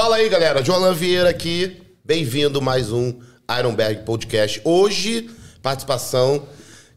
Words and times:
Fala 0.00 0.16
aí, 0.16 0.30
galera. 0.30 0.64
João 0.64 0.94
Vieira 0.94 1.28
aqui. 1.28 1.76
Bem-vindo 2.02 2.62
mais 2.62 2.90
um 2.90 3.20
Ironberg 3.58 4.02
Podcast. 4.02 4.58
Hoje, 4.64 5.28
participação 5.62 6.44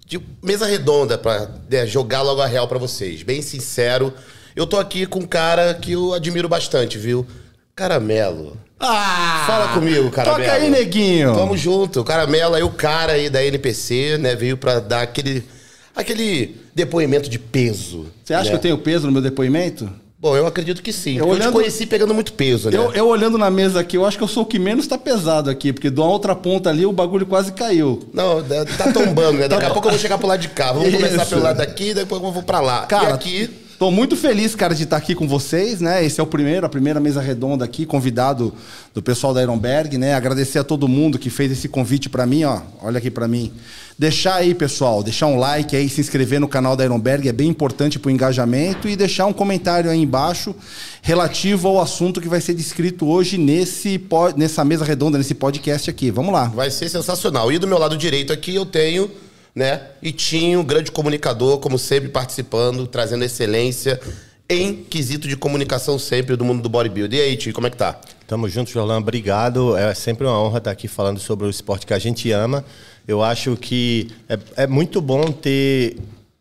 de 0.07 0.21
mesa 0.41 0.65
redonda 0.65 1.17
para 1.17 1.49
né, 1.69 1.85
jogar 1.85 2.21
logo 2.21 2.39
a 2.39 2.47
real 2.47 2.65
para 2.65 2.79
vocês. 2.79 3.21
Bem 3.21 3.41
sincero, 3.41 4.13
eu 4.55 4.65
tô 4.65 4.77
aqui 4.77 5.05
com 5.05 5.19
um 5.19 5.25
cara 5.27 5.73
que 5.73 5.91
eu 5.91 6.13
admiro 6.13 6.47
bastante, 6.47 6.97
viu? 6.97 7.27
Caramelo. 7.75 8.57
Ah! 8.79 9.43
Fala 9.47 9.73
comigo, 9.73 10.09
Caramelo. 10.09 10.45
Toca 10.45 10.55
aí, 10.55 10.69
neguinho. 10.69 11.35
Tamo 11.35 11.57
junto. 11.57 11.99
O 11.99 12.03
Caramelo 12.05 12.55
é 12.55 12.63
o 12.63 12.71
cara 12.71 13.11
aí 13.11 13.29
da 13.29 13.43
NPC, 13.43 14.17
né? 14.17 14.33
Veio 14.33 14.55
pra 14.55 14.79
dar 14.79 15.01
aquele, 15.01 15.43
aquele 15.93 16.55
depoimento 16.73 17.29
de 17.29 17.37
peso. 17.37 18.07
Você 18.23 18.33
acha 18.33 18.45
né? 18.45 18.49
que 18.51 18.55
eu 18.55 18.61
tenho 18.61 18.77
peso 18.77 19.07
no 19.07 19.11
meu 19.11 19.21
depoimento? 19.21 19.91
Bom, 20.23 20.37
eu 20.37 20.47
acredito 20.47 20.81
que 20.81 20.93
sim. 20.93 21.17
Eu 21.17 21.25
Eu, 21.25 21.31
olhando- 21.31 21.49
te 21.51 21.55
conheci 21.55 21.85
pegando 21.85 22.13
muito 22.13 22.31
peso, 22.31 22.69
né? 22.69 22.77
Eu, 22.77 22.93
eu 22.93 23.07
olhando 23.09 23.37
na 23.37 23.49
mesa 23.51 23.81
aqui, 23.81 23.97
eu 23.97 24.05
acho 24.05 24.17
que 24.17 24.23
eu 24.23 24.27
sou 24.29 24.43
o 24.43 24.45
que 24.45 24.57
menos 24.57 24.87
tá 24.87 24.97
pesado 24.97 25.49
aqui, 25.49 25.73
porque 25.73 25.89
de 25.89 25.99
uma 25.99 26.07
outra 26.07 26.33
ponta 26.33 26.69
ali 26.69 26.85
o 26.85 26.93
bagulho 26.93 27.25
quase 27.25 27.51
caiu. 27.51 27.99
Não, 28.13 28.41
tá 28.41 28.93
tombando, 28.93 29.39
né? 29.39 29.49
Daqui 29.49 29.65
a 29.65 29.71
pouco 29.71 29.89
eu 29.89 29.91
vou 29.91 29.99
chegar 29.99 30.17
pro 30.17 30.25
lado 30.25 30.39
de 30.39 30.47
cá. 30.47 30.71
Vamos 30.71 30.91
começar 30.95 31.23
Isso. 31.23 31.29
pelo 31.29 31.43
lado 31.43 31.57
daqui, 31.57 31.93
depois 31.93 32.23
eu 32.23 32.31
vou 32.31 32.41
pra 32.41 32.61
lá. 32.61 32.85
Cara, 32.85 33.09
e 33.09 33.13
aqui, 33.13 33.49
Tô 33.79 33.89
muito 33.89 34.15
feliz, 34.15 34.55
cara, 34.55 34.75
de 34.75 34.83
estar 34.83 34.97
aqui 34.97 35.15
com 35.15 35.27
vocês, 35.27 35.81
né? 35.81 36.05
Esse 36.05 36.19
é 36.19 36.23
o 36.23 36.27
primeiro, 36.27 36.65
a 36.65 36.69
primeira 36.69 36.99
mesa 36.99 37.19
redonda 37.19 37.65
aqui, 37.65 37.85
convidado 37.85 38.53
do 38.93 39.01
pessoal 39.01 39.33
da 39.33 39.41
Ironberg, 39.41 39.97
né? 39.97 40.13
Agradecer 40.13 40.59
a 40.59 40.63
todo 40.63 40.87
mundo 40.87 41.17
que 41.17 41.29
fez 41.29 41.51
esse 41.51 41.67
convite 41.67 42.07
pra 42.09 42.25
mim, 42.25 42.43
ó. 42.43 42.61
Olha 42.81 42.99
aqui 42.99 43.09
pra 43.09 43.27
mim. 43.27 43.51
Deixar 43.97 44.35
aí, 44.35 44.53
pessoal, 44.55 45.03
deixar 45.03 45.27
um 45.27 45.37
like 45.37 45.75
aí, 45.75 45.89
se 45.89 46.01
inscrever 46.01 46.39
no 46.39 46.47
canal 46.47 46.75
da 46.75 46.83
Ironberg, 46.83 47.27
é 47.27 47.31
bem 47.31 47.47
importante 47.49 47.99
pro 47.99 48.09
engajamento 48.09 48.87
e 48.87 48.95
deixar 48.95 49.25
um 49.25 49.33
comentário 49.33 49.89
aí 49.89 49.99
embaixo 49.99 50.55
relativo 51.01 51.67
ao 51.67 51.81
assunto 51.81 52.21
que 52.21 52.27
vai 52.27 52.41
ser 52.41 52.53
descrito 52.53 53.07
hoje 53.07 53.37
nesse 53.37 54.01
nessa 54.35 54.63
mesa 54.63 54.85
redonda, 54.85 55.17
nesse 55.17 55.33
podcast 55.33 55.89
aqui. 55.89 56.09
Vamos 56.09 56.33
lá. 56.33 56.45
vai 56.45 56.71
ser 56.71 56.89
sensacional. 56.89 57.51
E 57.51 57.59
do 57.59 57.67
meu 57.67 57.77
lado 57.77 57.97
direito 57.97 58.31
aqui 58.31 58.55
eu 58.55 58.65
tenho, 58.65 59.09
né? 59.55 59.81
Itinho, 60.01 60.63
grande 60.63 60.91
comunicador, 60.91 61.59
como 61.59 61.77
sempre, 61.77 62.09
participando, 62.09 62.87
trazendo 62.87 63.23
excelência 63.23 63.99
em 64.49 64.75
quesito 64.83 65.27
de 65.27 65.37
comunicação 65.37 65.97
sempre 65.97 66.35
do 66.35 66.43
mundo 66.43 66.61
do 66.61 66.69
bodybuilding. 66.69 67.15
E 67.17 67.21
aí, 67.21 67.33
Itinho, 67.33 67.53
como 67.55 67.67
é 67.67 67.69
que 67.69 67.77
tá? 67.77 67.99
Tamo 68.27 68.47
junto, 68.49 68.69
Jorlan. 68.71 68.97
Obrigado. 68.97 69.75
É 69.77 69.93
sempre 69.93 70.25
uma 70.27 70.39
honra 70.41 70.57
estar 70.57 70.71
aqui 70.71 70.87
falando 70.87 71.19
sobre 71.19 71.45
o 71.47 71.49
esporte 71.49 71.85
que 71.85 71.93
a 71.93 71.99
gente 71.99 72.31
ama. 72.31 72.63
Eu 73.07 73.21
acho 73.23 73.55
que 73.57 74.09
é, 74.27 74.63
é 74.63 74.67
muito 74.67 75.01
bom 75.01 75.31
ter 75.31 75.97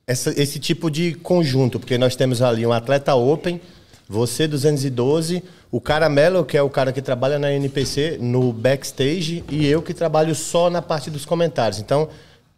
essa- 0.07 0.33
esse 0.41 0.59
tipo 0.59 0.91
de 0.91 1.15
conjunto, 1.15 1.79
porque 1.79 1.97
nós 1.99 2.17
temos 2.17 2.41
ali 2.43 2.67
um 2.67 2.73
atleta 2.73 3.15
open, 3.15 3.61
você 4.09 4.47
212, 4.49 5.43
o 5.71 5.81
Caramelo, 5.81 6.45
que 6.45 6.57
é 6.57 6.63
o 6.63 6.69
cara 6.69 6.93
que 6.93 7.01
trabalha 7.01 7.39
na 7.39 7.53
NPC, 7.53 8.19
no 8.21 8.53
backstage, 8.53 9.43
e 9.51 9.67
eu 9.67 9.81
que 9.81 9.95
trabalho 9.95 10.35
só 10.35 10.69
na 10.69 10.83
parte 10.83 11.09
dos 11.11 11.25
comentários. 11.25 11.79
Então, 11.81 12.09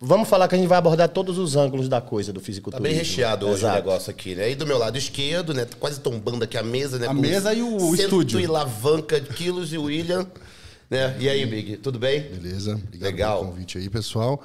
vamos 0.00 0.28
falar 0.28 0.48
que 0.48 0.55
a 0.55 0.59
gente 0.59 0.67
vai 0.69 0.78
abordar 0.78 1.09
todos 1.09 1.39
os 1.39 1.56
ângulos 1.56 1.89
da 1.89 2.00
coisa 2.00 2.33
do 2.33 2.41
Tá 2.41 2.47
fisiculturismo. 2.47 2.89
bem 2.89 2.97
recheado 2.97 3.47
hoje 3.47 3.61
Exato. 3.61 3.73
o 3.75 3.77
negócio 3.77 4.11
aqui, 4.11 4.34
né? 4.34 4.51
E 4.51 4.55
do 4.55 4.67
meu 4.67 4.78
lado 4.78 4.98
esquerdo, 4.98 5.55
né? 5.55 5.67
Quase 5.81 6.01
tombando 6.01 6.45
aqui 6.45 6.56
a 6.59 6.62
mesa, 6.62 6.98
né? 6.98 7.06
A 7.06 7.14
com 7.14 7.14
mesa 7.20 7.53
e 7.55 7.62
o 7.62 7.78
cento 7.97 8.03
estúdio. 8.03 8.41
e 8.41 8.45
alavanca 8.47 9.20
de 9.20 9.28
quilos 9.31 9.73
e 9.73 9.78
o 9.78 9.84
William. 9.84 10.27
Né? 10.91 11.17
E 11.19 11.28
aí, 11.28 11.47
Big, 11.47 11.78
tudo 11.78 11.98
bem? 11.98 12.20
Beleza, 12.20 12.75
obrigado 12.75 13.03
Legal. 13.11 13.39
pelo 13.39 13.51
convite 13.53 13.78
aí, 13.78 13.89
pessoal. 13.89 14.42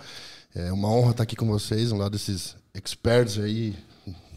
É 0.56 0.72
uma 0.72 0.90
honra 0.90 1.12
estar 1.12 1.24
aqui 1.24 1.36
com 1.36 1.46
vocês, 1.46 1.92
um 1.92 1.98
lado 1.98 2.12
desses 2.12 2.56
experts 2.74 3.38
aí, 3.38 3.76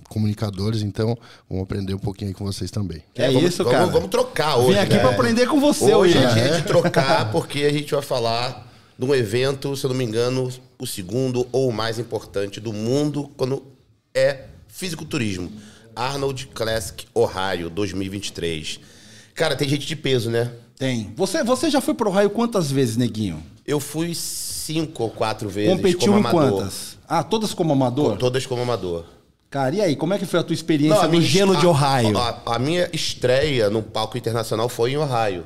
comunicadores, 0.08 0.82
então 0.82 1.16
vamos 1.48 1.64
aprender 1.64 1.94
um 1.94 1.98
pouquinho 1.98 2.30
aí 2.30 2.34
com 2.34 2.44
vocês 2.44 2.70
também. 2.70 3.02
É 3.14 3.28
vamos, 3.30 3.44
isso, 3.48 3.64
vamos- 3.64 3.78
cara. 3.78 3.86
Vamos 3.90 4.10
trocar 4.10 4.56
hoje. 4.56 4.72
Vim 4.74 4.78
aqui 4.78 4.94
né? 4.94 5.00
pra 5.00 5.10
aprender 5.10 5.46
com 5.46 5.58
você 5.60 5.94
Hoje 5.94 6.18
hoje. 6.18 6.26
é 6.26 6.34
dia 6.34 6.56
de 6.60 6.62
trocar, 6.66 7.30
porque 7.30 7.60
a 7.60 7.72
gente 7.72 7.92
vai 7.94 8.02
falar 8.02 8.70
de 9.02 9.10
um 9.10 9.14
evento, 9.14 9.76
se 9.76 9.84
eu 9.84 9.90
não 9.90 9.96
me 9.96 10.04
engano, 10.04 10.48
o 10.78 10.86
segundo 10.86 11.44
ou 11.50 11.68
o 11.68 11.72
mais 11.72 11.98
importante 11.98 12.60
do 12.60 12.72
mundo 12.72 13.28
quando 13.36 13.60
é 14.14 14.44
fisiculturismo. 14.68 15.50
Arnold 15.94 16.46
Classic 16.54 17.04
Ohio 17.12 17.68
2023. 17.68 18.78
Cara, 19.34 19.56
tem 19.56 19.68
gente 19.68 19.86
de 19.86 19.96
peso, 19.96 20.30
né? 20.30 20.52
Tem. 20.78 21.12
Você, 21.16 21.42
você 21.42 21.68
já 21.68 21.80
foi 21.80 21.94
pro 21.94 22.10
raio 22.10 22.30
quantas 22.30 22.70
vezes, 22.70 22.96
neguinho? 22.96 23.42
Eu 23.66 23.80
fui 23.80 24.14
cinco 24.14 25.02
ou 25.02 25.10
quatro 25.10 25.48
vezes 25.48 25.74
Competiu 25.74 25.98
como 26.12 26.16
em 26.16 26.20
amador. 26.20 26.50
quantas? 26.52 26.96
Ah, 27.08 27.22
todas 27.24 27.52
como 27.52 27.72
amador? 27.72 28.16
Todas 28.16 28.46
como 28.46 28.62
amador. 28.62 29.04
Cara, 29.50 29.74
e 29.74 29.80
aí, 29.82 29.96
como 29.96 30.14
é 30.14 30.18
que 30.18 30.24
foi 30.24 30.38
a 30.40 30.42
tua 30.42 30.54
experiência 30.54 31.00
a 31.02 31.04
no 31.06 31.10
minha- 31.10 31.22
gelo 31.22 31.56
de 31.56 31.66
Ohio? 31.66 32.16
A, 32.16 32.54
a 32.54 32.58
minha 32.58 32.88
estreia 32.92 33.68
no 33.68 33.82
palco 33.82 34.16
internacional 34.16 34.68
foi 34.68 34.92
em 34.92 34.96
Ohio. 34.96 35.44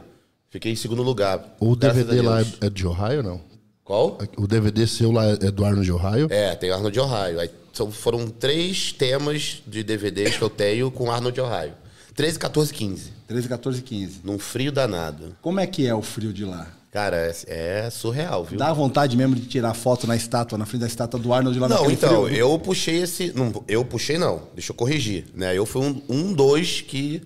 Fiquei 0.56 0.72
em 0.72 0.77
segundo 0.77 1.03
lugar. 1.03 1.55
O 1.61 1.77
DVD 1.77 2.19
a 2.21 2.22
lá 2.22 2.41
é 2.62 2.71
de 2.71 2.87
Ohio, 2.87 3.22
não? 3.22 3.43
Qual? 3.84 4.17
O 4.39 4.47
DVD 4.47 4.87
seu 4.87 5.12
lá 5.12 5.27
é 5.27 5.50
do 5.50 5.67
Arnold 5.67 5.84
de 5.84 5.93
Ohio? 5.93 6.28
É, 6.31 6.55
tem 6.55 6.71
Arnold 6.71 6.94
de 6.94 6.99
Ohio. 7.00 7.39
Aí 7.39 7.50
são- 7.75 7.91
foram 7.93 8.27
três 8.28 8.91
temas 8.91 9.62
de 9.66 9.83
DVDs 9.84 10.39
que 10.39 10.43
eu 10.43 10.49
tenho 10.49 10.91
com 10.91 11.11
Arnold 11.12 11.34
de 11.34 11.43
Ohio. 11.43 11.75
13, 12.15 12.39
14, 12.39 12.72
15. 12.72 13.12
13, 13.28 13.49
14, 13.50 13.83
15. 13.83 14.21
Num 14.25 14.39
frio 14.39 14.72
danado. 14.72 15.37
Como 15.43 15.61
é 15.61 15.66
que 15.66 15.87
é 15.87 15.95
o 15.95 16.00
frio 16.00 16.33
de 16.33 16.47
lá? 16.47 16.69
Cara, 16.91 17.19
é, 17.47 17.84
é 17.84 17.91
surreal, 17.91 18.43
viu? 18.47 18.59
Dá 18.59 18.72
vontade 18.72 19.15
mesmo 19.15 19.34
de 19.37 19.43
tirar 19.45 19.75
foto 19.75 20.06
na 20.06 20.16
estátua, 20.16 20.56
na 20.56 20.65
frente 20.65 20.81
da 20.81 20.87
estátua 20.87 21.21
do 21.21 21.34
Arnold 21.34 21.59
lá 21.59 21.69
Não, 21.69 21.91
então, 21.91 22.25
frio? 22.25 22.34
eu 22.39 22.59
puxei 22.59 23.03
esse. 23.03 23.31
Não, 23.37 23.62
eu 23.69 23.84
puxei 23.84 24.16
não, 24.16 24.45
deixa 24.55 24.72
eu 24.72 24.75
corrigir. 24.75 25.27
Né? 25.34 25.55
Eu 25.55 25.66
fui 25.66 25.83
um, 25.83 26.00
um 26.09 26.33
dois 26.33 26.81
que 26.81 27.21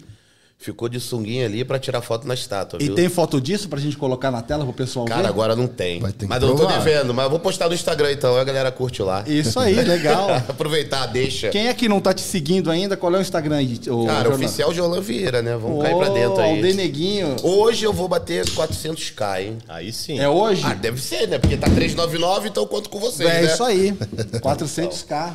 ficou 0.60 0.90
de 0.90 1.00
sunguinha 1.00 1.46
ali 1.46 1.64
pra 1.64 1.78
tirar 1.78 2.02
foto 2.02 2.28
na 2.28 2.34
estátua, 2.34 2.78
E 2.82 2.84
viu? 2.84 2.94
tem 2.94 3.08
foto 3.08 3.40
disso 3.40 3.66
pra 3.66 3.80
gente 3.80 3.96
colocar 3.96 4.30
na 4.30 4.42
tela 4.42 4.62
pro 4.62 4.74
pessoal 4.74 5.06
Cara, 5.06 5.22
ver? 5.22 5.28
agora 5.28 5.56
não 5.56 5.66
tem. 5.66 5.98
Vai 6.00 6.12
ter 6.12 6.26
que 6.26 6.26
mas 6.26 6.42
eu 6.42 6.50
não 6.50 6.56
tô 6.56 6.66
devendo, 6.66 7.14
mas 7.14 7.24
eu 7.24 7.30
vou 7.30 7.40
postar 7.40 7.66
no 7.66 7.74
Instagram 7.74 8.12
então, 8.12 8.34
aí 8.34 8.40
a 8.42 8.44
galera 8.44 8.70
curte 8.70 9.02
lá. 9.02 9.24
Isso 9.26 9.58
aí, 9.58 9.74
legal. 9.74 10.28
Aproveitar, 10.46 11.06
deixa. 11.06 11.48
Quem 11.48 11.68
é 11.68 11.72
que 11.72 11.88
não 11.88 11.98
tá 11.98 12.12
te 12.12 12.20
seguindo 12.20 12.70
ainda? 12.70 12.94
Qual 12.94 13.12
é 13.14 13.18
o 13.18 13.22
Instagram 13.22 13.56
aí? 13.56 13.80
ô, 13.88 14.04
Cara, 14.04 14.28
Jornal? 14.28 14.32
oficial 14.34 14.74
Jolan 14.74 15.00
Vieira, 15.00 15.40
né? 15.40 15.56
Vamos 15.56 15.82
cair 15.82 15.96
pra 15.96 16.10
dentro 16.10 16.38
aí. 16.40 16.58
O 16.58 16.62
Deneguinho. 16.62 17.36
Hoje 17.42 17.86
eu 17.86 17.92
vou 17.94 18.06
bater 18.06 18.44
400k, 18.44 19.40
hein? 19.42 19.58
Aí 19.66 19.90
sim. 19.90 20.20
É 20.20 20.28
hoje? 20.28 20.60
Ah, 20.66 20.74
deve 20.74 21.00
ser, 21.00 21.26
né? 21.26 21.38
Porque 21.38 21.56
tá 21.56 21.70
399, 21.70 22.50
então 22.50 22.64
eu 22.64 22.68
conto 22.68 22.90
com 22.90 23.00
vocês, 23.00 23.28
é 23.30 23.42
né? 23.42 23.52
isso 23.52 23.64
aí. 23.64 23.92
400k. 24.44 25.32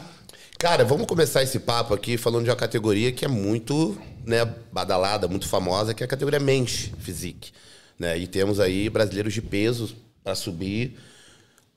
Cara, 0.58 0.84
vamos 0.86 1.06
começar 1.06 1.44
esse 1.44 1.60
papo 1.60 1.94
aqui 1.94 2.18
falando 2.18 2.46
de 2.46 2.50
uma 2.50 2.56
categoria 2.56 3.12
que 3.12 3.26
é 3.26 3.28
muito, 3.28 3.98
né, 4.26 4.46
badalada, 4.72 5.28
muito 5.28 5.48
famosa, 5.48 5.94
que 5.94 6.02
é 6.04 6.06
a 6.06 6.08
categoria 6.08 6.40
Men's 6.40 6.92
Physique, 7.00 7.52
né? 8.00 8.18
E 8.18 8.26
temos 8.26 8.60
aí 8.60 8.90
brasileiros 8.90 9.34
de 9.34 9.42
peso 9.42 9.96
para 10.24 10.34
subir, 10.36 10.98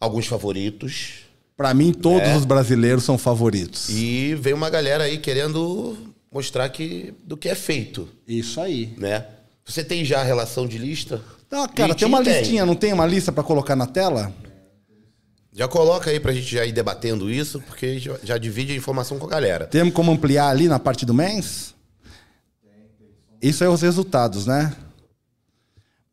alguns 0.00 0.26
favoritos, 0.26 1.24
Pra 1.56 1.74
mim, 1.74 1.92
todos 1.92 2.36
os 2.36 2.44
brasileiros 2.44 3.02
são 3.02 3.18
favoritos. 3.18 3.88
E 3.88 4.36
vem 4.36 4.54
uma 4.54 4.70
galera 4.70 5.02
aí 5.02 5.18
querendo 5.18 5.96
mostrar 6.32 6.68
que 6.68 7.12
do 7.24 7.36
que 7.36 7.48
é 7.48 7.54
feito, 7.56 8.08
Isso 8.28 8.60
aí. 8.60 8.94
né? 8.96 9.26
Você 9.66 9.82
tem 9.82 10.04
já 10.04 10.20
a 10.20 10.22
relação 10.22 10.68
de 10.68 10.78
lista? 10.78 11.20
Tá, 11.50 11.66
cara, 11.66 11.96
tem 11.96 12.06
uma 12.06 12.22
tem. 12.22 12.32
listinha, 12.32 12.64
não 12.64 12.76
tem 12.76 12.92
uma 12.92 13.04
lista 13.04 13.32
pra 13.32 13.42
colocar 13.42 13.74
na 13.74 13.86
tela? 13.86 14.32
Já 15.58 15.66
coloca 15.66 16.08
aí 16.08 16.20
pra 16.20 16.32
gente 16.32 16.46
já 16.54 16.64
ir 16.64 16.70
debatendo 16.70 17.28
isso, 17.28 17.60
porque 17.66 17.98
já, 17.98 18.14
já 18.22 18.38
divide 18.38 18.72
a 18.72 18.76
informação 18.76 19.18
com 19.18 19.26
a 19.26 19.28
galera. 19.28 19.66
Temos 19.66 19.92
como 19.92 20.12
ampliar 20.12 20.50
ali 20.50 20.68
na 20.68 20.78
parte 20.78 21.04
do 21.04 21.12
MENS? 21.12 21.74
Isso 23.42 23.64
é 23.64 23.68
os 23.68 23.82
resultados, 23.82 24.46
né? 24.46 24.72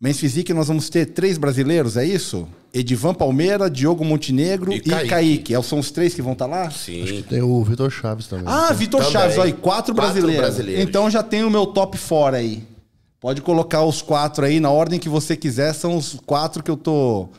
Men's 0.02 0.20
Physique 0.20 0.52
nós 0.52 0.68
vamos 0.68 0.90
ter 0.90 1.06
três 1.06 1.38
brasileiros, 1.38 1.96
é 1.96 2.04
isso? 2.04 2.48
Edivan 2.74 3.14
Palmeira, 3.14 3.70
Diogo 3.70 4.04
Montenegro 4.04 4.74
E 4.74 4.78
e, 4.78 4.82
Kaique. 4.82 5.10
Kaique. 5.10 5.56
É, 5.56 5.62
São 5.62 5.78
os 5.78 5.92
três 5.92 6.16
que 6.16 6.24
vão 6.24 6.34
estar 6.34 6.48
lá? 6.48 6.72
Sim. 6.72 7.24
Tem 7.30 7.44
o 7.44 7.64
Vitor 7.64 7.92
Chaves 7.92 8.26
também. 8.26 8.46
Ah, 8.48 8.74
Vitor 8.74 9.00
Também. 9.00 9.14
Chaves, 9.14 9.38
olha, 9.38 9.46
aí, 9.46 9.54
quatro, 9.54 9.62
Quatro 9.62 9.94
brasileiros. 9.94 10.42
brasileiros. 10.42 10.84
Então 10.84 11.08
já 11.08 11.22
tem 11.22 11.44
o 11.44 11.52
meu 11.52 11.68
top 11.68 12.00
fora 12.00 12.38
aí. 12.38 12.64
Pode 13.22 13.44
colocar 13.44 13.84
os 13.84 14.02
quatro 14.02 14.44
aí 14.44 14.60
na 14.60 14.72
ordem 14.72 15.00
que 15.00 15.08
você 15.08 15.38
quiser. 15.38 15.72
São 15.74 15.96
os 15.96 16.20
quatro 16.26 16.64
que 16.64 16.72
eu 16.72 16.78
tô 16.78 17.30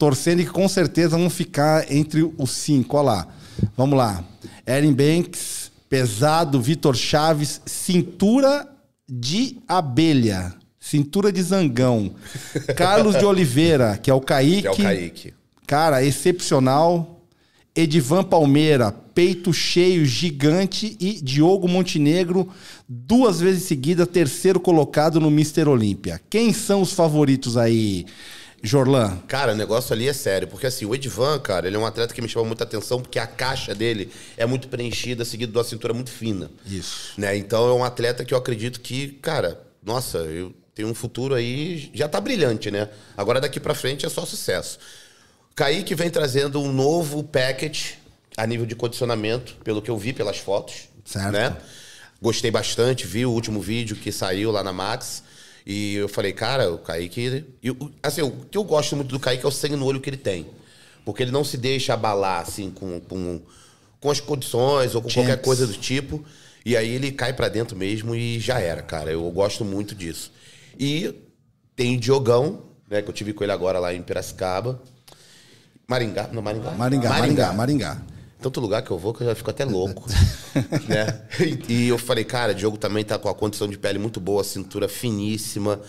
torcendo 0.00 0.40
e 0.40 0.46
que 0.46 0.50
com 0.50 0.66
certeza 0.66 1.18
vão 1.18 1.28
ficar 1.28 1.92
entre 1.92 2.22
os 2.38 2.50
cinco. 2.52 2.96
Olha 2.96 3.04
lá. 3.04 3.28
Vamos 3.76 3.98
lá. 3.98 4.24
Erin 4.66 4.94
Banks, 4.94 5.70
pesado, 5.90 6.58
Vitor 6.58 6.96
Chaves, 6.96 7.60
cintura 7.66 8.66
de 9.06 9.58
abelha. 9.68 10.54
Cintura 10.80 11.30
de 11.30 11.42
zangão. 11.42 12.14
Carlos 12.74 13.18
de 13.18 13.24
Oliveira, 13.26 13.98
que 13.98 14.10
é 14.10 14.14
o 14.14 14.22
Kaique. 14.22 14.62
Que 14.62 14.68
é 14.68 14.70
o 14.70 14.76
Kaique. 14.76 15.34
Cara, 15.66 16.02
excepcional. 16.02 17.18
Edivan 17.76 18.24
Palmeira, 18.24 18.90
peito 18.90 19.52
cheio, 19.52 20.06
gigante. 20.06 20.96
E 20.98 21.20
Diogo 21.22 21.68
Montenegro, 21.68 22.48
duas 22.88 23.38
vezes 23.38 23.64
seguida, 23.64 24.06
terceiro 24.06 24.58
colocado 24.58 25.20
no 25.20 25.28
Mr. 25.28 25.68
Olímpia. 25.68 26.20
Quem 26.30 26.54
são 26.54 26.80
os 26.80 26.92
favoritos 26.94 27.58
aí, 27.58 28.06
Jorlan? 28.62 29.18
Cara, 29.26 29.52
o 29.52 29.56
negócio 29.56 29.92
ali 29.92 30.08
é 30.08 30.12
sério, 30.12 30.46
porque 30.46 30.66
assim, 30.66 30.84
o 30.84 30.94
Edvan, 30.94 31.38
cara, 31.38 31.66
ele 31.66 31.76
é 31.76 31.78
um 31.78 31.86
atleta 31.86 32.12
que 32.12 32.20
me 32.20 32.28
chama 32.28 32.46
muita 32.46 32.64
atenção, 32.64 33.00
porque 33.00 33.18
a 33.18 33.26
caixa 33.26 33.74
dele 33.74 34.10
é 34.36 34.44
muito 34.44 34.68
preenchida, 34.68 35.24
seguido 35.24 35.52
de 35.52 35.58
uma 35.58 35.64
cintura 35.64 35.94
muito 35.94 36.10
fina. 36.10 36.50
Isso. 36.66 37.12
Né? 37.16 37.36
Então 37.36 37.68
é 37.68 37.72
um 37.72 37.84
atleta 37.84 38.24
que 38.24 38.34
eu 38.34 38.38
acredito 38.38 38.80
que, 38.80 39.08
cara, 39.22 39.60
nossa, 39.82 40.18
eu 40.18 40.54
tem 40.74 40.84
um 40.84 40.94
futuro 40.94 41.34
aí, 41.34 41.90
já 41.92 42.08
tá 42.08 42.20
brilhante, 42.20 42.70
né? 42.70 42.88
Agora 43.16 43.40
daqui 43.40 43.60
pra 43.60 43.74
frente 43.74 44.06
é 44.06 44.08
só 44.08 44.24
sucesso. 44.24 44.78
Kaique 45.54 45.94
vem 45.94 46.08
trazendo 46.08 46.60
um 46.62 46.72
novo 46.72 47.22
package 47.22 47.98
a 48.36 48.46
nível 48.46 48.64
de 48.64 48.74
condicionamento, 48.74 49.56
pelo 49.62 49.82
que 49.82 49.90
eu 49.90 49.98
vi 49.98 50.12
pelas 50.12 50.38
fotos. 50.38 50.88
Certo. 51.04 51.32
Né? 51.32 51.54
Gostei 52.22 52.50
bastante, 52.50 53.06
vi 53.06 53.26
o 53.26 53.30
último 53.30 53.60
vídeo 53.60 53.96
que 53.96 54.10
saiu 54.10 54.50
lá 54.50 54.62
na 54.62 54.72
Max. 54.72 55.22
E 55.72 55.94
eu 55.94 56.08
falei, 56.08 56.32
cara, 56.32 56.68
o 56.72 56.78
Kaique. 56.78 57.44
e 57.62 57.70
o- 57.70 57.92
assim, 58.02 58.22
o 58.22 58.32
que 58.50 58.58
eu 58.58 58.64
gosto 58.64 58.96
muito 58.96 59.10
do 59.10 59.20
Kaique 59.20 59.44
é 59.44 59.48
o 59.48 59.52
sangue 59.52 59.76
no 59.76 59.86
olho 59.86 60.00
que 60.00 60.10
ele 60.10 60.16
tem. 60.16 60.46
Porque 61.04 61.22
ele 61.22 61.30
não 61.30 61.44
se 61.44 61.56
deixa 61.56 61.94
abalar, 61.94 62.40
assim, 62.42 62.72
com, 62.72 62.98
com, 62.98 63.40
com 64.00 64.10
as 64.10 64.18
condições 64.18 64.96
ou 64.96 65.00
com 65.02 65.08
qualquer 65.08 65.40
coisa 65.42 65.68
do 65.68 65.74
tipo. 65.74 66.24
E 66.66 66.76
aí 66.76 66.88
ele 66.90 67.12
cai 67.12 67.32
pra 67.32 67.48
dentro 67.48 67.76
mesmo 67.76 68.16
e 68.16 68.40
já 68.40 68.58
era, 68.58 68.82
cara. 68.82 69.12
Eu 69.12 69.30
gosto 69.30 69.64
muito 69.64 69.94
disso. 69.94 70.32
E 70.76 71.14
tem 71.76 71.96
o 71.96 72.00
Diogão, 72.00 72.64
né? 72.88 73.00
Que 73.00 73.08
eu 73.08 73.14
tive 73.14 73.32
com 73.32 73.44
ele 73.44 73.52
agora 73.52 73.78
lá 73.78 73.94
em 73.94 74.02
Piracicaba. 74.02 74.82
Maringá? 75.86 76.28
Não, 76.32 76.42
Maringá. 76.42 76.70
Maringá, 76.72 77.08
Maringá, 77.10 77.52
Maringá. 77.52 78.02
Tanto 78.40 78.60
lugar 78.60 78.82
que 78.82 78.90
eu 78.90 78.98
vou 78.98 79.12
que 79.12 79.22
eu 79.22 79.26
já 79.26 79.34
fico 79.34 79.50
até 79.50 79.64
louco. 79.64 80.04
né? 80.88 81.22
E, 81.68 81.72
e 81.72 81.88
eu 81.88 81.98
falei, 81.98 82.24
cara, 82.24 82.52
o 82.52 82.54
Diogo 82.54 82.76
também 82.76 83.04
tá 83.04 83.18
com 83.18 83.28
a 83.28 83.34
condição 83.34 83.68
de 83.68 83.78
pele 83.78 83.98
muito 83.98 84.20
boa, 84.20 84.42
cintura 84.42 84.88
finíssima. 84.88 85.80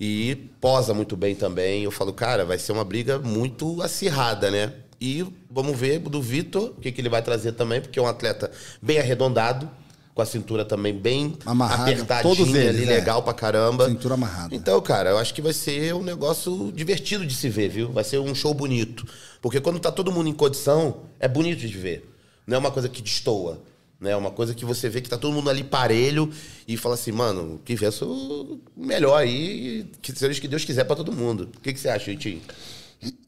E 0.00 0.50
posa 0.60 0.92
muito 0.92 1.16
bem 1.16 1.34
também. 1.34 1.84
Eu 1.84 1.90
falo, 1.90 2.12
cara, 2.12 2.44
vai 2.44 2.58
ser 2.58 2.72
uma 2.72 2.84
briga 2.84 3.18
muito 3.18 3.80
acirrada, 3.82 4.50
né? 4.50 4.72
E 5.00 5.26
vamos 5.50 5.78
ver 5.78 5.98
do 5.98 6.22
Vitor, 6.22 6.74
o 6.76 6.80
que, 6.80 6.92
que 6.92 7.00
ele 7.00 7.08
vai 7.08 7.22
trazer 7.22 7.52
também, 7.52 7.80
porque 7.80 7.98
é 7.98 8.02
um 8.02 8.06
atleta 8.06 8.50
bem 8.80 8.98
arredondado, 8.98 9.68
com 10.14 10.22
a 10.22 10.26
cintura 10.26 10.64
também 10.64 10.94
bem 10.94 11.36
Amarrada, 11.46 11.90
apertadinha 11.90 12.34
todos 12.34 12.54
eles, 12.54 12.68
ali, 12.68 12.84
é. 12.84 12.96
legal 12.96 13.22
pra 13.22 13.32
caramba. 13.32 13.88
Cintura 13.88 14.14
amarrada. 14.14 14.54
Então, 14.54 14.80
cara, 14.80 15.10
eu 15.10 15.18
acho 15.18 15.32
que 15.32 15.40
vai 15.40 15.52
ser 15.52 15.94
um 15.94 16.02
negócio 16.02 16.70
divertido 16.72 17.26
de 17.26 17.34
se 17.34 17.48
ver, 17.48 17.68
viu? 17.68 17.90
Vai 17.90 18.04
ser 18.04 18.18
um 18.18 18.34
show 18.34 18.52
bonito. 18.52 19.06
Porque 19.40 19.60
quando 19.60 19.80
tá 19.80 19.90
todo 19.90 20.12
mundo 20.12 20.28
em 20.28 20.34
condição, 20.34 21.00
é 21.18 21.26
bonito 21.26 21.60
de 21.60 21.78
ver. 21.78 22.08
Não 22.46 22.56
é 22.56 22.58
uma 22.58 22.70
coisa 22.70 22.88
que 22.88 23.00
destoa. 23.00 23.62
Né? 23.98 24.10
É 24.10 24.16
uma 24.16 24.30
coisa 24.30 24.54
que 24.54 24.64
você 24.64 24.88
vê 24.88 25.00
que 25.00 25.08
tá 25.08 25.16
todo 25.16 25.32
mundo 25.32 25.48
ali 25.48 25.64
parelho 25.64 26.30
e 26.66 26.76
fala 26.76 26.94
assim, 26.94 27.12
mano, 27.12 27.60
que 27.64 27.74
verso 27.74 28.60
melhor 28.76 29.16
aí, 29.16 29.86
que 30.02 30.12
seja 30.12 30.36
o 30.36 30.40
que 30.42 30.48
Deus 30.48 30.64
quiser 30.64 30.84
pra 30.84 30.96
todo 30.96 31.12
mundo. 31.12 31.48
O 31.56 31.60
que, 31.60 31.72
que 31.72 31.80
você 31.80 31.88
acha, 31.88 32.10
Itinho? 32.10 32.42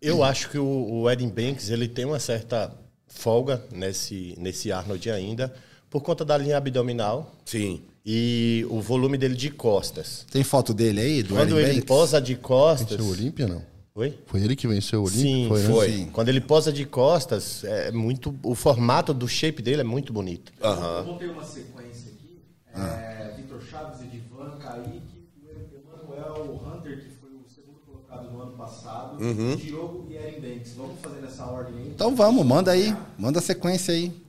Eu 0.03 0.23
acho 0.23 0.51
que 0.51 0.59
o, 0.59 1.03
o 1.03 1.11
Eden 1.11 1.29
Banks 1.29 1.71
ele 1.71 1.89
tem 1.89 2.05
uma 2.05 2.21
certa 2.21 2.73
folga 3.07 3.65
nesse, 3.73 4.35
nesse 4.37 4.71
Arnold 4.71 5.11
ainda, 5.11 5.55
por 5.95 6.01
conta 6.01 6.25
da 6.25 6.37
linha 6.37 6.57
abdominal 6.57 7.33
Sim. 7.45 7.81
e 8.05 8.67
o 8.69 8.81
volume 8.81 9.17
dele 9.17 9.37
de 9.37 9.49
costas. 9.49 10.27
Tem 10.29 10.43
foto 10.43 10.75
dele 10.75 11.01
aí, 11.01 11.23
do 11.23 11.37
Quando 11.37 11.55
Aaron 11.55 11.61
ele 11.61 11.75
Banks? 11.75 11.85
posa 11.85 12.21
de 12.21 12.35
costas. 12.35 12.97
Venceu 12.97 13.05
o 13.05 13.11
Olímpia, 13.11 13.47
não? 13.47 13.63
Oi? 13.95 14.19
Foi 14.27 14.43
ele 14.43 14.57
que 14.57 14.67
venceu 14.67 15.03
o 15.03 15.05
Olímpia? 15.05 15.23
Sim, 15.23 15.49
né? 15.53 15.73
foi. 15.73 15.93
Sim. 15.93 16.07
Quando 16.13 16.31
ele 16.31 16.41
posa 16.41 16.73
de 16.73 16.85
costas, 16.85 17.63
é 17.63 17.93
muito. 17.93 18.35
O 18.43 18.57
formato 18.57 19.15
do 19.15 19.29
shape 19.29 19.63
dele 19.63 19.83
é 19.83 19.85
muito 19.85 20.13
bonito. 20.13 20.53
Eu 20.61 21.05
montei 21.05 21.29
uma 21.29 21.45
sequência 21.45 22.11
aqui. 22.11 22.41
É, 22.75 23.35
Vitor 23.37 23.63
Chaves, 23.63 24.01
Edivan, 24.01 24.59
Kaique, 24.59 25.29
o 25.45 26.11
Emanuel 26.11 26.61
Hunter, 26.61 27.05
que 27.05 27.11
foi 27.21 27.31
o 27.31 27.45
segundo 27.49 27.79
colocado 27.87 28.33
no 28.33 28.43
ano 28.43 28.57
passado, 28.57 29.17
Diogo 29.59 30.09
e 30.11 30.17
Erin 30.17 30.41
Banks. 30.41 30.75
Vamos 30.75 30.99
fazer 31.01 31.21
nessa 31.21 31.45
ordem 31.47 31.77
aí? 31.77 31.89
Então 31.95 32.17
vamos, 32.17 32.45
manda 32.45 32.73
aí. 32.73 32.93
Manda 33.17 33.39
a 33.39 33.43
sequência 33.43 33.95
aí. 33.95 34.24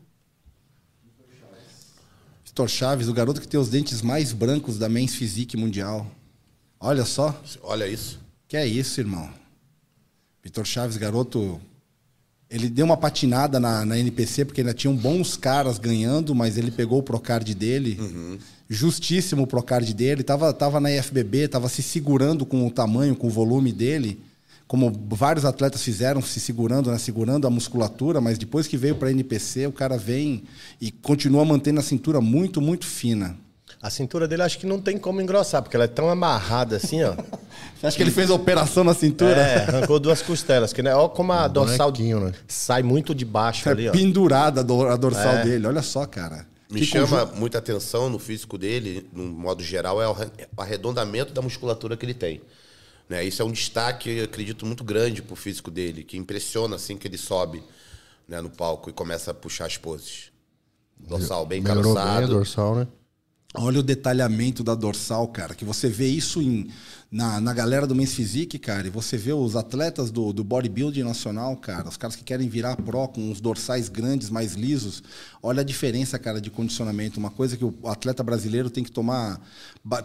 Vitor 2.55 2.69
Chaves, 2.69 3.09
o 3.09 3.13
garoto 3.13 3.41
que 3.41 3.47
tem 3.49 3.59
os 3.59 3.67
dentes 3.67 4.01
mais 4.01 4.31
brancos 4.31 4.77
da 4.77 4.87
Men's 4.87 5.13
Physique 5.13 5.57
Mundial. 5.57 6.09
Olha 6.79 7.03
só. 7.03 7.37
Olha 7.61 7.85
isso. 7.85 8.17
Que 8.47 8.55
é 8.55 8.65
isso, 8.65 9.01
irmão. 9.01 9.29
Vitor 10.41 10.65
Chaves, 10.65 10.95
garoto. 10.95 11.59
Ele 12.49 12.69
deu 12.69 12.85
uma 12.85 12.95
patinada 12.95 13.59
na, 13.59 13.85
na 13.85 13.99
NPC, 13.99 14.45
porque 14.45 14.61
ainda 14.61 14.73
tinham 14.73 14.95
bons 14.95 15.35
caras 15.35 15.77
ganhando, 15.77 16.33
mas 16.33 16.57
ele 16.57 16.71
pegou 16.71 16.99
o 16.99 17.03
Procard 17.03 17.53
dele. 17.53 17.99
Justíssimo 18.69 19.43
o 19.43 19.47
Procard 19.47 19.93
dele. 19.93 20.23
Tava, 20.23 20.53
tava 20.53 20.79
na 20.79 20.89
IFBB, 20.89 21.49
tava 21.49 21.67
se 21.67 21.83
segurando 21.83 22.45
com 22.45 22.65
o 22.65 22.71
tamanho, 22.71 23.17
com 23.17 23.27
o 23.27 23.29
volume 23.29 23.73
dele. 23.73 24.17
Como 24.67 24.91
vários 25.09 25.45
atletas 25.45 25.83
fizeram, 25.83 26.21
se 26.21 26.39
segurando, 26.39 26.89
né? 26.91 26.97
segurando 26.97 27.45
a 27.45 27.49
musculatura, 27.51 28.19
mas 28.19 28.37
depois 28.37 28.65
que 28.67 28.75
veio 28.75 28.95
para 28.95 29.09
a 29.09 29.11
NPC, 29.11 29.67
o 29.67 29.71
cara 29.71 29.95
vem 29.97 30.43
e 30.81 30.91
continua 30.91 31.45
mantendo 31.45 31.79
a 31.79 31.83
cintura 31.83 32.19
muito, 32.19 32.59
muito 32.59 32.85
fina. 32.85 33.37
A 33.81 33.91
cintura 33.91 34.27
dele 34.27 34.41
acho 34.41 34.57
que 34.57 34.65
não 34.65 34.81
tem 34.81 34.97
como 34.97 35.21
engrossar, 35.21 35.61
porque 35.61 35.75
ela 35.77 35.83
é 35.85 35.87
tão 35.87 36.09
amarrada 36.09 36.77
assim, 36.77 37.03
ó. 37.03 37.13
Você 37.79 37.85
acha 37.85 37.95
que 37.97 38.01
ele 38.01 38.09
fez 38.09 38.31
a 38.31 38.33
operação 38.33 38.83
na 38.83 38.95
cintura? 38.95 39.35
É, 39.39 39.67
arrancou 39.69 39.99
duas 39.99 40.23
costelas. 40.23 40.73
Que, 40.73 40.81
né? 40.81 40.95
Olha 40.95 41.09
como 41.09 41.31
a 41.33 41.47
dorsal 41.47 41.91
bonequinho, 41.91 42.19
né? 42.21 42.31
sai 42.47 42.81
muito 42.81 43.13
de 43.13 43.23
baixo 43.23 43.69
É 43.69 43.71
ali, 43.71 43.87
ó. 43.89 43.91
pendurada 43.91 44.61
a 44.61 44.63
dor- 44.63 44.87
a 44.89 44.95
dorsal 44.95 45.35
É. 45.35 45.43
dele. 45.43 45.67
Olha 45.67 45.83
só, 45.83 46.05
cara. 46.07 46.47
Me 46.71 46.79
Que 46.79 46.85
chama 46.87 47.07
conjunto- 47.25 47.35
muita 47.39 47.59
atenção 47.59 48.09
no 48.09 48.17
físico 48.17 48.57
dele, 48.57 49.07
no 49.13 49.23
modo 49.25 49.61
geral, 49.63 50.01
é 50.01 50.07
o 50.07 50.15
o 50.57 50.61
arredondamento 50.61 51.31
da 51.31 51.41
musculatura 51.43 51.95
que 51.95 52.03
ele 52.03 52.15
tem. 52.15 52.41
Né? 53.07 53.23
Isso 53.23 53.41
é 53.41 53.45
um 53.45 53.51
destaque, 53.51 54.09
eu 54.09 54.25
acredito, 54.25 54.65
muito 54.65 54.83
grande 54.83 55.21
pro 55.21 55.35
físico 55.35 55.69
dele, 55.69 56.03
que 56.03 56.17
impressiona 56.17 56.75
assim 56.75 56.97
que 56.97 57.07
ele 57.07 57.17
sobe 57.17 57.63
né, 58.27 58.41
no 58.41 58.49
palco 58.49 58.89
e 58.89 58.93
começa 58.93 59.31
a 59.31 59.33
puxar 59.33 59.65
as 59.65 59.77
poses. 59.77 60.31
Dorsal 60.97 61.45
bem 61.45 61.61
Melhorou 61.61 61.93
bem 61.93 62.03
a 62.03 62.05
cansado. 62.05 62.27
dorsal, 62.27 62.75
né? 62.75 62.87
Olha 63.57 63.79
o 63.79 63.83
detalhamento 63.83 64.63
da 64.63 64.75
dorsal, 64.75 65.27
cara. 65.27 65.55
Que 65.55 65.63
você 65.63 65.87
vê 65.87 66.07
isso 66.07 66.41
em, 66.41 66.69
na, 67.15 67.39
na 67.39 67.53
galera 67.53 67.87
do 67.87 67.95
Men's 67.95 68.13
Physique, 68.13 68.59
cara. 68.59 68.85
E 68.85 68.89
você 68.89 69.15
vê 69.15 69.31
os 69.31 69.55
atletas 69.55 70.11
do, 70.11 70.33
do 70.33 70.43
bodybuilding 70.43 71.03
nacional, 71.03 71.55
cara. 71.55 71.87
Os 71.87 71.95
caras 71.95 72.13
que 72.13 72.25
querem 72.25 72.49
virar 72.49 72.75
pro 72.75 73.07
com 73.07 73.31
os 73.31 73.39
dorsais 73.39 73.87
grandes, 73.87 74.29
mais 74.29 74.55
lisos. 74.55 75.01
Olha 75.41 75.61
a 75.61 75.63
diferença, 75.63 76.19
cara, 76.19 76.41
de 76.41 76.51
condicionamento. 76.51 77.17
Uma 77.17 77.31
coisa 77.31 77.55
que 77.55 77.63
o 77.63 77.73
atleta 77.85 78.21
brasileiro 78.21 78.69
tem 78.69 78.83
que 78.83 78.91
tomar, 78.91 79.39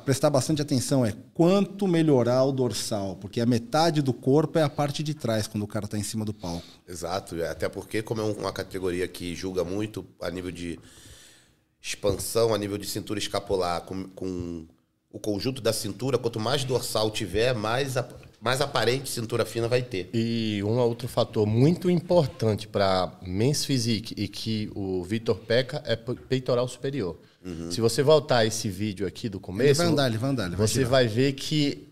prestar 0.04 0.30
bastante 0.30 0.62
atenção 0.62 1.04
é 1.04 1.12
quanto 1.34 1.88
melhorar 1.88 2.44
o 2.44 2.52
dorsal. 2.52 3.16
Porque 3.16 3.40
a 3.40 3.46
metade 3.46 4.02
do 4.02 4.12
corpo 4.12 4.60
é 4.60 4.62
a 4.62 4.70
parte 4.70 5.02
de 5.02 5.12
trás 5.12 5.48
quando 5.48 5.64
o 5.64 5.68
cara 5.68 5.88
tá 5.88 5.98
em 5.98 6.04
cima 6.04 6.24
do 6.24 6.32
palco. 6.32 6.62
Exato, 6.88 7.34
é, 7.34 7.48
até 7.48 7.68
porque, 7.68 8.02
como 8.02 8.20
é 8.20 8.24
um- 8.24 8.34
uma 8.34 8.52
categoria 8.52 9.08
que 9.08 9.34
julga 9.34 9.64
muito 9.64 10.06
a 10.20 10.30
nível 10.30 10.52
de 10.52 10.78
expansão, 11.82 12.54
a 12.54 12.58
nível 12.58 12.78
de 12.78 12.86
cintura 12.86 13.18
escapular, 13.18 13.80
com, 13.80 14.04
com 14.04 14.66
o 15.12 15.18
conjunto 15.18 15.60
da 15.60 15.72
cintura, 15.72 16.16
quanto 16.18 16.38
mais 16.38 16.62
dorsal 16.64 17.10
tiver, 17.10 17.52
mais, 17.54 17.96
ap- 17.96 18.12
mais 18.40 18.60
aparente 18.60 19.10
cintura 19.10 19.44
fina 19.44 19.66
vai 19.68 19.82
ter. 19.82 20.08
E 20.14 20.62
um 20.64 20.78
outro 20.78 21.08
fator 21.08 21.46
muito 21.46 21.90
importante 21.90 22.68
para 22.68 23.12
men's 23.22 23.64
physique 23.64 24.14
e 24.16 24.28
que 24.28 24.70
o 24.74 25.02
Vitor 25.02 25.36
peca 25.36 25.82
é 25.84 25.96
pe- 25.96 26.14
peitoral 26.14 26.68
superior. 26.68 27.16
Se 27.70 27.80
você 27.80 28.02
voltar 28.02 28.38
a 28.38 28.46
esse 28.46 28.68
vídeo 28.68 29.06
aqui 29.06 29.28
do 29.28 29.40
começo, 29.40 29.80
Ele 29.80 29.86
vai 29.86 29.86
andar, 29.86 30.06
ele 30.08 30.18
vai 30.18 30.30
andar, 30.30 30.46
ele 30.46 30.56
vai 30.56 30.66
você 30.68 30.74
girar. 30.74 30.90
vai 30.90 31.06
ver 31.08 31.32
que 31.32 31.86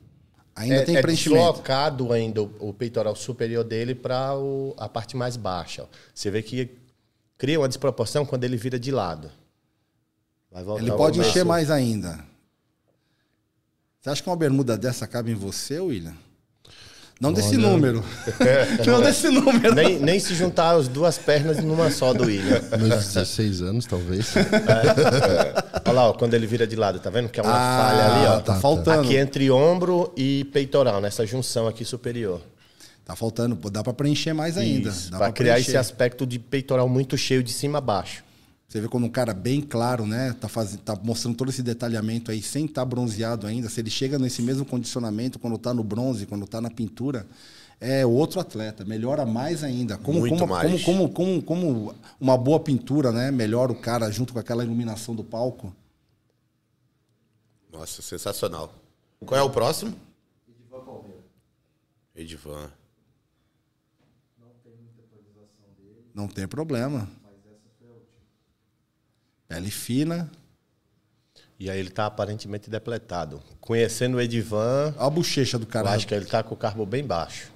Ainda 0.55 0.75
é, 0.75 0.85
tem 0.85 0.97
é 0.97 1.01
deslocado 1.03 2.13
ainda 2.13 2.43
o, 2.43 2.51
o 2.69 2.75
peitoral 2.75 3.15
superior 3.17 3.63
dele 3.65 3.95
para 3.95 4.33
a 4.77 4.89
parte 4.89 5.17
mais 5.17 5.37
baixa. 5.37 5.87
Você 6.15 6.31
vê 6.31 6.43
que 6.43 6.69
cria 7.39 7.59
uma 7.61 7.69
desproporção 7.69 8.27
quando 8.27 8.45
ele 8.45 8.57
vira 8.57 8.79
de 8.79 8.91
lado. 8.91 9.31
Ele 10.83 10.91
pode 10.99 11.19
encher 11.31 11.45
mais 11.45 11.71
ainda. 11.71 12.27
Você 14.01 14.11
acha 14.11 14.23
que 14.23 14.29
uma 14.29 14.37
bermuda 14.37 14.77
dessa 14.77 15.07
cabe 15.07 15.33
em 15.33 15.35
você, 15.35 15.79
William? 15.81 16.15
Não 17.21 17.33
desse 17.33 17.57
número. 17.57 18.05
Não 18.87 19.01
desse 19.03 19.29
número. 19.29 19.75
Nem, 19.75 19.99
nem 19.99 20.21
se 20.21 20.37
juntar 20.37 20.77
as 20.77 20.87
duas 20.87 21.19
pernas 21.19 21.57
numa 21.65 21.91
só 21.91 22.15
do 22.15 22.27
William. 22.27 22.61
Meus 22.79 23.07
16 23.13 23.61
anos, 23.63 23.87
talvez. 23.87 24.33
Olha 25.85 25.93
lá, 25.93 26.09
ó, 26.11 26.13
quando 26.13 26.35
ele 26.35 26.47
vira 26.47 26.65
de 26.65 26.77
lado, 26.77 27.01
tá 27.01 27.11
vendo 27.11 27.29
que 27.29 27.41
é 27.41 27.43
uma 27.43 27.53
Ah, 27.53 27.89
falha 27.89 28.05
ali, 28.07 28.27
ó. 28.27 28.41
tá 28.41 28.61
faltando. 28.61 29.01
Aqui 29.01 29.17
entre 29.17 29.51
ombro 29.51 30.13
e 30.17 30.45
peitoral, 30.53 31.01
nessa 31.01 31.27
junção 31.27 31.67
aqui 31.67 31.85
superior. 31.85 32.41
Tá 33.05 33.17
faltando, 33.17 33.57
dá 33.69 33.83
pra 33.83 33.93
preencher 33.93 34.33
mais 34.33 34.57
ainda. 34.57 34.91
Isso, 34.91 35.11
Dá 35.11 35.19
pra 35.19 35.33
criar 35.33 35.55
preencher. 35.55 35.71
esse 35.73 35.77
aspecto 35.77 36.25
de 36.25 36.39
peitoral 36.39 36.89
muito 36.89 37.19
cheio 37.19 37.43
de 37.43 37.53
cima 37.53 37.79
a 37.79 37.81
baixo. 37.81 38.23
Você 38.69 38.83
vê 38.83 38.89
quando 38.89 39.05
um 39.05 39.11
cara 39.11 39.33
bem 39.33 39.63
claro, 39.63 40.07
né? 40.07 40.35
Tá, 40.39 40.47
faz... 40.47 40.77
tá 40.85 40.95
mostrando 41.03 41.35
todo 41.35 41.49
esse 41.49 41.63
detalhamento 41.63 42.31
aí, 42.31 42.43
sem 42.43 42.67
estar 42.67 42.85
bronzeado 42.85 43.47
ainda. 43.47 43.67
Se 43.71 43.81
ele 43.81 43.89
chega 43.89 44.19
nesse 44.19 44.43
mesmo 44.43 44.67
condicionamento 44.67 45.39
quando 45.39 45.57
tá 45.57 45.73
no 45.73 45.83
bronze, 45.83 46.27
quando 46.27 46.47
tá 46.47 46.61
na 46.61 46.69
pintura, 46.69 47.27
é 47.81 48.05
outro 48.05 48.39
atleta. 48.39 48.85
Melhora 48.85 49.25
mais 49.25 49.65
ainda. 49.65 49.97
Como, 49.97 50.21
Muito 50.21 50.39
como, 50.39 50.53
mais. 50.53 50.83
Como, 50.85 51.09
como, 51.09 51.43
como, 51.43 51.43
como 51.43 51.95
uma 52.21 52.37
boa 52.37 52.61
pintura, 52.61 53.11
né? 53.11 53.31
Melhora 53.31 53.73
o 53.73 53.81
cara 53.81 54.11
junto 54.11 54.35
com 54.35 54.39
aquela 54.39 54.63
iluminação 54.63 55.15
do 55.15 55.25
palco. 55.25 55.75
Nossa, 57.73 58.03
sensacional. 58.03 58.75
Qual 59.25 59.41
é 59.41 59.43
o 59.43 59.49
próximo? 59.49 59.95
Edivan 60.47 60.85
Palmeira. 60.85 61.25
Edivan. 62.15 62.71
Não 66.15 66.29
tem 66.29 66.47
problema. 66.47 67.09
Pele 69.49 69.71
fina. 69.71 70.31
E 71.59 71.69
aí 71.69 71.79
ele 71.81 71.91
tá 71.91 72.07
aparentemente 72.07 72.71
depletado. 72.71 73.43
Conhecendo 73.61 74.17
o 74.17 74.21
Edivan, 74.21 74.95
Olha 74.97 75.07
a 75.07 75.11
bochecha 75.11 75.59
do 75.59 75.65
eu 75.65 75.69
cara. 75.69 75.91
acho 75.91 76.07
que 76.07 76.15
ele 76.15 76.27
tá 76.27 76.43
com 76.43 76.55
o 76.55 76.59
carbo 76.59 76.87
bem 76.87 77.05
baixo. 77.05 77.51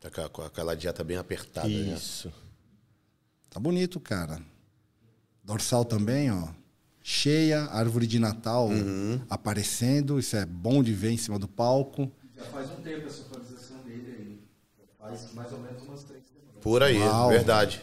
Tá 0.00 0.10
com 0.28 0.42
aquela 0.42 0.74
dieta 0.74 1.04
bem 1.04 1.16
apertada, 1.16 1.68
né? 1.68 1.74
Isso. 1.94 2.32
Tá 3.48 3.60
bonito, 3.60 4.00
cara. 4.00 4.40
Dorsal 5.44 5.84
também, 5.84 6.32
ó. 6.32 6.48
Cheia, 7.04 7.64
árvore 7.66 8.06
de 8.06 8.18
Natal 8.18 8.68
Uhum. 8.68 9.20
aparecendo. 9.30 10.18
Isso 10.18 10.34
é 10.36 10.44
bom 10.46 10.82
de 10.82 10.92
ver 10.92 11.10
em 11.10 11.16
cima 11.16 11.38
do 11.38 11.46
palco. 11.46 12.10
Já 12.36 12.44
faz 12.44 12.70
um 12.70 12.76
tempo 12.82 13.06
essa 13.06 13.22
atualização 13.22 13.78
dele 13.82 14.16
aí. 14.18 14.42
Faz 14.98 15.32
mais 15.34 15.52
ou 15.52 15.60
menos 15.60 15.82
umas 15.82 16.02
três 16.04 16.24
semanas. 16.24 16.54
Por 16.60 16.82
aí, 16.82 16.98
Uau. 16.98 17.28
verdade. 17.28 17.82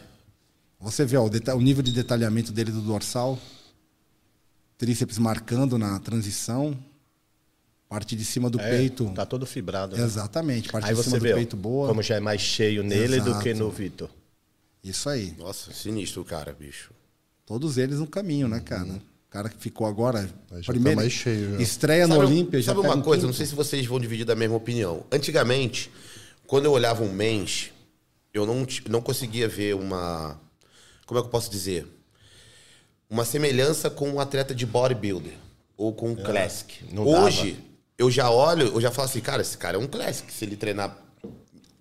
Você 0.80 1.06
vê 1.06 1.18
ó, 1.18 1.24
o, 1.26 1.58
o 1.58 1.62
nível 1.62 1.84
de 1.84 1.92
detalhamento 1.92 2.52
dele 2.52 2.72
do 2.72 2.82
dorsal. 2.82 3.38
Tríceps 4.78 5.18
marcando 5.18 5.78
na 5.78 6.00
transição. 6.00 6.78
Parte 7.90 8.16
de 8.16 8.24
cima 8.24 8.50
do 8.50 8.60
É, 8.62 8.70
peito. 8.78 9.12
Tá 9.16 9.26
todo 9.26 9.46
fibrado. 9.46 9.98
né? 9.98 10.04
Exatamente. 10.04 10.70
Parte 10.72 10.86
Aí 10.88 10.96
de 10.96 11.02
cima 11.04 11.12
você 11.16 11.20
do 11.20 11.24
vê 11.24 11.34
ó, 11.34 11.36
peito 11.36 11.58
boa. 11.58 11.88
como 11.88 12.02
já 12.04 12.16
é 12.16 12.20
mais 12.20 12.40
cheio 12.40 12.84
nele 12.84 13.20
do 13.20 13.40
que 13.40 13.50
Exato. 13.50 13.64
no 13.66 13.72
Vitor. 13.72 14.10
Isso 14.84 15.10
aí. 15.10 15.34
Nossa, 15.38 15.74
sinistro 15.74 16.22
o 16.22 16.26
cara, 16.26 16.54
bicho. 16.58 16.92
Todos 17.46 17.78
eles 17.78 17.98
no 18.00 18.08
caminho, 18.08 18.48
né, 18.48 18.60
cara? 18.60 18.88
O 18.94 19.30
cara 19.30 19.50
que 19.50 19.58
ficou 19.58 19.86
agora. 19.88 20.30
Já 20.62 20.72
primeiro, 20.72 20.98
tá 20.98 21.02
mais 21.04 21.12
cheio, 21.12 21.52
já. 21.58 21.62
Estreia 21.62 22.08
no 22.08 22.16
Sabe- 22.16 22.26
Olímpia, 22.28 22.62
já 22.62 22.74
Sabe 22.74 22.86
uma 22.88 22.96
um 22.96 23.02
coisa? 23.02 23.22
quinto. 23.22 23.28
Não 23.28 23.34
sei 23.34 23.46
se 23.48 23.56
vocês 23.56 23.86
vão 23.86 24.00
dividir 24.00 24.26
da 24.26 24.36
mesma 24.36 24.56
opinião. 24.56 25.04
Antigamente, 25.12 25.92
quando 26.48 26.66
eu 26.66 26.72
olhava 26.72 27.04
um 27.04 27.12
mens, 27.12 27.72
eu 28.34 28.46
não, 28.46 28.66
não 28.88 29.02
conseguia 29.02 29.48
ver 29.50 29.76
uma. 29.76 30.40
Como 31.10 31.20
é 31.20 31.24
que 31.24 31.28
eu 31.28 31.32
posso 31.32 31.50
dizer? 31.50 31.88
Uma 33.10 33.26
semelhança 33.26 33.90
com 33.90 34.08
um 34.08 34.20
atleta 34.20 34.54
de 34.54 34.64
bodybuilder 34.64 35.34
ou 35.76 35.92
com 35.92 36.12
um 36.12 36.16
classic. 36.16 36.86
não 36.94 37.04
Hoje, 37.04 37.58
eu 37.98 38.12
já 38.12 38.30
olho, 38.30 38.68
eu 38.68 38.80
já 38.80 38.92
falo 38.92 39.08
assim, 39.08 39.20
cara, 39.20 39.42
esse 39.42 39.58
cara 39.58 39.76
é 39.76 39.80
um 39.80 39.88
classic. 39.88 40.32
Se 40.32 40.46
ele 40.46 40.56
treinar 40.56 40.96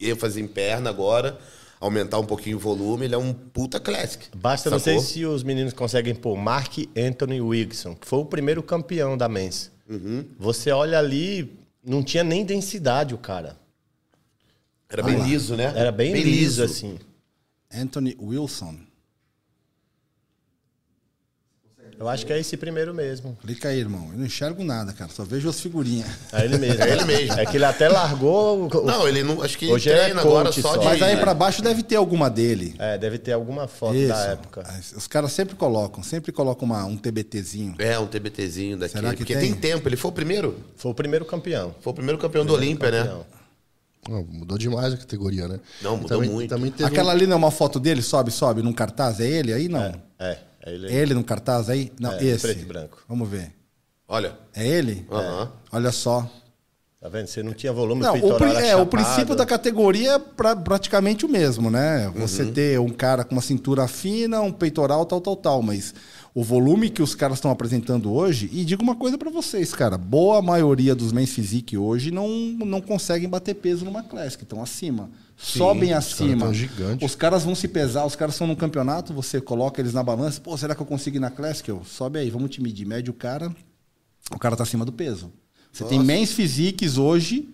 ênfase 0.01 0.41
em 0.41 0.47
perna 0.47 0.89
agora, 0.89 1.39
aumentar 1.79 2.19
um 2.19 2.25
pouquinho 2.25 2.57
o 2.57 2.59
volume, 2.59 3.05
ele 3.05 3.15
é 3.15 3.19
um 3.19 3.35
puta 3.35 3.79
classic. 3.79 4.29
Basta, 4.35 4.71
não 4.71 4.79
sei 4.79 4.99
se 4.99 5.27
os 5.27 5.43
meninos 5.43 5.75
conseguem 5.75 6.15
pôr 6.15 6.35
Mark 6.35 6.79
Anthony 6.97 7.39
Wigson, 7.39 7.97
que 7.97 8.07
foi 8.07 8.21
o 8.21 8.25
primeiro 8.25 8.63
campeão 8.63 9.15
da 9.15 9.29
Men's. 9.29 9.71
Uhum. 9.87 10.25
Você 10.39 10.71
olha 10.71 10.99
ali, 10.99 11.55
não 11.85 12.03
tinha 12.03 12.25
nem 12.25 12.47
densidade 12.47 13.15
o 13.15 13.19
cara. 13.19 13.59
Era 14.89 15.03
bem 15.03 15.23
liso, 15.23 15.55
né? 15.55 15.71
Era 15.77 15.93
bem, 15.93 16.15
liso, 16.15 16.63
assim. 16.63 16.99
Anthony 17.71 18.17
Wilson. 18.19 18.88
Eu 21.99 22.09
acho 22.09 22.25
que 22.25 22.33
é 22.33 22.39
esse 22.39 22.57
primeiro 22.57 22.95
mesmo. 22.95 23.37
Clica 23.43 23.69
aí, 23.71 23.79
irmão. 23.81 24.11
Eu 24.13 24.19
não 24.19 24.27
enxergo 24.27 24.63
nada, 24.63 24.93
cara. 24.93 25.11
Só 25.11 25.25
vejo 25.25 25.49
as 25.49 25.59
figurinhas. 25.61 26.07
É 26.33 26.45
ele 26.45 26.57
mesmo. 26.57 26.79
É 26.85 26.91
ele 26.93 27.05
mesmo. 27.05 27.33
É 27.41 27.45
que 27.45 27.57
ele 27.57 27.65
até 27.65 27.89
largou. 27.89 28.69
o- 28.73 28.87
Não, 28.87 29.09
ele 29.09 29.25
não. 29.25 29.43
Acho 29.43 29.59
que 29.59 29.67
Hoje 29.71 29.89
ele 29.91 29.99
é 29.99 30.03
treina 30.05 30.23
coach 30.23 30.31
agora 30.33 30.53
só, 30.53 30.61
só. 30.75 30.77
de. 30.79 30.85
Mas 30.85 31.03
aí 31.03 31.17
pra 31.17 31.35
baixo 31.35 31.61
deve 31.61 31.83
ter 31.83 31.97
alguma 31.97 32.31
dele. 32.31 32.75
É, 32.79 32.97
deve 32.97 33.19
ter 33.19 33.33
alguma 33.33 33.67
foto 33.67 33.97
Isso. 33.97 34.09
da 34.09 34.25
época. 34.27 34.65
Os 34.97 35.07
caras 35.09 35.33
sempre 35.33 35.57
colocam, 35.57 36.03
sempre 36.05 36.31
colocam 36.31 36.67
uma, 36.67 36.85
um 36.85 36.97
TBTzinho. 36.97 37.75
É, 37.79 37.99
um 37.99 38.07
TBTzinho 38.07 38.77
daqui. 38.77 38.93
Será 38.95 39.11
que 39.11 39.17
Porque 39.19 39.35
tem? 39.35 39.53
tem? 39.53 39.61
tempo. 39.73 39.89
Ele 39.89 39.97
foi 39.97 40.11
o 40.11 40.15
primeiro. 40.15 40.57
Foi 40.77 40.93
o 40.93 40.95
primeiro 40.95 41.25
campeão. 41.25 41.75
Foi 41.81 41.91
o 41.93 41.95
primeiro 41.95 42.19
campeão 42.19 42.47
do 42.47 42.55
Olímpia, 42.55 42.91
né? 42.93 43.19
Não, 44.09 44.25
mudou 44.25 44.57
demais 44.57 44.95
a 44.95 44.97
categoria, 44.97 45.49
né? 45.49 45.59
Não, 45.83 45.97
mudou 45.97 46.09
também, 46.17 46.31
muito. 46.31 46.49
Também 46.49 46.73
Aquela 46.85 47.09
um- 47.09 47.17
ali 47.17 47.27
não 47.27 47.35
é 47.35 47.37
uma 47.37 47.51
foto 47.51 47.79
dele? 47.81 48.01
Sobe, 48.01 48.31
sobe 48.31 48.63
num 48.63 48.73
cartaz? 48.73 49.21
É 49.21 49.27
ele 49.27 49.53
aí? 49.53 49.69
Não. 49.69 49.83
É, 49.83 49.95
é 50.21 50.39
ele. 50.71 50.93
Ele 50.93 51.15
num 51.15 51.23
cartaz 51.23 51.69
aí? 51.71 51.93
Não, 52.01 52.13
É, 52.13 52.25
esse. 52.25 52.43
preto 52.47 52.63
e 52.63 52.65
branco. 52.65 52.99
Vamos 53.09 53.29
ver. 53.29 53.53
Olha. 54.07 54.39
É 54.55 54.67
ele? 54.67 55.07
Aham. 55.11 55.53
Olha 55.73 55.93
só. 55.93 56.29
Tá 57.01 57.09
vendo? 57.09 57.29
Você 57.29 57.45
não 57.45 57.53
tinha 57.53 57.73
volume 57.73 58.03
Não, 58.03 58.13
peitoral 58.15 58.57
é, 58.57 58.75
o 58.75 58.85
princípio 58.85 59.37
da 59.37 59.47
categoria 59.47 60.15
é 60.15 60.19
pra- 60.19 60.57
praticamente 60.57 61.25
o 61.25 61.29
mesmo, 61.29 61.71
né? 61.71 62.11
Você 62.17 62.43
Uhum. 62.43 62.53
ter 62.53 62.81
um 62.81 62.89
cara 62.89 63.23
com 63.23 63.37
uma 63.37 63.41
cintura 63.43 63.87
fina, 63.87 64.41
um 64.41 64.51
peitoral, 64.53 65.07
tal, 65.07 65.21
tal, 65.21 65.37
tal. 65.37 65.63
Mas 65.63 65.95
o 66.35 66.43
volume 66.43 66.91
que 66.91 67.03
os 67.03 67.15
caras 67.15 67.39
estão 67.39 67.51
apresentando 67.51 68.13
hoje, 68.13 68.49
e 68.53 68.65
digo 68.65 68.83
uma 68.83 68.95
coisa 68.95 69.19
pra 69.19 69.31
vocês, 69.31 69.73
cara, 69.73 69.99
boa 69.99 70.41
maioria 70.41 70.95
dos 70.95 71.13
men's 71.13 71.31
physique 71.31 71.77
hoje 71.77 72.11
não, 72.11 72.29
não 72.29 72.81
conseguem 72.81 73.29
bater 73.29 73.55
peso 73.55 73.85
numa 73.85 74.03
classic, 74.03 74.43
estão 74.43 74.63
acima. 74.63 75.11
Sobem 75.37 75.93
acima. 75.93 76.51
Os 77.01 77.15
caras 77.15 77.45
vão 77.45 77.55
se 77.55 77.69
pesar, 77.69 78.05
os 78.05 78.17
caras 78.17 78.35
estão 78.35 78.47
no 78.47 78.57
campeonato, 78.57 79.15
você 79.15 79.41
coloca 79.41 79.81
eles 79.81 79.93
na 79.93 80.03
balança, 80.03 80.41
pô, 80.41 80.57
será 80.59 80.75
que 80.75 80.83
eu 80.83 80.87
consigo 80.87 81.17
ir 81.17 81.21
na 81.21 81.31
classic? 81.31 81.69
Eu, 81.69 81.85
sobe 81.85 82.19
aí, 82.19 82.29
vamos 82.29 82.51
te 82.51 82.61
medir. 82.61 82.85
Mede 82.85 83.09
o 83.09 83.15
cara, 83.15 83.55
o 84.33 84.39
cara 84.39 84.57
tá 84.57 84.65
acima 84.65 84.85
do 84.85 84.93
peso. 84.93 85.33
Você 85.73 85.85
tem 85.85 86.03
men's 86.03 86.33
physiques 86.33 86.99
hoje. 86.99 87.51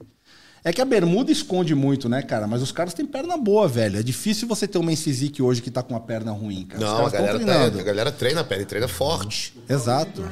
É 0.66 0.72
que 0.72 0.80
a 0.80 0.84
bermuda 0.86 1.30
esconde 1.30 1.74
muito, 1.74 2.08
né, 2.08 2.22
cara? 2.22 2.46
Mas 2.46 2.62
os 2.62 2.72
caras 2.72 2.94
têm 2.94 3.04
perna 3.04 3.36
boa, 3.36 3.68
velho. 3.68 3.98
É 3.98 4.02
difícil 4.02 4.48
você 4.48 4.66
ter 4.66 4.78
um 4.78 4.82
men's 4.82 5.02
physique 5.02 5.42
hoje 5.42 5.60
que 5.60 5.70
tá 5.70 5.82
com 5.82 5.92
uma 5.92 6.00
perna 6.00 6.32
ruim, 6.32 6.64
cara. 6.64 6.82
os 6.82 6.88
Não, 6.88 6.94
a 6.94 6.96
caras 6.96 7.12
estão 7.12 7.26
galera, 7.26 7.38
treinando. 7.44 7.76
tá, 7.76 7.80
a 7.82 7.84
galera 7.84 8.12
treina 8.12 8.40
a 8.40 8.44
perna, 8.44 8.64
treina 8.64 8.88
forte. 8.88 9.54
Exato. 9.68 10.24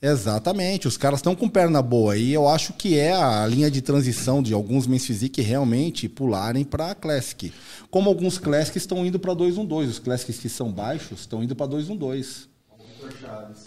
Exatamente, 0.00 0.86
os 0.86 0.96
caras 0.96 1.18
estão 1.18 1.34
com 1.34 1.48
perna 1.48 1.80
boa 1.80 2.16
e 2.16 2.32
eu 2.32 2.46
acho 2.46 2.74
que 2.74 2.98
é 2.98 3.12
a 3.14 3.46
linha 3.46 3.70
de 3.70 3.80
transição 3.80 4.42
de 4.42 4.52
alguns 4.52 4.86
men's 4.86 5.06
physique 5.06 5.40
realmente 5.40 6.06
pularem 6.08 6.64
para 6.64 6.94
classic. 6.94 7.52
Como 7.90 8.08
alguns 8.08 8.36
classics 8.38 8.76
estão 8.82 9.04
indo 9.06 9.18
para 9.18 9.32
212, 9.34 9.90
os 9.90 9.98
classics 9.98 10.38
que 10.38 10.48
são 10.50 10.70
baixos 10.70 11.20
estão 11.20 11.42
indo 11.42 11.56
para 11.56 11.66
212. 11.66 12.46
Vitor 12.78 13.12
Chaves. 13.20 13.58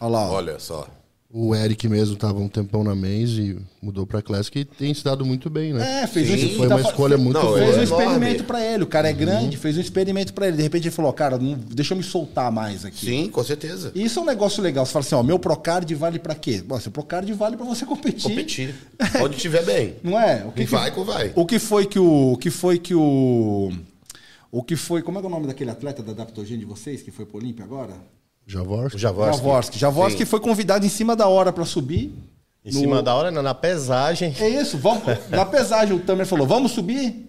Olha 0.00 0.10
lá, 0.10 0.28
ó. 0.28 0.32
Olha 0.34 0.58
só. 0.58 0.86
O 1.38 1.54
Eric 1.54 1.86
mesmo 1.86 2.16
tava 2.16 2.38
um 2.40 2.48
tempão 2.48 2.82
na 2.82 2.94
Men's 2.94 3.32
e 3.32 3.58
mudou 3.82 4.06
pra 4.06 4.22
Classic 4.22 4.58
e 4.58 4.64
tem 4.64 4.94
se 4.94 5.04
dado 5.04 5.22
muito 5.22 5.50
bem, 5.50 5.74
né? 5.74 6.02
É, 6.02 6.06
fez 6.06 6.28
Sim, 6.28 6.54
um 6.54 6.56
Foi 6.56 6.66
tá 6.66 6.76
uma 6.76 6.88
escolha 6.88 7.18
muito 7.18 7.34
Não, 7.34 7.42
boa. 7.42 7.58
fez 7.58 7.76
um 7.76 7.80
é 7.80 7.84
experimento 7.84 8.44
para 8.44 8.64
ele. 8.64 8.84
O 8.84 8.86
cara 8.86 9.10
é 9.10 9.12
grande, 9.12 9.54
fez 9.58 9.76
um 9.76 9.80
experimento 9.82 10.32
para 10.32 10.48
ele. 10.48 10.56
De 10.56 10.62
repente 10.62 10.84
ele 10.84 10.94
falou: 10.94 11.12
"Cara, 11.12 11.36
não, 11.36 11.52
deixa 11.52 11.92
eu 11.92 11.98
me 11.98 12.02
soltar 12.02 12.50
mais 12.50 12.86
aqui". 12.86 13.04
Sim, 13.04 13.28
com 13.28 13.44
certeza. 13.44 13.92
E 13.94 14.02
Isso 14.02 14.18
é 14.18 14.22
um 14.22 14.24
negócio 14.24 14.62
legal. 14.62 14.86
Você 14.86 14.92
fala 14.92 15.04
assim, 15.04 15.14
ó, 15.14 15.22
meu 15.22 15.38
Procard 15.38 15.94
vale 15.94 16.18
pra 16.18 16.34
quê? 16.34 16.62
Bom, 16.66 16.80
seu 16.80 16.90
Procard 16.90 17.30
vale 17.34 17.54
pra 17.54 17.66
você 17.66 17.84
competir. 17.84 18.30
Competir. 18.30 18.74
Onde 19.22 19.36
tiver 19.36 19.62
bem. 19.62 19.96
Não 20.02 20.18
é? 20.18 20.42
O 20.42 20.52
que, 20.52 20.64
que- 20.64 20.70
vai, 20.70 20.90
com 20.90 21.04
vai. 21.04 21.32
O 21.34 21.44
que 21.44 21.58
foi 21.58 21.84
que 21.84 21.98
o. 21.98 22.32
O 22.32 22.38
que 22.38 22.48
foi 22.48 22.78
que 22.78 22.94
o. 22.94 23.70
O 24.50 24.62
que 24.62 24.74
foi. 24.74 25.02
Como 25.02 25.18
é 25.18 25.20
que 25.20 25.26
é 25.26 25.28
o 25.28 25.32
nome 25.32 25.46
daquele 25.46 25.70
atleta 25.70 26.02
da 26.02 26.12
Adaptogen 26.12 26.58
de 26.58 26.64
vocês, 26.64 27.02
que 27.02 27.10
foi 27.10 27.26
pro 27.26 27.36
Olímpia 27.36 27.62
agora? 27.62 27.92
Javorski. 28.46 28.96
O 28.96 28.98
Javorski. 28.98 29.36
Javorski. 29.38 29.78
Javorski 29.78 30.24
foi 30.24 30.40
convidado 30.40 30.86
em 30.86 30.88
cima 30.88 31.16
da 31.16 31.26
hora 31.28 31.52
pra 31.52 31.64
subir. 31.64 32.14
Em 32.64 32.72
no- 32.72 32.80
cima 32.80 33.02
da 33.02 33.14
hora, 33.14 33.30
não, 33.30 33.42
na 33.42 33.54
pesagem. 33.54 34.34
É 34.38 34.48
isso, 34.48 34.78
vamos. 34.78 35.02
Na 35.30 35.44
pesagem, 35.44 35.96
o 35.96 36.00
Tamer 36.00 36.26
falou: 36.26 36.46
vamos 36.46 36.72
subir? 36.72 37.28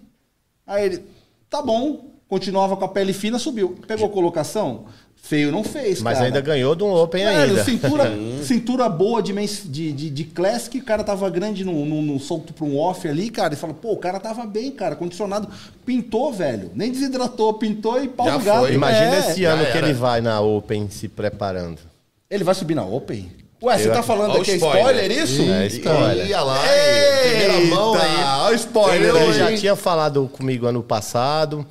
Aí 0.66 0.84
ele, 0.86 1.04
tá 1.50 1.60
bom. 1.62 2.06
Continuava 2.28 2.76
com 2.76 2.84
a 2.84 2.88
pele 2.88 3.12
fina, 3.12 3.38
subiu. 3.38 3.76
Pegou 3.86 4.08
colocação? 4.10 4.84
Feio 5.22 5.52
não 5.52 5.62
fez. 5.62 6.00
Mas 6.00 6.14
cara. 6.14 6.26
ainda 6.26 6.40
ganhou 6.40 6.74
de 6.74 6.82
um 6.84 6.90
Open 6.90 7.26
ainda. 7.26 7.62
cintura, 7.62 8.10
cintura 8.42 8.88
boa 8.88 9.22
de, 9.22 9.32
mens- 9.34 9.62
de, 9.66 9.92
de, 9.92 10.08
de 10.08 10.24
classic, 10.24 10.78
o 10.78 10.82
cara 10.84 11.04
tava 11.04 11.28
grande 11.28 11.64
no, 11.66 11.84
no, 11.84 12.00
no 12.00 12.18
solto 12.18 12.54
pra 12.54 12.64
um 12.64 12.78
off 12.78 13.06
ali, 13.06 13.28
cara, 13.28 13.52
e 13.52 13.56
fala, 13.56 13.74
pô, 13.74 13.92
o 13.92 13.96
cara 13.98 14.18
tava 14.18 14.46
bem, 14.46 14.70
cara, 14.70 14.96
condicionado. 14.96 15.46
Pintou, 15.84 16.32
velho. 16.32 16.70
Nem 16.74 16.90
desidratou, 16.90 17.52
pintou 17.54 18.02
e 18.02 18.08
pau 18.08 18.26
Já 18.26 18.38
no 18.38 18.44
gato. 18.44 18.60
foi. 18.60 18.72
Imagina 18.72 19.16
É. 19.16 19.18
esse 19.18 19.44
ano 19.44 19.64
já 19.64 19.70
que 19.72 19.76
era. 19.78 19.86
ele 19.88 19.94
vai 19.94 20.20
na 20.22 20.40
Open 20.40 20.88
se 20.88 21.08
preparando. 21.08 21.78
Ele 22.30 22.42
vai 22.44 22.54
subir 22.54 22.74
na 22.74 22.86
Open? 22.86 23.30
Ué, 23.62 23.76
você 23.76 23.90
tá 23.90 24.02
falando 24.04 24.30
Olha 24.34 24.44
que 24.44 24.52
é 24.52 24.54
spoiler. 24.54 24.86
spoiler, 24.86 25.10
isso? 25.24 25.42
É, 25.42 25.66
spoiler. 25.66 26.26
Ia 26.28 26.40
lá, 26.42 26.62
primeira 27.22 27.60
mão 27.66 27.92
aí. 27.94 28.24
Olha 28.44 28.52
o 28.52 28.54
spoiler 28.54 29.14
Ele 29.16 29.32
já 29.32 29.56
tinha 29.56 29.74
falado 29.76 30.28
comigo 30.32 30.64
ano 30.64 30.82
passado 30.82 31.66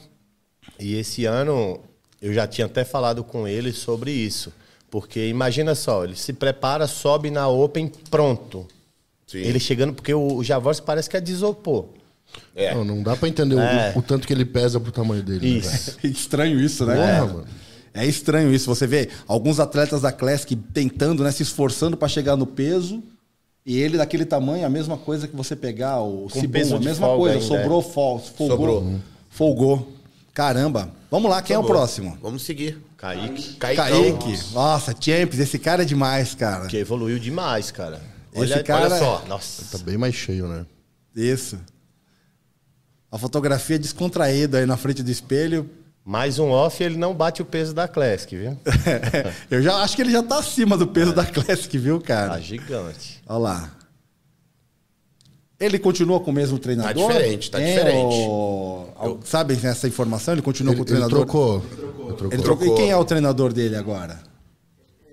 e 0.79 0.95
esse 0.95 1.25
ano 1.25 1.79
eu 2.21 2.33
já 2.33 2.47
tinha 2.47 2.65
até 2.65 2.83
falado 2.83 3.23
com 3.23 3.47
ele 3.47 3.71
sobre 3.71 4.11
isso. 4.11 4.51
Porque 4.89 5.27
imagina 5.27 5.75
só, 5.75 6.03
ele 6.03 6.15
se 6.15 6.31
prepara, 6.33 6.87
sobe 6.87 7.29
na 7.29 7.47
Open, 7.47 7.91
pronto. 8.09 8.65
Sim. 9.25 9.39
Ele 9.39 9.59
chegando, 9.59 9.93
porque 9.93 10.13
o, 10.13 10.35
o 10.37 10.43
Javors 10.43 10.79
parece 10.79 11.09
que 11.09 11.17
é 11.17 11.21
de 11.21 11.31
isopor. 11.31 11.85
É. 12.55 12.73
Não, 12.73 12.85
não 12.85 13.03
dá 13.03 13.15
pra 13.15 13.27
entender 13.27 13.55
o- 13.55 13.59
É. 13.59 13.91
o, 13.95 14.01
tanto 14.01 14.25
que 14.25 14.31
ele 14.33 14.45
pesa 14.45 14.79
pro 14.79 14.91
tamanho 14.91 15.21
dele. 15.21 15.39
né? 15.51 15.57
Isso. 15.57 15.97
Estranho 16.03 16.59
isso, 16.59 16.85
né? 16.85 17.21
Mano. 17.21 17.45
É 17.93 18.05
estranho 18.05 18.53
isso. 18.53 18.67
Você 18.67 18.85
vê 18.85 19.09
alguns 19.27 19.59
atletas 19.59 20.01
da 20.01 20.11
Classic 20.11 20.55
tentando, 20.55 21.23
né, 21.23 21.31
se 21.31 21.41
esforçando 21.41 21.97
para 21.97 22.07
chegar 22.07 22.35
no 22.35 22.45
peso. 22.45 23.01
E 23.65 23.77
ele 23.79 23.97
daquele 23.97 24.23
tamanho, 24.23 24.65
a 24.65 24.69
mesma 24.69 24.97
coisa 24.97 25.27
que 25.27 25.35
você 25.35 25.55
pegar 25.55 25.99
o 26.01 26.29
Cibum, 26.29 26.75
a 26.75 26.79
mesma 26.79 27.07
folga 27.07 27.17
coisa. 27.33 27.39
ainda, 27.39 27.55
é. 27.55 27.61
sobrou, 27.63 27.81
fol, 27.81 28.19
folgou. 28.19 28.55
Sobrou. 28.57 28.95
Folgou. 29.29 29.93
Caramba. 30.37 30.91
Vamos 31.09 31.31
lá, 31.31 31.41
quem 31.41 31.55
é 31.55 31.57
o 31.59 31.63
próximo? 31.63 32.15
Vamos 32.21 32.43
seguir. 32.43 32.77
Kaique, 32.95 33.55
Caicão. 33.55 33.87
Kaique. 34.19 34.53
Nossa, 34.53 34.91
Champs, 34.93 35.39
esse 35.39 35.57
cara 35.57 35.81
é 35.81 35.85
demais, 35.85 36.35
cara. 36.35 36.67
que 36.67 36.77
evoluiu 36.77 37.17
demais, 37.17 37.71
cara. 37.71 37.99
Esse 38.35 38.61
cara- 38.61 38.85
Olha 38.85 38.99
só. 38.99 39.23
Nossa. 39.27 39.75
Tá 39.75 39.83
bem 39.83 39.97
mais 39.97 40.13
cheio, 40.13 40.47
né? 40.47 40.63
Isso. 41.15 41.57
A 43.11 43.17
fotografia 43.17 43.79
descontraída 43.79 44.59
aí 44.59 44.67
na 44.67 44.77
frente 44.77 45.01
do 45.01 45.09
espelho. 45.09 45.67
Mais 46.05 46.37
um 46.37 46.51
off, 46.51 46.83
ele 46.83 46.97
não 46.97 47.15
bate 47.15 47.41
o 47.41 47.45
peso 47.45 47.73
da 47.73 47.87
Classic, 47.87 48.37
viu? 48.37 48.59
Eu 49.49 49.63
já 49.63 49.77
acho 49.77 49.95
que 49.95 50.03
ele 50.03 50.11
já 50.11 50.21
tá 50.21 50.37
acima 50.37 50.77
do 50.77 50.85
peso 50.85 51.13
da 51.15 51.25
Classic, 51.25 51.75
viu, 51.79 51.99
cara? 51.99 52.33
Tá 52.33 52.39
gigante. 52.39 53.23
Olha 53.27 53.39
lá. 53.39 53.71
Ele 55.59 55.79
continua 55.79 56.19
com 56.19 56.29
o 56.29 56.33
mesmo 56.33 56.59
treinador? 56.59 57.07
Tá 57.07 57.13
diferente, 57.13 57.49
tá 57.49 57.57
Tem 57.57 57.67
diferente. 57.75 58.13
o- 58.13 58.66
Sabe 59.23 59.53
essa 59.63 59.87
informação? 59.87 60.33
Ele 60.33 60.41
continua 60.41 60.73
Ele, 60.73 60.77
com 60.77 60.83
o 60.83 60.87
ele 60.87 60.89
treinador? 60.89 61.19
trocou. 61.19 61.55
Ele 61.55 61.75
trocou. 61.75 62.31
Ele 62.31 62.41
trocou. 62.41 62.67
E 62.67 62.75
quem 62.75 62.89
é 62.91 62.97
o 62.97 63.05
treinador 63.05 63.53
dele 63.53 63.75
agora? 63.75 64.19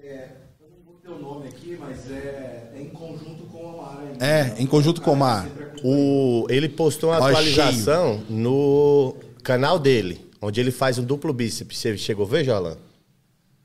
É, 0.02 0.28
eu 0.60 0.68
não 0.70 0.84
vou 0.84 0.94
ter 1.02 1.08
o 1.10 1.18
nome 1.18 1.48
aqui, 1.48 1.76
mas 1.78 2.10
é, 2.10 2.70
é 2.74 2.80
em 2.80 2.88
conjunto 2.88 3.44
com 3.44 3.58
o 3.58 3.86
ainda. 3.86 4.24
É, 4.24 4.54
em 4.58 4.66
conjunto 4.66 5.00
com 5.00 5.12
o 5.12 5.16
Mar. 5.16 5.46
O, 5.82 6.46
ele 6.48 6.68
postou 6.68 7.10
uma 7.10 7.18
atualização 7.18 8.22
no 8.28 9.14
canal 9.42 9.78
dele, 9.78 10.24
onde 10.40 10.60
ele 10.60 10.70
faz 10.70 10.98
um 10.98 11.04
duplo 11.04 11.32
bíceps. 11.32 11.76
Você 11.78 11.96
chegou 11.98 12.24
a 12.24 12.28
ver, 12.28 12.44
Jolan? 12.44 12.76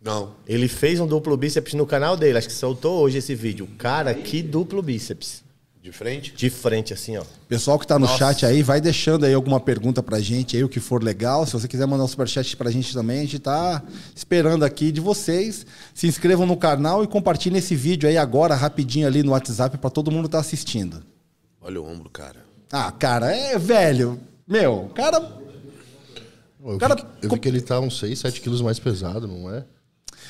Não. 0.02 0.32
Ele 0.48 0.68
fez 0.68 1.00
um 1.00 1.08
duplo 1.08 1.36
bíceps 1.38 1.74
no 1.74 1.86
canal 1.86 2.18
dele, 2.18 2.38
acho 2.38 2.48
que 2.48 2.54
soltou 2.54 3.00
hoje 3.02 3.18
esse 3.18 3.36
vídeo. 3.36 3.68
Cara, 3.78 4.14
que 4.14 4.42
duplo 4.42 4.82
bíceps. 4.82 5.44
De 5.82 5.94
frente? 5.94 6.34
De 6.36 6.50
frente, 6.50 6.94
assim, 6.94 7.16
ó. 7.18 7.24
Pessoal 7.48 7.80
que 7.80 7.88
tá 7.88 7.98
no 7.98 8.06
chat 8.08 8.46
aí, 8.46 8.62
vai 8.62 8.82
deixando 8.82 9.26
aí 9.26 9.34
alguma 9.34 9.62
pergunta 9.62 10.04
pra 10.04 10.20
gente 10.20 10.58
aí, 10.58 10.64
o 10.64 10.68
que 10.68 10.80
for 10.80 11.02
legal. 11.02 11.46
Se 11.46 11.54
você 11.54 11.70
quiser 11.70 11.88
mandar 11.88 12.04
um 12.04 12.08
superchat 12.08 12.56
pra 12.58 12.70
gente 12.70 12.94
também, 12.94 13.20
a 13.20 13.22
gente 13.22 13.40
tá 13.40 13.82
esperando 14.14 14.64
aqui 14.66 14.92
de 14.92 15.00
vocês. 15.00 15.66
Se 15.94 16.06
inscrevam 16.06 16.46
no 16.46 16.58
canal 16.58 17.02
e 17.02 17.08
compartilhem 17.08 17.60
esse 17.60 17.76
vídeo 17.76 18.10
aí 18.10 18.18
agora, 18.18 18.56
rapidinho 18.56 19.08
ali 19.08 19.24
no 19.24 19.32
WhatsApp, 19.32 19.78
pra 19.78 19.90
todo 19.90 20.12
mundo 20.12 20.28
tá 20.28 20.40
assistindo. 20.40 21.02
Olha 21.62 21.82
o 21.82 21.86
ombro, 21.90 22.10
cara. 22.10 22.44
Ah, 22.72 22.92
cara, 22.92 23.34
é 23.34 23.58
velho. 23.58 24.20
Meu, 24.46 24.86
o 24.86 24.90
cara. 24.90 25.40
Eu, 26.62 26.78
Cara, 26.78 26.96
vi, 26.96 27.02
que- 27.02 27.08
eu 27.26 27.30
vi 27.30 27.40
que 27.40 27.48
ele 27.48 27.62
tá 27.62 27.80
uns 27.80 27.98
6, 28.00 28.20
7 28.20 28.42
quilos 28.42 28.62
mais 28.62 28.78
pesado, 28.80 29.26
não 29.30 29.50
é? 29.54 29.64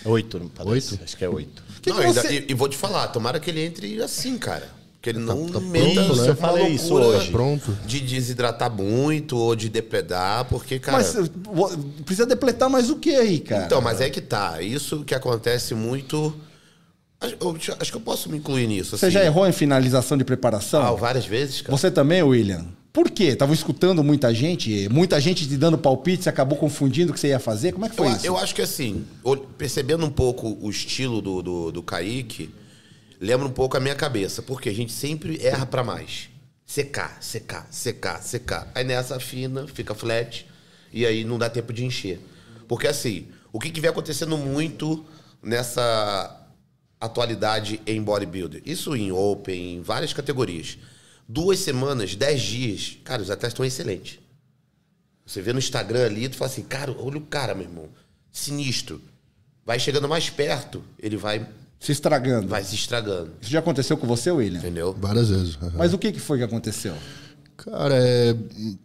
Oito, 0.06 0.40
não 0.40 0.48
parece? 0.48 0.94
Oito? 0.94 1.04
Acho 1.04 1.18
que 1.18 1.26
é 1.26 1.30
oito. 1.30 1.64
Que 1.82 1.90
não, 1.90 1.98
que 1.98 2.04
ainda- 2.06 2.22
você- 2.22 2.40
e, 2.48 2.52
e 2.52 2.54
vou 2.54 2.70
te 2.70 2.78
falar, 2.78 3.08
tomara 3.08 3.40
que 3.40 3.50
ele 3.50 3.62
entre 3.66 4.00
assim, 4.02 4.38
cara. 4.38 4.78
Que 5.02 5.12
ele 5.12 5.20
não 5.20 5.48
tá 5.48 5.62
meta 5.62 6.04
pronto, 6.04 6.22
né? 6.22 6.30
Eu 6.30 6.36
falei 6.36 6.68
isso 6.68 6.94
loucura 6.94 7.18
hoje. 7.20 7.32
Pronto. 7.32 7.78
De 7.86 8.02
desidratar 8.02 8.70
muito 8.70 9.38
ou 9.38 9.56
de 9.56 9.70
depredar, 9.70 10.44
porque, 10.46 10.78
cara. 10.78 10.98
Mas 10.98 11.14
vo- 11.14 11.78
precisa 12.06 12.26
depletar 12.28 12.70
mais 12.70 12.90
o 12.90 12.98
que 12.98 13.16
aí, 13.16 13.40
cara? 13.40 13.66
Então, 13.66 13.80
mas 13.82 14.02
é 14.02 14.10
que 14.10 14.20
tá. 14.20 14.62
Isso 14.62 15.06
que 15.06 15.16
acontece 15.16 15.74
muito. 15.74 16.36
Acho, 17.22 17.36
eu- 17.40 17.58
acho 17.80 17.92
que 17.92 17.98
eu 17.98 18.02
posso 18.02 18.30
me 18.30 18.38
incluir 18.38 18.68
nisso. 18.68 18.98
Você 18.98 19.06
assim. 19.06 19.14
já 19.14 19.24
errou 19.24 19.48
em 19.48 19.54
finalização 19.54 20.18
de 20.18 20.26
preparação? 20.26 20.82
Ah, 20.82 20.92
várias 20.92 21.26
vezes, 21.26 21.62
cara. 21.62 21.78
Você 21.78 21.90
também, 21.90 22.22
William? 22.22 22.66
Por 22.92 23.10
quê? 23.10 23.36
Tava 23.36 23.54
escutando 23.54 24.04
muita 24.04 24.34
gente, 24.34 24.90
muita 24.90 25.22
gente 25.22 25.48
te 25.48 25.56
dando 25.56 25.78
palpite, 25.78 26.24
você 26.24 26.30
acabou 26.30 26.58
confundindo 26.58 27.12
o 27.12 27.14
que 27.14 27.20
você 27.20 27.28
ia 27.30 27.40
fazer? 27.40 27.72
Como 27.72 27.86
é 27.86 27.90
que 27.90 27.96
foi 27.96 28.08
Eu, 28.08 28.12
isso? 28.12 28.26
eu 28.26 28.38
acho 28.38 28.54
que 28.56 28.62
assim, 28.62 29.06
percebendo 29.58 30.06
um 30.06 30.10
pouco 30.10 30.58
o 30.60 30.70
estilo 30.70 31.22
do, 31.22 31.42
do, 31.42 31.72
do 31.72 31.84
Kaique, 31.84 32.50
lembra 33.20 33.48
um 33.48 33.52
pouco 33.52 33.76
a 33.76 33.80
minha 33.80 33.96
cabeça, 33.96 34.42
porque 34.42 34.70
a 34.70 34.74
gente 34.74 34.92
sempre 34.92 35.44
erra 35.46 35.66
pra 35.66 35.84
mais. 35.84 36.30
Secar, 36.66 37.22
secar, 37.22 37.68
secar, 37.72 38.22
secar. 38.22 38.72
Aí 38.74 38.84
nessa 38.84 39.16
afina, 39.16 39.68
fica 39.68 39.94
flat, 39.94 40.46
e 40.94 41.06
aí 41.06 41.24
não 41.24 41.38
dá 41.38 41.50
tempo 41.50 41.74
de 41.74 41.84
encher. 41.84 42.20
Porque 42.68 42.88
assim, 42.88 43.28
o 43.52 43.60
que, 43.60 43.72
que 43.72 43.82
vem 43.82 43.90
acontecendo 43.90 44.38
muito 44.38 45.04
nessa 45.42 46.48
atualidade 47.00 47.82
em 47.86 48.02
bodybuilder? 48.02 48.62
Isso 48.66 48.96
em 48.96 49.12
open, 49.12 49.76
em 49.76 49.82
várias 49.82 50.14
categorias. 50.14 50.78
Duas 51.28 51.60
semanas, 51.60 52.16
dez 52.16 52.42
dias, 52.42 52.98
cara, 53.04 53.22
os 53.22 53.30
atletas 53.30 53.54
estão 53.54 53.66
excelentes. 53.66 54.20
Você 55.26 55.42
vê 55.42 55.54
no 55.54 55.60
Instagram 55.60 56.06
ali, 56.06 56.28
tu 56.28 56.38
fala 56.38 56.50
assim, 56.50 56.64
cara, 56.64 56.92
olha 56.98 57.18
o 57.18 57.22
cara, 57.22 57.54
meu 57.54 57.66
irmão. 57.66 57.90
Sinistro. 58.32 59.02
Vai 59.64 59.80
chegando 59.80 60.10
mais 60.10 60.30
perto, 60.30 60.84
ele 60.98 61.18
vai, 61.18 61.48
Se 61.80 61.92
estragando. 61.92 62.48
vai 62.48 62.64
se 62.64 62.76
estragando. 62.76 63.32
Isso 63.42 63.50
já 63.52 63.60
aconteceu 63.60 63.96
com 63.98 64.06
você, 64.06 64.30
William? 64.32 64.60
Entendeu? 64.60 64.96
Várias 65.00 65.30
vezes. 65.30 65.58
aham. 65.62 65.74
Mas 65.78 65.94
o 65.94 65.98
que, 65.98 66.12
que 66.12 66.20
foi 66.20 66.38
que 66.38 66.44
aconteceu? 66.44 66.94
Cara, 67.56 67.96
é 67.96 68.36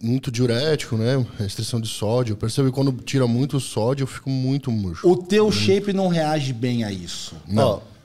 muito 0.03 0.31
diurético, 0.31 0.97
né? 0.97 1.25
Restrição 1.39 1.81
de 1.81 1.89
sódio. 1.89 2.33
Eu 2.33 2.37
percebo 2.37 2.69
que 2.69 2.75
quando 2.75 2.93
tira 3.03 3.27
muito 3.27 3.59
sódio, 3.61 4.03
eu 4.03 4.07
fico 4.09 4.29
muito 4.31 4.71
murcho. 4.71 5.09
O 5.09 5.17
teu 5.17 5.51
shape 5.53 5.93
não 5.93 6.09
reage 6.09 6.53
bem 6.53 6.83
a 6.85 6.91
isso. 6.93 7.37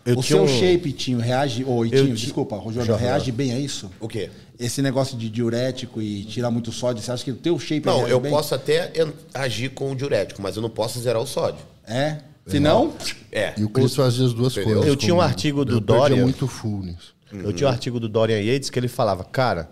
Eu 0.06 0.18
o 0.18 0.24
tinha 0.24 0.38
seu 0.38 0.44
um- 0.44 0.48
shape, 0.48 0.92
Tinho, 0.92 1.20
reage. 1.20 1.64
Tinho, 1.64 2.16
ti- 2.16 2.22
desculpa, 2.26 2.56
Rogério, 2.56 2.96
reage 2.96 3.32
bem 3.32 3.52
a 3.52 3.60
isso? 3.60 3.92
O 4.00 4.08
quê? 4.08 4.30
Esse 4.60 4.82
negócio 4.82 5.18
de 5.18 5.30
diurético 5.30 6.02
e 6.02 6.24
tirar 6.26 6.50
muito 6.52 6.72
sódio, 6.72 7.02
você 7.04 7.12
acha 7.12 7.24
que 7.24 7.32
o 7.32 7.36
teu 7.36 7.58
shape 7.60 7.86
Não, 7.86 7.98
reage 7.98 8.12
eu 8.12 8.20
bem? 8.20 8.32
posso 8.32 8.54
até 8.56 8.92
agir 9.34 9.70
com 9.70 9.92
o 9.92 9.96
diurético, 9.96 10.42
mas 10.42 10.56
eu 10.56 10.62
não 10.62 10.70
posso 10.70 11.00
zerar 11.00 11.22
o 11.22 11.28
sódio. 11.28 11.62
É? 11.88 12.18
Se 12.50 12.60
não, 12.60 12.94
É. 13.32 13.54
E 13.58 13.64
o 13.64 13.70
Cris 13.70 13.96
fazia 13.96 14.26
as 14.26 14.34
duas 14.34 14.54
Entendeu? 14.54 14.74
coisas. 14.76 14.88
Eu 14.90 14.96
tinha 14.96 15.14
um 15.14 15.22
artigo 15.22 15.64
do 15.64 15.76
eu 15.76 15.80
Dória. 15.80 16.22
muito 16.22 16.48
full 16.48 16.82
nisso. 16.84 17.14
Eu 17.32 17.54
tinha 17.54 17.68
um 17.68 17.72
artigo 17.72 18.00
do 18.00 18.10
Dorian 18.10 18.40
Yates 18.42 18.70
que 18.72 18.80
ele 18.80 18.88
falava, 18.88 19.24
cara, 19.24 19.70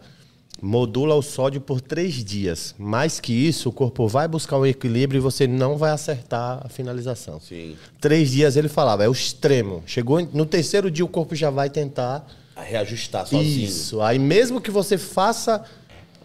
modula 0.61 1.15
o 1.15 1.21
sódio 1.21 1.59
por 1.59 1.81
três 1.81 2.23
dias. 2.23 2.75
Mais 2.77 3.19
que 3.19 3.33
isso, 3.33 3.69
o 3.69 3.71
corpo 3.71 4.07
vai 4.07 4.27
buscar 4.27 4.57
o 4.57 4.65
equilíbrio 4.65 5.17
e 5.19 5.21
você 5.21 5.47
não 5.47 5.75
vai 5.77 5.91
acertar 5.91 6.61
a 6.63 6.69
finalização. 6.69 7.39
Sim. 7.39 7.75
Três 7.99 8.31
dias 8.31 8.55
ele 8.55 8.67
falava, 8.67 9.03
é 9.03 9.09
o 9.09 9.11
extremo. 9.11 9.81
Chegou 9.85 10.21
no 10.33 10.45
terceiro 10.45 10.89
dia 10.91 11.03
o 11.05 11.07
corpo 11.07 11.35
já 11.35 11.49
vai 11.49 11.69
tentar 11.69 12.27
A 12.55 12.61
reajustar 12.61 13.25
sozinho. 13.27 13.65
isso. 13.67 14.01
Aí 14.01 14.19
mesmo 14.19 14.61
que 14.61 14.69
você 14.71 14.97
faça, 14.97 15.63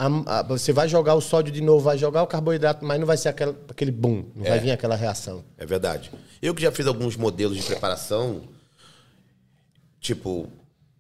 a- 0.07 0.39
a- 0.39 0.43
você 0.43 0.73
vai 0.73 0.89
jogar 0.89 1.15
o 1.15 1.21
sódio 1.21 1.53
de 1.53 1.61
novo, 1.61 1.81
vai 1.85 1.97
jogar 1.99 2.23
o 2.23 2.27
carboidrato, 2.27 2.85
mas 2.85 2.99
não 2.99 3.07
vai 3.07 3.17
ser 3.17 3.29
aquela- 3.29 3.57
aquele 3.69 3.91
boom, 3.91 4.25
não 4.35 4.45
vai 4.45 4.59
vir 4.61 4.71
aquela 4.71 4.97
reação. 4.97 5.45
É 5.57 5.65
verdade. 5.67 6.11
Eu 6.41 6.55
que 6.55 6.63
já 6.63 6.73
fiz 6.73 6.87
alguns 6.87 7.17
modelos 7.17 7.57
de 7.57 7.63
preparação, 7.63 8.43
tipo, 10.01 10.49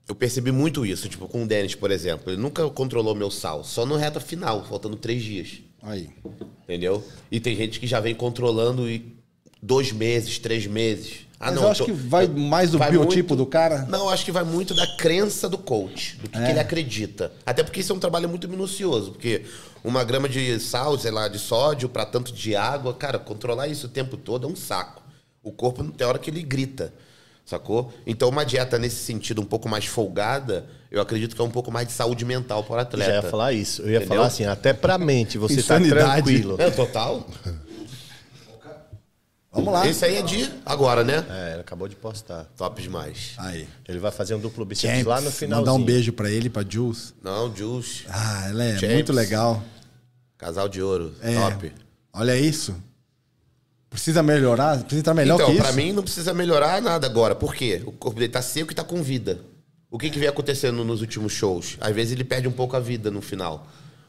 eu 0.08 0.14
percebi 0.14 0.52
muito 0.52 0.84
isso. 0.86 1.08
Tipo, 1.08 1.28
com 1.28 1.42
o 1.42 1.46
Dennis, 1.46 1.74
por 1.74 1.90
exemplo. 1.90 2.32
Ele 2.32 2.40
nunca 2.40 2.68
controlou 2.70 3.14
meu 3.14 3.30
sal, 3.30 3.64
só 3.64 3.84
no 3.86 3.96
reta 3.96 4.20
final, 4.20 4.64
faltando 4.64 4.96
três 4.96 5.22
dias. 5.22 5.60
aí. 5.82 6.08
Entendeu? 6.62 7.02
E 7.30 7.40
tem 7.40 7.56
gente 7.56 7.80
que 7.80 7.86
já 7.88 7.98
vem 7.98 8.14
controlando 8.14 8.88
e 8.88 9.16
dois 9.60 9.90
meses, 9.90 10.38
três 10.38 10.64
meses. 10.66 11.26
Ah, 11.44 11.46
Mas 11.46 11.54
não, 11.56 11.62
eu 11.64 11.68
acho 11.70 11.78
tô- 11.80 11.84
que 11.86 11.92
vai 11.92 12.28
mais 12.28 12.70
do 12.70 12.78
vai 12.78 12.92
biotipo 12.92 13.30
muito- 13.30 13.36
do 13.44 13.46
cara. 13.46 13.84
Não, 13.88 14.04
eu 14.04 14.10
acho 14.10 14.24
que 14.24 14.30
vai 14.30 14.44
muito 14.44 14.74
da 14.74 14.86
crença 14.96 15.48
do 15.48 15.58
coach, 15.58 16.16
do 16.22 16.28
que, 16.30 16.38
que 16.38 16.50
ele 16.50 16.60
acredita. 16.60 17.32
Até 17.44 17.64
porque 17.64 17.80
isso 17.80 17.92
é 17.92 17.96
um 17.96 17.98
trabalho 17.98 18.28
muito 18.28 18.48
minucioso, 18.48 19.10
porque 19.10 19.42
uma 19.82 20.04
grama 20.04 20.28
de 20.28 20.60
sal, 20.60 20.96
sei 20.96 21.10
lá, 21.10 21.26
de 21.26 21.40
sódio 21.40 21.88
para 21.88 22.06
tanto 22.06 22.32
de 22.32 22.54
água, 22.54 22.94
cara, 22.94 23.18
controlar 23.18 23.66
isso 23.66 23.86
o 23.86 23.90
tempo 23.90 24.16
todo 24.16 24.46
é 24.46 24.50
um 24.50 24.54
saco. 24.54 25.02
O 25.42 25.50
corpo 25.50 25.82
tem 25.82 26.06
hora 26.06 26.16
que 26.20 26.30
ele 26.30 26.42
grita, 26.44 26.94
sacou? 27.44 27.92
Então 28.06 28.28
uma 28.28 28.44
dieta 28.44 28.78
nesse 28.78 29.02
sentido 29.04 29.42
um 29.42 29.44
pouco 29.44 29.68
mais 29.68 29.84
folgada, 29.84 30.66
eu 30.92 31.02
acredito 31.02 31.34
que 31.34 31.42
é 31.42 31.44
um 31.44 31.50
pouco 31.50 31.72
mais 31.72 31.88
de 31.88 31.92
saúde 31.92 32.24
mental 32.24 32.62
para 32.62 32.74
o 32.74 32.78
Eu 32.78 32.82
atleta. 32.82 33.10
já 33.10 33.16
ia 33.16 33.22
falar 33.22 33.52
isso. 33.52 33.82
Eu 33.82 33.88
ia 33.90 33.96
Entendeu? 33.96 34.14
falar 34.14 34.26
assim, 34.28 34.44
até 34.44 34.72
pra 34.72 34.96
mente, 34.96 35.38
você 35.38 35.54
Insanidade. 35.54 35.98
tá 36.00 36.12
tranquilo. 36.14 36.54
É, 36.60 36.70
total. 36.70 37.26
Vamos 39.52 39.72
lá. 39.72 39.86
Esse 39.86 40.04
aí 40.06 40.16
é 40.16 40.22
de 40.22 40.50
agora, 40.64 41.04
né? 41.04 41.24
É, 41.28 41.52
ele 41.52 41.60
acabou 41.60 41.86
de 41.86 41.94
postar. 41.94 42.44
Top 42.56 42.80
demais. 42.80 43.34
Aí. 43.36 43.68
Ele 43.86 43.98
vai 43.98 44.10
fazer 44.10 44.34
um 44.34 44.38
duplo 44.40 44.64
bíceps 44.64 44.90
Champs, 44.90 45.06
lá 45.06 45.20
no 45.20 45.30
final. 45.30 45.60
mandar 45.60 45.74
um 45.74 45.84
beijo 45.84 46.12
pra 46.12 46.30
ele, 46.30 46.48
pra 46.48 46.64
Jules. 46.66 47.12
Não, 47.22 47.54
Juice, 47.54 48.04
Ah, 48.08 48.48
ela 48.48 48.64
é 48.64 48.78
Champs. 48.78 48.94
muito 48.94 49.12
legal. 49.12 49.62
casal 50.38 50.68
de 50.68 50.80
ouro, 50.82 51.14
É. 51.22 51.34
top. 51.34 51.72
Olha 52.14 52.36
isso. 52.36 52.74
Precisa 53.90 54.22
melhorar? 54.22 54.78
Precisa 54.80 55.00
estar 55.00 55.14
melhor 55.14 55.34
então, 55.34 55.46
que 55.48 55.52
isso? 55.52 55.62
pra 55.62 55.72
mim 55.72 55.92
não 55.92 56.02
precisa 56.02 56.32
melhorar 56.32 56.80
nada 56.80 57.06
agora. 57.06 57.34
Por 57.34 57.54
quê? 57.54 57.82
O 57.86 57.92
corpo 57.92 58.18
dele 58.18 58.32
tá 58.32 58.40
seco 58.42 58.72
e 58.72 58.74
tá 58.74 58.82
com 58.82 59.02
vida. 59.02 59.38
O 59.90 59.98
que 59.98 60.08
que 60.08 60.18
vem 60.18 60.28
acontecendo 60.28 60.82
nos 60.82 61.02
últimos 61.02 61.32
shows? 61.34 61.76
Às 61.78 61.94
vezes 61.94 62.12
ele 62.14 62.24
perde 62.24 62.48
um 62.48 62.52
pouco 62.52 62.74
a 62.74 62.80
vida 62.80 63.10
no 63.10 63.20
final. 63.20 63.66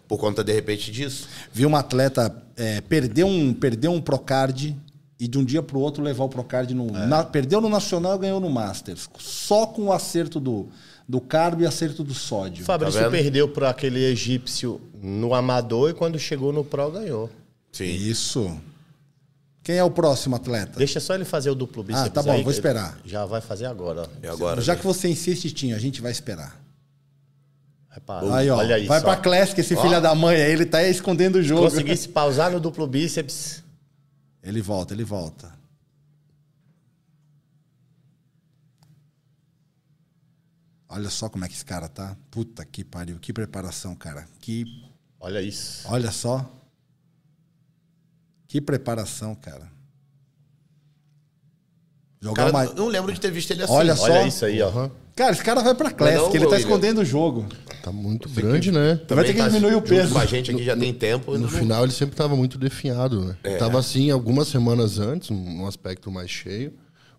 Por 0.07 0.17
conta, 0.17 0.41
de 0.43 0.53
repente, 0.53 0.89
disso. 0.89 1.27
Vi 1.51 1.65
um 1.65 1.75
atleta 1.75 2.33
é, 2.55 2.79
perder, 2.81 3.25
um, 3.25 3.53
perder 3.53 3.89
um 3.89 3.99
Procard 4.01 4.75
e 5.19 5.27
de 5.27 5.37
um 5.37 5.43
dia 5.43 5.61
pro 5.61 5.79
outro 5.79 6.03
levar 6.03 6.23
o 6.23 6.29
Procard 6.29 6.73
no. 6.73 6.87
É. 6.89 7.05
na- 7.05 7.23
perdeu 7.23 7.61
no 7.61 7.69
Nacional 7.69 8.15
e 8.15 8.19
ganhou 8.19 8.39
no 8.39 8.49
Masters. 8.49 9.09
Só 9.19 9.65
com 9.65 9.83
o 9.83 9.93
acerto 9.93 10.39
do, 10.39 10.67
do 11.07 11.21
carbo 11.21 11.61
e 11.61 11.65
acerto 11.65 12.03
do 12.03 12.13
sódio. 12.13 12.65
Fabrício 12.65 13.01
Tá 13.01 13.09
perdeu 13.09 13.47
para 13.47 13.69
aquele 13.69 14.03
egípcio 14.03 14.81
no 15.01 15.33
amador 15.33 15.89
e 15.89 15.93
quando 15.93 16.17
chegou 16.19 16.51
no 16.51 16.63
pro 16.63 16.91
ganhou. 16.91 17.29
Sim. 17.71 17.85
Isso. 17.85 18.59
Quem 19.63 19.77
é 19.77 19.83
o 19.83 19.89
próximo 19.89 20.35
atleta? 20.35 20.77
Deixa 20.77 20.99
só 20.99 21.15
ele 21.15 21.23
fazer 21.23 21.49
o 21.49 21.55
duplo 21.55 21.83
bíceps. 21.83 22.07
Ah, 22.07 22.09
tá 22.09 22.21
bom, 22.21 22.33
aí, 22.33 22.43
vou 22.43 22.51
esperar. 22.51 22.99
Já 23.05 23.25
vai 23.25 23.39
fazer 23.39 23.65
agora. 23.65 24.01
ó. 24.01 24.07
E 24.21 24.27
agora? 24.27 24.61
Já 24.61 24.73
né? 24.73 24.79
que 24.79 24.85
você 24.85 25.07
insiste, 25.07 25.51
Tinho, 25.51 25.73
a 25.75 25.79
gente 25.79 26.01
vai 26.01 26.11
esperar. 26.11 26.61
Repara. 27.89 28.35
Aí, 28.35 28.49
ó. 28.49 28.57
Olha 28.57 28.77
isso. 28.77 28.87
vai 28.89 28.99
pra 28.99 29.13
ó. 29.13 29.15
Classic, 29.15 29.59
esse 29.61 29.75
filho 29.77 30.01
da 30.01 30.13
mãe 30.13 30.35
aí, 30.35 30.51
ele 30.51 30.65
tá 30.65 30.83
escondendo 30.83 31.37
o 31.37 31.43
jogo. 31.43 31.61
Conseguisse 31.61 32.09
pausar 32.09 32.51
no 32.51 32.59
duplo 32.59 32.85
bíceps. 32.85 33.63
Ele 34.43 34.61
volta, 34.61 34.93
ele 34.93 35.05
volta. 35.05 35.57
Olha 40.89 41.09
só 41.09 41.29
como 41.29 41.45
é 41.45 41.47
que 41.47 41.55
esse 41.55 41.65
cara 41.65 41.87
tá. 41.87 42.15
Puta 42.29 42.63
que 42.65 42.83
pariu. 42.83 43.17
Que 43.19 43.33
preparação, 43.33 43.95
cara. 43.95 44.27
Que. 44.39 44.85
Olha 45.19 45.41
isso. 45.41 45.87
Olha 45.87 46.11
só. 46.11 46.47
Que 48.47 48.61
preparação, 48.61 49.33
cara. 49.33 49.71
Jogar 52.21 52.51
Cara, 52.51 52.51
uma... 52.51 52.65
eu 52.65 52.75
não 52.75 52.87
lembro 52.87 53.11
de 53.11 53.19
ter 53.19 53.31
visto 53.31 53.49
ele 53.51 53.63
assim. 53.63 53.73
Olha 53.73 53.95
só. 53.95 54.03
Olha 54.03 54.27
isso 54.27 54.45
aí, 54.45 54.61
ó. 54.61 54.89
Cara, 55.15 55.31
esse 55.31 55.43
cara 55.43 55.61
vai 55.61 55.75
pra 55.75 55.91
Classic, 55.91 56.19
Não, 56.23 56.35
ele 56.35 56.47
tá 56.47 56.57
escondendo 56.57 57.01
o 57.01 57.05
jogo. 57.05 57.45
Tá 57.83 57.91
muito 57.91 58.27
grande, 58.29 58.71
né? 58.71 58.99
Vai 59.09 59.25
ter 59.25 59.33
que 59.33 59.39
tá 59.39 59.47
diminuir 59.47 59.75
o 59.75 59.81
peso. 59.81 60.13
Com 60.13 60.19
a 60.19 60.25
gente 60.25 60.51
aqui 60.51 60.63
já 60.63 60.75
tem 60.75 60.93
tempo. 60.93 61.33
No 61.33 61.39
não- 61.39 61.49
final 61.49 61.83
ele 61.83 61.91
sempre 61.91 62.15
tava 62.15 62.35
muito 62.35 62.57
definhado, 62.57 63.25
né? 63.25 63.37
É. 63.43 63.57
Tava 63.57 63.77
assim 63.77 64.09
algumas 64.09 64.47
semanas 64.47 64.99
antes, 64.99 65.29
num 65.29 65.67
aspecto 65.67 66.09
mais 66.09 66.31
cheio, 66.31 66.73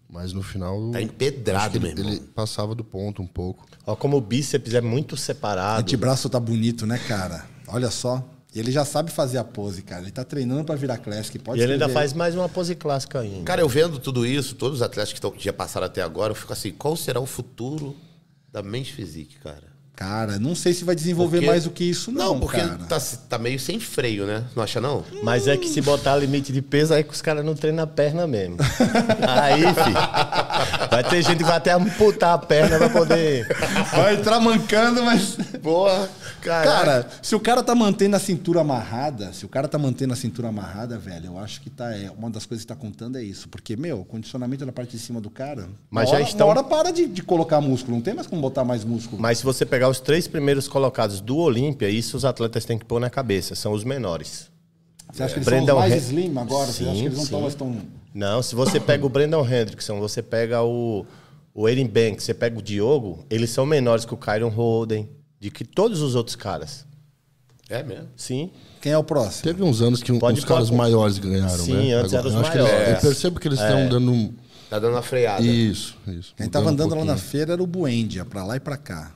mas 0.09 0.33
no 0.33 0.43
final 0.43 0.91
Tá 0.91 1.01
empedrado, 1.03 1.81
meu 1.81 1.91
ele, 1.91 2.21
passava 2.35 2.75
do 2.75 2.83
ponto 2.83 3.23
um 3.23 3.27
pouco. 3.27 3.65
Ó, 3.87 3.95
como 3.95 4.17
o 4.17 4.21
bíceps 4.21 4.75
é 4.75 4.81
muito 4.81 5.13
O 5.13 5.17
separado. 5.19 5.81
antebraço 5.83 6.29
tá 6.29 6.41
bonito, 6.41 6.87
né, 6.87 6.99
cara? 7.07 7.45
Olha 7.69 7.91
só. 7.91 8.25
E 8.55 8.61
ele 8.61 8.71
já 8.71 8.85
sabe 8.85 9.11
fazer 9.11 9.39
a 9.39 9.45
pose, 9.45 9.83
cara. 9.83 10.03
Ele 10.03 10.13
tá 10.13 10.23
treinando 10.23 10.65
pra 10.65 10.77
virar 10.77 10.99
Classic. 10.99 11.37
Pode 11.41 11.59
E 11.59 11.63
ele 11.63 11.73
ainda 11.73 11.89
faz 11.89 12.13
mais 12.13 12.37
uma 12.37 12.49
pose 12.49 12.77
clássica 12.77 13.19
ainda. 13.19 13.43
Cara, 13.43 13.61
eu 13.61 13.69
vendo 13.69 13.99
tudo 13.99 14.25
isso, 14.25 14.55
todos 14.55 14.79
os 14.79 14.83
atletas 14.83 15.13
que, 15.13 15.21
tão, 15.21 15.33
que 15.33 15.45
já 15.45 15.53
passaram 15.53 15.87
até 15.87 16.01
agora, 16.01 16.31
eu 16.31 16.37
fico 16.37 16.53
assim, 16.53 16.71
qual 16.71 16.97
será 16.97 17.19
o 17.19 17.27
futuro 17.27 17.97
da 18.53 18.63
Men's 18.63 18.89
Physique, 18.91 19.39
cara? 19.41 19.74
Cara, 19.97 20.41
não 20.41 20.57
sei 20.57 20.73
se 20.75 20.83
vai 20.85 20.95
desenvolver 20.97 21.37
Porque- 21.39 21.47
mais 21.51 21.65
do 21.65 21.71
que 21.71 21.85
isso, 21.85 22.11
não, 22.11 22.35
Não, 22.35 22.41
porque 22.41 22.57
cara. 22.61 22.79
tá, 22.89 22.99
tá 23.29 23.39
meio 23.39 23.61
sem 23.61 23.79
freio, 23.79 24.27
né? 24.27 24.43
Não 24.57 24.63
acha, 24.65 24.81
não? 24.81 25.05
Mas 25.23 25.47
é 25.47 25.57
que 25.57 25.69
se 25.69 25.81
botar 25.81 26.17
limite 26.17 26.53
de 26.53 26.61
peso, 26.61 26.93
aí 26.93 27.05
que 27.05 27.13
os 27.15 27.23
caras 27.23 27.45
não 27.45 27.55
treinam 27.55 27.85
a 27.85 27.87
perna 27.87 28.27
mesmo. 28.27 28.57
Aí, 29.27 29.63
fi. 29.63 30.89
Vai 30.91 31.05
ter 31.05 31.23
gente 31.23 31.39
que 31.39 31.45
vai 31.45 31.57
até 31.57 31.73
amputar 31.73 32.35
a 32.35 32.39
perna 32.39 32.77
pra 32.79 32.91
poder. 32.91 33.47
Vai 33.95 34.17
entrar 34.17 34.41
mancando, 34.41 35.03
mas. 35.05 35.37
Boa, 35.63 36.09
cara. 36.43 36.65
Cara, 36.65 37.09
se 37.23 37.35
o 37.35 37.41
cara 37.41 37.63
tá 37.63 37.75
mantendo 37.75 38.17
a 38.17 38.19
cintura 38.19 38.61
amarrada, 38.61 39.33
se 39.33 39.45
o 39.45 39.49
cara 39.49 39.69
tá 39.69 39.79
mantendo 39.79 40.13
a 40.13 40.17
cintura 40.17 40.49
amarrada, 40.49 40.99
velho, 40.99 41.27
eu 41.27 41.39
acho 41.39 41.61
que 41.61 41.71
tá. 41.71 41.93
É, 41.97 42.11
uma 42.17 42.31
das 42.31 42.47
coisas 42.47 42.65
que 42.65 42.69
tá 42.69 42.77
contando 42.77 43.17
é 43.19 43.23
isso. 43.23 43.49
Porque, 43.49 43.77
meu, 43.77 44.01
o 44.01 44.05
condicionamento 44.05 44.65
na 44.67 44.73
parte 44.73 44.91
de 44.93 44.99
cima 44.99 45.21
do 45.21 45.31
cara. 45.31 45.69
Mas 45.91 46.05
uma 46.09 46.11
já 46.11 46.17
hora, 46.21 46.29
estão- 46.29 46.47
Uma 46.49 46.53
hora 46.61 46.65
para 46.65 46.91
de, 46.91 47.07
de 47.07 47.23
colocar 47.23 47.61
músculo. 47.61 47.97
Não 47.97 48.03
tem 48.03 48.15
mais 48.15 48.27
como 48.27 48.41
botar 48.43 48.65
mais 48.65 48.85
músculo. 48.85 49.21
Mas 49.23 49.39
se 49.39 49.45
você 49.45 49.65
pegar 49.65 49.84
os 49.89 50.01
três 50.01 50.27
primeiros 50.29 50.69
colocados 50.69 51.21
do 51.21 51.37
Olímpia, 51.39 51.89
isso 51.89 52.17
os 52.17 52.25
atletas 52.25 52.65
têm 52.65 52.79
que 52.79 52.85
pôr 52.85 53.01
na 53.01 53.11
cabeça, 53.11 53.55
são 53.55 53.73
os 53.73 53.85
menores. 53.85 54.51
Você 55.13 55.23
acha 55.23 55.35
que 55.35 55.39
eles 55.39 55.47
Brandon 55.49 55.67
são 55.67 55.75
os 55.77 55.81
mais 55.81 55.93
Hen- 55.93 55.99
slim 56.07 56.39
agora? 56.39 56.67
Você 56.67 56.83
acha 56.85 56.93
Sim, 56.93 56.99
que 57.01 57.05
eles 57.07 57.17
não 57.17 57.25
estão 57.25 57.39
sim. 57.39 57.43
mais 57.43 57.55
tão. 57.55 57.77
Não, 58.15 58.43
se 58.43 58.55
você 58.55 58.81
pega 58.81 59.05
o 59.05 59.09
Brandon 59.09 59.45
Hendrickson, 59.47 59.99
você 60.01 60.23
pega 60.23 60.63
o, 60.63 61.05
o 61.55 61.67
Aiden 61.67 61.87
Banks, 61.87 62.25
você 62.25 62.35
pega 62.35 62.59
o 62.59 62.63
Diogo, 62.63 63.25
eles 63.29 63.51
são 63.51 63.67
menores 63.67 64.05
que 64.05 64.15
o 64.15 64.17
Kyron 64.17 64.49
Holden, 64.49 65.09
de 65.41 65.51
que 65.51 65.65
todos 65.65 66.01
os 66.01 66.15
outros 66.15 66.37
caras. 66.37 66.87
É 67.69 67.83
mesmo. 67.83 68.09
Sim. 68.17 68.51
Quem 68.81 68.93
é 68.93 68.99
o 68.99 69.03
próximo? 69.05 69.43
Teve 69.45 69.63
uns 69.63 69.81
anos 69.81 70.03
que 70.03 70.13
um- 70.13 70.19
Pode 70.19 70.39
uns 70.39 70.45
caras 70.45 70.71
maiores 70.71 71.19
ganharam, 71.19 71.49
Sim, 71.65 71.89
né? 71.89 71.95
antes 71.95 72.13
eram 72.13 72.27
os 72.29 72.35
que 72.51 72.57
eles- 72.59 72.69
maiores. 72.71 72.89
eu 72.95 73.01
percebo 73.01 73.41
que 73.41 73.49
eles 73.49 73.59
estão 73.59 73.89
dando 73.89 74.13
um... 74.13 74.33
Tá 74.69 74.79
dando 74.79 74.93
uma 74.93 75.03
freada. 75.03 75.43
Isso, 75.43 75.97
isso. 76.09 76.35
Quem 76.37 76.47
mudando 76.47 76.51
tava 76.53 76.67
um 76.67 76.69
andando 76.71 76.95
lá 76.97 77.05
na 77.05 77.17
feira 77.17 77.53
era 77.53 77.63
o 77.63 77.67
Buendia, 77.67 78.25
pra 78.25 78.45
lá 78.45 78.57
e 78.57 78.61
pra 78.61 78.77
cá. 78.77 79.13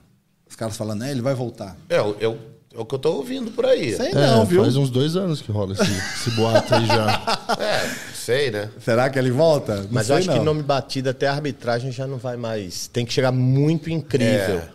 Os 0.49 0.57
caras 0.57 0.77
falando, 0.77 1.05
é, 1.05 1.11
ele 1.11 1.23
vai 1.23 1.35
voltar. 1.35 1.77
É, 1.89 1.99
eu, 1.99 2.17
eu- 2.21 2.39
é 2.75 2.81
o 2.81 2.85
que 2.85 2.95
eu 2.95 2.99
tô 2.99 3.13
ouvindo 3.15 3.51
por 3.51 3.65
aí. 3.67 3.95
Sei 3.97 4.09
É, 4.11 4.15
não, 4.15 4.45
viu? 4.45 4.63
faz 4.63 4.77
uns 4.77 4.91
dois 4.91 5.17
anos 5.17 5.41
que 5.43 5.51
rola 5.51 5.73
esse, 5.73 5.83
esse 5.83 6.31
boato 6.33 6.75
aí 6.75 6.87
já. 6.87 7.07
É, 7.59 7.89
sei, 8.15 8.51
né? 8.51 8.71
Será 8.81 9.09
que 9.11 9.19
ele 9.19 9.31
volta? 9.31 9.83
Não 9.83 9.89
Mas 9.91 10.07
sei, 10.07 10.15
eu 10.15 10.19
acho 10.19 10.29
que 10.31 10.37
não. 10.37 10.45
nome 10.45 10.63
batido 10.63 11.09
até 11.11 11.27
a 11.27 11.33
arbitragem 11.33 11.91
já 11.91 12.07
não 12.07 12.19
vai 12.19 12.37
mais. 12.37 12.87
Tem 12.89 13.05
que 13.07 13.13
chegar 13.13 13.33
muito 13.33 13.89
incrível. 13.91 14.59
É. 14.59 14.69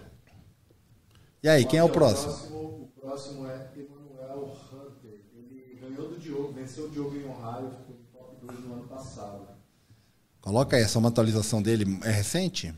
E 1.43 1.49
aí, 1.49 1.65
quem 1.65 1.79
é 1.79 1.83
o 1.83 1.89
próximo? 1.89 2.33
O 2.33 2.89
próximo 2.99 3.45
é 3.47 3.67
Emanuel 3.77 4.51
Hunter. 4.71 5.19
Ele 5.37 5.77
ganhou 5.79 6.09
do 6.09 6.17
Diogo, 6.17 6.53
venceu 6.53 6.85
o 6.85 6.89
Diogo 6.89 7.15
em 7.15 7.23
Ohio, 7.25 7.71
ficou 7.77 7.95
no 7.95 8.19
top 8.19 8.35
2 8.47 8.65
no 8.65 8.73
ano 8.73 8.83
passado. 8.87 9.47
Coloca 10.41 10.75
aí, 10.75 10.83
essa 10.83 10.97
é 10.97 10.99
uma 10.99 11.09
atualização 11.09 11.61
dele. 11.61 11.99
É 12.03 12.11
recente? 12.11 12.73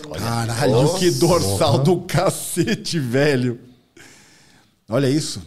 Tão 0.00 0.10
Caralho, 0.12 0.72
Nossa. 0.72 0.98
que 0.98 1.10
dorsal 1.12 1.78
do 1.78 2.00
cacete, 2.02 2.98
velho. 2.98 3.60
Olha 4.88 5.08
isso. 5.08 5.42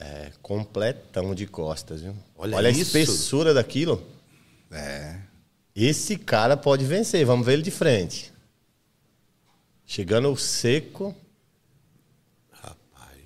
É, 0.00 0.32
completão 0.42 1.34
de 1.34 1.46
costas, 1.46 2.02
viu? 2.02 2.14
Olha 2.36 2.68
a 2.68 2.70
isso. 2.70 2.82
espessura 2.82 3.52
daquilo. 3.52 4.02
É. 4.70 5.16
Esse 5.74 6.16
cara 6.16 6.56
pode 6.56 6.84
vencer, 6.84 7.24
vamos 7.24 7.46
ver 7.46 7.54
ele 7.54 7.62
de 7.62 7.70
frente. 7.70 8.32
Chegando 9.86 10.36
seco. 10.36 11.14
Rapaz. 12.52 13.22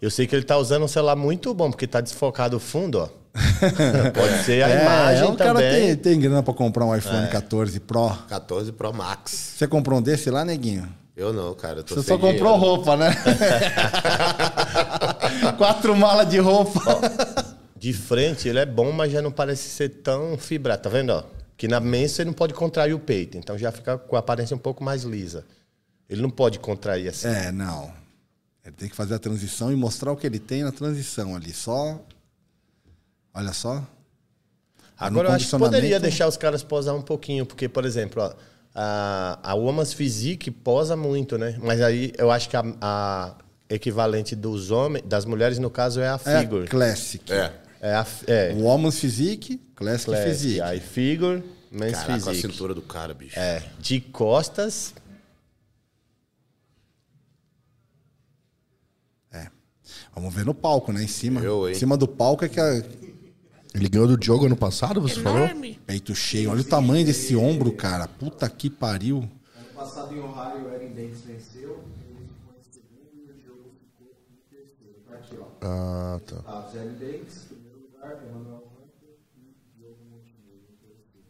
Eu 0.00 0.10
sei 0.10 0.26
que 0.26 0.34
ele 0.34 0.44
tá 0.44 0.56
usando 0.56 0.84
um 0.84 0.88
celular 0.88 1.16
muito 1.16 1.52
bom, 1.52 1.70
porque 1.70 1.86
tá 1.86 2.00
desfocado 2.00 2.56
o 2.56 2.60
fundo, 2.60 2.98
ó. 2.98 3.08
Pode 4.14 4.44
ser 4.44 4.62
a 4.62 4.68
é, 4.68 4.82
imagem 4.82 5.24
o 5.24 5.36
cara 5.36 5.54
também. 5.54 5.86
tem, 5.86 5.96
tem 5.96 6.20
grana 6.20 6.42
pra 6.42 6.54
comprar 6.54 6.84
um 6.84 6.94
iPhone 6.94 7.26
14 7.28 7.80
Pro. 7.80 8.10
14 8.28 8.72
Pro 8.72 8.92
Max. 8.92 9.54
Você 9.56 9.66
comprou 9.66 9.98
um 9.98 10.02
desse 10.02 10.30
lá, 10.30 10.44
neguinho? 10.44 10.88
Eu 11.16 11.32
não, 11.32 11.52
cara. 11.54 11.80
Eu 11.80 11.84
Você 11.86 12.02
só 12.02 12.16
comprou 12.16 12.32
dinheiro. 12.32 12.56
roupa, 12.56 12.96
né? 12.96 13.10
Quatro 15.58 15.96
malas 15.96 16.28
de 16.28 16.38
roupa. 16.38 16.80
De 17.76 17.92
frente 17.92 18.48
ele 18.48 18.60
é 18.60 18.66
bom, 18.66 18.92
mas 18.92 19.10
já 19.12 19.20
não 19.20 19.32
parece 19.32 19.68
ser 19.68 19.88
tão 19.88 20.38
fibrado. 20.38 20.82
Tá 20.82 20.88
vendo, 20.88 21.10
ó? 21.10 21.24
Que 21.56 21.66
na 21.66 21.80
mesa 21.80 22.14
você 22.14 22.24
não 22.24 22.32
pode 22.32 22.54
contrair 22.54 22.94
o 22.94 23.00
peito, 23.00 23.36
então 23.36 23.58
já 23.58 23.72
fica 23.72 23.98
com 23.98 24.14
a 24.14 24.20
aparência 24.20 24.54
um 24.54 24.60
pouco 24.60 24.84
mais 24.84 25.02
lisa. 25.02 25.44
Ele 26.08 26.22
não 26.22 26.30
pode 26.30 26.60
contrair 26.60 27.08
assim. 27.08 27.26
É, 27.26 27.50
não. 27.50 27.90
Ele 28.64 28.76
tem 28.76 28.88
que 28.88 28.94
fazer 28.94 29.14
a 29.14 29.18
transição 29.18 29.72
e 29.72 29.76
mostrar 29.76 30.12
o 30.12 30.16
que 30.16 30.26
ele 30.26 30.38
tem 30.38 30.62
na 30.62 30.70
transição 30.70 31.34
ali. 31.34 31.52
Só. 31.52 31.98
Olha 33.34 33.52
só. 33.52 33.84
Agora 34.96 35.28
eu 35.28 35.32
acho 35.32 35.48
que 35.48 35.58
poderia 35.58 36.00
deixar 36.00 36.26
os 36.26 36.36
caras 36.36 36.62
posar 36.62 36.94
um 36.94 37.02
pouquinho, 37.02 37.46
porque, 37.46 37.68
por 37.68 37.84
exemplo, 37.84 38.22
ó, 38.22 38.34
a, 38.74 39.38
a 39.42 39.54
Woman's 39.54 39.92
Physique 39.92 40.50
posa 40.50 40.96
muito, 40.96 41.38
né? 41.38 41.56
Mas 41.62 41.80
aí 41.80 42.12
eu 42.18 42.30
acho 42.30 42.48
que 42.48 42.56
a, 42.56 42.64
a 42.80 43.34
equivalente 43.70 44.34
dos 44.34 44.70
homens, 44.70 45.04
das 45.06 45.24
mulheres, 45.24 45.58
no 45.58 45.70
caso, 45.70 46.00
é 46.00 46.08
a 46.08 46.20
É 46.24 46.40
Figure. 46.40 46.64
a 46.64 46.68
Classic. 46.68 47.32
É. 47.32 47.52
É 47.80 47.94
a 47.94 48.06
é, 48.26 48.52
O 48.54 48.62
Woman's 48.64 48.98
Physique, 48.98 49.58
Classic, 49.76 50.06
Classic. 50.06 50.28
Physique. 50.28 50.60
Aí 50.60 50.80
Figure, 50.80 51.44
Men's 51.70 51.92
Caraca, 51.92 52.12
a 52.14 52.16
Physique. 52.32 52.52
cintura 52.52 52.74
do 52.74 52.82
cara, 52.82 53.14
bicho. 53.14 53.38
É, 53.38 53.62
de 53.78 54.00
costas, 54.00 54.94
Vamos 60.18 60.34
ver 60.34 60.44
no 60.44 60.52
palco, 60.52 60.92
né? 60.92 61.04
Em 61.04 61.06
cima. 61.06 61.40
Eu, 61.40 61.70
em 61.70 61.74
cima 61.74 61.96
do 61.96 62.08
palco 62.08 62.44
é 62.44 62.48
que 62.48 62.58
é 62.58 62.82
Ele 63.74 63.88
ganhou 63.88 64.08
do 64.08 64.16
Diogo 64.16 64.46
ano 64.46 64.56
passado, 64.56 65.00
você 65.00 65.20
falou? 65.20 65.48
peito 65.86 66.14
cheio. 66.14 66.50
Olha 66.50 66.60
o 66.60 66.64
tamanho 66.64 67.04
desse 67.04 67.36
ombro, 67.36 67.72
cara. 67.72 68.08
Puta 68.08 68.48
que 68.48 68.68
pariu. 68.70 69.18
Ano 69.18 69.30
passado 69.74 70.14
em 70.14 70.20
Ohio, 70.20 70.66
o 70.68 70.74
Erin 70.74 70.88
Banks 70.88 71.20
venceu, 71.22 71.84
ele 72.08 72.26
ficou 72.26 72.54
em 72.58 72.62
segundo 72.72 73.12
e 73.14 73.30
o 73.30 73.34
Diogo 73.34 73.70
ficou 73.92 74.16
em 74.30 74.56
terceiro. 74.56 74.96
Tá 75.08 75.14
aqui, 75.16 75.36
ó. 75.38 75.46
Ah, 75.62 76.20
tá. 76.26 76.36
Ah, 76.46 76.70
Erin 76.74 76.94
Banks, 76.94 77.44
primeiro 77.48 77.78
lugar, 77.80 78.22
Emanuel 78.24 78.64
Hunter 78.72 79.16
e 79.36 79.78
Diogo 79.78 79.98
Montenegro 80.10 80.74
terceiro. 80.80 81.28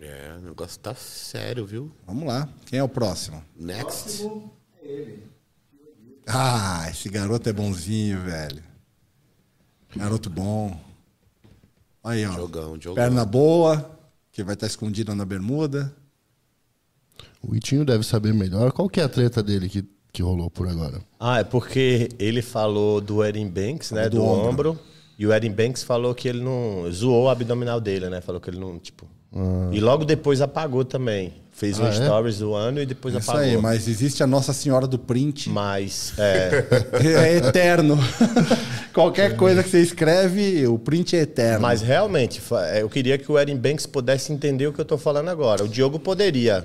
É, 0.00 0.36
o 0.38 0.40
negócio 0.42 0.80
tá 0.80 0.94
sério, 0.94 1.64
viu? 1.66 1.92
Vamos 2.06 2.26
lá. 2.26 2.48
Quem 2.66 2.78
é 2.78 2.82
o 2.82 2.88
próximo? 2.88 3.42
Next. 3.54 4.02
Próximo 4.18 4.52
é 4.82 4.86
ele. 4.86 5.24
Ah, 6.26 6.86
esse 6.90 7.08
garoto 7.10 7.48
é 7.50 7.52
bonzinho, 7.52 8.20
velho. 8.22 8.62
Garoto 9.96 10.28
bom. 10.30 10.78
Aí, 12.02 12.26
ó. 12.26 12.32
Jogão, 12.32 12.80
jogão. 12.80 12.94
Perna 12.94 13.24
boa, 13.24 13.90
que 14.32 14.42
vai 14.42 14.54
estar 14.54 14.66
escondida 14.66 15.14
na 15.14 15.24
bermuda. 15.24 15.94
O 17.42 17.54
Itinho 17.54 17.84
deve 17.84 18.04
saber 18.04 18.32
melhor. 18.34 18.72
Qual 18.72 18.88
que 18.88 19.00
é 19.00 19.04
a 19.04 19.08
treta 19.08 19.42
dele 19.42 19.68
que, 19.68 19.84
que 20.12 20.22
rolou 20.22 20.50
por 20.50 20.68
agora? 20.68 21.00
Ah, 21.18 21.40
é 21.40 21.44
porque 21.44 22.08
ele 22.18 22.42
falou 22.42 23.00
do 23.00 23.24
Erin 23.24 23.48
Banks, 23.48 23.90
né? 23.90 24.08
do 24.08 24.16
Do, 24.18 24.22
ombro. 24.24 24.48
ombro. 24.70 24.80
E 25.18 25.26
o 25.26 25.32
Erin 25.32 25.52
Banks 25.52 25.82
falou 25.82 26.14
que 26.14 26.26
ele 26.28 26.42
não. 26.42 26.90
zoou 26.90 27.24
o 27.24 27.28
abdominal 27.28 27.80
dele, 27.80 28.08
né? 28.08 28.20
Falou 28.20 28.40
que 28.40 28.50
ele 28.50 28.58
não, 28.58 28.78
tipo. 28.78 29.06
E 29.72 29.80
logo 29.80 30.04
depois 30.04 30.40
apagou 30.40 30.84
também. 30.84 31.32
Fez 31.56 31.78
um 31.78 31.84
Ah, 31.84 31.88
é? 31.88 31.92
stories 31.92 32.38
do 32.38 32.52
ano 32.52 32.82
e 32.82 32.86
depois 32.86 33.14
Isso 33.14 33.30
apagou. 33.30 33.48
aí, 33.48 33.56
mas 33.56 33.86
existe 33.86 34.22
a 34.24 34.26
Nossa 34.26 34.52
Senhora 34.52 34.88
do 34.88 34.98
Print. 34.98 35.48
Mas, 35.48 36.12
é, 36.18 36.64
É 37.22 37.36
eterno. 37.36 37.96
Qualquer 38.92 39.36
coisa 39.36 39.62
que 39.62 39.68
você 39.70 39.80
escreve, 39.80 40.66
o 40.66 40.78
print 40.78 41.16
é 41.16 41.20
eterno. 41.20 41.60
mas 41.62 41.80
realmente, 41.82 42.40
é, 42.70 42.82
eu 42.82 42.88
queria 42.88 43.18
que 43.18 43.30
o 43.30 43.38
Erin 43.38 43.56
Banks 43.56 43.86
pudesse 43.86 44.32
entender 44.32 44.66
o 44.66 44.72
que 44.72 44.80
eu 44.80 44.84
tô 44.84 44.96
falando 44.98 45.28
agora. 45.28 45.64
O 45.64 45.68
Diogo 45.68 45.98
poderia 45.98 46.64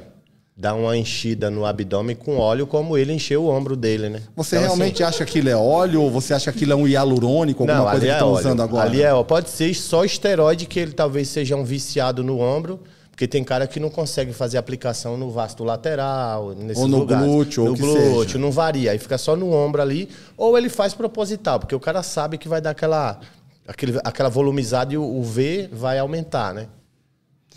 dar 0.55 0.73
uma 0.75 0.95
enchida 0.97 1.49
no 1.49 1.65
abdômen 1.65 2.15
com 2.15 2.37
óleo, 2.37 2.67
como 2.67 2.97
ele 2.97 3.13
encheu 3.13 3.43
o 3.43 3.47
ombro 3.49 3.75
dele, 3.75 4.09
né? 4.09 4.21
Você 4.35 4.57
Então, 4.57 4.67
realmente 4.67 5.01
assim, 5.03 5.09
acha 5.15 5.25
que 5.25 5.31
aquilo 5.37 5.49
é 5.49 5.55
óleo 5.55 6.01
ou 6.01 6.11
você 6.11 6.33
acha 6.33 6.51
que 6.51 6.57
aquilo 6.57 6.73
é 6.73 6.75
um 6.75 6.87
hialurônico, 6.87 7.63
alguma 7.63 7.77
Não, 7.79 7.85
coisa 7.91 8.05
que 8.05 8.09
é 8.11 8.13
estão 8.13 8.27
óleo. 8.29 8.39
usando 8.39 8.61
agora? 8.61 8.85
Ali 8.89 9.01
é, 9.01 9.13
ó, 9.13 9.23
pode 9.23 9.49
ser 9.49 9.73
só 9.73 10.03
esteroide 10.03 10.65
que 10.65 10.79
ele 10.79 10.91
talvez 10.91 11.29
seja 11.29 11.55
um 11.55 11.63
viciado 11.63 12.23
no 12.23 12.39
ombro, 12.39 12.79
Porque 13.19 13.27
tem 13.27 13.43
cara 13.43 13.67
que 13.67 13.81
não 13.81 13.89
consegue 13.89 14.31
fazer 14.31 14.57
aplicação 14.57 15.17
no 15.17 15.29
vasto 15.29 15.65
lateral, 15.65 16.51
nesses 16.55 16.81
Ou 16.81 16.87
no 16.87 16.99
lugares. 16.99 17.27
glúteo, 17.27 17.63
ou 17.63 17.67
no 17.67 17.73
o 17.73 17.75
que 17.75 17.81
glúteo, 17.81 18.23
seja. 18.23 18.37
não 18.37 18.49
varia. 18.49 18.91
Aí 18.91 18.97
fica 18.97 19.17
só 19.17 19.35
no 19.35 19.51
ombro 19.51 19.81
ali. 19.81 20.07
Ou 20.37 20.57
ele 20.57 20.69
faz 20.69 20.93
proposital, 20.93 21.59
porque 21.59 21.75
o 21.75 21.81
cara 21.81 22.01
sabe 22.01 22.37
que 22.37 22.47
vai 22.47 22.61
dar 22.61 22.69
aquela, 22.69 23.19
aquele, 23.67 23.99
aquela 24.05 24.29
volumizada 24.29 24.93
e 24.93 24.97
o, 24.97 25.03
o 25.03 25.21
V 25.21 25.67
vai 25.69 25.99
aumentar, 25.99 26.53
né? 26.53 26.67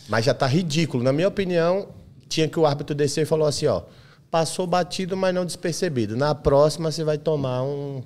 Mas 0.09 0.25
já 0.25 0.35
tá 0.35 0.48
ridículo. 0.48 1.05
Na 1.05 1.12
minha 1.12 1.29
opinião, 1.29 1.90
tinha 2.29 2.48
que 2.48 2.59
o 2.59 2.66
árbitro 2.66 2.92
descer 2.92 3.22
e 3.22 3.25
falou 3.25 3.46
assim, 3.46 3.66
ó. 3.66 3.83
Passou 4.33 4.66
batido, 4.66 5.16
mas 5.16 5.33
não 5.33 5.46
despercebido. 5.46 6.16
Na 6.16 6.35
próxima 6.35 6.90
você 6.90 7.05
vai 7.05 7.18
tomar 7.18 7.62
um- 7.62 8.03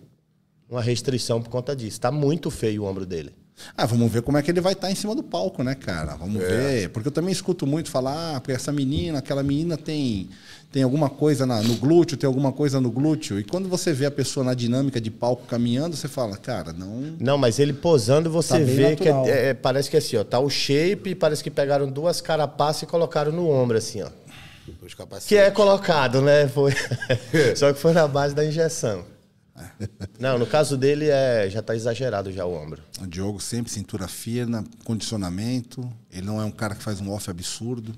uma 0.68 0.82
restrição 0.82 1.40
por 1.40 1.48
conta 1.48 1.74
disso. 1.74 1.98
Tá 2.02 2.12
muito 2.12 2.50
feio 2.50 2.82
o 2.82 2.86
ombro 2.86 3.06
dele. 3.06 3.32
Ah, 3.76 3.86
vamos 3.86 4.10
ver 4.12 4.22
como 4.22 4.36
é 4.36 4.42
que 4.42 4.50
ele 4.50 4.60
vai 4.60 4.74
estar 4.74 4.90
em 4.90 4.94
cima 4.94 5.14
do 5.14 5.22
palco, 5.22 5.62
né, 5.62 5.74
cara? 5.74 6.14
Vamos 6.16 6.42
É. 6.42 6.46
ver. 6.46 6.88
Porque 6.90 7.08
eu 7.08 7.12
também 7.12 7.32
escuto 7.32 7.66
muito 7.66 7.90
falar, 7.90 8.36
ah, 8.36 8.40
porque 8.40 8.52
essa 8.52 8.70
menina, 8.70 9.18
aquela 9.18 9.42
menina 9.42 9.76
tem, 9.78 10.28
tem 10.70 10.82
alguma 10.82 11.08
coisa 11.08 11.46
na- 11.46 11.62
no 11.62 11.74
glúteo, 11.76 12.16
tem 12.18 12.26
alguma 12.28 12.52
coisa 12.52 12.80
no 12.80 12.90
glúteo. 12.90 13.40
E 13.40 13.44
quando 13.44 13.68
você 13.68 13.92
vê 13.94 14.04
a 14.06 14.10
pessoa 14.10 14.44
na 14.44 14.52
dinâmica 14.54 15.00
de 15.00 15.10
palco 15.10 15.46
caminhando, 15.46 15.96
você 15.96 16.06
fala, 16.06 16.36
cara, 16.36 16.72
não. 16.72 17.16
Não, 17.18 17.38
mas 17.38 17.58
ele 17.58 17.72
posando, 17.72 18.30
você 18.30 18.58
Tá 18.58 18.64
vê 18.64 18.94
que 18.96 19.08
é- 19.08 19.48
é- 19.48 19.54
parece 19.54 19.88
que 19.88 19.96
é 19.96 20.00
assim, 20.00 20.16
ó, 20.16 20.24
tá 20.24 20.38
o 20.38 20.50
shape, 20.50 21.14
parece 21.14 21.42
que 21.42 21.50
pegaram 21.50 21.90
duas 21.90 22.20
carapaças 22.20 22.82
e 22.82 22.86
colocaram 22.86 23.32
no 23.32 23.48
ombro, 23.48 23.78
assim, 23.78 24.02
ó. 24.02 24.08
Que 25.28 25.36
é 25.36 25.50
colocado, 25.50 26.20
né? 26.20 26.46
Foi... 26.48 26.72
Só 27.56 27.72
que 27.72 27.78
foi 27.78 27.92
na 27.92 28.06
base 28.06 28.34
da 28.34 28.44
injeção. 28.44 29.04
Não, 30.18 30.38
no 30.38 30.46
caso 30.46 30.76
dele 30.76 31.08
é 31.08 31.48
já 31.48 31.62
tá 31.62 31.74
exagerado 31.74 32.32
já 32.32 32.44
o 32.44 32.52
ombro. 32.52 32.82
O 33.00 33.06
Diogo 33.06 33.40
sempre 33.40 33.72
cintura 33.72 34.06
fina, 34.08 34.64
condicionamento. 34.84 35.90
Ele 36.10 36.26
não 36.26 36.40
é 36.40 36.44
um 36.44 36.50
cara 36.50 36.74
que 36.74 36.82
faz 36.82 37.00
um 37.00 37.10
off 37.10 37.30
absurdo. 37.30 37.94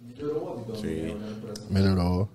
Melhorou 0.00 0.44
o 0.44 0.60
abdômen, 0.60 1.14
né, 1.14 1.36
por 1.40 1.50
essa 1.50 1.62
Melhorou. 1.70 2.28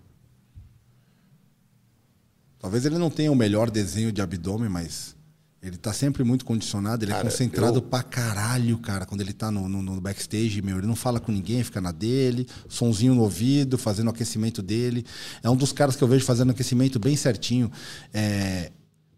Talvez 2.59 2.85
ele 2.85 2.97
não 2.97 3.09
tenha 3.09 3.31
o 3.31 3.35
melhor 3.35 3.71
desenho 3.71 4.11
de 4.11 4.21
abdômen, 4.21 4.69
mas 4.69 5.15
ele 5.61 5.77
tá 5.77 5.93
sempre 5.93 6.23
muito 6.23 6.43
condicionado, 6.43 7.05
ele 7.05 7.11
Cara, 7.11 7.27
é 7.27 7.29
concentrado 7.29 7.77
eu- 7.77 7.81
pra 7.83 8.01
caralho, 8.01 8.77
cara, 8.79 9.05
quando 9.05 9.21
ele 9.21 9.31
tá 9.31 9.51
no, 9.51 9.69
no- 9.69 9.81
no 9.83 10.01
backstage, 10.01 10.59
meu, 10.61 10.79
ele 10.79 10.87
não 10.87 10.95
fala 10.95 11.19
com 11.19 11.31
ninguém, 11.31 11.63
fica 11.63 11.79
na 11.79 11.91
dele, 11.91 12.47
sonzinho 12.67 13.13
no 13.13 13.21
ouvido, 13.21 13.77
fazendo 13.77 14.07
o 14.07 14.09
aquecimento 14.09 14.61
dele. 14.63 15.05
É 15.43 15.49
um 15.49 15.55
dos 15.55 15.71
caras 15.71 15.95
que 15.95 16.03
eu 16.03 16.07
vejo 16.07 16.25
fazendo 16.25 16.49
aquecimento 16.49 16.97
bem 16.99 17.15
certinho. 17.15 17.71
É, 18.11 18.71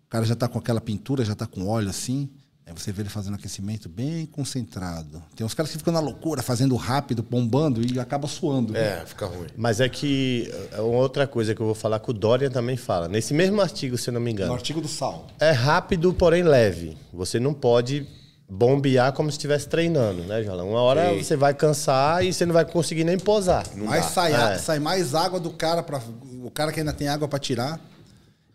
o 0.05 0.09
cara 0.09 0.25
já 0.25 0.35
tá 0.35 0.47
com 0.49 0.59
aquela 0.59 0.81
pintura, 0.81 1.23
já 1.23 1.33
tá 1.33 1.47
com 1.47 1.65
óleo 1.65 1.89
assim. 1.89 2.29
Aí 2.65 2.71
você 2.73 2.93
vê 2.93 3.01
ele 3.01 3.09
fazendo 3.09 3.33
aquecimento 3.35 3.89
bem 3.89 4.25
concentrado. 4.25 5.21
Tem 5.35 5.45
uns 5.45 5.53
caras 5.53 5.69
que 5.71 5.77
ficam 5.77 5.91
na 5.93 5.99
loucura, 5.99 6.41
fazendo 6.41 6.75
rápido, 6.77 7.21
bombando 7.21 7.81
e 7.85 7.99
acaba 7.99 8.25
suando. 8.27 8.75
É, 8.75 9.05
fica 9.05 9.25
ruim. 9.25 9.47
Mas 9.57 9.81
é 9.81 9.89
que 9.89 10.49
é 10.71 10.79
uma 10.79 10.97
outra 10.99 11.27
coisa 11.27 11.53
que 11.53 11.61
eu 11.61 11.65
vou 11.65 11.75
falar 11.75 11.99
que 11.99 12.09
o 12.09 12.13
Dorian 12.13 12.49
também 12.49 12.77
fala. 12.77 13.09
Nesse 13.09 13.33
mesmo 13.33 13.61
artigo, 13.61 13.97
se 13.97 14.09
eu 14.09 14.13
não 14.13 14.21
me 14.21 14.31
No 14.31 14.37
engano. 14.39 14.53
artigo 14.53 14.79
do 14.79 14.87
sal. 14.87 15.27
É 15.39 15.51
rápido, 15.51 16.13
porém 16.13 16.41
leve. 16.43 16.97
Você 17.11 17.37
não 17.37 17.53
pode 17.53 18.07
bombear 18.49 19.11
como 19.11 19.29
se 19.29 19.35
estivesse 19.37 19.67
treinando, 19.67 20.23
né, 20.23 20.41
João? 20.41 20.69
Uma 20.69 20.81
hora 20.81 21.09
Sim. 21.09 21.21
você 21.23 21.35
vai 21.35 21.53
cansar 21.53 22.23
e 22.23 22.31
você 22.31 22.45
não 22.45 22.53
vai 22.53 22.63
conseguir 22.63 23.03
nem 23.03 23.17
posar. 23.19 23.65
Mas 23.75 24.05
sai, 24.05 24.31
É. 24.31 24.57
sai 24.57 24.79
mais 24.79 25.13
água 25.13 25.37
do 25.39 25.49
cara 25.51 25.83
para 25.83 26.01
o 26.41 26.49
cara 26.49 26.71
que 26.71 26.79
ainda 26.79 26.93
tem 26.93 27.09
água 27.09 27.27
para 27.27 27.39
tirar. 27.39 27.77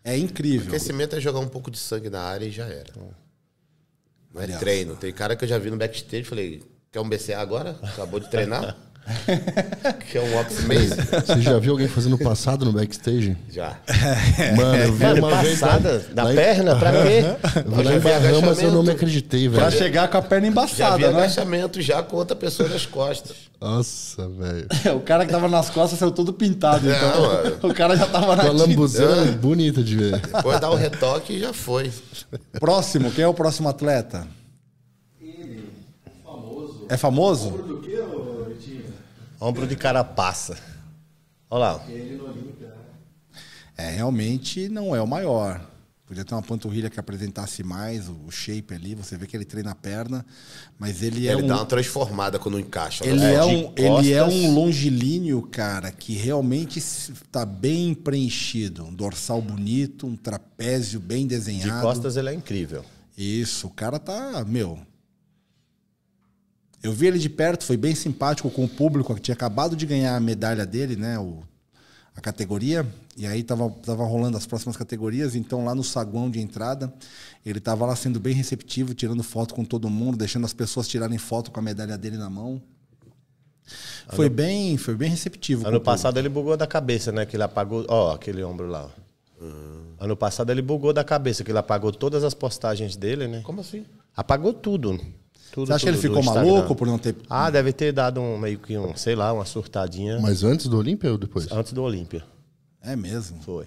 É 0.02 0.16
incrível. 0.16 0.68
Aquecimento 0.68 1.14
é 1.14 1.20
jogar 1.20 1.40
um 1.40 1.48
pouco 1.48 1.70
de 1.70 1.78
sangue 1.78 2.08
na 2.08 2.22
área 2.22 2.46
e 2.46 2.50
já 2.50 2.64
era. 2.64 2.92
Não 4.32 4.42
é 4.42 4.46
treino. 4.46 4.96
Tem 4.96 5.12
cara 5.12 5.34
que 5.36 5.44
eu 5.44 5.48
já 5.48 5.58
vi 5.58 5.70
no 5.70 5.76
backstage 5.76 6.24
falei, 6.24 6.62
quer 6.92 7.00
um 7.00 7.08
BCA 7.08 7.38
agora? 7.38 7.78
Acabou 7.82 8.20
de 8.20 8.28
treinar? 8.30 8.76
quer 10.12 10.20
um 10.20 10.38
oximase? 10.40 10.94
Você 11.26 11.40
já 11.40 11.58
viu 11.58 11.72
alguém 11.72 11.88
fazendo 11.88 12.18
passado 12.18 12.64
no 12.64 12.72
backstage? 12.72 13.36
Já. 13.50 13.76
Mano, 14.56 14.76
eu 14.76 14.92
vi 14.92 15.04
Mano, 15.04 15.26
uma 15.26 15.42
vez. 15.42 15.60
passada 15.60 16.04
lá- 16.14 16.24
da 16.24 16.32
em- 16.32 16.36
perna, 16.36 16.76
pra 16.76 16.90
quê? 16.92 17.24
Eu 17.64 17.70
lá 17.70 17.82
Já 17.82 17.94
em 17.94 17.98
vi 17.98 18.04
Bahamas, 18.04 18.24
eu 18.24 18.32
não 18.32 18.40
agachamento. 18.50 18.82
me 18.84 18.90
acreditei, 18.90 19.48
Pra 19.48 19.68
velho. 19.68 19.78
chegar 19.78 20.08
com 20.08 20.16
a 20.18 20.22
perna 20.22 20.46
Já 20.46 20.50
vi 20.50 20.52
embaçada, 20.52 20.98
né? 20.98 21.18
agachamento 21.18 21.80
já 21.82 22.02
com 22.02 22.16
outra 22.16 22.36
pessoa 22.36 22.68
nas 22.68 22.86
costas. 22.86 23.36
Nossa, 23.60 24.28
velho. 24.28 24.66
o 24.96 25.00
cara 25.00 25.26
que 25.26 25.32
tava 25.32 25.48
nas 25.48 25.68
costas 25.70 25.98
saiu 25.98 26.10
todo 26.12 26.32
pintado. 26.32 26.86
Não, 26.86 26.94
então, 26.96 27.22
mano. 27.22 27.56
o 27.62 27.74
cara 27.74 27.96
já 27.96 28.06
tava 28.06 28.36
na 28.36 28.44
tinta. 28.44 28.54
lambuzana 28.56 29.32
bonita 29.32 29.82
de 29.82 29.96
ver. 29.96 30.18
Depois 30.20 30.60
dá 30.60 30.70
o 30.70 30.76
retoque 30.76 31.32
e 31.34 31.40
já 31.40 31.52
foi. 31.52 31.90
Próximo, 32.60 33.10
quem 33.10 33.24
é 33.24 33.28
o 33.28 33.34
próximo 33.34 33.68
atleta? 33.68 34.26
Ele, 35.20 35.64
famoso. 36.24 36.86
É 36.88 36.96
famoso? 36.96 37.50
Do 37.50 37.78
que, 37.80 37.98
ô, 37.98 38.44
Vitinho? 38.48 38.84
Ombro 39.40 39.66
de 39.66 39.76
carapaça. 39.76 40.56
Olha 41.50 41.72
lá. 41.72 41.84
Né? 41.86 42.72
É, 43.76 43.90
realmente 43.90 44.68
não 44.68 44.94
é 44.94 45.00
o 45.00 45.06
maior. 45.06 45.60
Podia 46.04 46.24
ter 46.24 46.34
uma 46.34 46.42
panturrilha 46.42 46.88
que 46.88 46.98
apresentasse 46.98 47.62
mais 47.62 48.08
o 48.08 48.30
shape 48.30 48.72
ali. 48.72 48.94
Você 48.94 49.14
vê 49.16 49.26
que 49.26 49.36
ele 49.36 49.44
treina 49.44 49.72
a 49.72 49.74
perna, 49.74 50.24
mas 50.78 51.02
ele 51.02 51.28
é 51.28 51.32
Ele 51.32 51.42
um. 51.42 51.46
dá 51.46 51.56
uma 51.56 51.66
transformada 51.66 52.38
quando 52.38 52.58
encaixa. 52.58 53.06
Ele 53.06 53.20
né? 53.20 53.34
é, 53.34 53.40
de 53.40 53.46
um, 53.46 53.72
ele 53.76 54.12
é 54.14 54.24
um 54.24 54.54
longilíneo, 54.54 55.42
cara, 55.42 55.92
que 55.92 56.14
realmente 56.14 56.78
está 56.78 57.44
bem 57.44 57.92
preenchido. 57.92 58.84
Um 58.86 58.94
dorsal 58.94 59.42
bonito, 59.42 60.06
um 60.06 60.16
trapézio 60.16 60.98
bem 60.98 61.26
De 61.26 61.36
desenhado. 61.36 61.82
costas 61.82 62.16
ele 62.16 62.30
é 62.30 62.34
incrível. 62.34 62.82
Isso, 63.16 63.66
o 63.66 63.70
cara 63.70 63.98
tá, 63.98 64.42
meu. 64.46 64.78
Eu 66.82 66.92
vi 66.92 67.06
ele 67.06 67.18
de 67.18 67.28
perto, 67.28 67.64
foi 67.64 67.76
bem 67.76 67.94
simpático 67.94 68.50
com 68.50 68.64
o 68.64 68.68
público, 68.68 69.14
que 69.14 69.20
tinha 69.20 69.34
acabado 69.34 69.74
de 69.74 69.84
ganhar 69.84 70.16
a 70.16 70.20
medalha 70.20 70.64
dele, 70.64 70.96
né? 70.96 71.18
O, 71.18 71.42
a 72.14 72.20
categoria. 72.20 72.86
E 73.16 73.26
aí 73.26 73.42
tava, 73.42 73.68
tava 73.82 74.04
rolando 74.04 74.36
as 74.36 74.46
próximas 74.46 74.76
categorias, 74.76 75.34
então 75.34 75.64
lá 75.64 75.74
no 75.74 75.82
saguão 75.82 76.30
de 76.30 76.40
entrada, 76.40 76.92
ele 77.44 77.58
tava 77.58 77.84
lá 77.84 77.96
sendo 77.96 78.20
bem 78.20 78.32
receptivo, 78.32 78.94
tirando 78.94 79.22
foto 79.24 79.54
com 79.54 79.64
todo 79.64 79.90
mundo, 79.90 80.16
deixando 80.16 80.44
as 80.44 80.52
pessoas 80.52 80.86
tirarem 80.86 81.18
foto 81.18 81.50
com 81.50 81.58
a 81.58 81.62
medalha 81.62 81.98
dele 81.98 82.16
na 82.16 82.30
mão. 82.30 82.62
Foi 84.10 84.28
bem, 84.28 84.76
foi 84.76 84.94
bem 84.94 85.10
receptivo. 85.10 85.62
Ano 85.62 85.72
público. 85.72 85.84
passado 85.84 86.18
ele 86.18 86.28
bugou 86.28 86.56
da 86.56 86.66
cabeça, 86.66 87.12
né? 87.12 87.26
Que 87.26 87.36
ele 87.36 87.42
apagou. 87.42 87.84
Ó, 87.88 88.14
aquele 88.14 88.42
ombro 88.42 88.66
lá. 88.66 88.86
ó. 88.86 89.08
Ano 90.00 90.16
passado 90.16 90.50
ele 90.50 90.62
bugou 90.62 90.92
da 90.92 91.04
cabeça, 91.04 91.44
que 91.44 91.50
ele 91.50 91.58
apagou 91.58 91.92
todas 91.92 92.24
as 92.24 92.34
postagens 92.34 92.96
dele, 92.96 93.26
né? 93.26 93.40
Como 93.42 93.60
assim? 93.60 93.84
Apagou 94.16 94.52
tudo. 94.52 94.98
Tudo 95.52 95.66
Você 95.66 95.72
acha 95.74 95.84
que 95.84 95.90
ele 95.90 95.96
tudo 95.96 96.02
ficou 96.08 96.20
Instagram. 96.20 96.52
maluco 96.52 96.74
por 96.74 96.86
não 96.86 96.98
ter. 96.98 97.16
Ah, 97.28 97.50
deve 97.50 97.72
ter 97.72 97.92
dado 97.92 98.20
um 98.20 98.38
meio 98.38 98.58
que 98.58 98.76
um, 98.78 98.96
sei 98.96 99.14
lá, 99.14 99.32
uma 99.32 99.44
surtadinha 99.44 100.18
Mas 100.20 100.42
antes 100.44 100.66
do 100.66 100.76
Olímpia 100.78 101.10
ou 101.10 101.18
depois? 101.18 101.50
antes 101.50 101.72
do 101.72 101.82
Olímpia. 101.82 102.24
É 102.82 102.94
mesmo. 102.96 103.40
Foi. 103.42 103.66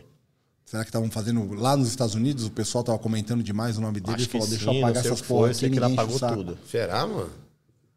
Será 0.65 0.83
que 0.83 0.89
estavam 0.89 1.11
fazendo 1.11 1.53
lá 1.55 1.75
nos 1.75 1.89
Estados 1.89 2.15
Unidos? 2.15 2.45
O 2.45 2.51
pessoal 2.51 2.83
tava 2.83 2.97
comentando 2.97 3.43
demais 3.43 3.77
o 3.77 3.81
nome 3.81 3.99
dele 3.99 4.15
Acho 4.15 4.23
e 4.23 4.27
que 4.27 4.31
falou: 4.31 4.45
sim, 4.47 4.51
deixa 4.51 4.65
eu 4.71 4.77
apagar 4.77 5.05
essas 5.05 5.21
que 5.21 5.27
foi, 5.27 5.37
porra 5.37 5.49
eu 5.49 5.53
sei 5.53 5.69
que 5.69 5.75
ele 5.77 5.85
apagou 5.85 6.05
enche 6.05 6.15
o 6.15 6.19
saco." 6.19 6.35
tudo. 6.37 6.57
Será, 6.69 7.05
mano? 7.05 7.29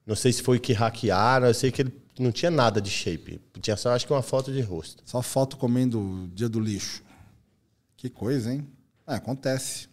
Não 0.07 0.17
sei 0.17 0.33
se 0.33 0.43
foi 0.43 0.59
que 0.59 0.73
hackearam, 0.73 1.47
eu 1.47 1.55
sei 1.55 1.71
que 1.71 1.83
ele 1.83 1.93
não 2.19 2.33
tinha 2.33 2.51
nada 2.51 2.81
de 2.81 2.91
shape. 2.91 3.41
Tinha 3.61 3.77
só, 3.77 3.91
acho 3.95 4.07
que 4.07 4.13
uma 4.13 4.23
foto 4.23 4.53
de 4.53 4.61
rosto. 4.61 5.03
Só 5.07 5.23
foto 5.23 5.57
comendo 5.57 6.01
o 6.01 6.29
dia 6.35 6.49
do 6.49 6.59
lixo. 6.61 7.03
Que 7.97 8.11
coisa, 8.11 8.53
hein? 8.53 8.67
É, 9.07 9.15
acontece. 9.15 9.89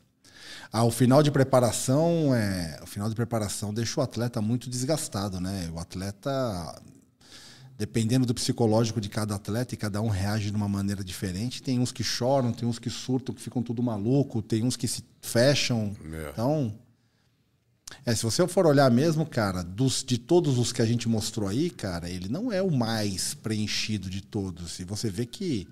Ah, 0.71 0.83
o 0.83 0.91
final 0.91 1.21
de 1.21 1.29
preparação 1.29 2.33
é, 2.33 2.79
o 2.81 2.87
final 2.87 3.09
de 3.09 3.15
preparação 3.15 3.73
deixa 3.73 3.99
o 3.99 4.03
atleta 4.03 4.41
muito 4.41 4.69
desgastado, 4.69 5.39
né? 5.39 5.69
O 5.73 5.79
atleta 5.79 6.81
dependendo 7.77 8.27
do 8.27 8.33
psicológico 8.35 9.01
de 9.01 9.09
cada 9.09 9.33
atleta 9.33 9.73
e 9.73 9.77
cada 9.77 9.99
um 10.01 10.07
reage 10.07 10.51
de 10.51 10.55
uma 10.55 10.69
maneira 10.69 11.03
diferente. 11.03 11.63
Tem 11.63 11.79
uns 11.79 11.91
que 11.91 12.03
choram, 12.03 12.53
tem 12.53 12.69
uns 12.69 12.77
que 12.77 12.91
surtam, 12.91 13.33
que 13.33 13.41
ficam 13.41 13.63
tudo 13.63 13.81
maluco, 13.81 14.39
tem 14.39 14.63
uns 14.63 14.77
que 14.77 14.87
se 14.87 15.03
fecham. 15.19 15.95
É. 16.13 16.29
Então, 16.31 16.71
é, 18.05 18.13
se 18.13 18.23
você 18.23 18.47
for 18.47 18.67
olhar 18.67 18.89
mesmo, 18.91 19.25
cara, 19.25 19.63
dos, 19.63 20.03
de 20.03 20.19
todos 20.19 20.59
os 20.59 20.71
que 20.71 20.81
a 20.81 20.85
gente 20.85 21.09
mostrou 21.09 21.49
aí, 21.49 21.71
cara, 21.71 22.07
ele 22.07 22.29
não 22.29 22.51
é 22.51 22.61
o 22.61 22.69
mais 22.69 23.33
preenchido 23.33 24.11
de 24.11 24.21
todos. 24.21 24.79
E 24.79 24.83
você 24.83 25.09
vê 25.09 25.25
que 25.25 25.67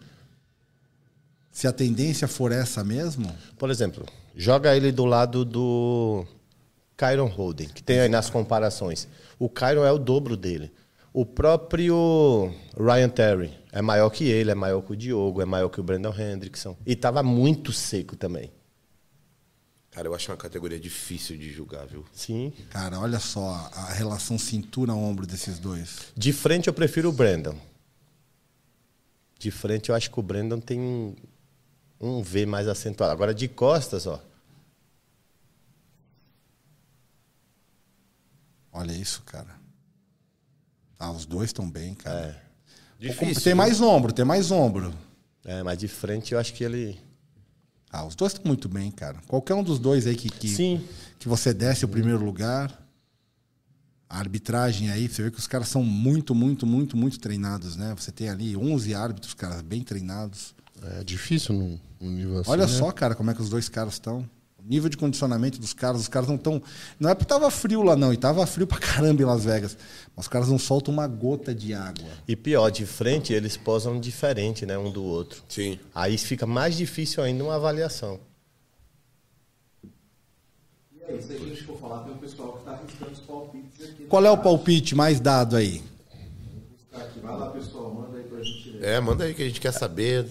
se 1.51 1.67
a 1.67 1.71
tendência 1.71 2.27
for 2.27 2.51
essa 2.51 2.83
mesmo, 2.83 3.31
Por 3.57 3.69
exemplo, 3.69 4.05
joga 4.39 4.73
ele 4.73 4.89
do 4.89 5.03
lado 5.03 5.43
do 5.43 6.25
Kyron 6.95 7.27
Holden, 7.27 7.67
que 7.67 7.83
tem 7.83 7.99
aí 7.99 8.07
nas 8.07 8.29
comparações. 8.29 9.05
O 9.37 9.49
Kyron 9.49 9.83
é 9.83 9.91
o 9.91 9.99
dobro 9.99 10.37
dele. 10.37 10.71
O 11.11 11.25
próprio 11.25 12.53
Ryan 12.77 13.09
Terry 13.09 13.51
é 13.69 13.81
maior 13.81 14.09
que 14.09 14.23
ele, 14.23 14.49
é 14.49 14.55
maior 14.55 14.81
que 14.81 14.93
o 14.93 14.95
Diogo, 14.95 15.41
é 15.41 15.45
maior 15.45 15.67
que 15.67 15.81
o 15.81 15.83
Brandon 15.83 16.13
Hendrickson. 16.17 16.77
E 16.85 16.95
tava 16.95 17.21
muito 17.21 17.73
seco 17.73 18.15
também. 18.15 18.49
Cara, 19.91 20.07
eu 20.07 20.15
acho 20.15 20.31
uma 20.31 20.37
categoria 20.37 20.79
difícil 20.79 21.35
de 21.35 21.51
julgar, 21.51 21.85
viu? 21.85 22.05
Sim. 22.13 22.53
cara, 22.69 22.97
olha 22.97 23.19
só 23.19 23.69
a 23.73 23.91
relação 23.91 24.39
cintura-ombro 24.39 25.27
desses 25.27 25.59
dois. 25.59 26.13
De 26.15 26.31
frente 26.31 26.67
eu 26.67 26.73
prefiro 26.73 27.09
o 27.09 27.11
Brandon. 27.11 27.57
De 29.37 29.51
frente 29.51 29.89
eu 29.89 29.95
acho 29.95 30.09
que 30.09 30.19
o 30.19 30.23
Brandon 30.23 30.61
tem 30.61 30.79
um, 30.79 31.13
um 31.99 32.21
V 32.21 32.45
mais 32.45 32.69
acentuado. 32.69 33.11
Agora 33.11 33.33
de 33.33 33.49
costas, 33.49 34.07
ó. 34.07 34.28
Olha 38.71 38.91
isso, 38.91 39.23
cara. 39.23 39.59
Ah, 40.97 41.11
os 41.11 41.25
dois 41.25 41.49
estão 41.49 41.69
bem, 41.69 41.95
cara. 41.95 42.41
Difícil. 42.99 43.35
tem 43.35 43.53
viu? 43.53 43.55
mais 43.55 43.79
ombro, 43.79 44.11
tem 44.11 44.25
mais 44.25 44.51
ombro. 44.51 44.93
É, 45.45 45.63
mas 45.63 45.77
de 45.77 45.87
frente 45.87 46.33
eu 46.33 46.39
acho 46.39 46.53
que 46.53 46.63
ele. 46.63 46.99
Ah, 47.89 48.05
os 48.05 48.15
dois 48.15 48.33
estão 48.33 48.45
muito 48.45 48.67
bem, 48.67 48.91
cara. 48.91 49.17
Qualquer 49.27 49.55
um 49.55 49.63
dos 49.63 49.79
dois 49.79 50.05
aí 50.05 50.15
que, 50.15 50.29
que, 50.29 50.49
Sim. 50.49 50.85
que 51.17 51.27
você 51.27 51.53
desce 51.53 51.85
o 51.85 51.87
primeiro 51.87 52.23
lugar. 52.23 52.87
A 54.07 54.17
arbitragem 54.17 54.89
aí, 54.89 55.07
você 55.07 55.21
vê 55.21 55.29
que 55.29 55.37
os 55.37 55.45
caras 55.45 55.69
são 55.69 55.83
muito, 55.83 56.33
muito, 56.33 56.65
muito, 56.65 56.97
muito 56.97 57.19
treinados, 57.19 57.75
né? 57.75 57.93
Você 57.95 58.11
tem 58.11 58.27
ali 58.27 58.57
11 58.57 58.95
árbitros, 58.95 59.35
caras 59.35 59.61
bem 59.61 59.83
treinados. 59.83 60.55
É 60.97 61.03
difícil 61.03 61.53
num 61.53 61.79
nível 62.09 62.39
assim. 62.39 62.49
Olha 62.49 62.65
né? 62.65 62.73
só, 62.73 62.91
cara, 62.91 63.13
como 63.13 63.29
é 63.29 63.35
que 63.35 63.41
os 63.41 63.49
dois 63.49 63.69
caras 63.69 63.93
estão. 63.93 64.27
O 64.69 64.71
nível 64.71 64.87
de 64.87 64.97
condicionamento 64.97 65.59
dos 65.59 65.73
caras, 65.73 66.01
os 66.01 66.07
caras 66.07 66.29
não 66.29 66.35
estão. 66.35 66.61
Não 66.99 67.09
é 67.09 67.15
porque 67.15 67.27
tava 67.27 67.49
frio 67.49 67.81
lá, 67.81 67.95
não, 67.95 68.13
e 68.13 68.17
tava 68.17 68.45
frio 68.45 68.67
pra 68.67 68.77
caramba 68.77 69.19
em 69.19 69.25
Las 69.25 69.43
Vegas. 69.43 69.75
Mas 70.15 70.25
os 70.25 70.29
caras 70.29 70.47
não 70.47 70.59
soltam 70.59 70.93
uma 70.93 71.07
gota 71.07 71.55
de 71.55 71.73
água. 71.73 72.07
E 72.27 72.35
pior, 72.35 72.69
de 72.69 72.85
frente 72.85 73.33
eles 73.33 73.57
posam 73.57 73.99
diferente, 73.99 74.67
né? 74.67 74.77
Um 74.77 74.91
do 74.91 75.03
outro. 75.03 75.41
Sim. 75.49 75.79
Aí 75.93 76.15
fica 76.19 76.45
mais 76.45 76.77
difícil 76.77 77.23
ainda 77.23 77.43
uma 77.43 77.55
avaliação. 77.55 78.19
E 79.83 81.03
aí, 81.03 81.19
se 81.19 81.33
a 81.33 81.39
gente 81.39 81.63
for 81.63 81.79
falar, 81.79 82.03
tem 82.03 82.13
um 82.13 82.17
pessoal 82.17 82.53
que 82.53 82.59
está 82.59 82.71
arriscando 82.73 83.11
os 83.11 83.19
palpites 83.21 83.89
aqui. 83.89 84.05
Qual 84.05 84.23
é 84.23 84.29
o 84.29 84.37
palpite 84.37 84.93
mais 84.93 85.19
dado 85.19 85.55
aí? 85.55 85.81
Tá. 86.91 87.07
Vai 87.23 87.37
lá, 87.37 87.49
pessoal, 87.49 87.91
manda 87.91 88.17
aí 88.19 88.23
pra 88.23 88.43
gente. 88.43 88.77
É, 88.83 88.99
manda 88.99 89.23
aí 89.23 89.33
que 89.33 89.41
a 89.41 89.47
gente 89.47 89.59
quer 89.59 89.71
saber. 89.73 90.25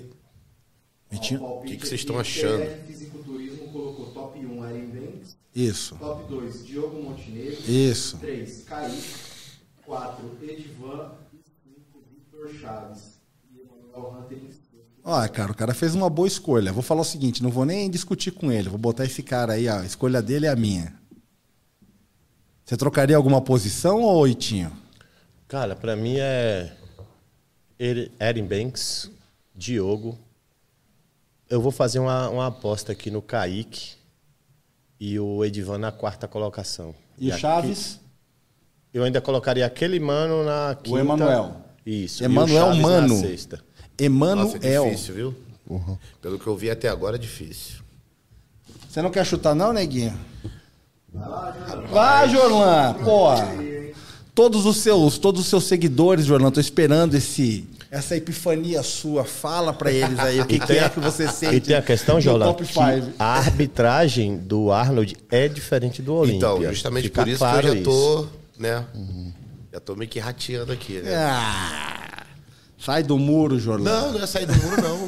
Palpite 1.10 1.38
que 1.66 1.76
que 1.76 1.88
vocês 1.88 2.00
estão 2.00 2.18
achando? 2.18 2.62
TF 2.62 2.86
Fisiculturismo 2.86 3.68
colocou 3.68 4.06
top 4.12 4.44
1 4.44 4.62
Aaron 4.62 4.86
Banks, 4.86 5.36
Isso. 5.60 5.96
top 5.96 6.28
2 6.28 6.64
Diogo 6.66 7.02
Montenegro, 7.02 7.58
Isso. 7.70 8.16
3 8.18 8.62
Kaique, 8.64 9.02
4 9.84 10.38
Edivan 10.42 11.12
e 11.32 11.38
5 11.64 12.02
Victor 12.10 12.54
Chaves. 12.60 13.18
E 13.52 13.60
Emanuel 13.60 14.20
Hunter. 14.20 14.38
Olha, 15.04 15.28
cara, 15.28 15.50
o 15.52 15.54
cara 15.54 15.72
fez 15.74 15.94
uma 15.94 16.10
boa 16.10 16.28
escolha. 16.28 16.72
Vou 16.72 16.82
falar 16.82 17.00
o 17.00 17.04
seguinte, 17.04 17.42
não 17.42 17.50
vou 17.50 17.64
nem 17.64 17.88
discutir 17.90 18.30
com 18.30 18.52
ele. 18.52 18.68
Vou 18.68 18.78
botar 18.78 19.04
esse 19.06 19.22
cara 19.22 19.54
aí, 19.54 19.66
ó. 19.68 19.78
A 19.78 19.86
escolha 19.86 20.20
dele 20.20 20.44
é 20.46 20.50
a 20.50 20.56
minha. 20.56 20.94
Você 22.64 22.76
trocaria 22.76 23.16
alguma 23.16 23.40
posição 23.40 24.02
ou 24.02 24.28
Itinho? 24.28 24.70
Cara, 25.48 25.74
pra 25.74 25.96
mim 25.96 26.16
é. 26.18 26.76
Eri- 27.78 28.12
Erin 28.20 28.44
Banks, 28.44 29.10
Diogo. 29.56 30.18
Eu 31.48 31.62
vou 31.62 31.72
fazer 31.72 31.98
uma, 32.00 32.28
uma 32.28 32.46
aposta 32.48 32.92
aqui 32.92 33.10
no 33.10 33.22
Kaique 33.22 33.96
e 35.00 35.18
o 35.18 35.44
Edivan 35.44 35.78
na 35.78 35.92
quarta 35.92 36.26
colocação. 36.28 36.94
E 37.18 37.28
o 37.28 37.32
aqui- 37.32 37.40
Chaves? 37.40 38.00
Eu 38.92 39.04
ainda 39.04 39.20
colocaria 39.20 39.64
aquele 39.66 40.00
mano 40.00 40.44
na 40.44 40.76
quinta. 40.82 40.98
Emanuel. 41.00 41.56
Isso. 41.84 42.22
e 42.22 42.26
o 42.26 42.30
Emanuel 42.30 42.64
Chaves 42.66 42.82
na 42.82 42.88
Mano. 42.88 43.20
sexta. 43.20 43.56
Nossa, 43.56 43.66
Emanuel. 43.98 44.58
é 44.84 44.90
difícil, 44.90 45.14
viu? 45.14 45.34
Pelo 46.22 46.38
que 46.38 46.46
eu 46.46 46.56
vi 46.56 46.70
até 46.70 46.88
agora, 46.88 47.16
é 47.16 47.18
difícil. 47.18 47.76
Você 48.88 49.02
não 49.02 49.10
quer 49.10 49.24
chutar, 49.26 49.54
não, 49.54 49.72
neguinho? 49.72 50.18
Vai, 51.90 52.28
Jorlan! 52.30 52.94
Pô! 53.04 53.28
Todos 54.34 54.66
os 54.66 54.76
seus, 54.78 55.18
todos 55.18 55.40
os 55.42 55.46
seus 55.48 55.64
seguidores, 55.64 56.24
Jorlan, 56.26 56.50
tô 56.50 56.60
esperando 56.60 57.14
esse 57.14 57.68
essa 57.90 58.16
epifania 58.16 58.82
sua. 58.82 59.24
Fala 59.24 59.72
pra 59.72 59.90
eles 59.90 60.18
aí 60.18 60.40
o 60.40 60.46
que, 60.46 60.58
que 60.58 60.72
é 60.72 60.88
que 60.88 61.00
você 61.00 61.28
sente. 61.28 61.56
E 61.56 61.60
tem 61.60 61.76
a 61.76 61.82
questão, 61.82 62.20
Top 62.20 62.62
que 62.64 62.72
5. 62.72 63.12
a 63.18 63.24
arbitragem 63.38 64.36
do 64.36 64.70
Arnold 64.72 65.16
é 65.30 65.48
diferente 65.48 66.02
do 66.02 66.14
Olímpia. 66.14 66.36
Então, 66.36 66.62
justamente 66.64 67.04
Fica 67.04 67.22
por 67.22 67.28
isso 67.28 67.38
claro 67.38 67.62
que 67.62 67.68
eu 67.68 67.76
já 67.78 67.82
tô, 67.84 68.26
né? 68.58 68.84
Já 69.72 69.80
tô 69.80 69.94
meio 69.96 70.10
que 70.10 70.18
rateando 70.18 70.72
aqui, 70.72 71.00
né? 71.00 71.14
Ah, 71.16 72.24
sai 72.78 73.02
do 73.02 73.18
muro, 73.18 73.58
Jorlan. 73.58 73.84
Não, 73.90 74.12
não 74.12 74.22
é 74.22 74.26
sair 74.26 74.46
do 74.46 74.54
muro, 74.54 74.82
não. 74.82 74.98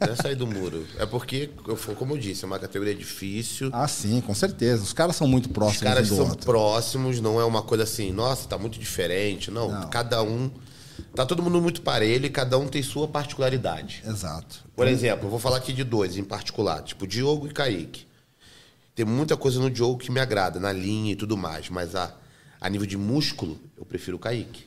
Não 0.00 0.12
é 0.12 0.16
sair 0.16 0.34
do 0.34 0.46
muro. 0.46 0.86
É 0.98 1.06
porque, 1.06 1.50
eu- 1.66 1.76
como 1.96 2.14
eu 2.14 2.18
disse, 2.18 2.44
é 2.44 2.46
uma 2.46 2.58
categoria 2.58 2.94
difícil. 2.94 3.70
Ah, 3.72 3.86
sim, 3.88 4.20
com 4.20 4.34
certeza. 4.34 4.82
Os 4.82 4.92
caras 4.92 5.16
são 5.16 5.26
muito 5.26 5.46
Os 5.46 5.52
próximos 5.52 5.82
caras 5.82 6.06
um 6.10 6.10
do 6.10 6.16
são 6.16 6.28
outro. 6.30 6.44
próximos, 6.46 7.20
não 7.20 7.40
é 7.40 7.44
uma 7.44 7.62
coisa 7.62 7.84
assim, 7.84 8.12
nossa, 8.12 8.46
tá 8.48 8.58
muito 8.58 8.78
diferente. 8.78 9.50
Não, 9.50 9.70
Não. 9.70 9.88
cada 9.90 10.22
um. 10.22 10.50
Tá 11.14 11.26
todo 11.26 11.42
mundo 11.42 11.60
muito 11.60 11.82
parelho 11.82 12.26
e 12.26 12.30
cada 12.30 12.56
um 12.58 12.68
tem 12.68 12.82
sua 12.82 13.08
particularidade. 13.08 14.02
Exato. 14.06 14.64
Por 14.76 14.86
exemplo, 14.86 15.26
eu 15.26 15.30
vou 15.30 15.38
falar 15.38 15.56
aqui 15.56 15.72
de 15.72 15.82
dois 15.82 16.16
em 16.16 16.24
particular, 16.24 16.82
tipo 16.82 17.06
Diogo 17.06 17.46
e 17.48 17.50
Kaique. 17.50 18.06
Tem 18.94 19.04
muita 19.04 19.36
coisa 19.36 19.58
no 19.58 19.70
Diogo 19.70 19.98
que 19.98 20.10
me 20.10 20.20
agrada, 20.20 20.60
na 20.60 20.72
linha 20.72 21.12
e 21.12 21.16
tudo 21.16 21.36
mais, 21.36 21.68
mas 21.68 21.94
a, 21.94 22.14
a 22.60 22.68
nível 22.68 22.86
de 22.86 22.96
músculo, 22.96 23.58
eu 23.76 23.84
prefiro 23.84 24.16
o 24.16 24.20
Kaique. 24.20 24.64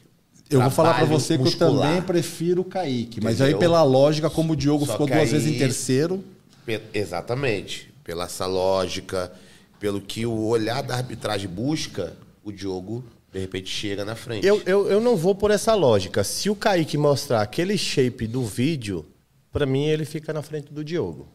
Eu 0.50 0.62
vou 0.62 0.70
falar 0.70 0.96
Trabalho 0.96 1.20
você 1.20 1.38
que 1.38 1.48
eu 1.48 1.58
também 1.58 2.02
prefiro 2.02 2.62
o 2.62 2.66
Kaique. 2.66 3.22
Mas 3.22 3.36
Entendeu? 3.36 3.56
aí, 3.56 3.60
pela 3.60 3.84
lógica, 3.84 4.30
como 4.30 4.54
o 4.54 4.56
Diogo 4.56 4.86
Só 4.86 4.92
ficou 4.94 5.08
duas 5.08 5.20
aí- 5.20 5.30
vezes 5.30 5.48
em 5.48 5.58
terceiro, 5.58 6.24
Exatamente. 6.94 7.94
Pela 8.04 8.26
essa 8.26 8.46
lógica, 8.46 9.32
pelo 9.80 10.00
que 10.02 10.26
o 10.26 10.46
olhar 10.46 10.82
da 10.82 10.96
arbitragem 10.96 11.50
busca, 11.50 12.14
o 12.44 12.52
Diogo, 12.52 13.04
de 13.34 13.40
repente, 13.40 13.70
chega 13.70 14.06
na 14.06 14.16
frente. 14.16 14.46
Eu, 14.46 14.62
eu, 14.66 14.88
eu 14.90 15.02
não 15.02 15.16
vou 15.18 15.34
por 15.34 15.50
essa 15.50 15.74
lógica. 15.74 16.24
Se 16.24 16.50
o 16.50 16.56
Kaique 16.56 16.98
mostrar 16.98 17.42
aquele 17.42 17.78
shape 17.78 18.28
do 18.28 18.46
vídeo, 18.46 19.04
pra 19.52 19.66
mim 19.66 19.86
ele 19.86 20.06
fica 20.06 20.32
na 20.32 20.42
frente 20.44 20.72
do 20.72 20.84
Diogo. 20.84 21.28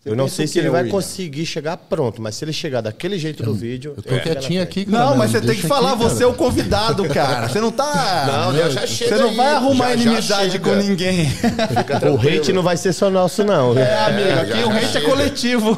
Você 0.00 0.10
eu 0.10 0.16
não 0.16 0.28
sei 0.28 0.46
se 0.46 0.58
ele 0.58 0.70
vai 0.70 0.82
William? 0.82 0.92
conseguir 0.94 1.44
chegar 1.44 1.76
pronto, 1.76 2.22
mas 2.22 2.36
se 2.36 2.44
ele 2.44 2.52
chegar 2.52 2.80
daquele 2.80 3.18
jeito 3.18 3.42
do 3.42 3.52
vídeo. 3.52 3.92
Eu 3.96 4.02
tô 4.02 4.14
na 4.14 4.20
quietinho 4.20 4.62
aqui, 4.62 4.84
cara. 4.86 5.04
Não, 5.10 5.16
mas 5.16 5.32
você 5.32 5.40
tem 5.40 5.56
que 5.56 5.66
falar, 5.66 5.92
aqui, 5.92 6.02
você 6.04 6.22
é 6.22 6.26
o 6.26 6.32
convidado, 6.32 7.06
cara. 7.08 7.48
Você 7.48 7.60
não 7.60 7.72
tá. 7.72 8.24
Não, 8.26 8.56
eu 8.56 8.70
já 8.70 8.86
chego 8.86 9.10
Você 9.16 9.20
não 9.22 9.34
vai 9.34 9.48
arrumar 9.48 9.88
já- 9.90 9.96
já 9.96 10.02
inimizade 10.04 10.52
chega. 10.52 10.64
com 10.70 10.76
ninguém. 10.76 11.26
Fica 11.28 12.10
O 12.12 12.16
hate 12.20 12.52
não 12.52 12.62
vai 12.62 12.76
ser 12.76 12.92
só 12.92 13.10
nosso, 13.10 13.42
não. 13.44 13.76
É, 13.76 13.98
amigo, 14.04 14.40
aqui 14.40 14.60
já 14.60 14.66
o 14.66 14.70
hate 14.70 14.84
é 14.84 14.88
chega. 14.88 15.06
coletivo. 15.06 15.76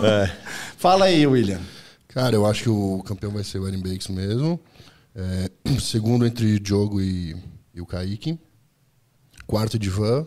Fala 0.77 1.07
aí, 1.07 1.27
William. 1.27 1.61
Cara, 2.09 2.35
eu 2.37 2.45
acho 2.47 2.65
que 2.65 2.71
o 2.71 3.03
campeão 3.07 3.33
vai 3.33 3.43
ser 3.45 3.59
o 3.59 3.67
Erin 3.67 3.81
Bakes 3.81 4.09
mesmo. 4.09 4.61
É, 5.19 5.51
segundo 5.81 6.25
entre 6.25 6.61
Diogo 6.61 7.01
e, 7.01 7.35
e 7.75 7.81
o 7.81 7.87
Kaique. 7.87 8.39
Quarto, 9.47 9.77
Divan. 9.79 10.25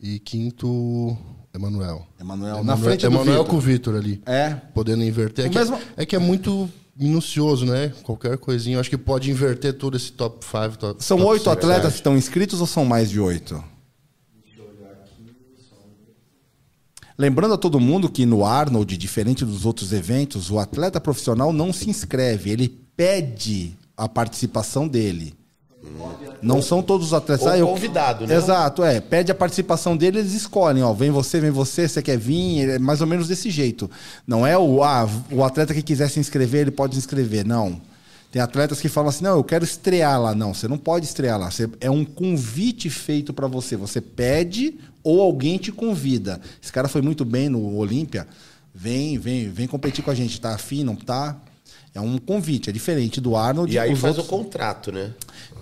E 0.00 0.20
quinto, 0.20 1.18
Emanuel. 1.52 2.06
Emanuel, 2.20 2.62
na 2.62 2.76
frente 2.76 3.00
do 3.00 3.06
Emanuel 3.08 3.44
com 3.44 3.56
o 3.56 3.60
Vitor 3.60 3.96
ali. 3.96 4.22
É. 4.24 4.54
Podendo 4.72 5.02
inverter. 5.02 5.46
É 5.46 5.48
que, 5.48 5.58
mesmo- 5.58 5.80
é 5.96 6.06
que 6.06 6.14
é 6.14 6.18
muito 6.20 6.70
minucioso, 6.94 7.66
né? 7.66 7.92
Qualquer 8.04 8.38
coisinha. 8.38 8.76
Eu 8.76 8.80
acho 8.80 8.88
que 8.90 8.96
pode 8.96 9.28
inverter 9.28 9.72
todo 9.72 9.96
esse 9.96 10.12
top 10.12 10.44
5. 10.44 10.78
Top, 10.78 11.02
São 11.02 11.24
oito 11.26 11.50
atletas 11.50 11.94
que 11.94 11.98
estão 11.98 12.16
inscritos 12.16 12.60
ou 12.60 12.66
são 12.66 12.84
mais 12.84 13.10
de 13.10 13.18
oito? 13.18 13.62
Lembrando 17.18 17.54
a 17.54 17.58
todo 17.58 17.80
mundo 17.80 18.08
que 18.08 18.24
no 18.24 18.44
Arnold, 18.44 18.96
diferente 18.96 19.44
dos 19.44 19.66
outros 19.66 19.92
eventos, 19.92 20.52
o 20.52 20.60
atleta 20.60 21.00
profissional 21.00 21.52
não 21.52 21.72
se 21.72 21.90
inscreve, 21.90 22.50
ele 22.50 22.68
pede 22.96 23.76
a 23.98 24.08
participação 24.08 24.88
dele. 24.88 25.34
Não 26.42 26.60
são 26.62 26.82
todos 26.82 27.08
os 27.08 27.14
atletas. 27.14 27.46
Ou 27.46 27.52
Ah, 27.52 27.58
eu- 27.58 27.66
convidado, 27.66 28.26
né? 28.26 28.34
Exato, 28.34 28.82
é. 28.84 29.00
Pede 29.00 29.30
a 29.32 29.34
participação 29.34 29.96
dele, 29.96 30.18
eles 30.20 30.32
escolhem, 30.34 30.82
ó. 30.82 30.92
Vem 30.92 31.10
você, 31.10 31.40
vem 31.40 31.50
você, 31.50 31.88
você 31.88 32.00
quer 32.02 32.16
vir, 32.18 32.68
é 32.68 32.78
mais 32.78 33.00
ou 33.00 33.06
menos 33.06 33.28
desse 33.28 33.50
jeito. 33.50 33.90
Não 34.26 34.46
é 34.46 34.56
o, 34.56 34.82
ah, 34.82 35.08
o 35.30 35.42
atleta 35.44 35.74
que 35.74 35.82
quiser 35.82 36.08
se 36.10 36.20
inscrever, 36.20 36.62
ele 36.62 36.70
pode 36.70 36.94
se 36.94 37.00
inscrever. 37.00 37.44
Não. 37.46 37.80
Tem 38.30 38.42
atletas 38.42 38.80
que 38.80 38.88
falam 38.88 39.08
assim: 39.08 39.24
não, 39.24 39.36
eu 39.36 39.44
quero 39.44 39.64
estrear 39.64 40.20
lá. 40.20 40.34
Não, 40.34 40.52
você 40.52 40.68
não 40.68 40.78
pode 40.78 41.06
estrear 41.06 41.38
lá. 41.38 41.50
Você- 41.50 41.68
é 41.80 41.90
um 41.90 42.04
convite 42.04 42.90
feito 42.90 43.32
para 43.32 43.46
você. 43.46 43.76
Você 43.76 44.00
pede 44.00 44.74
ou 45.02 45.20
alguém 45.22 45.58
te 45.58 45.72
convida. 45.72 46.40
Esse 46.62 46.72
cara 46.72 46.88
foi 46.88 47.00
muito 47.02 47.24
bem 47.24 47.48
no 47.48 47.76
Olímpia. 47.76 48.26
Vem, 48.74 49.16
vem, 49.18 49.48
vem 49.48 49.66
competir 49.66 50.04
com 50.04 50.10
a 50.10 50.14
gente. 50.14 50.40
Tá 50.40 50.54
afim, 50.54 50.84
não 50.84 50.94
tá? 50.94 51.36
É 51.94 52.00
um 52.00 52.18
convite, 52.18 52.70
é 52.70 52.72
diferente 52.72 53.20
do 53.20 53.34
Arnold. 53.36 53.72
E 53.74 53.78
aí 53.78 53.94
faz 53.96 54.18
outros- 54.18 54.26
o 54.26 54.42
contrato, 54.44 54.92
né? 54.92 55.12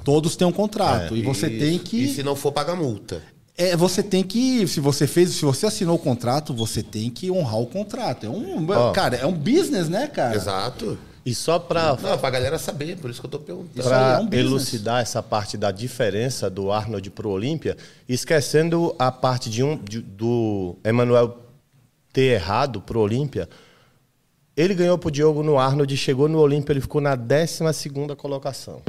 Todos 0.05 0.37
têm 0.37 0.47
um 0.47 0.53
contrato. 0.53 1.17
e 1.17 1.23
você 1.23 1.47
Isso. 1.49 1.59
tem 1.59 1.79
que. 1.79 2.05
E 2.05 2.15
se 2.15 2.23
não 2.23 2.37
for, 2.37 2.53
paga 2.53 2.75
multa. 2.77 3.23
É, 3.59 3.75
você 3.75 4.03
tem 4.03 4.23
que, 4.23 4.67
se 4.69 4.81
você 4.81 5.07
fez, 5.07 5.31
se 5.31 5.45
você 5.45 5.65
assinou 5.67 5.97
o 5.97 5.99
contrato, 5.99 6.53
você 6.53 6.83
tem 6.83 7.09
que 7.09 7.31
honrar 7.31 7.59
o 7.59 7.67
contrato. 7.67 8.27
É 8.27 8.29
um, 8.29 8.67
Ó. 8.71 8.93
cara, 8.93 9.17
é 9.17 9.25
um 9.25 9.33
business, 9.33 9.89
né, 9.89 10.07
cara? 10.09 10.35
Exato. 10.37 10.99
E 11.25 11.35
só 11.35 11.59
pra, 11.59 11.97
Não, 12.01 12.19
pra 12.19 12.31
galera 12.31 12.59
saber, 12.59 12.97
por 12.99 13.11
isso 13.11 13.19
que 13.19 13.27
eu 13.27 13.31
tô 13.31 13.39
perguntando. 13.41 13.83
Para 13.83 14.13
é 14.13 14.19
um 14.19 14.27
business. 14.27 14.45
elucidar 14.47 15.01
essa 15.03 15.23
parte 15.23 15.57
da 15.57 15.71
diferença 15.73 16.49
do 16.51 16.71
Arnold 16.71 17.11
pro 17.11 17.31
Olímpia, 17.31 17.77
esquecendo 18.09 18.95
a 18.99 19.11
parte 19.11 19.49
de 19.51 19.63
um 19.63 19.77
de- 19.77 20.03
do 20.03 20.77
Emanuel 20.85 21.39
ter 22.13 22.35
errado 22.35 22.81
pro 22.81 23.01
Olímpia, 23.01 23.49
ele 24.57 24.75
ganhou 24.75 24.97
pro 24.97 25.11
Diogo 25.11 25.43
no 25.43 25.59
Arnold, 25.59 25.95
chegou 25.97 26.29
no 26.29 26.39
Olímpia, 26.39 26.73
ele 26.73 26.81
ficou 26.81 27.01
na 27.01 27.15
12 27.15 27.73
segunda 27.75 28.17
colocação. 28.17 28.81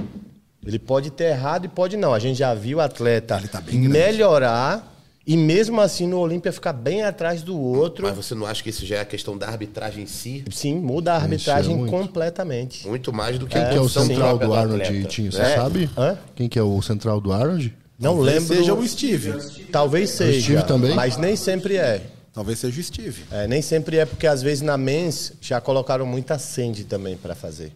Ele 0.66 0.80
pode 0.80 1.12
ter 1.12 1.26
errado 1.26 1.66
e 1.66 1.68
pode 1.68 1.98
não. 1.98 2.14
A 2.14 2.20
gente 2.20 2.38
já 2.38 2.54
viu 2.54 2.78
o 2.78 2.82
atleta 2.82 3.38
Ele 3.38 3.48
tá 3.48 3.64
melhorar 3.72 4.94
E 5.26 5.38
mesmo 5.38 5.80
assim 5.80 6.06
no 6.06 6.20
Olímpia 6.20 6.52
ficar 6.52 6.74
bem 6.74 7.04
atrás 7.04 7.42
do 7.42 7.58
outro. 7.58 8.06
Mas 8.06 8.16
você 8.16 8.36
não 8.36 8.46
acha 8.46 8.62
que 8.62 8.70
isso 8.70 8.86
já 8.86 8.98
é 8.98 9.00
a 9.02 9.06
questão 9.06 9.38
da 9.38 9.48
arbitragem 9.48 10.04
em 10.04 10.08
si? 10.08 10.44
Sim, 10.52 10.76
muda 10.76 11.14
a 11.14 11.16
arbitragem 11.16 11.76
muito. 11.76 11.92
completamente. 11.92 12.88
Muito 12.88 13.14
mais 13.14 13.40
do 13.40 13.46
que 13.46 13.54
Quem 13.54 13.62
a 13.62 13.70
que 13.70 13.78
é 13.78 13.82
o 13.82 13.90
central 13.90 14.38
do 14.38 14.54
Arnold, 14.54 15.06
Tinho? 15.06 15.32
Você 15.32 15.42
né? 15.42 15.56
sabe? 15.56 15.90
Hã? 15.98 16.18
Quem 16.36 16.50
que 16.50 16.60
é 16.60 16.64
o 16.64 16.82
central 16.82 17.22
do 17.22 17.32
Arnold? 17.32 17.74
Não 18.00 18.16
Talvez 18.16 18.36
lembro. 18.36 18.56
seja 18.56 18.74
o 18.74 18.88
Steve. 18.88 19.34
Talvez 19.72 20.10
seja. 20.12 20.42
Steve 20.42 20.64
também? 20.64 20.94
Mas 20.94 21.18
nem 21.18 21.36
sempre 21.36 21.78
é. 21.78 22.02
Talvez 22.38 22.60
seja 22.60 22.80
o 22.80 22.84
Steve. 22.84 23.24
É, 23.32 23.48
Nem 23.48 23.64
sempre 23.64 23.98
é, 23.98 24.06
porque 24.06 24.28
às 24.28 24.44
vezes 24.44 24.62
na 24.62 24.78
mens 24.78 25.34
já 25.42 25.60
colocaram 25.60 26.06
muita 26.06 26.38
Sandy 26.38 26.84
também 26.84 27.18
para 27.18 27.34
fazer. 27.34 27.72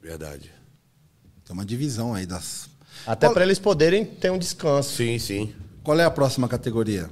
Verdade. 0.00 0.50
Tem 1.44 1.52
uma 1.52 1.66
divisão 1.66 2.14
aí 2.14 2.24
das. 2.24 2.70
Até 3.06 3.26
Qual- 3.26 3.34
para 3.34 3.42
eles 3.44 3.58
poderem 3.58 4.06
ter 4.06 4.30
um 4.32 4.38
descanso. 4.38 4.96
Sim, 4.96 5.18
sim. 5.18 5.54
Qual 5.84 6.00
é 6.00 6.04
a 6.06 6.10
próxima 6.10 6.48
categoria? 6.48 7.10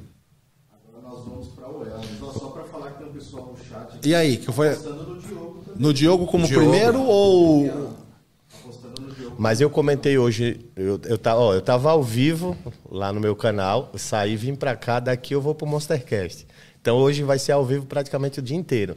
Agora 0.72 1.02
nós 1.14 1.24
vamos 1.26 1.48
para 1.48 1.68
o 1.68 1.84
Elvis. 1.84 2.18
Só, 2.20 2.32
só 2.32 2.48
para 2.48 2.64
falar 2.64 2.92
que 2.92 2.98
tem 3.02 3.06
um 3.08 3.12
pessoal 3.12 3.54
no 3.54 3.58
chat 3.68 4.08
E 4.08 4.14
aí, 4.14 4.38
que 4.38 4.50
foi 4.50 4.70
apostando 4.70 5.02
no 5.04 5.20
Diogo 5.20 5.62
também. 5.66 5.82
no 5.82 5.92
Diogo 5.92 6.26
como 6.26 6.46
Diogo. 6.46 6.64
primeiro 6.70 7.02
ou 7.02 7.92
Apostando 8.64 9.02
no 9.02 9.14
Diogo. 9.14 9.36
Mas 9.38 9.60
eu 9.60 9.68
comentei 9.68 10.16
hoje, 10.16 10.64
eu, 10.74 10.98
eu, 11.04 11.18
tava, 11.18 11.38
ó, 11.38 11.52
eu 11.52 11.60
tava 11.60 11.90
ao 11.90 12.02
vivo 12.02 12.56
lá 12.90 13.12
no 13.12 13.20
meu 13.20 13.36
canal, 13.36 13.90
eu 13.92 13.98
saí, 13.98 14.36
vim 14.36 14.54
pra 14.54 14.74
cá, 14.74 14.98
daqui 15.00 15.34
eu 15.34 15.42
vou 15.42 15.54
pro 15.54 15.66
Monstercast. 15.66 16.46
Então 16.80 16.96
hoje 16.96 17.22
vai 17.22 17.38
ser 17.38 17.52
ao 17.52 17.64
vivo 17.64 17.86
praticamente 17.86 18.38
o 18.38 18.42
dia 18.42 18.56
inteiro. 18.56 18.96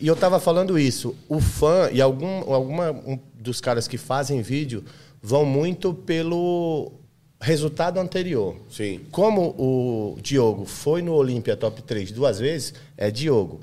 E 0.00 0.06
eu 0.06 0.16
tava 0.16 0.40
falando 0.40 0.78
isso, 0.78 1.14
o 1.28 1.40
fã 1.40 1.88
e 1.92 2.00
algum 2.00 2.52
alguma 2.52 2.90
um 2.90 3.18
dos 3.34 3.60
caras 3.60 3.86
que 3.86 3.96
fazem 3.96 4.42
vídeo 4.42 4.84
vão 5.22 5.44
muito 5.44 5.94
pelo 5.94 6.92
resultado 7.40 7.98
anterior. 7.98 8.56
Sim. 8.70 9.00
Como 9.10 9.54
o 9.58 10.18
Diogo 10.20 10.64
foi 10.64 11.02
no 11.02 11.12
Olímpia 11.12 11.56
Top 11.56 11.80
3 11.82 12.10
duas 12.12 12.38
vezes, 12.38 12.74
é 12.96 13.10
Diogo. 13.10 13.60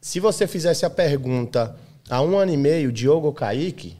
Se 0.00 0.20
você 0.20 0.46
fizesse 0.46 0.84
a 0.84 0.90
pergunta 0.90 1.76
há 2.08 2.20
um 2.20 2.36
ano 2.36 2.52
e 2.52 2.56
meio, 2.56 2.92
Diogo 2.92 3.28
ou 3.28 3.32
Kaique, 3.32 3.96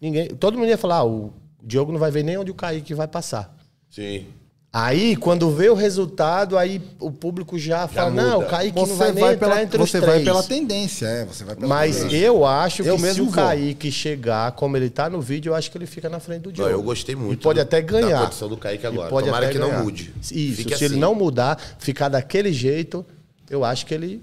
ninguém, 0.00 0.28
todo 0.28 0.58
mundo 0.58 0.68
ia 0.68 0.78
falar, 0.78 0.96
ah, 0.96 1.06
o 1.06 1.32
Diogo 1.62 1.92
não 1.92 1.98
vai 1.98 2.10
ver 2.10 2.22
nem 2.22 2.36
onde 2.36 2.50
o 2.50 2.54
Kaique 2.54 2.94
vai 2.94 3.06
passar. 3.06 3.56
Sim. 3.90 4.26
Aí, 4.70 5.16
quando 5.16 5.50
vê 5.50 5.70
o 5.70 5.74
resultado, 5.74 6.58
aí 6.58 6.80
o 7.00 7.10
público 7.10 7.58
já, 7.58 7.88
fala, 7.88 8.10
não, 8.10 8.34
muda. 8.34 8.46
o 8.46 8.50
Kaique 8.50 8.78
você 8.78 8.90
não 8.90 8.96
vai 8.98 9.12
nem 9.12 9.24
vai 9.24 9.34
entrar 9.34 9.48
pela 9.48 9.62
entre 9.62 9.78
você 9.78 9.96
os 9.96 10.04
vai 10.04 10.10
três. 10.12 10.24
pela 10.28 10.42
tendência, 10.42 11.06
é, 11.06 11.24
você 11.24 11.42
vai 11.42 11.56
pela 11.56 11.66
Mas 11.66 11.96
tendência. 11.96 12.16
eu 12.18 12.44
acho 12.44 12.82
que 12.82 12.88
Eu 12.90 12.96
se 12.96 13.02
mesmo 13.02 13.22
o 13.24 13.26
vou. 13.30 13.34
Kaique 13.34 13.90
chegar 13.90 14.52
como 14.52 14.76
ele 14.76 14.90
tá 14.90 15.08
no 15.08 15.22
vídeo, 15.22 15.50
eu 15.50 15.54
acho 15.54 15.70
que 15.70 15.78
ele 15.78 15.86
fica 15.86 16.10
na 16.10 16.20
frente 16.20 16.42
do 16.42 16.48
Não, 16.50 16.52
Diogo. 16.54 16.70
eu 16.70 16.82
gostei 16.82 17.16
muito 17.16 17.40
E 17.40 17.42
pode 17.42 17.58
do- 17.58 17.62
até 17.62 17.80
da 17.80 17.86
ganhar. 17.92 18.20
condição 18.24 18.46
do 18.48 18.58
Kaique 18.58 18.84
E 18.84 18.86
agora. 18.86 19.08
pode 19.08 19.26
Tomara 19.26 19.46
até 19.46 19.52
que 19.54 19.58
não 19.58 19.70
ganhar. 19.70 19.82
mude. 19.82 20.14
Isso, 20.20 20.56
Fique 20.56 20.76
se 20.76 20.84
ele 20.84 20.94
assim. 20.94 21.00
não 21.00 21.14
mudar, 21.14 21.58
ficar 21.78 22.10
daquele 22.10 22.52
jeito, 22.52 23.04
eu 23.48 23.64
acho 23.64 23.86
que 23.86 23.94
ele 23.94 24.20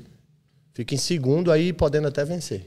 fica 0.75 0.93
em 0.93 0.99
segundo 0.99 1.51
aí, 1.51 1.73
podendo 1.73 2.07
até 2.07 2.23
vencer. 2.23 2.63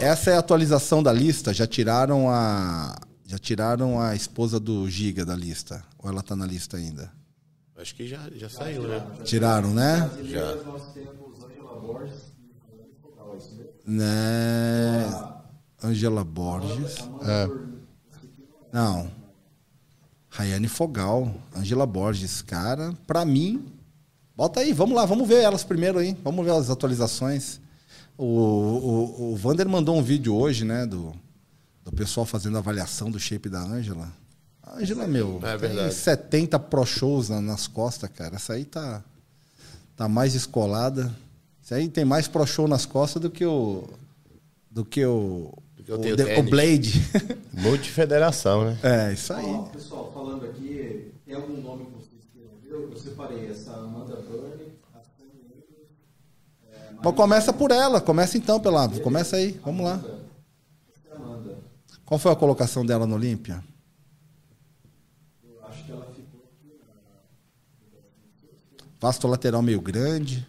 Essa 0.00 0.30
é 0.30 0.34
a 0.36 0.38
atualização 0.38 1.02
da 1.02 1.12
lista, 1.12 1.52
já 1.52 1.66
tiraram 1.66 2.30
a 2.30 2.96
já 3.30 3.38
tiraram 3.38 4.00
a 4.00 4.12
esposa 4.16 4.58
do 4.58 4.90
Giga 4.90 5.24
da 5.24 5.36
lista, 5.36 5.84
ou 6.00 6.10
ela 6.10 6.20
tá 6.20 6.34
na 6.34 6.44
lista 6.44 6.76
ainda? 6.76 7.12
Acho 7.76 7.94
que 7.94 8.08
já, 8.08 8.28
já 8.34 8.48
saiu, 8.48 8.82
né? 8.88 9.06
Tiraram, 9.22 9.72
né? 9.72 10.10
E 10.20 10.34
é 10.34 10.54
mesmo? 10.56 10.80
Né? 13.86 15.32
Angela 15.80 16.24
Borges. 16.24 16.96
É. 17.22 17.48
Não. 18.72 19.08
Rayane 20.28 20.66
Fogal, 20.66 21.32
Angela 21.54 21.86
Borges, 21.86 22.42
cara, 22.42 22.92
pra 23.06 23.24
mim, 23.24 23.64
bota 24.36 24.58
aí, 24.58 24.72
vamos 24.72 24.96
lá, 24.96 25.06
vamos 25.06 25.28
ver 25.28 25.42
elas 25.42 25.62
primeiro 25.62 26.00
aí, 26.00 26.16
vamos 26.24 26.44
ver 26.44 26.52
as 26.52 26.68
atualizações. 26.68 27.60
O, 28.18 28.24
o, 28.24 29.32
o 29.32 29.36
Vander 29.36 29.68
mandou 29.68 29.96
um 29.96 30.02
vídeo 30.02 30.34
hoje, 30.34 30.64
né, 30.64 30.84
do, 30.84 31.14
do 31.90 31.96
pessoal 31.96 32.24
fazendo 32.24 32.56
a 32.56 32.60
avaliação 32.60 33.10
do 33.10 33.18
shape 33.18 33.48
da 33.48 33.60
Angela. 33.60 34.08
A 34.62 34.76
Angela, 34.78 35.06
meu, 35.06 35.40
É 35.42 35.50
tem 35.56 35.68
verdade. 35.68 35.94
70 35.94 36.58
pro 36.58 36.84
shows 36.86 37.28
na- 37.28 37.40
nas 37.40 37.66
costas, 37.66 38.08
cara. 38.14 38.36
Essa 38.36 38.54
aí 38.54 38.64
tá, 38.64 39.02
tá 39.96 40.08
mais 40.08 40.32
descolada. 40.32 41.14
Isso 41.62 41.74
aí 41.74 41.88
tem 41.88 42.04
mais 42.04 42.28
pro 42.28 42.46
show 42.46 42.68
nas 42.68 42.86
costas 42.86 43.20
do 43.20 43.30
que 43.30 43.44
o. 43.44 43.84
Do 44.70 44.84
que 44.84 45.04
o. 45.04 45.52
Do 45.76 45.82
que 45.84 45.90
eu 45.90 45.96
o, 45.96 46.00
tenho 46.00 46.16
de- 46.16 46.22
o 46.38 46.42
Blade. 46.42 47.02
Multifederação, 47.52 48.64
né? 48.66 48.78
é, 49.10 49.12
isso 49.12 49.32
aí. 49.32 49.46
Ó, 49.46 49.62
pessoal, 49.64 50.10
falando 50.14 50.44
aqui, 50.46 51.12
tem 51.26 51.34
algum 51.34 51.60
nome 51.60 51.86
que 51.86 51.90
vocês 51.92 52.22
queiram 52.32 52.50
ver? 52.62 52.92
Eu 52.92 52.96
separei 52.96 53.50
essa 53.50 53.72
Amanda 53.72 54.14
Sandy 54.16 54.38
Andrews, 54.38 54.70
Bom, 57.02 57.12
começa 57.12 57.52
por 57.52 57.70
ela, 57.72 58.00
começa 58.00 58.38
então 58.38 58.60
pela. 58.60 58.88
Começa 59.00 59.36
aí, 59.36 59.58
vamos 59.64 59.84
lá. 59.84 60.00
Qual 62.10 62.18
foi 62.18 62.32
a 62.32 62.34
colocação 62.34 62.84
dela 62.84 63.06
no 63.06 63.14
Olímpia? 63.14 63.62
Eu 65.44 65.64
acho 65.64 65.84
que 65.84 65.92
ela 65.92 66.04
ficou 66.06 66.40
aqui 66.40 66.76
na. 66.84 66.92
Vasto 68.98 69.28
lateral 69.28 69.62
meio 69.62 69.80
grande, 69.80 70.44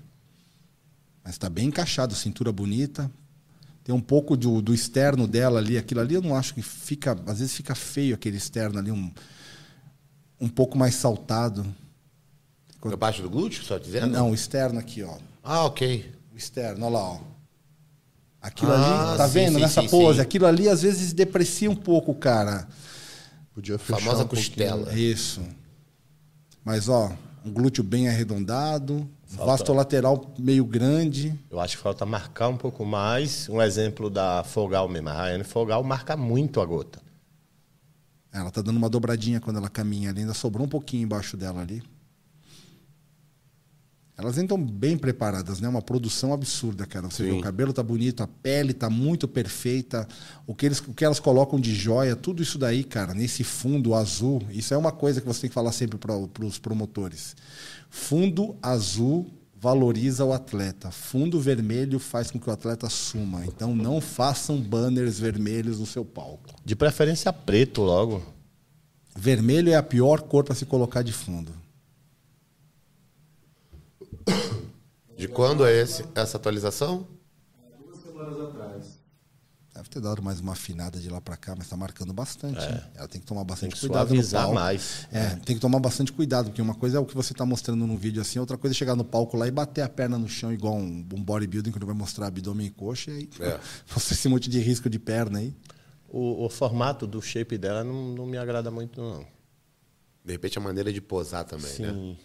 mas 1.23 1.37
tá 1.37 1.47
bem 1.51 1.67
encaixado, 1.67 2.15
cintura 2.15 2.51
bonita. 2.51 3.11
Tem 3.83 3.93
um 3.93 4.01
pouco 4.01 4.35
do, 4.35 4.59
do 4.59 4.73
externo 4.73 5.27
dela 5.27 5.59
ali, 5.59 5.77
aquilo 5.77 6.01
ali 6.01 6.15
eu 6.15 6.21
não 6.23 6.35
acho 6.35 6.55
que 6.55 6.63
fica, 6.63 7.11
às 7.27 7.37
vezes 7.37 7.53
fica 7.53 7.75
feio 7.75 8.15
aquele 8.15 8.37
externo 8.37 8.79
ali, 8.79 8.91
um, 8.91 9.13
um 10.39 10.49
pouco 10.49 10.75
mais 10.75 10.95
saltado. 10.95 11.63
Abaixo 12.91 13.21
do 13.21 13.29
glúteo, 13.29 13.63
só 13.63 13.77
dizendo? 13.77 14.07
Não, 14.07 14.31
o 14.31 14.33
externo 14.33 14.79
aqui, 14.79 15.03
ó. 15.03 15.15
Ah, 15.43 15.65
ok. 15.65 16.11
O 16.33 16.37
externo, 16.37 16.87
olha 16.87 16.93
lá, 16.95 17.03
ó. 17.03 17.30
Aquilo 18.41 18.71
Ah, 18.73 19.09
ali, 19.11 19.17
tá 19.17 19.27
sim, 19.27 19.33
vendo? 19.33 19.53
sim, 19.55 19.59
Nessa 19.61 19.81
sim, 19.81 19.87
pose, 19.89 20.19
aquilo 20.19 20.47
ali 20.47 20.67
às 20.67 20.81
vezes 20.81 21.13
deprecia 21.13 21.69
um 21.69 21.75
pouco, 21.75 22.13
cara. 22.15 22.67
Podia 23.53 23.77
fechar 23.77 23.99
Famosa 23.99 24.23
um 24.23 24.27
pouquinho. 24.27 24.47
costela. 24.49 24.93
Isso. 24.93 25.41
Mas, 26.63 26.89
ó, 26.89 27.11
um 27.45 27.51
glúteo 27.51 27.83
bem 27.83 28.07
arredondado, 28.07 29.07
um 29.33 29.45
vasto 29.45 29.71
lateral 29.73 30.33
meio 30.39 30.65
grande. 30.65 31.37
Eu 31.49 31.59
acho 31.59 31.77
que 31.77 31.83
falta 31.83 32.05
marcar 32.05 32.47
um 32.47 32.57
pouco 32.57 32.83
mais. 32.85 33.47
Um 33.49 33.61
exemplo 33.61 34.09
da 34.09 34.43
Fogal 34.43 34.87
mesmo. 34.89 35.09
A 35.09 35.13
Rayane 35.13 35.43
Fogal 35.43 35.83
marca 35.83 36.17
muito 36.17 36.59
a 36.61 36.65
gota. 36.65 36.99
Ela 38.33 38.49
tá 38.49 38.61
dando 38.61 38.77
uma 38.77 38.89
dobradinha 38.89 39.39
quando 39.41 39.57
ela 39.57 39.69
caminha 39.69 40.09
ali, 40.09 40.21
ainda 40.21 40.33
sobrou 40.33 40.65
um 40.65 40.69
pouquinho 40.69 41.03
embaixo 41.03 41.35
dela 41.35 41.61
ali. 41.61 41.83
Elas 44.17 44.37
ainda 44.37 44.53
estão 44.53 44.63
bem 44.63 44.97
preparadas, 44.97 45.59
né? 45.59 45.67
Uma 45.67 45.81
produção 45.81 46.33
absurda, 46.33 46.85
cara. 46.85 47.09
Você 47.09 47.23
vê, 47.23 47.31
Sim. 47.31 47.39
o 47.39 47.41
cabelo 47.41 47.73
tá 47.73 47.81
bonito, 47.81 48.21
a 48.21 48.27
pele 48.27 48.73
tá 48.73 48.89
muito 48.89 49.27
perfeita. 49.27 50.07
O 50.45 50.53
que, 50.53 50.65
eles, 50.65 50.79
o 50.79 50.93
que 50.93 51.03
elas 51.03 51.19
colocam 51.19 51.59
de 51.59 51.73
joia, 51.73 52.15
tudo 52.15 52.43
isso 52.43 52.57
daí, 52.57 52.83
cara, 52.83 53.13
nesse 53.13 53.43
fundo 53.43 53.95
azul, 53.95 54.41
isso 54.51 54.73
é 54.73 54.77
uma 54.77 54.91
coisa 54.91 55.21
que 55.21 55.27
você 55.27 55.41
tem 55.41 55.49
que 55.49 55.53
falar 55.53 55.71
sempre 55.71 55.97
para 55.97 56.45
os 56.45 56.59
promotores. 56.59 57.35
Fundo 57.89 58.55
azul 58.61 59.31
valoriza 59.61 60.25
o 60.25 60.33
atleta. 60.33 60.89
Fundo 60.89 61.39
vermelho 61.39 61.99
faz 61.99 62.31
com 62.31 62.39
que 62.39 62.49
o 62.49 62.53
atleta 62.53 62.89
suma. 62.89 63.45
Então 63.45 63.75
não 63.75 64.01
façam 64.01 64.59
banners 64.59 65.19
vermelhos 65.19 65.79
no 65.79 65.85
seu 65.85 66.03
palco. 66.03 66.49
De 66.65 66.75
preferência 66.75 67.31
preto 67.31 67.81
logo. 67.83 68.23
Vermelho 69.15 69.71
é 69.71 69.75
a 69.75 69.83
pior 69.83 70.21
cor 70.21 70.43
para 70.43 70.55
se 70.55 70.65
colocar 70.65 71.03
de 71.03 71.13
fundo. 71.13 71.51
De 75.17 75.27
quando 75.27 75.65
é 75.65 75.73
esse, 75.81 76.05
essa 76.15 76.37
atualização? 76.37 77.07
Duas 77.85 78.01
semanas 78.01 78.39
atrás. 78.39 79.01
Deve 79.73 79.87
ter 79.87 80.01
dado 80.01 80.21
mais 80.21 80.39
uma 80.41 80.51
afinada 80.51 80.99
de 80.99 81.09
lá 81.09 81.21
para 81.21 81.37
cá, 81.37 81.53
mas 81.55 81.65
está 81.65 81.77
marcando 81.77 82.11
bastante. 82.11 82.59
hein? 82.61 82.81
Ela 82.93 83.07
tem 83.07 83.21
que 83.21 83.25
tomar 83.27 83.41
Tem 83.41 83.47
bastante 83.47 83.73
que 83.75 83.79
cuidado 83.79 84.09
no 84.09 84.15
suavizar 84.15 84.41
palco. 84.41 84.55
mais. 84.55 85.07
É, 85.11 85.29
tem 85.37 85.55
que 85.55 85.61
tomar 85.61 85.79
bastante 85.79 86.11
cuidado, 86.11 86.47
porque 86.47 86.61
uma 86.61 86.75
coisa 86.75 86.97
é 86.97 86.99
o 86.99 87.05
que 87.05 87.15
você 87.15 87.31
está 87.33 87.45
mostrando 87.45 87.87
no 87.87 87.95
vídeo 87.95 88.21
assim, 88.21 88.37
outra 88.37 88.57
coisa 88.57 88.73
é 88.73 88.77
chegar 88.77 88.95
no 88.95 89.05
palco 89.05 89.37
lá 89.37 89.47
e 89.47 89.51
bater 89.51 89.81
a 89.81 89.87
perna 89.89 90.17
no 90.17 90.27
chão 90.27 90.51
igual 90.51 90.75
um, 90.75 91.05
um 91.13 91.23
bodybuilding 91.23 91.71
quando 91.71 91.85
vai 91.85 91.95
mostrar 91.95 92.27
abdômen 92.27 92.67
e 92.67 92.69
coxa, 92.71 93.11
e 93.11 93.15
aí 93.15 93.29
É. 93.39 93.59
você 93.87 94.13
esse 94.13 94.27
monte 94.27 94.49
de 94.49 94.59
risco 94.59 94.89
de 94.89 94.99
perna 94.99 95.39
aí. 95.39 95.55
O, 96.09 96.45
o 96.45 96.49
formato 96.49 97.07
do 97.07 97.21
shape 97.21 97.57
dela 97.57 97.83
não, 97.83 98.09
não 98.13 98.25
me 98.25 98.37
agrada 98.37 98.69
muito, 98.69 98.99
não. 99.01 99.25
De 100.25 100.33
repente 100.33 100.57
a 100.57 100.61
maneira 100.61 100.91
de 100.91 100.99
posar 100.99 101.45
também, 101.45 101.79
né? 101.79 102.15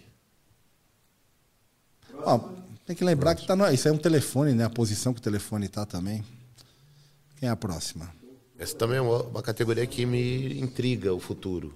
Ó, 2.25 2.39
tem 2.87 2.95
que 2.97 3.05
lembrar 3.05 3.35
que 3.35 3.47
tá 3.47 3.55
no, 3.57 3.69
isso 3.73 3.89
é 3.89 3.93
um 3.93 3.99
telefone, 3.99 4.53
né? 4.53 4.65
A 4.65 4.71
posição 4.71 5.13
que 5.13 5.21
o 5.21 5.23
telefone 5.23 5.69
tá 5.69 5.85
também. 5.87 6.25
Quem 7.39 7.49
é 7.49 7.53
a 7.53 7.57
próxima? 7.57 8.11
Essa 8.59 8.75
também 8.77 8.99
é 8.99 9.01
uma, 9.01 9.23
uma 9.25 9.43
categoria 9.43 9.87
que 9.87 10.07
me 10.07 10.59
intriga 10.61 11.13
o 11.13 11.21
futuro. 11.21 11.75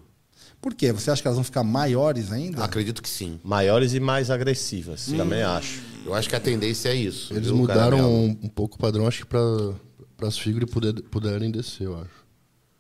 Por 0.61 0.75
quê? 0.75 0.93
Você 0.93 1.11
acha 1.11 1.21
que 1.23 1.29
elas 1.29 1.37
vão 1.37 1.45
ficar 1.45 1.63
maiores 1.65 2.33
ainda? 2.33 2.63
Acredito 2.65 3.03
que 3.03 3.09
sim. 3.09 3.41
Maiores 3.43 3.95
e 3.95 4.01
mais 4.01 4.31
agressivas, 4.31 5.07
também 5.07 5.43
acho. 5.43 5.81
Eu 6.05 6.15
acho 6.15 6.29
que 6.29 6.37
a 6.37 6.41
tendência 6.41 6.91
é 6.91 6.95
isso. 6.95 7.33
Eles 7.33 7.47
viu, 7.47 7.57
mudaram 7.57 7.99
um, 8.11 8.39
um 8.43 8.49
pouco 8.49 8.77
o 8.77 8.79
padrão, 8.79 9.07
acho 9.07 9.21
que 9.21 9.27
para 9.27 10.29
as 10.29 10.39
figuras 10.39 10.71
poder, 10.71 10.95
puderem 11.05 11.51
descer, 11.51 11.87
eu 11.87 11.97
acho. 11.99 12.11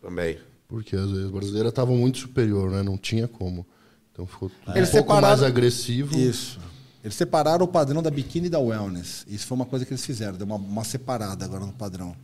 Também. 0.00 0.38
Porque 0.68 0.94
às 0.94 1.10
vezes 1.10 1.26
a 1.26 1.30
brasileira 1.30 1.68
estava 1.70 1.90
muito 1.92 2.18
superior, 2.18 2.70
né? 2.70 2.82
Não 2.82 2.96
tinha 2.96 3.26
como. 3.26 3.66
Então 4.12 4.26
ficou 4.26 4.50
um 4.66 4.72
Eles 4.74 4.90
pouco 4.90 5.06
separaram- 5.08 5.28
mais 5.28 5.42
agressivo. 5.42 6.18
Isso. 6.18 6.58
Eles 7.02 7.14
separaram 7.14 7.64
o 7.64 7.68
padrão 7.68 8.02
da 8.02 8.10
biquíni 8.10 8.46
e 8.46 8.50
da 8.50 8.58
wellness. 8.58 9.24
Isso 9.26 9.46
foi 9.46 9.56
uma 9.56 9.66
coisa 9.66 9.84
que 9.86 9.92
eles 9.92 10.04
fizeram, 10.04 10.36
deu 10.36 10.46
uma, 10.46 10.56
uma 10.56 10.84
separada 10.84 11.44
agora 11.44 11.64
no 11.64 11.72
padrão. 11.72 12.14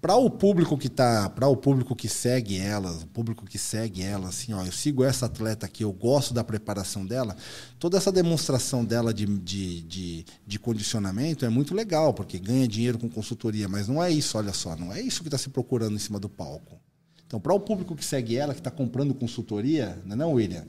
Para 0.00 0.16
o 0.16 0.30
público 0.30 0.78
que 0.78 0.88
tá, 0.88 1.28
para 1.28 1.46
o 1.46 1.54
público 1.54 1.94
que 1.94 2.08
segue 2.08 2.58
elas, 2.58 3.02
o 3.02 3.06
público 3.06 3.44
que 3.44 3.58
segue 3.58 4.02
ela, 4.02 4.28
assim, 4.28 4.54
ó, 4.54 4.64
eu 4.64 4.72
sigo 4.72 5.04
essa 5.04 5.26
atleta 5.26 5.66
aqui, 5.66 5.84
eu 5.84 5.92
gosto 5.92 6.32
da 6.32 6.42
preparação 6.42 7.04
dela, 7.04 7.36
toda 7.78 7.98
essa 7.98 8.10
demonstração 8.10 8.82
dela 8.82 9.12
de, 9.12 9.26
de, 9.26 9.82
de, 9.82 10.24
de 10.46 10.58
condicionamento 10.58 11.44
é 11.44 11.50
muito 11.50 11.74
legal, 11.74 12.14
porque 12.14 12.38
ganha 12.38 12.66
dinheiro 12.66 12.98
com 12.98 13.10
consultoria, 13.10 13.68
mas 13.68 13.88
não 13.88 14.02
é 14.02 14.10
isso, 14.10 14.38
olha 14.38 14.54
só, 14.54 14.74
não 14.74 14.90
é 14.90 15.02
isso 15.02 15.20
que 15.20 15.28
está 15.28 15.36
se 15.36 15.50
procurando 15.50 15.96
em 15.96 15.98
cima 15.98 16.18
do 16.18 16.30
palco. 16.30 16.80
Então, 17.26 17.38
para 17.38 17.52
o 17.52 17.60
público 17.60 17.94
que 17.94 18.04
segue 18.04 18.36
ela, 18.36 18.54
que 18.54 18.60
está 18.60 18.70
comprando 18.70 19.14
consultoria, 19.14 20.00
não 20.06 20.14
é 20.14 20.16
não, 20.16 20.32
William? 20.32 20.64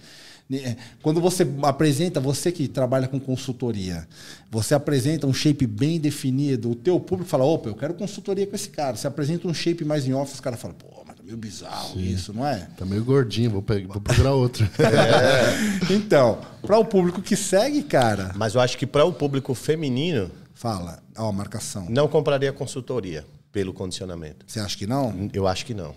Ne- 0.51 0.75
Quando 1.01 1.21
você 1.21 1.47
apresenta, 1.63 2.19
você 2.19 2.51
que 2.51 2.67
trabalha 2.67 3.07
com 3.07 3.17
consultoria, 3.19 4.05
você 4.51 4.73
apresenta 4.75 5.25
um 5.25 5.33
shape 5.33 5.65
bem 5.65 5.97
definido, 5.97 6.69
o 6.71 6.75
teu 6.75 6.99
público 6.99 7.29
fala, 7.29 7.45
opa, 7.45 7.69
eu 7.69 7.75
quero 7.75 7.93
consultoria 7.93 8.45
com 8.45 8.53
esse 8.55 8.67
cara. 8.69 8.97
Você 8.97 9.07
apresenta 9.07 9.47
um 9.47 9.53
shape 9.53 9.85
mais 9.85 10.05
em 10.05 10.13
off, 10.13 10.33
os 10.33 10.41
caras 10.41 10.59
falam, 10.59 10.75
pô, 10.75 11.03
mas 11.07 11.15
tá 11.15 11.23
meio 11.23 11.37
bizarro 11.37 11.97
isso, 11.99 12.33
não 12.33 12.45
é? 12.45 12.67
Tá 12.75 12.83
meio 12.85 13.03
gordinho, 13.05 13.49
vou, 13.49 13.61
pegar, 13.61 13.87
vou 13.93 14.01
procurar 14.01 14.33
outro. 14.33 14.67
Então, 15.89 16.39
para 16.61 16.77
o 16.77 16.85
público 16.85 17.21
que 17.21 17.35
segue, 17.35 17.83
cara, 17.83 18.31
Mas 18.35 18.55
eu 18.55 18.61
acho 18.61 18.77
que 18.77 18.85
para 18.85 19.05
o 19.05 19.13
público 19.13 19.53
feminino, 19.53 20.29
fala, 20.53 21.01
ó, 21.17 21.29
a 21.29 21.31
marcação. 21.31 21.85
não 21.89 22.07
compraria 22.07 22.51
consultoria 22.51 23.25
pelo 23.51 23.73
condicionamento. 23.73 24.45
Você 24.47 24.59
acha 24.59 24.77
que 24.77 24.87
não? 24.87 25.29
Eu 25.33 25.47
acho 25.47 25.65
que 25.65 25.73
não. 25.73 25.93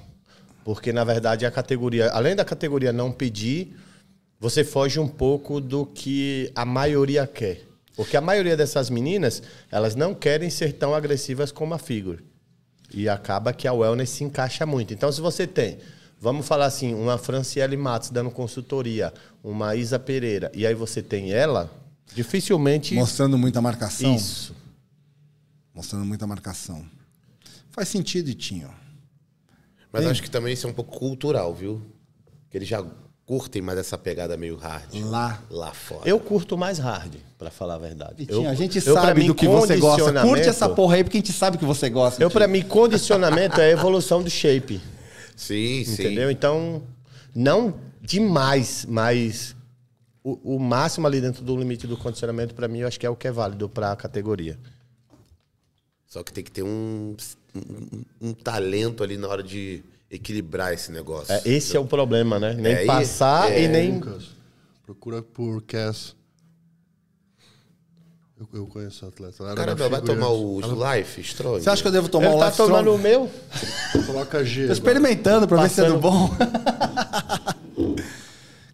Porque, 0.65 0.93
na 0.93 1.05
verdade, 1.05 1.45
a 1.45 1.51
categoria, 1.51 2.11
além 2.11 2.35
da 2.35 2.45
categoria 2.45 2.93
não 2.93 3.13
pedir, 3.13 3.77
você 4.39 4.65
foge 4.65 4.99
um 5.01 5.09
pouco 5.09 5.61
do 5.61 5.87
que 5.87 6.51
a 6.55 6.65
maioria 6.65 7.27
quer. 7.27 7.67
Porque 7.97 8.17
a 8.17 8.21
maioria 8.21 8.57
dessas 8.57 8.91
meninas, 8.91 9.43
elas 9.71 9.95
não 9.95 10.15
querem 10.15 10.51
ser 10.51 10.73
tão 10.73 10.95
agressivas 10.95 11.53
como 11.53 11.75
a 11.75 11.79
figure. 11.79 12.25
E 12.93 13.09
acaba 13.09 13.53
que 13.53 13.69
a 13.69 13.73
wellness 13.73 14.11
se 14.11 14.25
encaixa 14.25 14.67
muito. 14.67 14.93
Então, 14.93 15.11
se 15.11 15.21
você 15.21 15.47
tem, 15.47 15.79
vamos 16.21 16.47
falar 16.47 16.67
assim, 16.67 16.95
uma 16.95 17.19
Franciele 17.19 17.77
Matos 17.77 18.11
dando 18.11 18.31
consultoria, 18.31 19.13
uma 19.43 19.77
Isa 19.77 19.99
Pereira, 19.99 20.51
e 20.55 20.67
aí 20.67 20.75
você 20.75 21.03
tem 21.03 21.33
ela, 21.33 21.71
dificilmente... 22.15 22.95
Mostrando 22.95 23.39
muita 23.39 23.61
marcação. 23.61 24.15
Isso. 24.15 24.55
Mostrando 25.73 26.05
muita 26.05 26.27
marcação. 26.27 26.85
Faz 27.71 27.89
sentido, 27.89 28.29
Itinho. 28.29 28.71
Mas 29.93 30.03
Tem. 30.03 30.11
acho 30.11 30.23
que 30.23 30.31
também 30.31 30.53
isso 30.53 30.67
é 30.67 30.71
um 30.71 30.75
pouco 30.75 30.99
cultural, 30.99 31.55
viu? 31.55 31.81
Que 32.51 32.59
eles 32.59 32.69
já 32.69 32.85
curtem 33.27 33.63
mais 33.63 33.79
essa 33.79 33.97
pegada 33.97 34.37
meio 34.37 34.57
hard. 34.57 34.95
Lá. 35.05 35.43
Lá 35.51 35.73
fora. 35.73 36.09
Eu 36.09 36.21
curto 36.21 36.57
mais 36.57 36.79
hard, 36.79 37.15
para 37.39 37.51
falar 37.51 37.75
a 37.75 37.79
verdade. 37.79 38.27
Eu- 38.29 38.49
a 38.49 38.55
gente 38.55 38.77
eu, 38.85 38.95
sabe 38.95 39.21
mim, 39.21 39.27
do 39.27 39.35
que 39.35 39.47
você 39.49 39.77
gosta. 39.77 40.23
Curte 40.23 40.49
essa 40.49 40.69
porra 40.69 40.97
aí 40.97 41.05
porque 41.05 41.19
a 41.19 41.21
gente 41.21 41.33
sabe 41.33 41.59
que 41.59 41.65
você 41.65 41.89
gosta. 41.89 42.23
Eu, 42.23 42.31
pra 42.31 42.47
mim, 42.47 42.63
condicionamento 42.63 43.61
é 43.61 43.67
a 43.67 43.71
evolução 43.71 44.23
do 44.23 44.31
shape. 44.31 44.81
Sim, 45.37 45.85
sim. 45.85 45.93
Entendeu? 45.93 46.31
Então, 46.31 46.83
não 47.35 47.75
demais, 48.01 48.87
mas 48.89 49.57
o, 50.23 50.57
o 50.57 50.59
máximo 50.59 51.07
ali 51.07 51.21
dentro 51.21 51.43
do 51.43 51.57
limite 51.57 51.87
do 51.87 51.97
condicionamento, 51.97 52.55
pra 52.55 52.69
mim, 52.69 52.81
eu 52.81 52.89
acho 52.89 53.01
que 53.01 53.07
é 53.07 53.11
o 53.11 53.17
que 53.17 53.27
é 53.27 53.33
válido 53.33 53.69
pra 53.69 53.97
categoria. 53.97 54.59
Só 56.07 56.23
que 56.23 56.33
tem 56.33 56.45
que 56.45 56.51
ter 56.51 56.63
um, 56.63 57.17
um, 57.57 58.05
um 58.29 58.33
talento 58.33 59.03
ali 59.03 59.17
na 59.17 59.27
hora 59.27 59.43
de 59.43 59.83
equilibrar 60.15 60.73
esse 60.73 60.91
negócio. 60.93 61.33
É, 61.33 61.43
esse 61.45 61.77
é 61.77 61.81
o 61.81 61.85
problema, 61.87 62.39
né? 62.39 62.55
Nem 62.55 62.73
É, 62.73 62.87
passar 62.87 63.51
é, 63.53 63.63
e 63.65 63.69
nem. 63.69 63.95
Lucas, 63.95 64.25
procura 64.85 65.23
por 65.23 65.63
Cass. 65.63 66.15
Eu, 68.39 68.49
eu 68.61 68.67
conheço 68.67 69.05
a 69.05 69.09
atleta. 69.09 69.43
Era 69.45 69.55
Caramba, 69.55 69.89
vai 69.89 70.01
tomar 70.03 70.29
o 70.29 70.61
Life 70.61 71.21
Strong? 71.21 71.63
Você 71.63 71.71
acha 71.71 71.83
que 71.83 71.89
eu 71.89 71.93
devo 71.93 72.09
tomar 72.09 72.27
Ele 72.27 72.35
um 72.35 72.39
tá 72.39 72.47
Life 72.47 72.57
tomando 72.57 72.91
o 72.91 72.97
Strong? 72.97 73.03
meu? 73.03 73.31
Coloca 74.07 74.45
G. 74.45 74.67
Tô 74.67 74.73
experimentando 74.73 75.47
pra 75.47 75.63
ver 75.63 75.71
se 75.71 75.81
é 75.81 75.85
do 75.89 76.01
Passando. 76.01 76.01
bom. 76.01 76.31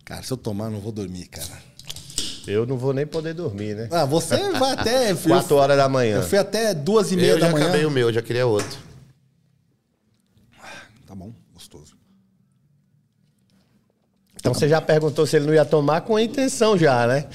cara, 0.04 0.22
se 0.22 0.32
eu 0.32 0.36
tomar, 0.36 0.64
eu 0.66 0.70
não 0.72 0.80
vou 0.80 0.92
dormir, 0.92 1.26
cara. 1.26 1.70
Eu 2.46 2.64
não 2.66 2.76
vou 2.78 2.92
nem 2.94 3.06
poder 3.06 3.34
dormir, 3.34 3.76
né? 3.76 3.88
Ah, 3.92 4.04
você 4.06 4.50
vai 4.52 4.72
até. 4.72 5.14
Quatro 5.14 5.56
horas 5.56 5.76
da 5.76 5.88
manhã. 5.88 6.16
Eu 6.16 6.22
fui 6.22 6.38
até 6.38 6.74
duas 6.74 7.12
e 7.12 7.16
meia 7.16 7.32
Eu 7.32 7.38
da 7.38 7.46
já 7.46 7.52
manhã. 7.52 7.66
acabei 7.66 7.84
o 7.84 7.90
meu, 7.90 8.12
já 8.12 8.22
queria 8.22 8.46
outro. 8.46 8.78
Tá 11.06 11.14
bom, 11.14 11.32
gostoso. 11.52 11.96
Então 14.36 14.49
você 14.60 14.68
já 14.68 14.80
perguntou 14.80 15.26
se 15.26 15.36
ele 15.36 15.46
não 15.46 15.54
ia 15.54 15.64
tomar 15.64 16.02
com 16.02 16.16
a 16.16 16.22
intenção 16.22 16.76
já, 16.78 17.06
né? 17.06 17.26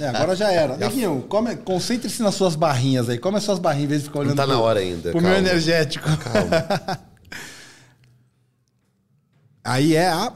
É, 0.00 0.08
agora 0.08 0.34
já 0.36 0.50
era. 0.50 0.76
Neguinho, 0.76 1.22
come- 1.28 1.56
concentre-se 1.56 2.22
nas 2.22 2.34
suas 2.34 2.54
barrinhas 2.56 3.08
aí. 3.08 3.18
Come 3.18 3.36
as 3.38 3.42
suas 3.44 3.58
barrinhas 3.58 3.84
em 3.84 3.88
vez 3.88 4.02
de 4.02 4.08
ficar 4.08 4.20
olhando 4.20 4.36
tá 4.36 4.44
pro- 4.44 4.52
na 4.52 4.60
hora 4.60 4.80
ainda, 4.80 5.10
pro 5.10 5.20
meu 5.20 5.32
calma. 5.32 5.48
energético. 5.48 6.08
aí 9.64 9.94
é 9.96 10.08
a. 10.08 10.32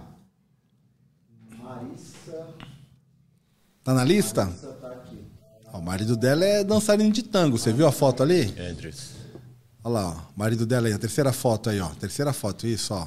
Marissa, 1.62 2.46
Tá 3.84 3.94
na 3.94 4.04
lista? 4.04 4.44
Marissa 4.46 4.66
tá 4.80 4.88
aqui. 4.88 5.24
Ó, 5.72 5.78
o 5.78 5.82
marido 5.82 6.16
dela 6.16 6.44
é 6.44 6.64
dançarino 6.64 7.12
de 7.12 7.22
tango. 7.22 7.56
Você 7.58 7.72
viu 7.72 7.86
a 7.86 7.92
foto 7.92 8.22
ali? 8.22 8.54
Andrews. 8.60 9.10
Olha 9.82 9.92
lá, 9.94 10.08
ó. 10.08 10.12
O 10.34 10.38
marido 10.38 10.66
dela 10.66 10.88
aí, 10.88 10.92
a 10.92 10.98
terceira 10.98 11.32
foto 11.32 11.70
aí, 11.70 11.80
ó. 11.80 11.88
Terceira 11.90 12.32
foto, 12.32 12.66
isso, 12.66 12.92
ó. 12.94 13.06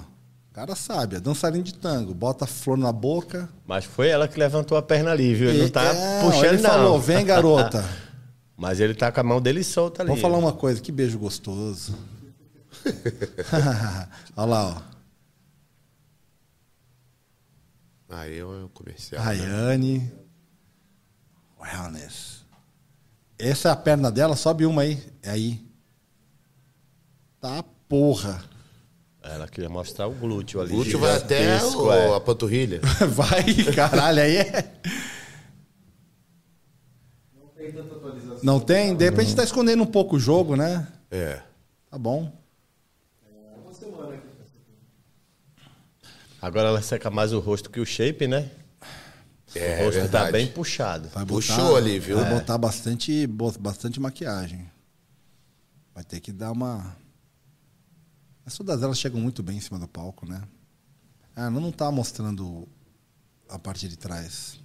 O 0.54 0.56
cara 0.56 0.76
sabe, 0.76 1.16
é 1.16 1.20
dançarino 1.20 1.64
de 1.64 1.74
tango. 1.74 2.14
Bota 2.14 2.46
flor 2.46 2.78
na 2.78 2.92
boca. 2.92 3.50
Mas 3.66 3.86
foi 3.86 4.10
ela 4.10 4.28
que 4.28 4.38
levantou 4.38 4.78
a 4.78 4.84
perna 4.84 5.10
ali, 5.10 5.34
viu? 5.34 5.50
Ele 5.50 5.64
não 5.64 5.70
tá 5.70 5.84
É, 5.84 6.22
puxando, 6.22 6.44
ele 6.44 6.62
não. 6.62 6.70
falou, 6.70 7.02
vem 7.02 7.26
garota. 7.26 7.84
Mas 8.56 8.80
ele 8.80 8.94
tá 8.94 9.12
com 9.12 9.20
a 9.20 9.24
mão 9.24 9.42
dele 9.42 9.64
solta 9.64 10.04
ali. 10.04 10.10
Vamos 10.10 10.22
falar 10.22 10.38
uma 10.38 10.54
coisa, 10.54 10.80
que 10.80 10.92
beijo 10.92 11.18
gostoso. 11.18 11.98
Olha 14.38 14.46
lá, 14.46 14.68
ó. 18.10 18.16
Aí 18.16 18.38
é 18.38 18.46
o 18.46 18.70
comercial. 18.72 19.24
Rayane. 19.24 20.12
Wellness. 21.60 22.44
Essa 23.40 23.70
é 23.70 23.72
a 23.72 23.76
perna 23.76 24.12
dela, 24.12 24.36
sobe 24.36 24.68
uma 24.68 24.84
aí. 24.84 25.04
É 25.24 25.32
aí. 25.32 25.66
Tá 27.42 27.64
porra. 27.90 28.53
Ela 29.24 29.48
queria 29.48 29.70
mostrar 29.70 30.08
o 30.08 30.12
glúteo 30.14 30.60
ali. 30.60 30.72
O 30.74 30.76
glúteo 30.76 31.00
vai 31.00 31.16
até 31.16 31.64
o- 31.64 31.92
é. 31.94 32.16
a 32.16 32.20
panturrilha. 32.20 32.82
Vai, 33.10 33.44
caralho, 33.74 34.22
aí 34.22 34.36
é. 34.36 34.74
Não 37.34 37.48
tem 37.56 37.72
tanta 37.72 37.96
atualização. 37.96 38.40
Não 38.44 38.60
tem? 38.60 38.96
De 38.96 39.06
repente 39.06 39.34
tá 39.34 39.44
escondendo 39.44 39.82
um 39.82 39.86
pouco 39.88 40.18
o 40.18 40.20
jogo, 40.20 40.58
né? 40.58 40.86
É. 41.10 41.42
Tá 41.90 41.98
bom. 41.98 42.32
É 43.26 43.60
uma 43.64 43.74
semana 43.74 44.16
aqui. 44.16 44.28
Agora 46.42 46.68
ela 46.68 46.82
seca 46.82 47.10
mais 47.10 47.32
o 47.32 47.40
rosto 47.40 47.70
que 47.70 47.80
o 47.80 47.86
shape, 47.86 48.28
né? 48.28 48.52
É, 49.56 49.82
o 49.84 49.86
rosto 49.86 50.10
tá 50.10 50.30
bem 50.32 50.48
puxado. 50.48 51.08
Vai 51.10 51.26
Puxou 51.26 51.78
ali, 51.78 51.98
viu? 51.98 52.18
Vai 52.18 52.30
É. 52.30 52.34
botar 52.36 52.58
bastante, 52.58 53.26
bastante 53.28 54.00
maquiagem. 54.02 54.70
Vai 55.96 56.04
ter 56.04 56.20
que 56.20 56.32
dar 56.34 56.52
uma. 56.52 56.98
Mas 58.46 58.58
todas 58.58 58.82
elas 58.84 58.98
chegam 59.00 59.20
muito 59.20 59.42
bem 59.42 59.58
em 59.58 59.62
cima 59.62 59.80
do 59.80 59.88
palco, 59.88 60.26
né? 60.28 60.42
Ah, 61.36 61.50
não, 61.50 61.62
não 61.62 61.72
tá 61.72 61.90
mostrando 61.92 62.68
a 63.50 63.58
parte 63.58 63.88
de 63.88 63.98
trás. 63.98 64.60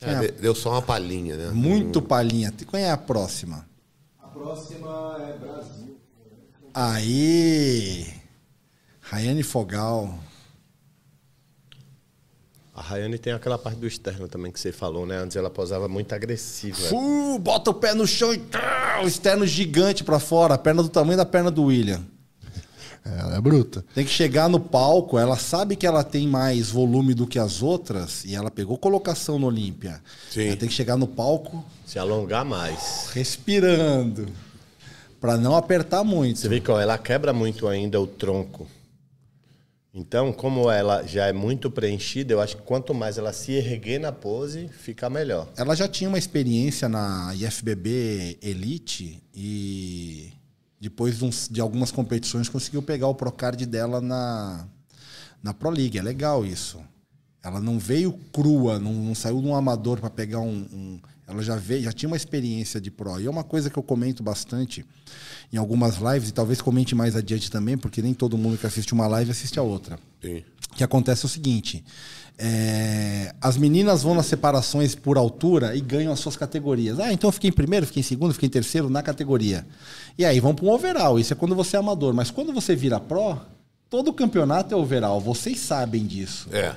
É, 0.00 0.14
de- 0.20 0.32
deu 0.32 0.54
só 0.54 0.72
uma 0.72 0.82
palhinha, 0.82 1.36
né? 1.36 1.50
Muito 1.50 2.02
palhinha. 2.02 2.52
Qual 2.66 2.80
é 2.80 2.90
a 2.90 2.96
próxima? 2.96 3.66
A 4.22 4.26
próxima 4.28 5.16
é 5.20 5.38
Brasil. 5.38 5.98
Aí! 6.74 8.12
Rayane 9.00 9.42
Fogal. 9.42 10.18
A 12.74 12.82
Rayane 12.82 13.18
tem 13.18 13.32
aquela 13.32 13.56
parte 13.56 13.78
do 13.78 13.86
externo 13.86 14.26
também 14.26 14.50
que 14.50 14.58
você 14.58 14.72
falou, 14.72 15.06
né? 15.06 15.18
Antes 15.18 15.36
ela 15.36 15.48
posava 15.48 15.86
muito 15.86 16.12
agressiva. 16.12 16.76
Fu, 16.76 17.38
bota 17.38 17.70
o 17.70 17.74
pé 17.74 17.94
no 17.94 18.04
chão 18.04 18.34
e 18.34 18.42
o 19.02 19.06
externo 19.06 19.46
gigante 19.46 20.02
pra 20.02 20.18
fora, 20.18 20.54
a 20.54 20.58
perna 20.58 20.82
do 20.82 20.88
tamanho 20.88 21.16
da 21.16 21.24
perna 21.24 21.52
do 21.52 21.64
William. 21.64 22.04
É, 23.04 23.20
ela 23.20 23.36
é 23.36 23.40
bruta. 23.40 23.84
Tem 23.94 24.04
que 24.04 24.10
chegar 24.10 24.48
no 24.48 24.58
palco, 24.58 25.18
ela 25.18 25.36
sabe 25.36 25.76
que 25.76 25.86
ela 25.86 26.02
tem 26.02 26.26
mais 26.26 26.70
volume 26.70 27.14
do 27.14 27.26
que 27.26 27.38
as 27.38 27.62
outras 27.62 28.24
e 28.24 28.34
ela 28.34 28.50
pegou 28.50 28.76
colocação 28.76 29.38
no 29.38 29.46
Olímpia. 29.46 30.00
Sim. 30.30 30.48
Ela 30.48 30.56
tem 30.56 30.68
que 30.68 30.74
chegar 30.74 30.96
no 30.96 31.06
palco 31.06 31.64
Se 31.86 31.98
alongar 31.98 32.44
mais. 32.44 33.10
respirando 33.12 34.26
Pra 35.20 35.38
não 35.38 35.56
apertar 35.56 36.04
muito. 36.04 36.38
Você 36.38 36.48
vê 36.48 36.60
que 36.60 36.70
ó, 36.70 36.78
ela 36.78 36.98
quebra 36.98 37.32
muito 37.32 37.66
ainda 37.66 37.98
o 37.98 38.06
tronco. 38.06 38.66
Então, 39.96 40.32
como 40.32 40.68
ela 40.68 41.06
já 41.06 41.26
é 41.26 41.32
muito 41.32 41.70
preenchida, 41.70 42.32
eu 42.32 42.40
acho 42.40 42.56
que 42.56 42.62
quanto 42.64 42.92
mais 42.92 43.16
ela 43.16 43.32
se 43.32 43.52
erguer 43.52 44.00
na 44.00 44.10
pose, 44.10 44.68
fica 44.68 45.08
melhor. 45.08 45.48
Ela 45.56 45.76
já 45.76 45.86
tinha 45.86 46.08
uma 46.08 46.18
experiência 46.18 46.88
na 46.88 47.32
IFBB 47.36 48.38
Elite 48.42 49.22
e 49.32 50.32
depois 50.80 51.18
de, 51.18 51.24
uns- 51.24 51.48
de 51.48 51.60
algumas 51.60 51.92
competições 51.92 52.48
conseguiu 52.48 52.82
pegar 52.82 53.06
o 53.06 53.14
Procard 53.14 53.64
dela 53.66 54.00
na, 54.00 54.66
na 55.40 55.54
Pro 55.54 55.70
League. 55.70 55.96
É 55.96 56.02
legal 56.02 56.44
isso. 56.44 56.80
Ela 57.40 57.60
não 57.60 57.78
veio 57.78 58.12
crua, 58.32 58.80
não, 58.80 58.92
não 58.92 59.14
saiu 59.14 59.40
de 59.40 59.46
um 59.46 59.54
amador 59.54 60.00
para 60.00 60.10
pegar 60.10 60.40
um, 60.40 60.66
um- 60.72 61.00
Ela 61.28 61.40
já 61.40 61.54
veio, 61.54 61.84
já 61.84 61.92
tinha 61.92 62.08
uma 62.08 62.16
experiência 62.16 62.80
de 62.80 62.90
pro. 62.90 63.20
E 63.20 63.26
é 63.26 63.30
uma 63.30 63.44
coisa 63.44 63.70
que 63.70 63.78
eu 63.78 63.82
comento 63.82 64.24
bastante 64.24 64.84
em 65.54 65.56
algumas 65.56 65.98
lives, 65.98 66.30
e 66.30 66.32
talvez 66.32 66.60
comente 66.60 66.96
mais 66.96 67.14
adiante 67.14 67.48
também, 67.48 67.78
porque 67.78 68.02
nem 68.02 68.12
todo 68.12 68.36
mundo 68.36 68.58
que 68.58 68.66
assiste 68.66 68.92
uma 68.92 69.06
live 69.06 69.30
assiste 69.30 69.56
a 69.56 69.62
outra. 69.62 69.98
Sim. 70.20 70.42
O 70.72 70.74
que 70.74 70.82
acontece 70.82 71.24
é 71.24 71.26
o 71.26 71.28
seguinte: 71.28 71.84
é, 72.36 73.32
as 73.40 73.56
meninas 73.56 74.02
vão 74.02 74.16
nas 74.16 74.26
separações 74.26 74.96
por 74.96 75.16
altura 75.16 75.76
e 75.76 75.80
ganham 75.80 76.12
as 76.12 76.18
suas 76.18 76.36
categorias. 76.36 76.98
Ah, 76.98 77.12
então 77.12 77.28
eu 77.28 77.32
fiquei 77.32 77.50
em 77.50 77.52
primeiro, 77.52 77.86
fiquei 77.86 78.00
em 78.00 78.04
segundo, 78.04 78.34
fiquei 78.34 78.48
em 78.48 78.50
terceiro 78.50 78.90
na 78.90 79.00
categoria. 79.00 79.64
E 80.18 80.24
aí 80.24 80.40
vão 80.40 80.56
para 80.56 80.66
um 80.66 80.70
overall. 80.70 81.20
Isso 81.20 81.32
é 81.32 81.36
quando 81.36 81.54
você 81.54 81.76
é 81.76 81.78
amador. 81.78 82.12
Mas 82.12 82.32
quando 82.32 82.52
você 82.52 82.74
vira 82.74 82.98
pro, 82.98 83.36
todo 83.88 84.12
campeonato 84.12 84.74
é 84.74 84.76
overall. 84.76 85.20
Vocês 85.20 85.60
sabem 85.60 86.04
disso. 86.04 86.48
É. 86.50 86.74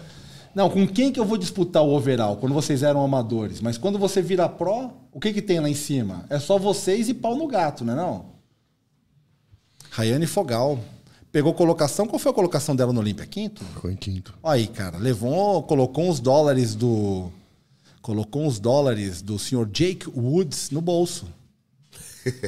Não, 0.54 0.70
com 0.70 0.88
quem 0.88 1.12
que 1.12 1.20
eu 1.20 1.26
vou 1.26 1.38
disputar 1.38 1.84
o 1.84 1.96
overall 1.96 2.38
quando 2.38 2.54
vocês 2.54 2.84
eram 2.84 3.04
amadores? 3.04 3.60
Mas 3.60 3.78
quando 3.78 3.98
você 3.98 4.22
vira 4.22 4.48
pro, 4.48 4.92
o 5.12 5.20
que 5.20 5.34
que 5.34 5.42
tem 5.42 5.60
lá 5.60 5.70
em 5.70 5.76
cima? 5.76 6.26
É 6.30 6.38
só 6.38 6.60
vocês 6.60 7.10
e 7.10 7.14
pau 7.16 7.36
no 7.36 7.48
gato, 7.48 7.84
não 7.84 7.94
é 7.94 7.96
não? 7.96 8.37
Rayane 9.98 10.28
Fogal. 10.28 10.80
Pegou 11.32 11.56
colocação. 11.56 12.06
Qual 12.06 12.20
foi 12.20 12.32
a 12.32 12.36
colocação 12.36 12.76
dela 12.76 12.94
no 12.94 13.00
Olímpia? 13.00 13.26
Quinto? 13.26 13.64
Em 13.86 13.96
quinto. 13.96 14.32
Aí, 14.44 14.68
cara, 14.68 14.96
levou, 15.00 15.64
colocou 15.64 16.08
uns 16.08 16.20
dólares 16.20 16.76
do. 16.76 17.32
Colocou 18.00 18.46
uns 18.46 18.60
dólares 18.60 19.24
do 19.24 19.40
senhor 19.40 19.66
Jake 19.66 20.08
Woods 20.08 20.70
no 20.70 20.82
bolso. 20.82 21.26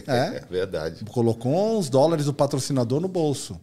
É. 0.05 0.43
É 0.45 0.45
verdade. 0.47 1.05
Colocou 1.05 1.79
uns 1.79 1.89
dólares 1.89 2.25
do 2.25 2.33
patrocinador 2.33 2.99
no 2.99 3.07
bolso. 3.07 3.59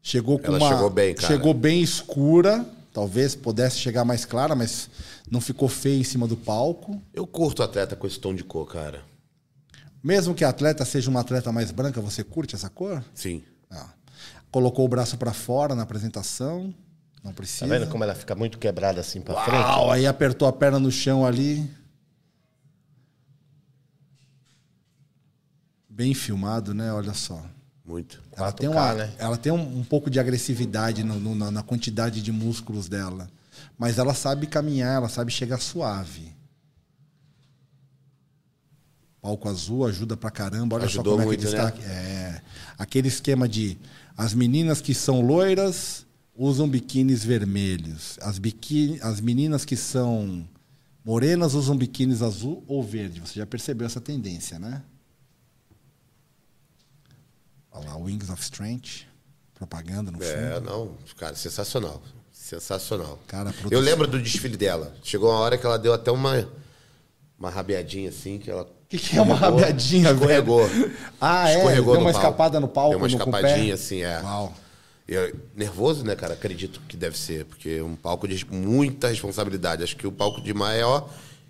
Chegou 0.00 0.38
com 0.38 0.46
Ela 0.46 0.58
uma. 0.58 0.68
chegou 0.68 0.88
bem, 0.88 1.14
cara. 1.14 1.26
Chegou 1.26 1.52
bem 1.52 1.82
escura. 1.82 2.64
Talvez 2.94 3.34
pudesse 3.34 3.78
chegar 3.78 4.04
mais 4.04 4.24
clara, 4.24 4.54
mas 4.54 4.88
não 5.30 5.40
ficou 5.40 5.68
feia 5.68 5.98
em 5.98 6.04
cima 6.04 6.26
do 6.26 6.36
palco. 6.36 7.02
Eu 7.12 7.26
curto 7.26 7.62
atleta 7.62 7.94
com 7.94 8.06
esse 8.06 8.18
tom 8.18 8.34
de 8.34 8.44
cor, 8.44 8.66
cara. 8.66 9.02
Mesmo 10.02 10.34
que 10.34 10.44
a 10.44 10.48
atleta 10.48 10.84
seja 10.84 11.08
uma 11.10 11.20
atleta 11.20 11.52
mais 11.52 11.70
branca, 11.70 12.00
você 12.00 12.24
curte 12.24 12.54
essa 12.54 12.68
cor? 12.68 13.04
Sim. 13.14 13.42
Ah. 13.70 13.88
Colocou 14.50 14.84
o 14.84 14.88
braço 14.88 15.16
pra 15.16 15.32
fora 15.32 15.74
na 15.74 15.82
apresentação. 15.82 16.74
Não 17.22 17.32
precisa. 17.32 17.66
Tá 17.66 17.78
vendo 17.78 17.88
como 17.88 18.02
ela 18.02 18.14
fica 18.14 18.34
muito 18.34 18.58
quebrada 18.58 19.00
assim 19.00 19.20
pra 19.20 19.34
frente? 19.44 19.60
Uau, 19.62 19.90
aí 19.92 20.06
apertou 20.06 20.48
a 20.48 20.52
perna 20.52 20.78
no 20.80 20.90
chão 20.90 21.24
ali. 21.24 21.70
Bem 25.88 26.14
filmado, 26.14 26.74
né? 26.74 26.92
Olha 26.92 27.14
só. 27.14 27.40
Muito. 27.84 28.20
Ela 28.36 28.52
4K, 28.52 28.56
tem, 28.56 28.68
uma, 28.68 28.94
né? 28.94 29.14
ela 29.18 29.36
tem 29.36 29.52
um, 29.52 29.78
um 29.78 29.84
pouco 29.84 30.08
de 30.10 30.18
agressividade 30.18 31.02
no- 31.04 31.18
no- 31.20 31.34
na, 31.34 31.50
na 31.50 31.62
quantidade 31.62 32.22
de 32.22 32.32
músculos 32.32 32.88
dela. 32.88 33.28
Mas 33.78 33.98
ela 33.98 34.14
sabe 34.14 34.46
caminhar, 34.46 34.96
ela 34.96 35.08
sabe 35.08 35.30
chegar 35.32 35.58
suave. 35.60 36.32
Palco 39.22 39.48
azul 39.48 39.86
ajuda 39.86 40.16
pra 40.16 40.32
caramba. 40.32 40.76
Olha 40.76 40.84
Ajudou 40.84 41.12
só 41.12 41.18
como 41.18 41.28
muito, 41.28 41.46
é 41.46 41.46
que 41.48 41.54
né? 41.54 41.62
destaque. 41.62 41.82
É, 41.84 42.42
aquele 42.76 43.06
esquema 43.06 43.48
de 43.48 43.78
as 44.16 44.34
meninas 44.34 44.80
que 44.80 44.92
são 44.92 45.20
loiras 45.20 46.04
usam 46.36 46.68
biquínis 46.68 47.24
vermelhos. 47.24 48.18
As, 48.20 48.38
biquíni, 48.38 48.98
as 49.00 49.20
meninas 49.20 49.64
que 49.64 49.76
são 49.76 50.46
morenas 51.04 51.54
usam 51.54 51.76
biquínis 51.76 52.20
azul 52.20 52.64
ou 52.66 52.82
verde. 52.82 53.20
Você 53.20 53.38
já 53.38 53.46
percebeu 53.46 53.86
essa 53.86 54.00
tendência, 54.00 54.58
né? 54.58 54.82
Olha 57.70 57.90
lá, 57.90 57.96
Wings 57.96 58.28
of 58.28 58.42
Strength. 58.42 59.06
Propaganda 59.54 60.10
no 60.10 60.18
fundo. 60.18 60.28
É, 60.28 60.60
não, 60.60 60.96
cara, 61.16 61.36
sensacional. 61.36 62.02
Sensacional. 62.32 63.20
Cara, 63.28 63.54
Eu 63.70 63.78
lembro 63.78 64.08
do 64.08 64.20
desfile 64.20 64.56
dela. 64.56 64.92
Chegou 65.04 65.30
uma 65.30 65.38
hora 65.38 65.56
que 65.56 65.64
ela 65.64 65.78
deu 65.78 65.92
até 65.92 66.10
uma, 66.10 66.48
uma 67.38 67.48
rabiadinha 67.48 68.08
assim, 68.08 68.40
que 68.40 68.50
ela. 68.50 68.68
O 68.92 68.98
que, 68.98 69.08
que 69.10 69.16
é 69.16 69.22
uma 69.22 69.34
rabiadinha, 69.34 70.12
velho? 70.12 70.20
Escorregou. 70.40 70.70
Ah, 71.18 71.48
é? 71.50 71.54
Escorregou 71.56 71.94
Deu 71.94 72.00
no 72.02 72.06
uma 72.08 72.12
palco. 72.12 72.26
escapada 72.26 72.60
no 72.60 72.68
palco, 72.68 72.90
Deu 72.90 72.98
uma 72.98 73.08
no- 73.08 73.18
com 73.18 73.30
o 73.30 73.32
pé? 73.32 73.38
escapadinha, 73.40 73.74
assim, 73.74 74.02
é. 74.02 74.20
Uau. 74.20 74.54
Eu- 75.08 75.34
nervoso, 75.56 76.04
né, 76.04 76.14
cara? 76.14 76.34
Acredito 76.34 76.80
que 76.86 76.96
deve 76.96 77.16
ser, 77.18 77.46
porque 77.46 77.70
é 77.80 77.82
um 77.82 77.96
palco 77.96 78.28
de 78.28 78.44
muita 78.50 79.08
responsabilidade. 79.08 79.82
Acho 79.82 79.96
que 79.96 80.06
o 80.06 80.12
palco 80.12 80.42
de 80.42 80.52
maior 80.52 81.08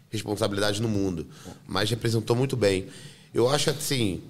responsabilidade 0.09 0.81
no 0.81 0.89
mundo. 0.89 1.27
Mas 1.67 1.91
representou 1.91 2.37
muito 2.37 2.57
bem. 2.57 2.87
Eu 3.35 3.49
acho 3.51 3.71
assim, 3.71 4.23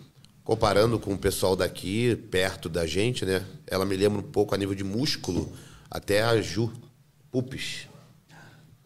comparando 0.42 0.98
com 0.98 1.12
o 1.12 1.18
pessoal 1.18 1.54
daqui, 1.54 2.16
perto 2.30 2.68
da 2.68 2.86
gente, 2.86 3.26
né? 3.26 3.42
Ela 3.66 3.84
me 3.84 3.94
lembra 3.96 4.20
um 4.20 4.22
pouco 4.24 4.54
a 4.54 4.58
nível 4.58 4.74
de 4.74 4.84
músculo, 4.84 5.52
até 5.90 6.22
a 6.22 6.40
Ju 6.40 6.72
Pupis. 7.30 7.88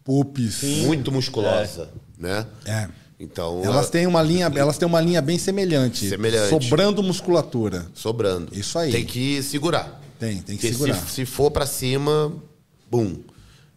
Pupis. 0.04 0.62
Muito 0.84 1.10
musculosa, 1.12 1.90
né? 2.18 2.46
É. 2.64 2.88
Então, 3.18 3.62
Elas 3.64 3.76
ela- 3.76 3.86
têm 3.86 4.06
uma 4.06 4.20
linha, 4.22 4.52
elas 4.54 4.76
têm 4.76 4.86
uma 4.86 5.00
linha 5.00 5.22
bem 5.22 5.38
semelhante. 5.38 6.08
Semelhante. 6.08 6.50
Sobrando 6.50 7.02
musculatura. 7.02 7.86
sobrando. 7.94 8.52
Isso 8.54 8.78
aí. 8.78 8.92
Tem 8.92 9.04
que 9.06 9.42
segurar. 9.42 10.02
Tem, 10.18 10.42
tem 10.42 10.56
que 10.56 10.62
Porque 10.68 10.72
segurar. 10.72 10.94
Se, 11.06 11.10
se 11.14 11.26
for 11.26 11.50
pra 11.50 11.64
cima, 11.66 12.32
bum, 12.90 13.16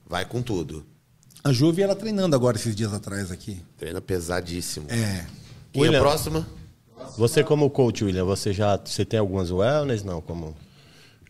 vai 0.08 0.26
com 0.26 0.42
tudo. 0.42 0.86
A 1.44 1.54
Ju 1.54 1.72
vi 1.72 1.82
ela 1.84 1.96
treinando 1.96 2.36
agora 2.36 2.58
esses 2.58 2.76
dias 2.76 2.94
atrás 2.94 3.32
aqui. 3.32 3.62
Treina 3.78 4.02
pesadíssimo. 4.02 4.88
É. 4.90 5.26
Quem 5.72 5.84
é 5.84 5.86
a 5.86 5.88
William. 5.88 6.02
próxima? 6.02 6.46
Você 7.18 7.42
como 7.44 7.70
coach, 7.70 8.04
William, 8.04 8.26
você 8.26 8.52
já 8.52 8.78
você 8.84 9.06
tem 9.06 9.20
algumas 9.20 9.50
wellness, 9.52 10.04
não? 10.04 10.20
Como 10.22 10.54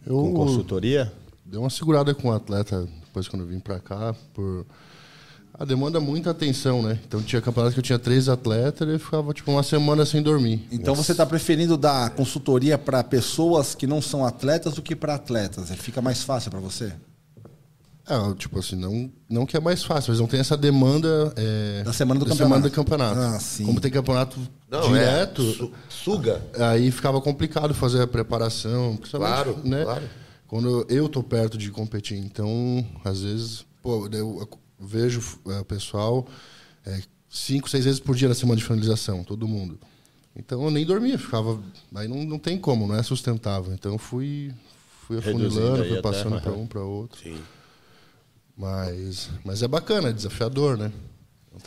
Eu 0.06 0.16
com 0.16 0.34
consultoria? 0.34 1.12
dei 1.46 1.60
uma 1.60 1.70
segurada 1.70 2.14
com 2.16 2.30
o 2.30 2.32
atleta 2.32 2.88
depois 3.06 3.28
quando 3.28 3.44
eu 3.44 3.48
vim 3.48 3.60
pra 3.60 3.80
cá, 3.80 4.16
por. 4.34 4.66
A 5.60 5.66
demanda 5.66 6.00
muita 6.00 6.32
atenção, 6.32 6.82
né? 6.82 6.98
Então 7.06 7.22
tinha 7.22 7.42
campeonato 7.42 7.74
que 7.74 7.80
eu 7.80 7.84
tinha 7.84 8.00
três 8.00 8.30
atletas 8.30 8.88
e 8.88 8.92
eu 8.94 9.00
ficava 9.00 9.34
tipo 9.34 9.52
uma 9.52 9.62
semana 9.62 10.06
sem 10.06 10.22
dormir. 10.22 10.66
Então 10.72 10.96
você 10.96 11.12
está 11.12 11.26
preferindo 11.26 11.76
dar 11.76 12.12
consultoria 12.12 12.78
para 12.78 13.04
pessoas 13.04 13.76
que 13.76 13.86
não 13.86 14.02
são 14.02 14.26
atletas 14.26 14.76
do 14.76 14.82
que 14.82 14.96
para 14.96 15.16
atletas? 15.16 15.70
É, 15.70 15.76
Fica 15.76 16.02
mais 16.02 16.24
fácil 16.24 16.50
para 16.50 16.62
você? 16.62 16.94
É, 18.08 18.34
tipo 18.36 18.58
assim, 18.58 18.76
não, 18.76 19.12
não 19.30 19.46
que 19.46 19.56
é 19.56 19.60
mais 19.60 19.84
fácil, 19.84 20.12
mas 20.12 20.20
não 20.20 20.26
tem 20.28 20.40
essa 20.40 20.56
demanda 20.58 21.32
é, 21.36 21.84
Da 21.84 21.94
semana 21.94 22.20
do 22.20 22.26
da 22.26 22.32
campeonato. 22.32 22.38
semana 22.56 22.70
do 22.70 22.74
campeonato. 22.74 23.20
Ah, 23.20 23.40
sim. 23.40 23.66
Como 23.66 23.80
tem 23.82 23.92
campeonato 23.92 24.40
Não, 24.72 24.82
direto, 24.94 25.42
é. 25.44 25.54
su- 25.54 25.72
suga. 25.90 26.42
aí 26.58 26.90
ficava 26.90 27.20
complicado 27.22 27.74
fazer 27.74 28.02
a 28.02 28.08
preparação. 28.08 28.98
Claro, 29.12 29.60
né? 29.64 29.84
claro. 29.84 30.04
Quando 30.48 30.86
eu 30.90 31.08
tô 31.10 31.22
perto 31.22 31.58
de 31.58 31.70
competir. 31.70 32.18
Então, 32.18 32.84
às 33.04 33.22
vezes, 33.22 33.64
pô, 33.84 34.08
eu 34.12 34.50
vejo 34.80 35.22
é, 35.48 35.60
o 35.60 35.66
pessoal 35.66 36.28
é, 36.86 37.02
cinco, 37.30 37.70
seis 37.70 37.86
vezes 37.86 38.00
por 38.00 38.16
dia 38.16 38.30
na 38.30 38.36
semana 38.36 38.58
de 38.58 38.64
finalização, 38.64 39.24
todo 39.24 39.48
mundo. 39.48 39.80
Então 40.36 40.64
eu 40.64 40.72
nem 40.72 40.86
dormia, 40.86 41.18
ficava. 41.18 41.62
Aí 41.94 42.08
não, 42.08 42.24
não 42.24 42.40
tem 42.40 42.58
como, 42.58 42.88
não 42.88 42.96
é 42.96 43.04
sustentável. 43.04 43.74
Então 43.74 43.94
eu 43.94 43.98
fui, 43.98 44.54
fui 45.06 45.18
afunilando, 45.18 45.84
fui 45.86 46.02
passando 46.02 46.40
para 46.42 46.52
um, 46.54 46.66
para 46.66 46.82
outro. 46.82 47.20
Sim. 47.22 47.38
Mas, 48.56 49.30
mas 49.44 49.64
é 49.64 49.68
bacana, 49.68 50.10
é 50.10 50.14
desafiador, 50.14 50.78
né? 50.78 50.92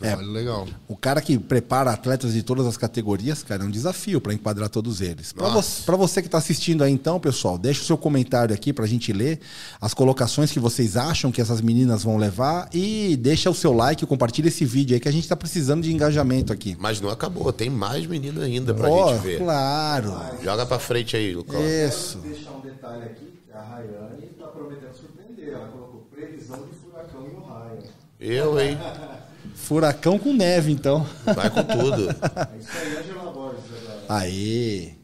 É 0.01 0.07
um 0.07 0.09
trabalho 0.09 0.31
legal. 0.33 0.69
O 0.89 0.97
cara 0.97 1.21
que 1.21 1.39
prepara 1.39 1.91
atletas 1.91 2.33
de 2.33 2.43
todas 2.43 2.67
as 2.67 2.77
categorias, 2.77 3.43
cara, 3.43 3.63
é 3.63 3.67
um 3.67 3.71
desafio 3.71 4.21
para 4.21 4.33
enquadrar 4.33 4.69
todos 4.69 5.01
eles. 5.01 5.33
Para 5.33 5.49
Nossa. 5.49 5.63
você, 5.63 5.83
pra 5.85 5.97
você 5.97 6.23
que 6.23 6.29
está 6.29 6.39
assistindo 6.39 6.83
aí, 6.83 6.93
então, 6.93 7.19
pessoal, 7.21 7.59
deixa 7.59 7.83
o 7.83 7.85
seu 7.85 7.97
comentário 7.97 8.55
aqui 8.55 8.73
para 8.73 8.85
a 8.85 8.89
gente 8.89 9.13
ler 9.13 9.41
as 9.81 9.93
colocações 9.95 10.51
que 10.51 10.59
vocês 10.61 10.97
acham 10.97 11.31
que 11.31 11.41
essas 11.41 11.61
meninas 11.61 12.03
vão 12.03 12.17
levar 12.17 12.69
e 12.73 13.17
deixa 13.17 13.51
o 13.51 13.55
seu 13.55 13.73
like, 13.73 14.05
compartilha 14.07 14.49
esse 14.49 14.65
vídeo 14.65 14.95
aí 14.95 15.01
que 15.01 15.09
a 15.09 15.13
gente 15.13 15.25
está 15.25 15.37
precisando 15.37 15.83
de 15.83 15.93
engajamento 15.93 16.53
aqui. 16.53 16.77
Mas 16.79 17.01
não 17.01 17.11
acabou, 17.11 17.53
tem 17.53 17.71
mais 17.71 18.07
menina 18.07 18.43
ainda 18.45 18.73
pra 18.75 18.89
Ó, 18.89 19.13
gente 19.15 19.23
ver. 19.23 19.39
claro. 19.39 20.15
Joga 20.43 20.67
pra 20.67 20.79
frente 20.79 21.17
aí, 21.17 21.35
Lucão. 21.35 21.61
Isso. 21.63 22.19
Vou 22.19 22.31
deixar 22.33 22.51
um 22.53 22.61
detalhe 22.61 23.05
aqui, 23.05 23.33
a 23.55 23.61
Rayane 23.61 24.27
está 24.33 24.47
prometendo 24.47 24.95
surpreender. 24.95 25.55
Ela 25.55 25.69
colocou 25.69 26.07
previsão 26.11 26.59
de 26.67 26.75
furacão 26.77 27.23
em 27.27 27.37
Ohio. 27.37 27.83
Eu, 28.21 28.61
hein? 28.61 28.79
Furacão 29.55 30.19
com 30.19 30.33
neve, 30.33 30.73
então. 30.73 31.07
Vai 31.25 31.51
com 31.51 31.63
tudo. 31.63 32.11
Isso 32.59 32.71
aí, 32.79 32.97
Angela 32.97 33.33
Borges. 33.33 33.63
Aê. 34.09 34.95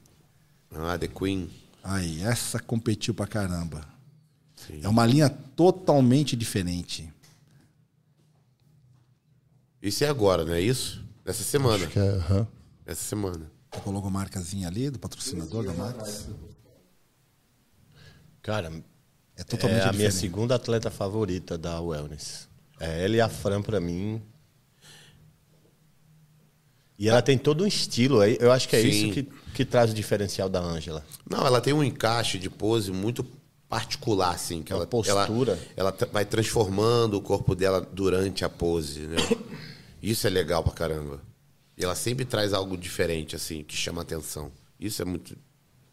Ah, 0.75 0.99
The 0.99 1.09
Queen. 1.09 1.51
Aí, 1.83 2.23
essa 2.23 2.59
competiu 2.59 3.15
pra 3.15 3.27
caramba. 3.27 3.81
Sim. 4.57 4.81
É 4.83 4.89
uma 4.89 5.07
linha 5.07 5.31
totalmente 5.31 6.37
diferente. 6.37 7.11
Isso 9.81 10.05
é 10.05 10.09
agora, 10.09 10.45
não 10.45 10.53
é 10.53 10.61
isso? 10.61 11.03
Essa 11.25 11.43
semana. 11.45 11.85
Acho 11.85 11.93
que 11.93 11.99
é. 11.99 12.47
Essa 12.85 13.03
semana. 13.03 13.51
Com 13.71 13.91
a 13.91 13.93
logomarcazinha 13.93 14.67
ali, 14.67 14.91
do 14.91 14.99
patrocinador 14.99 15.65
da 15.65 15.73
Max. 15.73 16.29
Cara, 18.43 18.73
É 19.37 19.45
totalmente 19.45 19.81
é 19.81 19.89
a 19.89 19.93
minha 19.93 20.09
diferente. 20.09 20.15
segunda 20.17 20.55
atleta 20.57 20.91
favorita 20.91 21.57
da 21.57 21.81
Wellness. 21.81 22.49
É 22.81 23.05
ela 23.05 23.17
e 23.17 23.21
a 23.21 23.29
Fran 23.29 23.63
pra 23.63 23.79
mim. 23.81 24.21
E 26.99 27.09
ela 27.09 27.23
tem 27.23 27.39
todo 27.39 27.63
um 27.63 27.67
estilo. 27.67 28.21
aí. 28.21 28.37
Eu 28.41 28.51
acho 28.51 28.69
que 28.69 28.75
é 28.75 28.83
Sim. 28.83 28.89
isso 28.89 29.13
que, 29.13 29.29
que 29.55 29.65
traz 29.65 29.93
o 29.93 29.95
diferencial 29.95 30.49
da 30.49 30.61
Ângela. 30.61 31.05
Não, 31.31 31.47
ela 31.47 31.61
tem 31.61 31.73
um 31.73 31.85
encaixe 31.85 32.39
de 32.39 32.51
pose 32.51 32.91
muito 32.91 33.25
particular, 33.69 34.35
assim, 34.35 34.63
que 34.63 34.73
Uma 34.73 34.79
ela, 34.81 34.87
postura. 34.87 35.59
ela, 35.77 35.95
ela 36.01 36.09
vai 36.13 36.25
transformando 36.25 37.15
o 37.15 37.23
corpo 37.23 37.55
dela 37.55 37.81
durante 37.93 38.45
a 38.45 38.49
pose, 38.49 39.01
né? 39.01 39.17
Isso 40.03 40.27
é 40.27 40.31
legal 40.31 40.63
pra 40.63 40.73
caramba. 40.73 41.21
E 41.77 41.85
ela 41.85 41.95
sempre 41.95 42.25
traz 42.25 42.53
algo 42.53 42.77
diferente, 42.77 43.37
assim, 43.37 43.63
que 43.63 43.77
chama 43.77 44.03
atenção. 44.03 44.51
Isso 44.81 45.01
é 45.03 45.05
muito 45.05 45.37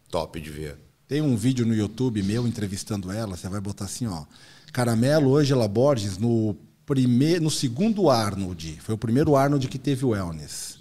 top 0.09 0.39
de 0.39 0.49
ver. 0.49 0.77
Tem 1.07 1.21
um 1.21 1.35
vídeo 1.35 1.65
no 1.65 1.75
YouTube 1.75 2.23
meu 2.23 2.47
entrevistando 2.47 3.11
ela, 3.11 3.37
você 3.37 3.47
vai 3.47 3.61
botar 3.61 3.85
assim, 3.85 4.07
ó. 4.07 4.25
Caramelo 4.73 5.35
Ângela 5.37 5.67
Borges 5.67 6.17
no 6.17 6.55
primeiro, 6.85 7.43
no 7.43 7.51
segundo 7.51 8.09
Arnold. 8.09 8.79
Foi 8.81 8.95
o 8.95 8.97
primeiro 8.97 9.35
Arnold 9.35 9.67
que 9.67 9.77
teve 9.77 10.05
o 10.05 10.09
wellness. 10.09 10.74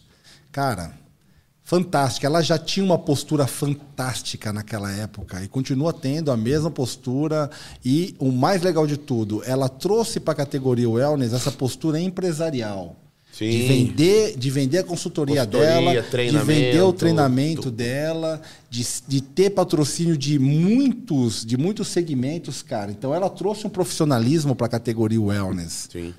Cara, 0.54 0.92
fantástica. 1.64 2.28
Ela 2.28 2.40
já 2.40 2.56
tinha 2.56 2.86
uma 2.86 2.96
postura 2.96 3.44
fantástica 3.44 4.52
naquela 4.52 4.88
época 4.92 5.42
e 5.42 5.48
continua 5.48 5.92
tendo 5.92 6.30
a 6.30 6.36
mesma 6.36 6.70
postura. 6.70 7.50
E 7.84 8.14
o 8.20 8.30
mais 8.30 8.62
legal 8.62 8.86
de 8.86 8.96
tudo, 8.96 9.42
ela 9.44 9.68
trouxe 9.68 10.20
para 10.20 10.30
a 10.30 10.36
categoria 10.36 10.88
wellness 10.88 11.32
essa 11.32 11.50
postura 11.50 11.98
empresarial. 11.98 12.94
Sim. 13.32 13.50
De 13.50 13.62
vender, 13.66 14.38
de 14.38 14.48
vender 14.48 14.78
a 14.78 14.84
consultoria, 14.84 15.44
Consultoria, 15.44 16.02
dela, 16.02 16.30
de 16.30 16.38
vender 16.38 16.82
o 16.82 16.92
treinamento 16.92 17.62
tudo. 17.62 17.76
dela, 17.78 18.40
de, 18.70 18.86
de 19.08 19.20
ter 19.20 19.50
patrocínio 19.50 20.16
de 20.16 20.38
muitos, 20.38 21.44
de 21.44 21.56
muitos 21.56 21.88
segmentos, 21.88 22.62
cara. 22.62 22.92
Então 22.92 23.12
ela 23.12 23.28
trouxe 23.28 23.66
um 23.66 23.70
profissionalismo 23.70 24.54
para 24.54 24.66
a 24.68 24.70
categoria 24.70 25.20
wellness. 25.20 25.88
Sim. 25.90 26.14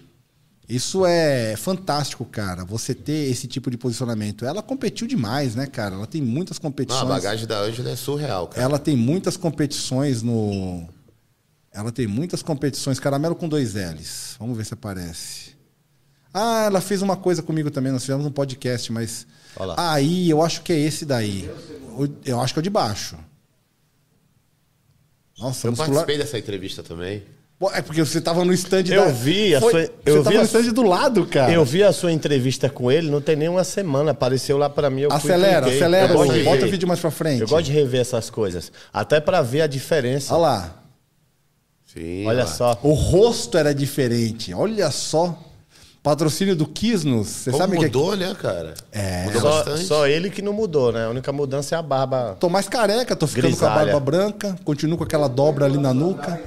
Isso 0.68 1.06
é 1.06 1.56
fantástico, 1.56 2.26
cara. 2.26 2.66
Você 2.66 2.96
ter 2.96 3.30
esse 3.30 3.48
tipo 3.48 3.70
de 3.70 3.78
posicionamento. 3.78 4.46
Ela 4.46 4.64
competiu 4.64 5.06
demais, 5.08 5.54
né, 5.56 5.68
cara? 5.68 5.96
Ela 5.96 6.08
tem 6.08 6.22
muitas 6.22 6.58
Não, 6.58 6.64
competições. 6.64 7.04
a 7.04 7.06
bagagem 7.06 7.46
da 7.46 7.60
Ângela 7.60 7.92
é 7.92 7.96
surreal, 7.96 8.48
cara. 8.48 8.62
Ela 8.64 8.80
tem 8.80 8.96
muitas 8.98 9.38
competições 9.38 10.24
no. 10.24 10.88
Ela 11.72 11.92
tem 11.92 12.08
muitas 12.08 12.42
competições. 12.42 13.00
Caramelo 13.00 13.36
com 13.36 13.48
dois 13.48 13.74
L's. 13.76 14.36
Vamos 14.40 14.58
ver 14.58 14.66
se 14.66 14.74
aparece. 14.74 15.56
Ah, 16.34 16.64
ela 16.66 16.82
fez 16.82 17.02
uma 17.02 17.16
coisa 17.16 17.44
comigo 17.44 17.70
também. 17.70 17.92
Nós 17.92 18.02
fizemos 18.02 18.26
um 18.26 18.32
podcast, 18.32 18.92
mas. 18.92 19.28
Olha 19.56 19.68
lá. 19.74 19.94
Aí, 19.94 20.30
eu 20.30 20.42
acho 20.42 20.64
que 20.64 20.74
é 20.74 20.80
esse 20.80 21.06
daí. 21.06 21.50
Eu 22.26 22.42
acho 22.42 22.54
que 22.54 22.60
é 22.60 22.62
o 22.62 22.64
de 22.64 22.70
baixo. 22.70 23.18
Nossa, 25.38 25.68
Eu 25.68 25.72
muscular. 25.72 25.92
participei 26.06 26.18
dessa 26.18 26.40
entrevista 26.40 26.82
também. 26.82 27.24
Pô, 27.58 27.72
É 27.72 27.82
porque 27.82 28.04
você 28.04 28.20
tava 28.20 28.44
no 28.44 28.52
stand 28.54 28.84
Eu 28.90 29.06
da... 29.06 29.12
vi 29.12 29.56
a 29.56 29.62
Foi- 29.62 29.72
sua- 29.72 29.82
Você 29.82 29.92
eu 30.06 30.18
tava 30.18 30.30
vi 30.30 30.36
no 30.36 30.42
a- 30.42 30.46
stand 30.46 30.74
do 30.74 30.84
lado, 30.84 31.26
cara. 31.26 31.52
Eu 31.54 31.64
vi 31.64 31.84
a 31.84 31.94
sua 31.94 32.12
entrevista 32.12 32.70
com 32.70 32.92
ele, 32.92 33.10
não 33.10 33.22
tem 33.22 33.36
nem 33.38 33.48
uma 33.48 33.64
semana. 33.64 34.12
Apareceu 34.12 34.58
lá 34.58 34.70
pra 34.70 34.90
mim. 34.90 35.02
Eu 35.02 35.10
fui, 35.10 35.18
Acelera, 35.18 35.62
cliquei. 35.62 35.80
acelera. 35.80 36.14
Eu 36.14 36.18
gosto 36.18 36.44
Bota 36.44 36.66
o 36.66 36.70
vídeo 36.70 36.88
mais 36.88 37.00
pra 37.00 37.12
frente. 37.12 37.42
Eu 37.42 37.48
gosto 37.48 37.66
de 37.66 37.72
rever 37.72 38.02
essas 38.02 38.30
coisas. 38.30 38.72
Até 38.94 39.22
pra 39.22 39.42
ver 39.42 39.62
a 39.62 39.68
diferença. 39.68 40.34
Olha 40.34 40.42
lá. 40.42 40.76
Sim. 41.94 42.26
Olha 42.28 42.44
lá. 42.44 42.48
só. 42.48 42.78
O 42.84 42.92
rosto 42.92 43.58
era 43.58 43.74
diferente. 43.74 44.54
Olha 44.54 44.92
só. 44.92 45.38
Patrocínio 46.04 46.56
do 46.56 46.68
Kisnos. 46.68 47.28
Você 47.28 47.52
Como 47.52 47.64
sabe 47.64 47.78
que 47.78 47.86
mudou, 47.86 48.16
né, 48.18 48.36
cara? 48.40 48.76
É. 48.92 49.24
Mudou 49.24 49.42
Só, 49.42 49.50
bastante. 49.64 49.86
só 49.86 50.06
ele 50.08 50.30
que 50.30 50.40
não 50.42 50.54
mudou, 50.54 50.92
né? 50.92 51.06
A 51.06 51.10
única 51.10 51.32
mudança 51.32 51.74
é 51.74 51.80
a 51.80 51.82
barba. 51.82 52.38
Tô 52.40 52.48
mais 52.48 52.68
careca, 52.70 53.16
tô 53.16 53.26
ficando 53.26 53.44
com 53.58 53.66
a 53.66 53.70
Grisalha. 53.70 53.86
barba 53.94 54.00
branca, 54.00 54.56
continuo 54.64 54.98
com 55.00 55.04
aquela 55.04 55.28
dobra 55.28 55.66
ali 55.66 55.80
na 55.80 55.94
nuca. 55.96 56.40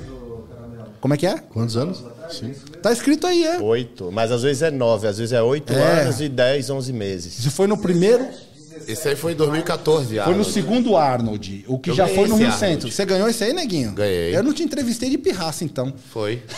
Como 1.01 1.15
é 1.15 1.17
que 1.17 1.27
é? 1.27 1.39
Quantos 1.39 1.77
anos? 1.77 2.03
Sim. 2.31 2.53
Tá 2.83 2.93
escrito 2.93 3.27
aí, 3.27 3.45
é. 3.45 3.59
Oito. 3.61 4.11
Mas 4.13 4.33
às 4.33 4.43
vezes 4.43 4.63
é 4.63 4.71
nove, 4.71 5.07
às 5.07 5.19
vezes 5.19 5.33
é 5.33 5.43
oito 5.43 5.73
É. 5.73 6.03
anos 6.03 6.21
e 6.21 6.29
dez, 6.29 6.69
onze 6.71 6.93
meses. 6.93 7.39
Isso 7.39 7.51
foi 7.51 7.67
no 7.67 7.77
primeiro, 7.79 8.27
Esse 8.87 9.09
aí 9.09 9.17
foi 9.17 9.33
em 9.33 9.37
2014, 9.37 10.07
foi 10.09 10.17
no 10.17 10.23
Arnold. 10.23 10.53
segundo 10.53 10.97
Arnold, 10.97 11.65
o 11.69 11.79
que 11.79 11.91
Eu 11.91 11.95
já 11.95 12.07
foi 12.07 12.29
no 12.29 12.37
Rio 12.37 12.47
Arnold. 12.47 12.59
Centro. 12.59 12.91
Você 12.93 13.05
ganhou 13.05 13.29
esse 13.29 13.43
aí, 13.45 13.53
neguinho? 13.53 13.93
Ganhei. 13.93 14.37
Eu 14.37 14.43
não 14.43 14.53
te 14.53 14.63
entrevistei 14.63 15.11
de 15.11 15.19
pirraça, 15.19 15.65
então. 15.65 15.93
Foi. 16.11 16.43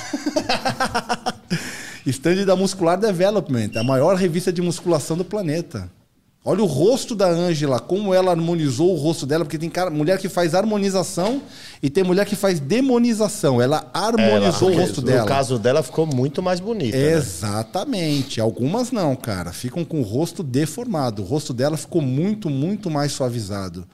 Stand 2.06 2.44
da 2.46 2.56
Muscular 2.56 2.98
Development, 2.98 3.70
a 3.76 3.84
maior 3.84 4.16
revista 4.16 4.52
de 4.52 4.62
musculação 4.62 5.16
do 5.16 5.24
planeta. 5.24 5.90
Olha 6.42 6.62
o 6.62 6.66
rosto 6.66 7.14
da 7.14 7.28
Ângela, 7.28 7.78
como 7.78 8.14
ela 8.14 8.30
harmonizou 8.30 8.92
o 8.94 8.96
rosto 8.96 9.26
dela, 9.26 9.44
porque 9.44 9.58
tem 9.58 9.68
cara, 9.68 9.90
mulher 9.90 10.18
que 10.18 10.26
faz 10.28 10.54
harmonização 10.54 11.42
e 11.82 11.90
tem 11.90 12.02
mulher 12.02 12.24
que 12.24 12.34
faz 12.34 12.58
demonização. 12.58 13.60
Ela 13.60 13.90
harmonizou 13.92 14.70
o 14.70 14.74
rosto 14.76 15.02
no 15.02 15.06
dela. 15.06 15.26
caso 15.28 15.58
dela 15.58 15.82
ficou 15.82 16.06
muito 16.06 16.42
mais 16.42 16.58
bonita. 16.58 16.96
né? 16.96 17.12
Exatamente. 17.12 18.40
Algumas 18.40 18.90
não, 18.90 19.14
cara. 19.14 19.52
Ficam 19.52 19.84
com 19.84 20.00
o 20.00 20.02
rosto 20.02 20.42
deformado. 20.42 21.20
O 21.20 21.26
rosto 21.26 21.52
dela 21.52 21.76
ficou 21.76 22.00
muito, 22.00 22.48
muito 22.48 22.88
mais 22.88 23.12
suavizado. 23.12 23.86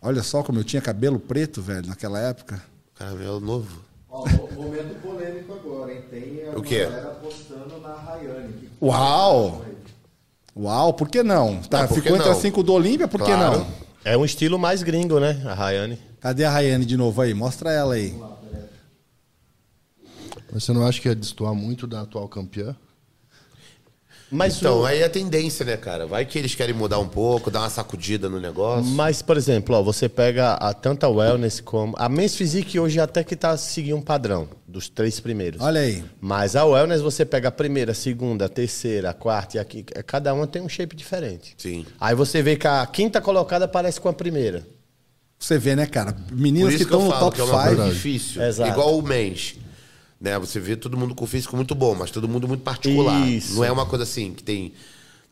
Olha 0.00 0.22
só 0.22 0.44
como 0.44 0.60
eu 0.60 0.64
tinha 0.64 0.80
cabelo 0.80 1.18
preto, 1.18 1.60
velho, 1.60 1.88
naquela 1.88 2.20
época. 2.20 2.62
Caramelo 2.94 3.40
novo. 3.40 3.80
Ó, 4.08 4.24
mo- 4.28 4.48
momento 4.64 4.94
polêmico 5.02 5.52
agora, 5.54 5.92
hein? 5.92 6.02
Tem 6.08 6.44
a 6.48 6.56
O 6.58 6.62
quê? 6.62 6.84
galera 6.84 7.08
postando 7.22 7.80
na 7.80 7.94
Rayane. 7.94 8.52
Que 8.54 8.68
Uau! 8.80 9.64
Uau, 10.56 10.92
por 10.94 11.08
que 11.08 11.22
não? 11.22 11.56
Tá, 11.62 11.82
Não, 11.82 11.88
que 11.88 11.94
ficou 11.94 12.16
entre 12.16 12.28
as 12.28 12.38
cinco 12.38 12.62
do 12.62 12.72
Olímpia, 12.72 13.06
por 13.08 13.20
que 13.20 13.26
Claro. 13.32 13.58
não? 13.60 13.66
É 14.04 14.16
um 14.16 14.24
estilo 14.24 14.58
mais 14.58 14.82
gringo, 14.82 15.20
né? 15.20 15.40
A 15.46 15.54
Rayane. 15.54 15.98
Cadê 16.20 16.44
a 16.44 16.50
Rayane 16.50 16.84
de 16.84 16.96
novo 16.96 17.20
aí? 17.20 17.32
Mostra 17.34 17.70
ela 17.72 17.94
aí. 17.94 18.14
Mas 20.52 20.64
você 20.64 20.72
não 20.72 20.86
acha 20.86 21.00
que 21.00 21.08
ia 21.08 21.14
destoar 21.14 21.54
muito 21.54 21.86
da 21.86 22.00
atual 22.02 22.28
campeã? 22.28 22.74
Mas, 24.32 24.58
Então, 24.58 24.80
o- 24.82 24.86
aí 24.86 25.00
é 25.00 25.04
a 25.04 25.10
tendência, 25.10 25.64
né, 25.64 25.76
cara? 25.76 26.06
Vai 26.06 26.24
que 26.24 26.38
eles 26.38 26.54
querem 26.54 26.74
mudar 26.74 26.98
um 27.00 27.08
pouco, 27.08 27.50
dar 27.50 27.60
uma 27.60 27.70
sacudida 27.70 28.28
no 28.28 28.38
negócio. 28.40 28.84
mas, 28.92 29.22
por 29.22 29.36
exemplo, 29.36 29.74
ó, 29.74 29.82
você 29.82 30.08
pega 30.08 30.52
a, 30.54 30.72
tanto 30.72 31.04
a 31.04 31.08
Wellness 31.08 31.60
como. 31.60 31.94
A 31.98 32.08
Men's 32.08 32.36
Physique 32.36 32.78
hoje 32.78 33.00
até 33.00 33.24
que 33.24 33.34
tá 33.34 33.56
seguindo 33.56 33.96
um 33.96 34.02
padrão 34.02 34.48
dos 34.70 34.88
três 34.88 35.20
primeiros. 35.20 35.60
Olha 35.60 35.80
aí. 35.80 36.04
Mas 36.20 36.56
a 36.56 36.64
Wellness 36.64 37.02
você 37.02 37.24
pega 37.24 37.48
a 37.48 37.52
primeira, 37.52 37.92
a 37.92 37.94
segunda, 37.94 38.46
a 38.46 38.48
terceira, 38.48 39.10
a 39.10 39.14
quarta 39.14 39.56
e 39.56 39.60
aqui. 39.60 39.82
Cada 39.82 40.32
uma 40.32 40.46
tem 40.46 40.62
um 40.62 40.68
shape 40.68 40.96
diferente. 40.96 41.54
Sim. 41.58 41.84
Aí 42.00 42.14
você 42.14 42.42
vê 42.42 42.56
que 42.56 42.66
a 42.66 42.86
quinta 42.86 43.20
colocada 43.20 43.66
parece 43.68 44.00
com 44.00 44.08
a 44.08 44.12
primeira. 44.12 44.66
Você 45.38 45.58
vê, 45.58 45.74
né, 45.74 45.86
cara? 45.86 46.14
Meninas 46.30 46.76
que 46.76 46.82
estão 46.82 47.02
no 47.02 47.10
falo 47.10 47.20
top 47.20 47.36
que 47.36 47.40
é 47.42 47.44
uma 47.44 47.64
coisa 47.64 47.82
5. 47.84 47.94
difícil. 47.94 48.42
Exato. 48.42 48.70
Igual 48.70 48.98
o 48.98 49.02
mens. 49.02 49.56
Né? 50.20 50.38
Você 50.38 50.60
vê 50.60 50.76
todo 50.76 50.98
mundo 50.98 51.14
com 51.14 51.26
físico 51.26 51.56
muito 51.56 51.74
bom, 51.74 51.94
mas 51.94 52.10
todo 52.10 52.28
mundo 52.28 52.46
muito 52.46 52.62
particular. 52.62 53.26
Isso. 53.26 53.54
Não 53.54 53.64
é 53.64 53.72
uma 53.72 53.86
coisa 53.86 54.04
assim 54.04 54.34
que 54.34 54.42
tem. 54.42 54.72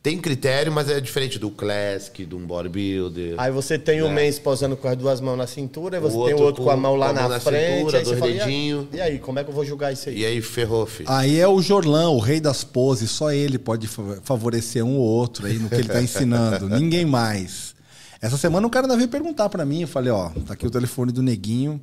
Tem 0.01 0.17
critério, 0.17 0.71
mas 0.71 0.89
é 0.89 1.01
diferente 1.01 1.37
do 1.37 1.51
classic, 1.51 2.25
de 2.25 2.33
um 2.33 2.45
bodybuilder. 2.47 3.35
Aí 3.37 3.51
você 3.51 3.77
tem 3.77 4.01
o 4.01 4.07
É. 4.07 4.13
men's 4.13 4.39
posando 4.39 4.77
com 4.77 4.87
as 4.87 4.95
duas 4.95 5.19
mãos 5.19 5.35
na 5.37 5.45
cintura, 5.45 5.97
aí 5.97 6.03
O 6.03 6.07
você 6.09 6.15
tem 6.15 6.19
o 6.23 6.29
outro 6.29 6.45
outro 6.45 6.63
com 6.63 6.69
a 6.69 6.75
com- 6.75 6.79
mão 6.79 6.95
lá 6.95 7.07
com 7.07 7.11
a 7.11 7.13
na, 7.15 7.21
mão 7.23 7.29
na 7.31 7.39
frente. 7.41 7.77
cintura, 7.79 7.97
aí 7.97 8.03
você 8.05 8.09
dois 8.11 8.19
fala, 8.19 8.31
e 8.31 8.33
aí- 8.39 8.45
dedinhos. 8.47 8.85
E 8.93 9.01
aí, 9.01 9.19
como 9.19 9.39
é 9.39 9.43
que 9.43 9.49
eu 9.49 9.53
vou 9.53 9.65
julgar 9.65 9.91
isso 9.91 10.07
aí? 10.07 10.19
E 10.19 10.25
aí 10.25 10.41
ferrou, 10.41 10.85
filho. 10.85 11.09
Aí 11.11 11.37
é 11.37 11.45
o 11.47 11.61
Jorlan, 11.61 12.09
o 12.11 12.19
rei 12.19 12.39
das 12.39 12.63
poses. 12.63 13.11
Só 13.11 13.29
ele 13.33 13.59
pode 13.59 13.87
fa- 13.87 14.19
favorecer 14.23 14.85
um 14.85 14.95
ou 14.95 15.03
outro 15.05 15.45
aí 15.47 15.59
no 15.59 15.67
que 15.67 15.75
ele 15.75 15.89
tá 15.89 16.01
ensinando. 16.01 16.69
Ninguém 16.79 17.03
mais. 17.05 17.75
Essa 18.21 18.37
semana 18.37 18.65
o 18.65 18.69
cara 18.69 18.85
ainda 18.85 18.95
veio 18.95 19.09
perguntar 19.09 19.49
pra 19.49 19.65
mim. 19.65 19.81
Eu 19.81 19.87
falei, 19.89 20.11
ó, 20.13 20.29
tá 20.47 20.53
aqui 20.53 20.65
o 20.65 20.71
telefone 20.71 21.11
do 21.11 21.21
Neguinho. 21.21 21.79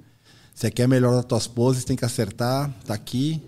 Você 0.54 0.70
quer 0.70 0.88
melhorar 0.88 1.18
as 1.18 1.24
tuas 1.26 1.46
poses, 1.46 1.84
tem 1.84 1.94
que 1.96 2.04
acertar. 2.04 2.70
Tá 2.86 2.94
aqui. 2.94 3.42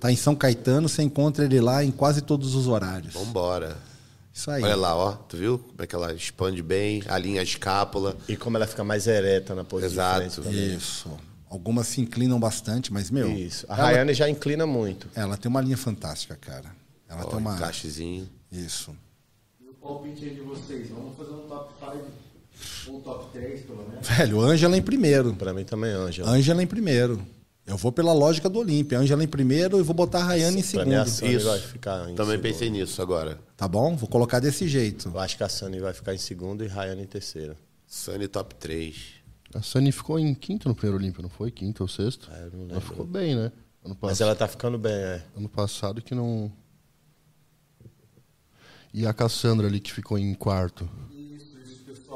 Tá 0.00 0.10
em 0.10 0.16
São 0.16 0.34
Caetano, 0.34 0.88
você 0.88 1.02
encontra 1.02 1.44
ele 1.44 1.60
lá 1.60 1.84
em 1.84 1.90
quase 1.90 2.22
todos 2.22 2.54
os 2.54 2.66
horários. 2.68 3.12
Vambora. 3.12 3.76
Isso 4.34 4.50
aí. 4.50 4.62
Olha 4.64 4.74
lá, 4.74 4.96
ó. 4.96 5.12
Tu 5.12 5.36
viu 5.36 5.58
como 5.60 5.80
é 5.80 5.86
que 5.86 5.94
ela 5.94 6.12
expande 6.12 6.60
bem, 6.60 7.02
alinha 7.06 7.40
a 7.40 7.44
escápula. 7.44 8.16
E 8.28 8.36
como 8.36 8.56
ela 8.56 8.66
fica 8.66 8.82
mais 8.82 9.06
ereta 9.06 9.54
na 9.54 9.62
posição. 9.62 9.92
Exato. 10.20 10.50
Isso. 10.50 11.08
Algumas 11.48 11.86
se 11.86 12.00
inclinam 12.00 12.40
bastante, 12.40 12.92
mas, 12.92 13.12
meu. 13.12 13.30
Isso. 13.30 13.64
A 13.68 13.74
ela, 13.78 13.84
Rayane 13.84 14.12
já 14.12 14.28
inclina 14.28 14.66
muito. 14.66 15.08
ela 15.14 15.36
tem 15.36 15.48
uma 15.48 15.60
linha 15.60 15.76
fantástica, 15.76 16.36
cara. 16.36 16.74
Ela 17.08 17.22
Ó, 17.24 17.26
tem 17.26 17.38
uma. 17.38 17.54
encaixezinho. 17.54 18.28
Isso. 18.50 18.92
E 19.64 19.68
o 19.68 19.74
palpite 19.74 20.24
aí 20.24 20.34
de 20.34 20.40
vocês? 20.40 20.88
Vamos 20.90 21.16
fazer 21.16 21.30
um 21.30 21.46
top 21.46 21.72
5 21.78 22.92
ou 22.92 23.00
top 23.02 23.32
3, 23.32 23.60
pelo 23.62 23.88
menos. 23.88 24.08
Velho, 24.08 24.40
Ângela 24.40 24.76
em 24.76 24.82
primeiro. 24.82 25.32
Pra 25.34 25.54
mim 25.54 25.64
também, 25.64 25.92
Ângela. 25.92 26.28
Ângela 26.28 26.60
em 26.60 26.66
primeiro. 26.66 27.24
Eu 27.66 27.76
vou 27.78 27.90
pela 27.90 28.12
lógica 28.12 28.48
do 28.48 28.58
Olímpia. 28.58 28.98
Ângela 28.98 29.24
em 29.24 29.28
primeiro 29.28 29.78
e 29.78 29.82
vou 29.82 29.94
botar 29.94 30.18
a 30.20 30.24
Rayane 30.24 30.60
em 30.60 30.62
Pra 30.62 30.84
mim, 30.84 30.94
a 30.94 31.06
segundo. 31.06 31.10
Sunny 31.10 31.34
Isso. 31.36 31.46
vai 31.46 31.58
ficar 31.60 32.10
em 32.10 32.14
Também 32.14 32.32
segundo. 32.36 32.42
pensei 32.42 32.70
nisso 32.70 33.00
agora. 33.00 33.40
Tá 33.56 33.66
bom? 33.66 33.96
Vou 33.96 34.08
colocar 34.08 34.38
desse 34.38 34.68
jeito. 34.68 35.08
Eu 35.08 35.18
acho 35.18 35.36
que 35.36 35.42
a 35.42 35.48
Sunny 35.48 35.80
vai 35.80 35.94
ficar 35.94 36.14
em 36.14 36.18
segundo 36.18 36.62
e 36.62 36.66
Rayane 36.68 37.02
em 37.02 37.06
terceiro. 37.06 37.56
Sunny 37.86 38.28
top 38.28 38.54
3. 38.56 38.96
A 39.54 39.62
Sunny 39.62 39.92
ficou 39.92 40.18
em 40.18 40.34
quinto 40.34 40.68
no 40.68 40.74
primeiro 40.74 40.98
Olímpio, 40.98 41.22
não 41.22 41.30
foi? 41.30 41.50
Quinto 41.50 41.82
ou 41.84 41.88
sexto? 41.88 42.28
Ah, 42.30 42.38
eu 42.38 42.50
não 42.58 42.70
ela 42.70 42.80
ficou 42.80 43.06
bem, 43.06 43.34
né? 43.34 43.50
Ano, 43.84 43.96
Mas 44.00 44.20
ela 44.20 44.34
tá 44.34 44.48
ficando 44.48 44.76
bem, 44.78 44.92
é. 44.92 45.22
ano 45.36 45.48
passado 45.48 46.02
que 46.02 46.14
não. 46.14 46.50
E 48.92 49.06
a 49.06 49.12
Cassandra 49.12 49.66
ali 49.66 49.80
que 49.80 49.92
ficou 49.92 50.18
em 50.18 50.34
quarto. 50.34 50.88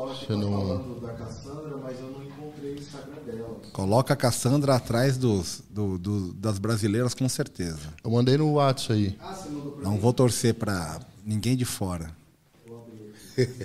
Você 0.07 0.21
fica 0.21 0.37
não- 0.37 0.51
falando 0.53 1.01
da 1.01 1.13
Cassandra, 1.15 1.77
mas 1.79 1.99
eu 2.01 2.11
não 2.11 2.23
encontrei 2.25 2.75
o 2.75 2.79
Instagram 2.79 3.23
dela. 3.27 3.61
Coloca 3.73 4.15
a 4.15 4.17
Cassandra 4.17 4.75
atrás 4.77 5.17
dos, 5.17 5.63
do- 5.71 5.99
do- 5.99 6.33
das 6.35 6.59
brasileiras, 6.59 7.15
com 7.15 7.29
certeza. 7.29 7.93
Eu 8.05 8.11
mandei 8.11 8.37
no 8.37 8.53
WhatsApp 8.53 8.93
aí. 8.93 9.17
Ah, 9.21 9.35
você 9.35 9.49
mandou 9.49 9.73
pra 9.73 9.83
Não 9.85 9.99
vou 9.99 10.13
torcer 10.13 10.55
pra 10.55 11.01
ninguém 11.25 11.57
de 11.57 11.65
fora. 11.65 12.17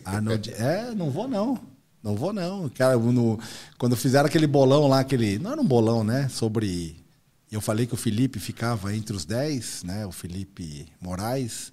Arnold. 0.05 0.51
É, 0.57 0.91
não 0.93 1.09
vou 1.09 1.27
não. 1.27 1.59
Não 2.03 2.15
vou, 2.15 2.33
não. 2.33 2.67
Cara, 2.69 2.97
no, 2.97 3.39
quando 3.77 3.95
fizeram 3.95 4.25
aquele 4.27 4.45
bolão 4.45 4.87
lá, 4.87 4.99
aquele. 4.99 5.39
Não 5.39 5.51
era 5.53 5.61
um 5.61 5.65
bolão, 5.65 6.03
né? 6.03 6.27
Sobre. 6.29 6.97
Eu 7.51 7.61
falei 7.61 7.85
que 7.87 7.93
o 7.93 7.97
Felipe 7.97 8.39
ficava 8.39 8.93
entre 8.95 9.15
os 9.15 9.23
10, 9.25 9.83
né? 9.83 10.05
O 10.05 10.11
Felipe 10.11 10.87
Moraes. 10.99 11.71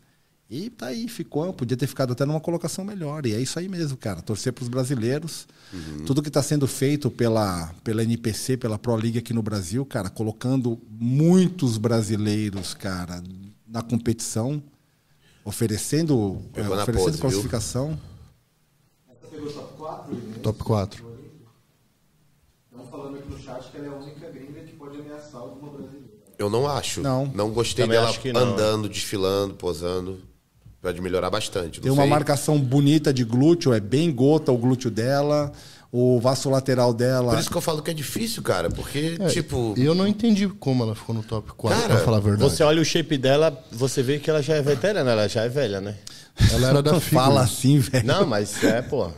E 0.51 0.68
tá 0.68 0.86
aí, 0.86 1.07
ficou. 1.07 1.53
Podia 1.53 1.76
ter 1.76 1.86
ficado 1.86 2.12
até 2.12 2.24
numa 2.24 2.40
colocação 2.40 2.84
melhor. 2.84 3.24
E 3.24 3.32
é 3.32 3.40
isso 3.40 3.57
aí 3.57 3.68
mesmo, 3.68 3.96
cara. 3.96 4.20
Torcer 4.20 4.53
para 4.53 4.62
os 4.64 4.68
brasileiros. 4.68 5.46
Uhum. 5.72 6.05
Tudo 6.05 6.20
que 6.20 6.28
está 6.28 6.42
sendo 6.42 6.66
feito 6.66 7.09
pela, 7.09 7.72
pela 7.84 8.03
NPC, 8.03 8.57
pela 8.57 8.76
Pro 8.76 8.96
League 8.96 9.16
aqui 9.16 9.32
no 9.32 9.42
Brasil, 9.42 9.86
cara, 9.86 10.11
colocando 10.11 10.76
muitos 10.90 11.78
brasileiros, 11.78 12.74
cara, 12.74 13.22
na 13.64 13.80
competição, 13.80 14.61
oferecendo, 15.44 16.42
é, 16.55 16.62
oferecendo 16.62 17.05
pose, 17.05 17.18
classificação. 17.18 17.88
Viu? 17.90 17.96
Essa 19.12 19.28
pegou 19.28 19.53
top 19.53 19.74
4? 19.78 20.14
Né? 20.14 20.34
Top 20.42 20.64
4. 20.64 21.11
Estão 22.72 22.86
falando 22.88 23.18
aqui 23.18 23.30
no 23.30 23.38
chat 23.38 23.70
que 23.70 23.76
ela 23.76 23.86
é 23.86 23.88
a 23.88 23.94
única 23.94 24.28
gringa 24.30 24.62
que 24.62 24.72
pode 24.72 24.98
ameaçar 24.98 25.40
alguma 25.42 25.70
brasileira. 25.70 26.11
Eu 26.36 26.51
não 26.51 26.66
acho. 26.68 27.03
Não. 27.03 27.26
Não 27.26 27.53
gostei 27.53 27.84
Também 27.84 28.01
dela 28.01 28.18
não. 28.32 28.53
andando, 28.53 28.88
desfilando, 28.88 29.55
posando. 29.55 30.30
Pode 30.83 31.01
melhorar 31.01 31.28
bastante. 31.28 31.81
Tem 31.81 31.93
uma 31.93 32.07
marcação 32.07 32.59
bonita 32.59 33.12
de 33.12 33.22
glúteo, 33.24 33.74
é 33.74 33.81
bem 33.81 34.11
gota 34.11 34.51
o 34.51 34.57
glúteo 34.57 34.91
dela, 34.91 35.53
o 35.93 36.18
vaso 36.18 36.49
lateral 36.49 36.95
dela. 36.95 37.33
Por 37.33 37.39
isso 37.41 37.51
que 37.51 37.57
eu 37.57 37.61
falo 37.61 37.83
que 37.83 37.91
é 37.91 37.95
difícil, 37.95 38.43
cara, 38.43 38.70
porque, 38.70 39.16
É, 39.20 39.26
tipo. 39.28 39.74
Eu 39.76 39.95
não 39.95 40.07
entendi 40.07 40.49
como 40.49 40.83
ela 40.83 40.95
ficou 40.95 41.14
no 41.14 41.22
top 41.22 41.53
4, 41.55 41.78
Cara, 41.81 41.95
pra 41.97 42.05
falar 42.05 42.16
a 42.16 42.20
verdade. 42.20 42.43
Você 42.51 42.62
olha 42.62 42.81
o 42.81 42.85
shape 42.85 43.18
dela, 43.18 43.62
você 43.70 44.03
vê 44.03 44.18
que 44.18 44.31
ela 44.31 44.43
já 44.43 44.55
é 44.55 44.62
veterana, 44.62 45.11
ela 45.11 45.28
já 45.28 45.43
é 45.43 45.49
velha, 45.51 45.83
né? 45.83 45.97
Ela 46.51 46.68
era 46.70 46.83
da 46.83 46.93
Não 46.93 47.01
Figure. 47.01 47.24
fala 47.24 47.43
assim, 47.43 47.78
velho. 47.78 48.07
Não, 48.07 48.26
mas 48.26 48.64
é, 48.64 48.81
pô. 48.81 49.11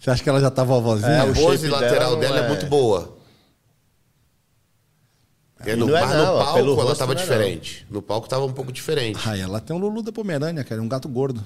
Você 0.00 0.10
acha 0.10 0.22
que 0.22 0.28
ela 0.28 0.40
já 0.40 0.50
tá 0.50 0.64
vovozinha? 0.64 1.08
É, 1.10 1.20
a 1.20 1.24
o 1.24 1.32
pose 1.34 1.68
lateral 1.68 2.16
dela 2.16 2.34
dela, 2.34 2.40
é... 2.40 2.44
é- 2.46 2.48
muito 2.48 2.66
boa. 2.66 3.13
É, 5.66 5.76
no, 5.76 5.86
não 5.86 5.96
é 5.96 6.06
não, 6.06 6.32
no 6.32 6.38
palco 6.38 6.54
pelo 6.54 6.72
ela 6.72 6.82
rosto 6.82 6.98
tava 6.98 7.14
não 7.14 7.20
é 7.20 7.24
diferente. 7.24 7.86
No 7.90 8.02
palco 8.02 8.28
tava 8.28 8.44
um 8.44 8.52
pouco 8.52 8.72
diferente. 8.72 9.20
Ah, 9.26 9.36
ela 9.36 9.60
tem 9.60 9.74
um 9.74 9.78
Lulu 9.78 10.02
da 10.02 10.12
Pomerânia, 10.12 10.64
cara, 10.64 10.82
um 10.82 10.88
gato 10.88 11.08
gordo. 11.08 11.44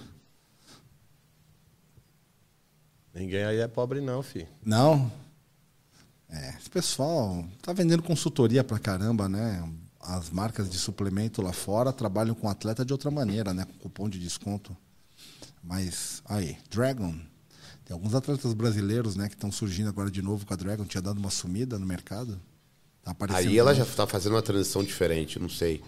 Ninguém 3.14 3.44
aí 3.44 3.58
é 3.58 3.66
pobre 3.66 4.00
não, 4.00 4.22
filho. 4.22 4.46
Não. 4.64 5.10
É, 6.30 6.50
esse 6.58 6.70
pessoal 6.70 7.44
tá 7.62 7.72
vendendo 7.72 8.02
consultoria 8.02 8.62
pra 8.62 8.78
caramba, 8.78 9.28
né? 9.28 9.66
As 10.00 10.30
marcas 10.30 10.70
de 10.70 10.78
suplemento 10.78 11.42
lá 11.42 11.52
fora 11.52 11.92
trabalham 11.92 12.34
com 12.34 12.48
atleta 12.48 12.84
de 12.84 12.92
outra 12.92 13.10
maneira, 13.10 13.52
né? 13.52 13.64
Com 13.64 13.72
cupom 13.74 14.08
de 14.08 14.18
desconto. 14.18 14.76
Mas, 15.62 16.22
aí, 16.24 16.56
Dragon. 16.70 17.14
Tem 17.84 17.94
alguns 17.94 18.14
atletas 18.14 18.52
brasileiros, 18.52 19.16
né, 19.16 19.28
que 19.28 19.34
estão 19.34 19.50
surgindo 19.50 19.88
agora 19.88 20.10
de 20.10 20.20
novo 20.20 20.44
com 20.44 20.52
a 20.52 20.56
Dragon. 20.56 20.84
Tinha 20.84 21.00
dado 21.00 21.18
uma 21.18 21.30
sumida 21.30 21.78
no 21.78 21.86
mercado. 21.86 22.38
Tá 23.08 23.12
aparecendo 23.12 23.48
Aí 23.48 23.58
ela 23.58 23.74
já 23.74 23.86
tá 23.86 24.06
fazendo 24.06 24.32
uma 24.34 24.42
transição 24.42 24.84
diferente, 24.84 25.38
não 25.38 25.48
sei. 25.48 25.82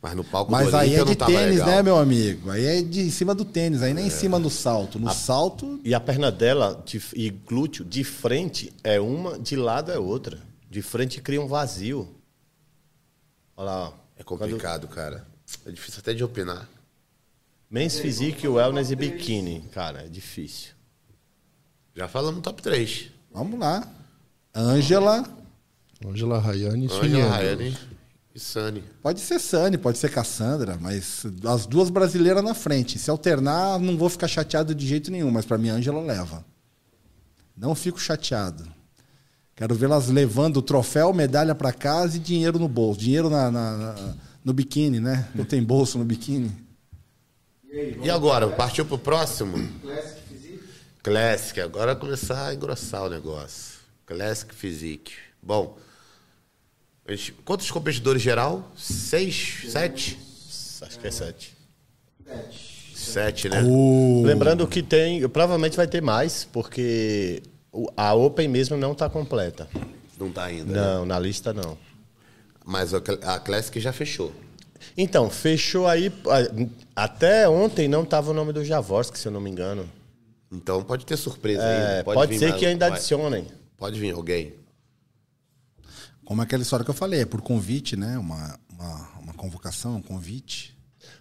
Mas 0.00 0.14
no 0.14 0.24
palco 0.24 0.50
Mas 0.50 0.72
aí 0.72 0.94
é 0.94 1.04
de 1.04 1.14
tênis, 1.14 1.58
né, 1.58 1.82
meu 1.82 1.98
amigo? 1.98 2.50
Aí 2.50 2.64
é 2.64 2.82
de 2.82 3.02
em 3.02 3.10
cima 3.10 3.34
do 3.34 3.44
tênis, 3.44 3.82
aí 3.82 3.92
nem 3.92 4.06
em 4.06 4.10
cima 4.10 4.40
do 4.40 4.48
salto. 4.48 4.98
No 4.98 5.12
salto, 5.12 5.78
E 5.84 5.94
a 5.94 6.00
perna 6.00 6.30
dela 6.32 6.82
de- 6.86 7.02
e 7.14 7.28
glúteo 7.28 7.84
de 7.84 8.02
frente 8.04 8.72
é 8.82 8.98
uma, 8.98 9.38
de 9.38 9.54
lado 9.56 9.92
é 9.92 9.98
outra. 9.98 10.38
De 10.70 10.80
frente 10.80 11.20
cria 11.20 11.40
um 11.42 11.46
vazio. 11.46 12.08
Olha 13.56 13.66
lá, 13.70 13.88
ó. 13.88 13.92
É 14.18 14.22
complicado, 14.22 14.88
cara. 14.88 15.26
É 15.66 15.70
difícil 15.70 16.00
até 16.00 16.14
de 16.14 16.24
opinar. 16.24 16.66
Men's 17.70 17.98
Physique, 17.98 18.48
Wellness 18.48 18.90
e 18.90 18.96
Bikini. 18.96 19.62
Cara, 19.72 20.04
é 20.04 20.08
difícil. 20.08 20.70
Já 21.94 22.08
falamos 22.08 22.40
top 22.40 22.62
3. 22.62 23.10
vamos 23.30 23.58
lá. 23.60 23.86
Ângela, 24.54 25.22
Angela 26.04 26.38
Rayane 26.38 26.86
e 26.86 26.92
Angela. 26.92 27.28
Rayane 27.30 27.78
e 28.34 28.38
Sunny. 28.38 28.84
pode 29.02 29.20
ser 29.20 29.38
Sani, 29.38 29.78
pode 29.78 29.96
ser 29.96 30.10
Cassandra, 30.10 30.76
mas 30.80 31.24
as 31.46 31.64
duas 31.66 31.88
brasileiras 31.88 32.44
na 32.44 32.52
frente. 32.54 32.98
Se 32.98 33.08
alternar, 33.10 33.78
não 33.78 33.96
vou 33.96 34.08
ficar 34.10 34.28
chateado 34.28 34.74
de 34.74 34.86
jeito 34.86 35.10
nenhum, 35.10 35.30
mas 35.30 35.46
pra 35.46 35.56
mim 35.56 35.70
a 35.70 35.74
Ângela 35.74 36.00
leva. 36.02 36.44
Não 37.56 37.74
fico 37.74 37.98
chateado. 37.98 38.66
Quero 39.54 39.74
vê-las 39.74 40.08
levando 40.08 40.60
troféu, 40.60 41.14
medalha 41.14 41.54
pra 41.54 41.72
casa 41.72 42.16
e 42.18 42.20
dinheiro 42.20 42.58
no 42.58 42.68
bolso. 42.68 43.00
Dinheiro 43.00 43.30
na, 43.30 43.50
na- 43.50 43.76
na- 43.78 44.14
no 44.44 44.52
biquíni, 44.52 45.00
né? 45.00 45.26
Não 45.34 45.46
tem 45.46 45.62
bolso 45.62 45.96
no 45.96 46.04
biquíni. 46.04 46.52
E 47.72 47.78
aí, 47.78 48.00
E 48.04 48.10
agora, 48.10 48.46
partiu 48.50 48.84
pro 48.84 48.98
próximo? 48.98 49.56
Classic 49.80 50.20
Physique? 50.28 50.60
Classic. 51.02 51.60
Agora 51.62 51.96
começar 51.96 52.48
a 52.48 52.54
engrossar 52.54 53.04
o 53.04 53.08
negócio. 53.08 53.76
Classic 54.04 54.54
Physique. 54.54 55.12
Bom, 55.42 55.78
quantos 57.44 57.70
competidores 57.70 58.20
geral? 58.22 58.70
Seis? 58.76 59.64
Sete? 59.68 60.18
Acho 60.82 60.98
que 60.98 61.06
é 61.06 61.10
sete. 61.10 61.56
Sete. 62.24 62.76
Sete, 62.96 63.48
né? 63.48 63.62
Lembrando 64.24 64.66
que 64.66 64.82
tem, 64.82 65.26
provavelmente 65.28 65.76
vai 65.76 65.86
ter 65.86 66.02
mais, 66.02 66.44
porque 66.52 67.42
a 67.96 68.14
Open 68.14 68.48
mesmo 68.48 68.76
não 68.76 68.92
está 68.92 69.08
completa. 69.08 69.68
Não 70.18 70.30
tá 70.30 70.44
ainda. 70.44 70.72
né? 70.72 70.80
Não, 70.80 71.04
na 71.06 71.18
lista 71.18 71.52
não. 71.52 71.76
Mas 72.64 72.92
a, 72.94 73.00
Cl- 73.00 73.20
a 73.22 73.38
Classic 73.38 73.78
já 73.80 73.92
fechou. 73.92 74.32
Então, 74.96 75.30
fechou 75.30 75.86
aí. 75.86 76.12
Até 76.94 77.48
ontem 77.48 77.86
não 77.86 78.02
estava 78.02 78.30
o 78.30 78.34
nome 78.34 78.52
do 78.52 78.64
Javorski, 78.64 79.18
se 79.18 79.28
eu 79.28 79.32
não 79.32 79.40
me 79.40 79.50
engano. 79.50 79.88
Então 80.50 80.82
pode 80.82 81.04
ter 81.06 81.16
surpresa 81.16 81.62
É, 81.62 81.90
ainda. 81.98 82.04
pode 82.04 82.32
vir 82.32 82.38
ser 82.38 82.48
mais- 82.48 82.60
que 82.60 82.66
ainda 82.66 82.88
vai- 82.88 82.98
adicionem. 82.98 83.46
Pode 83.76 84.00
vir 84.00 84.14
alguém. 84.14 84.54
Como 86.26 86.42
aquela 86.42 86.62
história 86.62 86.84
que 86.84 86.90
eu 86.90 86.94
falei, 86.94 87.20
é 87.20 87.24
por 87.24 87.40
convite, 87.40 87.96
né? 87.96 88.18
Uma, 88.18 88.58
uma, 88.68 89.08
uma 89.22 89.32
convocação, 89.32 89.96
um 89.96 90.02
convite. 90.02 90.76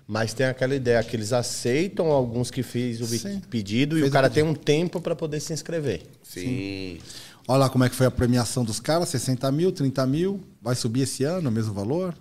Mas 0.08 0.34
tem 0.34 0.47
aquela 0.47 0.76
ideia 0.76 1.03
que 1.03 1.16
eles 1.16 1.32
aceitam 1.32 2.08
alguns 2.12 2.49
que 2.51 2.64
fez 2.64 2.99
o 2.99 3.06
Sim. 3.06 3.39
pedido 3.49 3.97
e 3.97 4.01
Fez 4.01 4.10
o 4.10 4.14
cara 4.14 4.28
o 4.28 4.30
tem 4.32 4.43
um 4.43 4.53
tempo 4.56 4.99
para 4.99 5.16
poder 5.16 5.39
se 5.39 5.53
inscrever. 5.53 6.03
Sim. 6.24 6.99
Olha 7.47 7.60
lá 7.60 7.70
como 7.70 7.84
é 7.84 7.89
que 7.89 7.95
foi 7.95 8.08
a 8.08 8.12
premiação 8.12 8.64
dos 8.64 8.80
caras, 8.80 9.10
60 9.10 9.51
mil, 9.51 9.72
30 9.72 10.06
mil. 10.08 10.41
Vai 10.60 10.74
subir 10.76 11.01
esse 11.01 11.24
ano 11.24 11.49
o 11.49 11.51
mesmo 11.51 11.72
valor? 11.74 12.16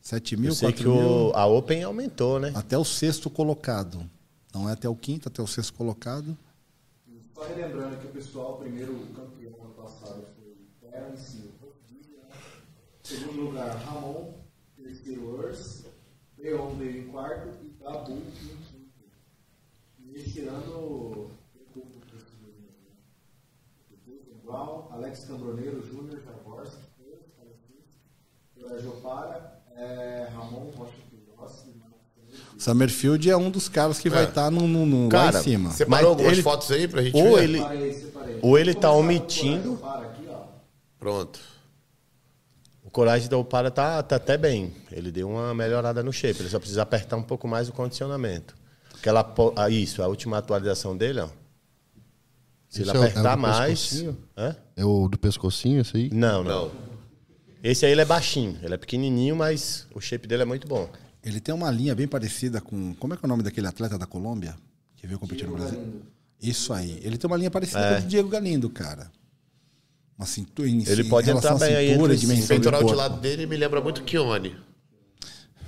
7 0.00 0.36
mil, 0.38 0.50
Eu 0.50 0.54
sei 0.54 0.68
4 0.72 0.82
que 0.82 0.88
mil. 0.88 1.28
o, 1.28 1.32
a 1.36 1.46
Open 1.46 1.82
aumentou, 1.82 2.40
né? 2.40 2.50
Até 2.54 2.78
o 2.78 2.84
sexto 2.84 3.28
colocado. 3.28 4.08
Não 4.54 4.68
é 4.68 4.72
até 4.72 4.88
o 4.88 4.96
quinto, 4.96 5.28
até 5.28 5.42
o 5.42 5.46
sexto 5.46 5.74
colocado. 5.74 6.36
Só 7.34 7.46
relembrando 7.46 7.96
que 7.98 8.06
o 8.06 8.10
pessoal, 8.10 8.54
o 8.54 8.56
primeiro 8.58 8.94
campeão 9.14 9.52
ano 9.62 9.74
passado 9.74 10.24
foi 10.36 10.90
Terence 10.90 11.30
Silva. 11.32 11.53
Segundo 13.04 13.42
lugar, 13.42 13.76
Ramon. 13.84 14.32
Terceiro, 14.82 15.38
Urs. 15.38 15.84
Leon 16.38 16.74
veio 16.76 17.02
em 17.02 17.08
quarto 17.08 17.48
e 17.62 17.82
Gabu 17.82 18.12
em 18.12 18.20
quinto. 18.32 18.74
E 20.00 20.14
este 20.18 20.40
ano, 20.40 21.30
Brown, 24.44 24.88
Alex 24.90 25.24
Cambroneiro, 25.24 25.82
Júnior, 25.86 26.20
Javorski, 26.22 26.76
Jopara, 28.82 29.62
é, 29.76 30.28
Ramon 30.34 30.70
Rocha 30.76 30.92
Queiroz 31.10 31.64
e 31.66 32.60
Summerfield 32.60 33.30
é 33.30 33.36
um 33.36 33.50
dos 33.50 33.68
caras 33.68 33.98
que 33.98 34.08
vai 34.10 34.24
É. 34.24 34.28
estar 34.28 34.50
no, 34.50 34.66
no- 34.68 34.84
no- 34.86 35.08
lá 35.12 35.28
em 35.30 35.42
cima. 35.42 35.70
Separou 35.70 35.90
Mas 35.90 36.04
algumas 36.10 36.32
ele- 36.32 36.42
fotos 36.42 36.70
aí 36.70 36.88
pra 36.88 37.02
gente 37.02 37.16
Ou 37.16 37.36
ver? 37.36 37.44
ele, 37.44 37.58
Separei, 37.58 37.92
separei. 37.94 38.38
ou 38.42 38.58
ele 38.58 38.74
tá 38.74 38.90
omitindo. 38.92 39.74
aqui, 39.84 40.26
ó. 40.28 40.44
Pronto. 40.98 41.40
O 42.94 43.00
Coragem 43.02 43.28
da 43.28 43.36
Upara 43.36 43.72
tá, 43.72 44.00
tá 44.04 44.14
até 44.14 44.38
bem. 44.38 44.72
Ele 44.92 45.10
deu 45.10 45.28
uma 45.28 45.52
melhorada 45.52 46.00
no 46.00 46.12
shape. 46.12 46.40
Ele 46.42 46.48
só 46.48 46.60
precisa 46.60 46.82
apertar 46.82 47.16
um 47.16 47.24
pouco 47.24 47.48
mais 47.48 47.68
o 47.68 47.72
condicionamento. 47.72 48.54
Aquela, 48.94 49.34
ah, 49.56 49.68
isso, 49.68 50.00
a 50.00 50.06
última 50.06 50.38
atualização 50.38 50.96
dele, 50.96 51.18
ó. 51.18 51.28
Se 52.68 52.82
ele 52.82 52.90
Esse 52.90 52.96
é 52.96 53.00
o- 53.00 53.02
é 53.02 53.06
o 53.06 53.10
apertar 53.10 53.36
mais. 53.36 54.04
Hã? 54.38 54.56
É 54.76 54.84
o 54.84 55.08
do 55.08 55.18
pescocinho, 55.18 55.80
esse 55.80 55.96
aí? 55.96 56.10
Não, 56.12 56.44
não, 56.44 56.66
Não. 56.66 56.72
Esse 57.64 57.84
aí 57.84 57.90
ele 57.90 58.00
é 58.02 58.04
baixinho. 58.04 58.56
Ele 58.62 58.74
é 58.74 58.76
pequenininho, 58.76 59.34
mas 59.34 59.88
o 59.92 60.00
shape 60.00 60.28
dele 60.28 60.42
é 60.42 60.46
muito 60.46 60.68
bom. 60.68 60.88
Ele 61.24 61.40
tem 61.40 61.52
uma 61.52 61.72
linha 61.72 61.96
bem 61.96 62.06
parecida 62.06 62.60
com. 62.60 62.94
Como 62.94 63.12
é 63.12 63.16
que 63.16 63.24
é 63.24 63.26
o 63.26 63.28
nome 63.28 63.42
daquele 63.42 63.66
atleta 63.66 63.98
da 63.98 64.06
Colômbia? 64.06 64.54
Que 64.94 65.04
veio 65.08 65.18
competir 65.18 65.48
no 65.48 65.56
Brasil? 65.56 66.00
Isso 66.40 66.72
aí. 66.72 67.00
Ele 67.02 67.18
tem 67.18 67.26
uma 67.26 67.36
linha 67.36 67.50
parecida 67.50 67.80
com 67.80 67.94
a 67.96 67.98
do 68.00 68.06
Diego 68.06 68.28
Galindo, 68.28 68.70
cara. 68.70 69.10
Uma 70.18 70.26
cintura. 70.26 70.68
em- 70.68 70.84
Ele 70.88 71.04
pode 71.04 71.28
entrar 71.30 71.56
bem 71.58 71.74
aí 71.74 71.96
O 71.96 72.06
peitoral 72.46 72.80
de 72.80 72.86
corpo. 72.86 72.94
lado 72.98 73.20
dele 73.20 73.46
me 73.46 73.56
lembra 73.56 73.80
muito 73.80 74.02
Kione. 74.04 74.56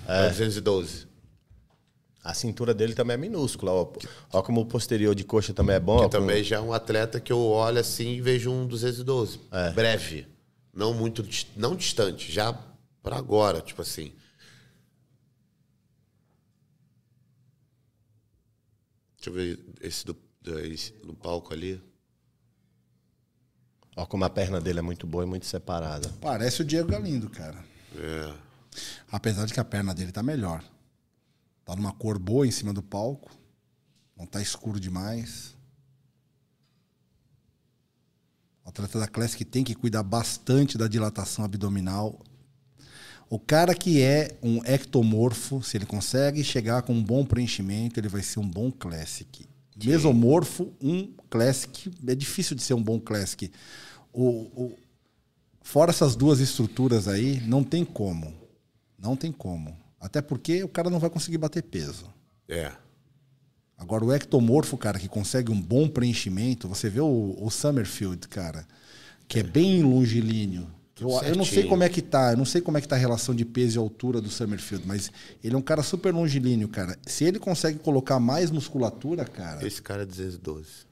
É. 0.06 0.28
212. 0.28 1.06
A 2.22 2.32
cintura 2.34 2.72
dele 2.74 2.94
também 2.94 3.14
é 3.14 3.16
minúscula. 3.16 3.72
Ó, 3.72 3.92
ó 4.32 4.42
como 4.42 4.60
o 4.60 4.66
posterior 4.66 5.14
de 5.14 5.24
coxa 5.24 5.52
também 5.52 5.76
é 5.76 5.80
bom. 5.80 6.04
Que 6.04 6.08
também 6.10 6.42
já 6.44 6.56
é 6.56 6.60
um 6.60 6.72
atleta 6.72 7.20
que 7.20 7.32
eu 7.32 7.38
olho 7.40 7.78
assim 7.80 8.14
e 8.14 8.20
vejo 8.20 8.50
um 8.50 8.66
212. 8.66 9.40
É. 9.52 9.70
Breve. 9.72 10.26
Não 10.72 10.92
muito 10.92 11.24
não 11.56 11.74
distante, 11.74 12.30
já 12.30 12.52
pra 13.02 13.16
agora, 13.16 13.60
tipo 13.60 13.80
assim. 13.82 14.12
Deixa 19.16 19.30
eu 19.30 19.32
ver 19.32 19.58
esse 19.80 20.04
do, 20.04 20.16
do- 20.42 20.58
esse 20.60 20.92
no 21.04 21.14
palco 21.14 21.52
ali. 21.52 21.80
Ó, 23.96 24.04
como 24.04 24.26
a 24.26 24.30
perna 24.30 24.60
dele 24.60 24.80
é 24.80 24.82
muito 24.82 25.06
boa 25.06 25.24
e 25.24 25.26
muito 25.26 25.46
separada. 25.46 26.12
Parece 26.20 26.60
o 26.60 26.64
Diego 26.64 26.90
Galindo, 26.90 27.30
cara. 27.30 27.64
É. 27.96 28.34
Apesar 29.10 29.46
de 29.46 29.54
que 29.54 29.60
a 29.60 29.64
perna 29.64 29.94
dele 29.94 30.12
tá 30.12 30.22
melhor. 30.22 30.62
Tá 31.64 31.74
numa 31.74 31.92
cor 31.92 32.18
boa 32.18 32.46
em 32.46 32.50
cima 32.50 32.74
do 32.74 32.82
palco. 32.82 33.30
Não 34.14 34.26
tá 34.26 34.42
escuro 34.42 34.78
demais. 34.78 35.56
O 38.62 38.68
atleta 38.68 38.98
da 38.98 39.08
Classic 39.08 39.42
tem 39.46 39.64
que 39.64 39.74
cuidar 39.74 40.02
bastante 40.02 40.76
da 40.76 40.86
dilatação 40.86 41.44
abdominal. 41.44 42.20
O 43.30 43.38
cara 43.38 43.74
que 43.74 44.02
é 44.02 44.36
um 44.42 44.62
ectomorfo, 44.64 45.62
se 45.62 45.76
ele 45.76 45.86
consegue 45.86 46.44
chegar 46.44 46.82
com 46.82 46.92
um 46.92 47.02
bom 47.02 47.24
preenchimento, 47.24 47.98
ele 47.98 48.08
vai 48.08 48.22
ser 48.22 48.40
um 48.40 48.48
bom 48.48 48.70
Classic. 48.70 49.48
Mesomorfo, 49.84 50.72
um 50.80 51.12
Classic, 51.28 51.90
é 52.06 52.14
difícil 52.14 52.54
de 52.54 52.62
ser 52.62 52.74
um 52.74 52.82
bom 52.82 53.00
Classic. 53.00 53.50
O, 54.16 54.62
o- 54.64 54.78
fora 55.62 55.90
essas 55.90 56.16
duas 56.16 56.40
estruturas 56.40 57.06
aí, 57.08 57.40
não 57.46 57.62
tem 57.62 57.84
como. 57.84 58.32
Não 58.98 59.14
tem 59.16 59.30
como. 59.30 59.76
Até 60.00 60.22
porque 60.22 60.62
o 60.64 60.68
cara 60.68 60.88
não 60.88 60.98
vai 60.98 61.10
conseguir 61.10 61.38
bater 61.38 61.62
peso. 61.62 62.06
É. 62.48 62.72
Agora, 63.76 64.04
o 64.04 64.12
ectomorfo, 64.14 64.76
cara, 64.78 64.98
que 64.98 65.08
consegue 65.08 65.52
um 65.52 65.60
bom 65.60 65.86
preenchimento, 65.88 66.66
você 66.66 66.88
vê 66.88 67.00
o, 67.00 67.36
o 67.38 67.50
Summerfield, 67.50 68.26
cara, 68.28 68.66
que 69.28 69.40
é, 69.40 69.42
bem 69.42 69.82
longilíneo. 69.82 70.66
Eu, 70.98 71.10
eu 71.10 71.36
não 71.36 71.44
sei 71.44 71.64
como 71.68 71.82
é 71.82 71.90
que 71.90 72.00
tá, 72.00 72.32
eu 72.32 72.38
não 72.38 72.46
sei 72.46 72.62
como 72.62 72.78
é 72.78 72.80
que 72.80 72.88
tá 72.88 72.96
a 72.96 72.98
relação 72.98 73.34
de 73.34 73.44
peso 73.44 73.76
e 73.76 73.78
altura 73.78 74.18
do 74.18 74.30
Summerfield, 74.30 74.86
mas 74.86 75.12
ele 75.44 75.54
é 75.54 75.58
um 75.58 75.62
cara 75.62 75.82
super 75.82 76.14
longilíneo, 76.14 76.68
cara. 76.68 76.96
Se 77.06 77.24
ele 77.24 77.38
consegue 77.38 77.78
colocar 77.78 78.18
mais 78.18 78.50
musculatura, 78.50 79.26
cara, 79.26 79.66
Esse 79.66 79.82
cara 79.82 80.04
é 80.04 80.06
212. 80.06 80.85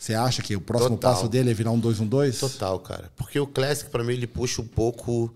Você 0.00 0.14
acha 0.14 0.40
que 0.40 0.56
o 0.56 0.60
próximo 0.62 0.96
Total. 0.96 1.12
passo 1.12 1.28
dele 1.28 1.50
é 1.50 1.54
virar 1.54 1.72
um 1.72 1.78
212? 1.78 2.40
Total, 2.40 2.80
cara. 2.80 3.12
Porque 3.16 3.38
o 3.38 3.46
Classic, 3.46 3.90
pra 3.90 4.02
mim, 4.02 4.14
ele 4.14 4.26
puxa 4.26 4.62
um 4.62 4.66
pouco. 4.66 5.28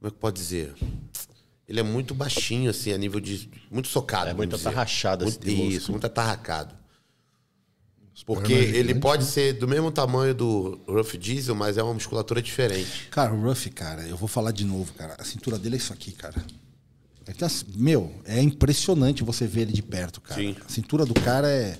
Como 0.00 0.08
é 0.08 0.10
que 0.10 0.16
pode 0.16 0.36
dizer? 0.36 0.74
Ele 1.68 1.78
é 1.78 1.84
muito 1.84 2.12
baixinho, 2.12 2.68
assim, 2.68 2.92
a 2.92 2.98
nível 2.98 3.20
de. 3.20 3.48
Muito 3.70 3.86
socado. 3.86 4.28
É 4.28 4.34
muito 4.34 4.56
atarrachado 4.56 5.24
Muito, 5.24 5.46
músculo. 5.46 5.70
Isso, 5.70 5.92
muito 5.92 6.04
atarracado. 6.04 6.74
Porque 8.24 8.54
pernas 8.56 8.74
ele 8.74 8.94
pode 8.96 9.24
né? 9.24 9.30
ser 9.30 9.52
do 9.52 9.68
mesmo 9.68 9.92
tamanho 9.92 10.34
do 10.34 10.80
Rough 10.88 11.16
Diesel, 11.16 11.54
mas 11.54 11.78
é 11.78 11.82
uma 11.82 11.94
musculatura 11.94 12.42
diferente. 12.42 13.06
Cara, 13.10 13.32
o 13.32 13.40
Ruff, 13.40 13.70
cara, 13.70 14.02
eu 14.08 14.16
vou 14.16 14.26
falar 14.26 14.50
de 14.50 14.64
novo, 14.64 14.92
cara. 14.94 15.14
A 15.18 15.24
cintura 15.24 15.56
dele 15.58 15.76
é 15.76 15.78
isso 15.78 15.92
aqui, 15.92 16.10
cara. 16.10 16.34
Ele 17.24 17.36
tem 17.36 17.46
as- 17.46 17.62
meu, 17.62 18.12
é 18.24 18.42
impressionante 18.42 19.22
você 19.22 19.46
ver 19.46 19.62
ele 19.62 19.72
de 19.72 19.82
perto, 19.82 20.20
cara. 20.20 20.40
Sim. 20.40 20.56
A 20.64 20.68
cintura 20.68 21.04
do 21.06 21.14
cara 21.14 21.48
é. 21.48 21.78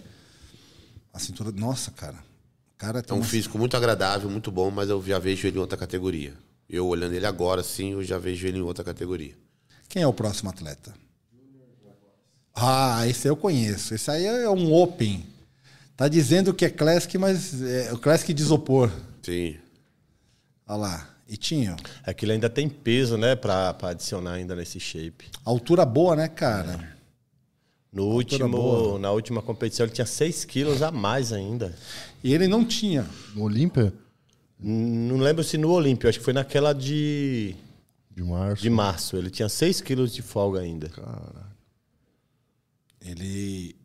A 1.17 1.19
cintura. 1.19 1.51
Nossa, 1.51 1.91
cara. 1.91 2.17
O 2.75 2.79
cara 2.79 3.03
É 3.09 3.13
um 3.13 3.17
uma- 3.17 3.25
físico 3.25 3.59
muito 3.59 3.75
agradável, 3.75 4.29
muito 4.29 4.51
bom, 4.51 4.71
mas 4.71 4.91
eu 4.91 5.03
já 5.03 5.19
vejo 5.19 5.47
ele 5.49 5.57
em 5.57 5.61
outra 5.61 5.79
categoria. 5.79 6.35
Eu 6.69 6.87
olhando 6.87 7.15
ele 7.15 7.25
agora, 7.25 7.63
sim, 7.63 7.93
eu 7.93 8.05
já 8.05 8.19
vejo 8.19 8.47
ele 8.47 8.59
em 8.59 8.63
outra 8.63 8.85
categoria. 8.85 9.33
Quem 9.89 10.03
é 10.03 10.07
o 10.07 10.13
próximo 10.13 10.51
atleta? 10.51 10.93
Ah, 12.55 13.07
esse 13.07 13.27
aí 13.27 13.31
eu 13.33 13.37
conheço. 13.37 13.95
Esse 13.95 14.11
aí 14.11 14.25
é 14.27 14.49
um 14.51 14.73
Open. 14.75 15.25
Tá 15.97 16.09
dizendo 16.09 16.53
que 16.53 16.65
é 16.65 16.71
Classic, 16.71 17.17
mas 17.19 17.63
é 17.63 17.93
o 17.93 17.99
Classic 17.99 18.33
de 18.35 18.43
isopor. 18.43 18.91
Sim. 19.23 19.57
Olha 20.67 20.77
lá. 20.79 21.11
E 21.29 21.37
tinha 21.37 21.75
É 22.05 22.15
que 22.15 22.25
ele 22.25 22.33
ainda 22.33 22.49
tem 22.49 22.69
peso, 22.69 23.17
né, 23.17 23.35
pra, 23.35 23.75
pra 23.75 23.89
adicionar 23.91 24.35
ainda 24.35 24.55
nesse 24.55 24.79
shape. 24.79 25.29
altura 25.45 25.85
boa, 25.85 26.15
né, 26.15 26.29
cara? 26.29 26.96
No 27.97 28.05
boa. 28.05 28.15
último, 28.15 28.99
na 28.99 29.11
última 29.11 29.41
competição 29.43 29.87
ele 29.87 29.93
tinha 29.95 30.07
6 30.07 30.45
quilos 30.45 30.83
a 30.83 30.91
mais 30.91 31.33
ainda. 31.33 31.75
E 32.23 32.35
ele 32.35 32.47
não 32.47 32.65
tinha. 32.65 33.07
No 33.35 33.45
Olímpia, 33.45 33.93
Não 34.59 35.17
lembro 35.17 35.43
se 35.43 35.57
no 35.57 35.71
Olímpio, 35.71 36.09
acho 36.09 36.19
que 36.19 36.25
foi 36.25 36.35
naquela 36.35 36.73
de, 36.73 37.55
de 38.11 38.23
março. 38.23 38.63
de 38.63 38.71
março. 38.71 39.17
Ele 39.17 39.31
tinha 39.31 39.49
6 39.49 39.81
quilos 39.81 40.13
de 40.15 40.23
folga 40.23 40.61
ainda. 40.61 40.91
Ele 43.01 43.77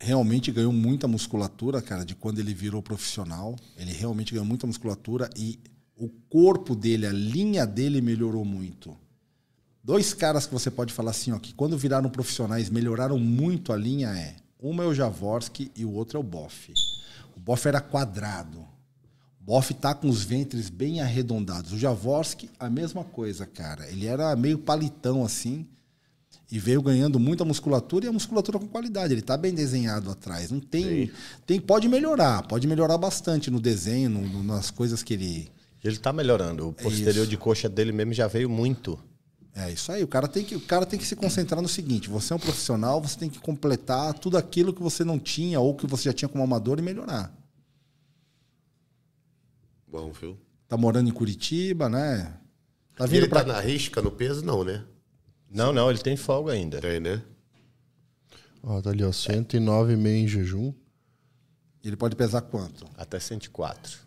realmente 0.00 0.50
ganhou 0.50 0.72
muita 0.72 1.08
musculatura, 1.08 1.80
cara, 1.80 2.04
de 2.04 2.14
quando 2.14 2.38
ele 2.38 2.52
virou 2.52 2.82
profissional. 2.82 3.56
Ele 3.78 3.92
realmente 3.92 4.32
ganhou 4.32 4.46
muita 4.46 4.66
musculatura 4.66 5.30
e 5.36 5.58
o 5.96 6.08
corpo 6.28 6.74
dele, 6.74 7.06
a 7.06 7.12
linha 7.12 7.66
dele 7.66 8.00
melhorou 8.00 8.44
muito. 8.44 8.96
Dois 9.86 10.12
caras 10.12 10.46
que 10.48 10.52
você 10.52 10.68
pode 10.68 10.92
falar 10.92 11.12
assim, 11.12 11.30
ó, 11.30 11.38
que 11.38 11.54
quando 11.54 11.78
viraram 11.78 12.10
profissionais 12.10 12.68
melhoraram 12.68 13.20
muito 13.20 13.72
a 13.72 13.76
linha 13.76 14.08
é. 14.08 14.34
Uma 14.60 14.82
é 14.82 14.86
o 14.88 14.92
Javorski 14.94 15.70
e 15.76 15.84
o 15.84 15.92
outro 15.92 16.16
é 16.16 16.20
o 16.20 16.24
Boff. 16.24 16.72
O 17.36 17.40
Boff 17.40 17.68
era 17.68 17.80
quadrado. 17.80 18.58
O 19.40 19.44
Boff 19.44 19.72
tá 19.74 19.94
com 19.94 20.08
os 20.08 20.24
ventres 20.24 20.68
bem 20.68 21.00
arredondados. 21.00 21.72
O 21.72 21.78
Javorski, 21.78 22.50
a 22.58 22.68
mesma 22.68 23.04
coisa, 23.04 23.46
cara. 23.46 23.88
Ele 23.88 24.06
era 24.06 24.34
meio 24.34 24.58
palitão 24.58 25.24
assim 25.24 25.64
e 26.50 26.58
veio 26.58 26.82
ganhando 26.82 27.20
muita 27.20 27.44
musculatura 27.44 28.06
e 28.06 28.08
a 28.08 28.12
musculatura 28.12 28.58
com 28.58 28.66
qualidade. 28.66 29.12
Ele 29.14 29.22
tá 29.22 29.36
bem 29.36 29.54
desenhado 29.54 30.10
atrás. 30.10 30.50
Não 30.50 30.58
tem, 30.58 31.12
tem 31.46 31.60
pode 31.60 31.86
melhorar, 31.88 32.42
pode 32.48 32.66
melhorar 32.66 32.98
bastante 32.98 33.52
no 33.52 33.60
desenho, 33.60 34.10
no- 34.10 34.26
no- 34.28 34.42
nas 34.42 34.68
coisas 34.68 35.00
que 35.04 35.14
ele 35.14 35.48
Ele 35.84 35.96
tá 35.96 36.12
melhorando. 36.12 36.70
O 36.70 36.72
posterior 36.72 37.22
isso. 37.22 37.26
de 37.28 37.36
coxa 37.36 37.68
dele 37.68 37.92
mesmo 37.92 38.12
já 38.12 38.26
veio 38.26 38.50
muito. 38.50 38.98
É 39.58 39.72
isso 39.72 39.90
aí. 39.90 40.04
O 40.04 40.08
cara 40.08 40.28
tem 40.28 40.44
que, 40.44 40.54
o 40.54 40.60
cara 40.60 40.84
tem 40.84 40.98
que 40.98 41.06
se 41.06 41.16
concentrar 41.16 41.62
no 41.62 41.68
seguinte: 41.68 42.10
você 42.10 42.30
é 42.30 42.36
um 42.36 42.38
profissional, 42.38 43.00
você 43.00 43.18
tem 43.18 43.30
que 43.30 43.38
completar 43.40 44.12
tudo 44.12 44.36
aquilo 44.36 44.74
que 44.74 44.82
você 44.82 45.02
não 45.02 45.18
tinha 45.18 45.58
ou 45.58 45.74
que 45.74 45.86
você 45.86 46.10
já 46.10 46.12
tinha 46.12 46.28
como 46.28 46.44
amador 46.44 46.78
e 46.78 46.82
melhorar. 46.82 47.34
Bom, 49.88 50.12
viu? 50.12 50.36
Tá 50.68 50.76
morando 50.76 51.08
em 51.08 51.12
Curitiba, 51.12 51.88
né? 51.88 52.38
Tá 52.94 53.06
E 53.06 53.08
vindo 53.08 53.20
ele 53.20 53.28
pra 53.28 53.44
tá 53.44 53.54
na 53.54 53.60
risca 53.60 54.02
no 54.02 54.10
peso, 54.10 54.44
não, 54.44 54.62
né? 54.62 54.84
Não, 55.50 55.72
não, 55.72 55.88
ele 55.88 56.00
tem 56.00 56.18
folga 56.18 56.52
ainda. 56.52 56.78
Tem, 56.78 57.00
né? 57.00 57.22
Ó, 58.62 58.82
tá 58.82 58.90
ali, 58.90 59.04
ó, 59.04 59.10
109,5 59.10 60.06
em 60.06 60.28
jejum. 60.28 60.74
Ele 61.82 61.96
pode 61.96 62.14
pesar 62.14 62.42
quanto? 62.42 62.84
Até 62.94 63.18
104. 63.18 64.00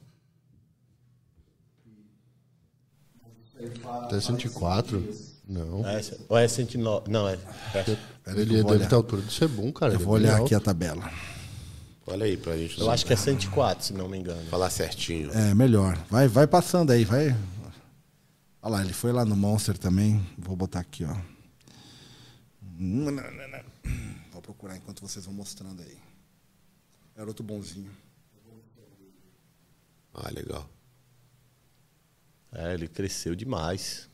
Até 4.03 4.19
104. 4.19 5.28
Não. 5.49 5.83
É, 5.87 5.99
ou 6.29 6.37
é 6.37 6.47
109? 6.47 7.09
Não, 7.09 7.27
é. 7.27 7.33
é. 7.33 7.37
Pera, 7.83 7.99
ele 8.39 8.63
deve 8.63 8.85
ter 8.85 8.93
a 8.93 8.97
altura 8.97 9.23
do 9.23 9.31
Cebum, 9.31 9.71
cara. 9.71 9.95
Eu 9.95 9.99
vou 9.99 10.15
é 10.15 10.19
olhar 10.19 10.33
alto. 10.33 10.45
aqui 10.45 10.53
a 10.53 10.59
tabela. 10.59 11.11
Olha 12.05 12.25
aí 12.25 12.37
pra 12.37 12.55
gente 12.55 12.79
Eu 12.79 12.89
acho 12.89 13.05
que 13.05 13.13
é 13.13 13.15
104, 13.15 13.85
se 13.85 13.93
não 13.93 14.07
me 14.07 14.19
engano. 14.19 14.43
falar 14.49 14.69
certinho. 14.69 15.31
É, 15.31 15.55
melhor. 15.55 15.97
Vai, 16.09 16.27
vai 16.27 16.45
passando 16.45 16.91
aí, 16.91 17.03
vai. 17.03 17.35
Olha 18.61 18.71
lá, 18.71 18.81
ele 18.83 18.93
foi 18.93 19.11
lá 19.11 19.25
no 19.25 19.35
Monster 19.35 19.77
também. 19.77 20.23
Vou 20.37 20.55
botar 20.55 20.81
aqui, 20.81 21.03
ó. 21.03 21.15
Vou 24.31 24.41
procurar 24.41 24.77
enquanto 24.77 25.01
vocês 25.01 25.25
vão 25.25 25.33
mostrando 25.33 25.81
aí. 25.81 25.97
Garoto 27.15 27.41
bonzinho. 27.41 27.91
Ah, 30.13 30.29
legal. 30.31 30.69
É, 32.51 32.73
ele 32.73 32.87
cresceu 32.87 33.35
demais. 33.35 34.08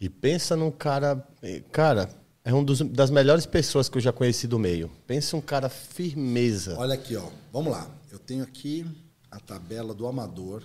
E 0.00 0.08
pensa 0.08 0.56
num 0.56 0.70
cara. 0.70 1.26
eh, 1.42 1.62
Cara, 1.72 2.08
é 2.44 2.52
um 2.54 2.62
dos, 2.64 2.80
das 2.80 3.10
melhores 3.10 3.46
pessoas 3.46 3.88
que 3.88 3.98
eu 3.98 4.02
já 4.02 4.12
conheci 4.12 4.46
do 4.46 4.58
meio. 4.58 4.90
Pensa 5.06 5.36
um 5.36 5.40
cara 5.40 5.68
firmeza. 5.68 6.76
Olha 6.78 6.94
aqui, 6.94 7.16
ó. 7.16 7.28
Vamos 7.52 7.72
lá. 7.72 7.90
Eu 8.10 8.18
tenho 8.18 8.42
aqui 8.44 8.86
a 9.30 9.40
tabela 9.40 9.92
do 9.92 10.06
amador. 10.06 10.62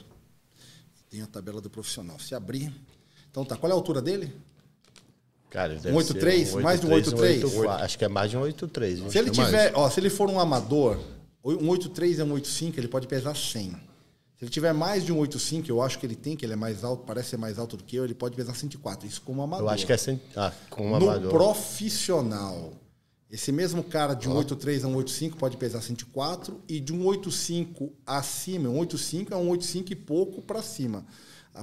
Tenho 1.10 1.24
a 1.24 1.28
tabela 1.28 1.60
do 1.62 1.70
profissional. 1.70 2.20
Se 2.20 2.34
abrir. 2.36 2.74
Então 3.32 3.44
tá, 3.44 3.58
qual 3.58 3.70
é 3.70 3.74
a 3.74 3.76
altura 3.76 4.02
dele? 4.02 4.32
Cara, 5.50 5.74
ele 5.74 5.80
Um 5.80 5.84
deve 5.84 5.98
8'3"? 6.20 6.46
ser 6.46 6.62
Mais 6.62 6.80
de 6.82 6.88
um 6.88 6.90
8'3", 6.90 7.42
8'3"? 7.44 7.68
Acho 7.82 7.98
que 7.98 8.06
é 8.06 8.08
mais 8.08 8.32
de 8.32 8.38
um 8.38 8.42
8'3". 8.42 8.96
viu? 8.96 9.12
Se 9.12 9.18
ele 9.20 9.30
é 9.30 9.34
mais. 9.36 9.50
tiver, 9.50 9.72
ó, 9.76 9.90
se 9.90 10.00
ele 10.00 10.10
for 10.10 10.30
um 10.30 10.40
amador, 10.40 11.00
um 11.44 11.70
83 11.70 12.20
e 12.20 12.24
um 12.24 12.32
85, 12.34 12.80
ele 12.80 12.88
pode 12.88 13.08
pesar 13.08 13.36
100. 13.36 13.76
Se 14.44 14.48
ele 14.48 14.52
tiver 14.52 14.74
mais 14.74 15.06
de 15.06 15.14
um 15.14 15.20
85, 15.20 15.70
eu 15.70 15.82
acho 15.82 15.98
que 15.98 16.06
ele 16.06 16.18
tem, 16.18 16.36
que 16.36 16.46
ele 16.46 16.52
é 16.52 16.58
mais 16.58 16.84
alto, 16.84 17.06
parece 17.06 17.30
ser 17.30 17.38
mais 17.38 17.58
alto 17.58 17.78
do 17.78 17.84
que 17.86 17.96
eu, 17.96 18.04
ele 18.04 18.14
pode 18.14 18.36
pesar 18.36 18.54
104. 18.54 19.08
Isso 19.08 19.22
como 19.22 19.42
amador. 19.42 19.68
Eu 19.68 19.70
acho 19.70 19.86
que 19.86 19.94
é 19.94 19.96
cem... 19.96 20.20
ah, 20.36 20.52
com 20.70 20.86
um 20.86 21.00
no 21.00 21.10
amador. 21.10 21.32
profissional. 21.32 22.74
Esse 23.32 23.54
mesmo 23.54 23.82
cara 23.82 24.14
de 24.14 24.28
um 24.28 24.36
83 24.36 24.84
a 24.84 24.88
um 24.90 24.98
85 24.98 25.38
pode 25.38 25.56
pesar 25.56 25.80
104 25.80 26.62
e 26.68 26.82
de 26.82 26.92
um 26.92 27.06
85 27.06 27.94
acima, 28.06 28.68
um 28.68 28.80
85 28.80 29.34
é 29.34 29.38
um 29.38 29.48
85 29.48 29.94
e 29.94 29.96
pouco 29.96 30.42
para 30.42 30.62
cima. 30.62 31.06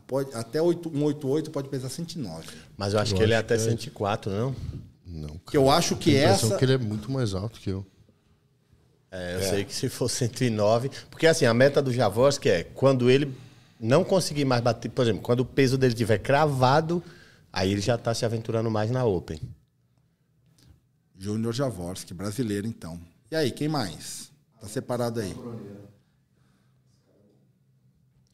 Pode, 0.06 0.34
até 0.34 0.62
8, 0.62 0.88
um 0.88 1.04
88 1.04 1.50
pode 1.50 1.68
pesar 1.68 1.90
109. 1.90 2.48
Mas 2.78 2.94
eu 2.94 2.98
acho 2.98 3.14
que 3.14 3.22
ele 3.22 3.34
é 3.34 3.36
até 3.36 3.58
104, 3.58 4.32
não? 4.32 4.56
Não, 5.04 5.38
Que 5.50 5.56
eu 5.58 5.68
acho 5.68 5.96
que 5.96 6.12
Tenho 6.12 6.22
a 6.22 6.26
impressão 6.28 6.48
essa 6.48 6.58
que 6.58 6.64
ele 6.64 6.72
é 6.72 6.78
muito 6.78 7.12
mais 7.12 7.34
alto 7.34 7.60
que 7.60 7.68
eu. 7.68 7.84
É, 9.10 9.36
eu 9.36 9.42
sei 9.42 9.64
que 9.64 9.74
se 9.74 9.88
for 9.88 10.08
109. 10.08 10.90
Porque 11.10 11.26
assim, 11.26 11.44
a 11.44 11.52
meta 11.52 11.82
do 11.82 11.92
Javorski 11.92 12.48
é 12.48 12.64
quando 12.64 13.10
ele 13.10 13.34
não 13.78 14.04
conseguir 14.04 14.44
mais 14.44 14.62
bater, 14.62 14.90
por 14.90 15.02
exemplo, 15.02 15.22
quando 15.22 15.40
o 15.40 15.44
peso 15.44 15.76
dele 15.76 15.94
estiver 15.94 16.18
cravado, 16.18 17.02
aí 17.52 17.72
ele 17.72 17.80
já 17.80 17.96
está 17.96 18.14
se 18.14 18.24
aventurando 18.24 18.70
mais 18.70 18.90
na 18.90 19.04
Open. 19.04 19.40
Júnior 21.18 21.52
Javorski, 21.52 22.14
brasileiro 22.14 22.66
então. 22.66 23.00
E 23.30 23.36
aí, 23.36 23.50
quem 23.50 23.68
mais? 23.68 24.30
Tá 24.60 24.68
separado 24.68 25.20
aí. 25.20 25.34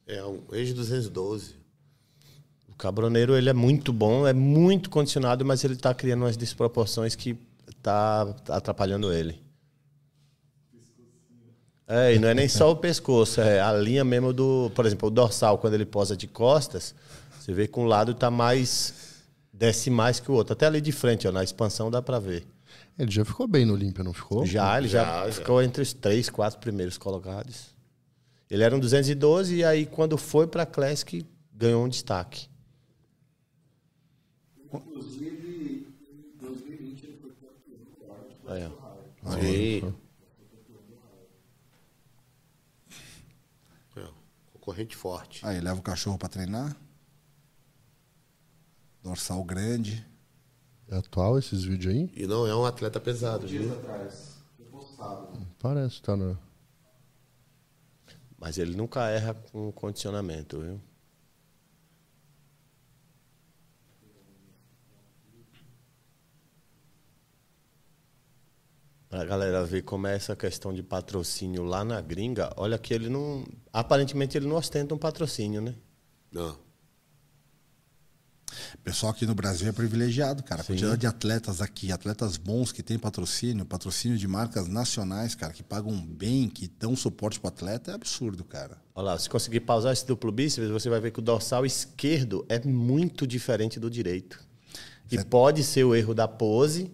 É, 0.06 0.24
um 0.24 0.42
ex 0.52 0.72
212. 0.72 1.56
O 2.68 2.74
Cabroneiro 2.76 3.36
ele 3.36 3.48
é 3.48 3.52
muito 3.52 3.92
bom, 3.92 4.26
é 4.26 4.32
muito 4.32 4.90
condicionado, 4.90 5.44
mas 5.44 5.64
ele 5.64 5.74
está 5.74 5.94
criando 5.94 6.22
umas 6.22 6.36
desproporções 6.36 7.14
que 7.14 7.36
tá 7.82 8.22
atrapalhando 8.48 9.12
ele. 9.12 9.45
É, 11.88 12.14
e 12.14 12.18
não 12.18 12.28
é 12.28 12.34
nem 12.34 12.48
só 12.48 12.70
o 12.72 12.76
pescoço, 12.76 13.40
é 13.40 13.60
a 13.60 13.72
linha 13.72 14.04
mesmo 14.04 14.32
do, 14.32 14.70
por 14.74 14.84
exemplo, 14.84 15.06
o 15.06 15.10
dorsal 15.10 15.56
quando 15.58 15.74
ele 15.74 15.86
posa 15.86 16.16
de 16.16 16.26
costas, 16.26 16.94
você 17.38 17.52
vê 17.52 17.68
que 17.68 17.78
um 17.78 17.84
lado 17.84 18.10
está 18.12 18.30
mais 18.30 18.92
desce 19.52 19.88
mais 19.88 20.20
que 20.20 20.30
o 20.30 20.34
outro, 20.34 20.52
até 20.52 20.66
ali 20.66 20.80
de 20.80 20.92
frente, 20.92 21.26
ó, 21.26 21.32
na 21.32 21.42
expansão 21.42 21.90
dá 21.90 22.02
para 22.02 22.18
ver. 22.18 22.46
Ele 22.98 23.10
já 23.10 23.24
ficou 23.24 23.46
bem 23.46 23.64
no 23.64 23.74
Olímpia, 23.74 24.02
não 24.04 24.12
ficou? 24.12 24.44
Já, 24.44 24.76
ele 24.78 24.88
já, 24.88 25.04
Já, 25.04 25.26
já. 25.26 25.32
ficou 25.32 25.62
entre 25.62 25.82
os 25.82 25.92
três, 25.92 26.28
quatro 26.28 26.58
primeiros 26.58 26.98
colocados. 26.98 27.74
Ele 28.50 28.62
era 28.62 28.74
um 28.74 28.78
212 28.80 29.56
e 29.56 29.64
aí 29.64 29.86
quando 29.86 30.16
foi 30.16 30.46
para 30.46 30.64
Classic 30.66 31.24
ganhou 31.52 31.84
um 31.84 31.88
destaque. 31.88 32.48
Inclusive, 34.72 35.86
em 36.42 36.46
2020 36.46 37.04
ele 37.04 37.18
foi 37.20 37.30
campeão 37.30 38.26
Aí, 38.46 38.64
ó. 38.64 39.30
Sim. 39.32 39.94
É, 43.96 44.06
concorrente 44.66 44.96
forte. 44.96 45.46
Aí 45.46 45.60
leva 45.60 45.78
o 45.78 45.82
cachorro 45.82 46.18
pra 46.18 46.28
treinar. 46.28 46.76
Dorsal 49.00 49.44
grande. 49.44 50.04
É 50.88 50.96
atual 50.96 51.38
esses 51.38 51.62
vídeos 51.62 51.94
aí? 51.94 52.10
E 52.16 52.26
não 52.26 52.46
é 52.46 52.54
um 52.54 52.66
atleta 52.66 53.00
pesado, 53.00 53.46
dias 53.46 53.64
viu? 53.64 53.74
atrás. 53.74 54.36
Postado. 54.70 55.46
Parece, 55.60 56.02
tá 56.02 56.16
na. 56.16 56.36
Mas 58.38 58.58
ele 58.58 58.76
nunca 58.76 59.08
erra 59.08 59.34
com 59.34 59.70
condicionamento, 59.72 60.60
viu? 60.60 60.80
Pra 69.16 69.24
galera 69.24 69.64
ver 69.64 69.80
como 69.80 70.06
é 70.06 70.14
essa 70.14 70.36
questão 70.36 70.74
de 70.74 70.82
patrocínio 70.82 71.64
lá 71.64 71.82
na 71.82 72.02
gringa, 72.02 72.52
olha 72.54 72.76
que 72.76 72.92
ele 72.92 73.08
não. 73.08 73.46
Aparentemente 73.72 74.36
ele 74.36 74.46
não 74.46 74.56
ostenta 74.56 74.94
um 74.94 74.98
patrocínio, 74.98 75.62
né? 75.62 75.74
Não. 76.30 76.50
O 78.74 78.78
pessoal 78.84 79.12
aqui 79.12 79.24
no 79.24 79.34
Brasil 79.34 79.70
é 79.70 79.72
privilegiado, 79.72 80.42
cara. 80.42 80.60
A 80.60 80.64
quantidade 80.66 80.98
de 80.98 81.06
atletas 81.06 81.62
aqui, 81.62 81.90
atletas 81.90 82.36
bons 82.36 82.72
que 82.72 82.82
tem 82.82 82.98
patrocínio, 82.98 83.64
patrocínio 83.64 84.18
de 84.18 84.28
marcas 84.28 84.68
nacionais, 84.68 85.34
cara, 85.34 85.54
que 85.54 85.62
pagam 85.62 85.96
bem, 85.96 86.46
que 86.46 86.68
dão 86.68 86.94
suporte 86.94 87.40
pro 87.40 87.48
atleta, 87.48 87.92
é 87.92 87.94
absurdo, 87.94 88.44
cara. 88.44 88.76
Olha 88.94 89.06
lá, 89.06 89.18
se 89.18 89.30
conseguir 89.30 89.60
pausar 89.60 89.94
esse 89.94 90.06
duplo 90.06 90.30
bíceps, 90.30 90.68
você 90.68 90.90
vai 90.90 91.00
ver 91.00 91.10
que 91.10 91.20
o 91.20 91.22
dorsal 91.22 91.64
esquerdo 91.64 92.44
é 92.50 92.60
muito 92.66 93.26
diferente 93.26 93.80
do 93.80 93.88
direito. 93.88 94.44
E 95.10 95.24
pode 95.24 95.64
ser 95.64 95.84
o 95.84 95.94
erro 95.94 96.12
da 96.12 96.28
pose, 96.28 96.92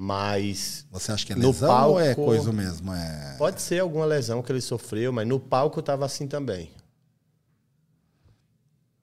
mas 0.00 0.86
Você 0.92 1.10
acha 1.10 1.26
que 1.26 1.32
é 1.32 1.36
No 1.36 1.48
lesão 1.48 1.90
ou 1.90 1.98
é 2.00 2.14
palco- 2.14 2.24
coisa 2.24 2.52
mesmo? 2.52 2.94
É... 2.94 3.34
Pode 3.36 3.60
ser 3.60 3.80
alguma 3.80 4.04
lesão 4.06 4.40
que 4.44 4.52
ele 4.52 4.60
sofreu, 4.60 5.12
mas 5.12 5.26
no 5.26 5.40
palco 5.40 5.82
tava 5.82 6.06
assim 6.06 6.28
também. 6.28 6.70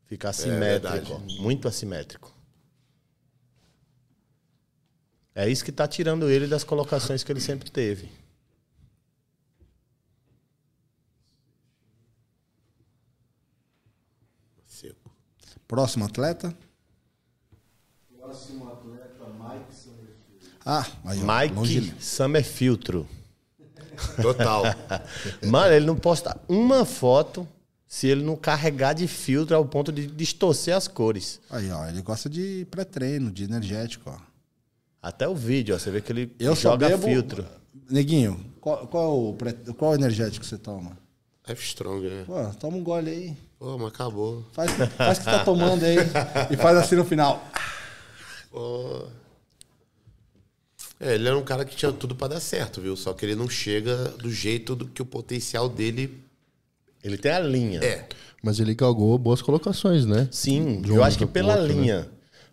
Fica 0.06 0.30
assimétrico, 0.30 1.18
verdade. 1.18 1.42
muito 1.42 1.68
assimétrico. 1.68 2.34
É 5.34 5.50
isso 5.50 5.66
que 5.66 5.72
tá 5.74 5.86
tirando 5.86 6.30
ele 6.30 6.48
das 6.48 6.64
colocações 6.64 7.24
que 7.26 7.32
ele 7.32 7.42
sempre 7.42 7.70
teve. 7.70 8.10
Seco. 14.66 15.12
Próximo 15.68 16.06
atleta? 16.06 16.56
Próximo 18.18 18.68
atleta, 18.68 19.26
Mike 19.28 19.74
Summerfield. 19.74 20.55
Ah, 20.66 20.86
aí, 21.06 21.20
Mike 21.20 21.56
longe- 21.56 21.94
Summerfiltro. 22.00 23.08
Total. 24.22 24.64
Mano, 25.48 25.74
ele 25.74 25.86
não 25.86 25.96
posta 25.96 26.38
uma 26.50 26.84
foto 26.86 27.48
se 27.88 28.08
ele 28.08 28.24
não 28.24 28.36
carregar 28.36 28.94
de 28.94 29.08
filtro 29.08 29.56
ao 29.56 29.64
ponto 29.66 29.92
de 29.92 30.08
distorcer 30.08 30.76
as 30.76 30.88
cores. 30.88 31.40
Aí, 31.50 31.72
ó, 31.72 31.88
ele 31.88 32.02
gosta 32.02 32.28
de 32.30 32.68
pré-treino, 32.72 33.32
de 33.32 33.44
energético, 33.44 34.10
ó. 34.10 34.18
Até 35.02 35.28
o 35.28 35.36
vídeo, 35.36 35.76
ó, 35.76 35.80
você 35.80 35.92
vê 35.92 36.02
que 36.02 36.12
ele 36.12 36.36
Eu 36.40 36.56
só 36.56 36.72
joga 36.72 36.90
bebo... 36.90 37.04
filtro. 37.08 37.46
Neguinho, 37.90 38.44
qual, 38.60 38.88
qual, 38.88 39.04
é 39.04 39.30
o 39.30 39.34
pré... 39.34 39.54
qual 39.78 39.94
é 39.94 39.96
o 39.96 40.00
energético 40.00 40.40
que 40.44 40.48
você 40.50 40.58
toma? 40.58 40.98
F-Strong, 41.48 42.10
né? 42.10 42.24
Pô, 42.26 42.44
toma 42.60 42.76
um 42.78 42.84
gole 42.84 43.12
aí. 43.12 43.38
Pô, 43.60 43.78
mas 43.78 43.90
acabou. 43.90 44.44
Faz, 44.52 44.72
faz 44.98 45.18
o 45.20 45.22
que 45.22 45.26
tá 45.26 45.44
tomando 45.46 45.86
aí 45.86 45.98
e 46.50 46.58
faz 46.58 46.76
assim 46.78 46.96
no 46.96 47.06
final. 47.06 47.46
Pô. 48.50 49.06
É, 51.00 51.16
ele 51.16 51.28
era 51.28 51.38
um 51.38 51.44
cara 51.44 51.66
que 51.66 51.76
tinha 51.76 51.92
tudo 51.92 52.16
pra 52.16 52.28
dar 52.28 52.40
certo, 52.40 52.80
viu? 52.82 52.96
Só 52.96 53.14
que 53.14 53.26
ele 53.26 53.36
não 53.36 53.50
chega 53.50 53.96
do 54.12 54.32
jeito 54.32 54.76
do 54.76 54.86
que 54.88 55.02
o 55.02 55.06
potencial 55.06 55.68
dele 55.68 56.24
Ele 57.04 57.18
tem 57.18 57.32
a 57.32 57.40
linha. 57.40 57.80
é. 57.84 58.08
Mas 58.44 58.60
ele 58.60 58.76
galgou 58.76 59.18
boas 59.18 59.42
colocações, 59.42 60.06
né? 60.06 60.30
Sim, 60.32 60.80
De 60.82 60.92
um 60.92 60.98
eu 60.98 61.04
acho 61.04 61.18
que 61.18 61.26
pela 61.26 61.56
outro, 61.58 61.74
né? 61.76 61.82
linha. 61.82 62.08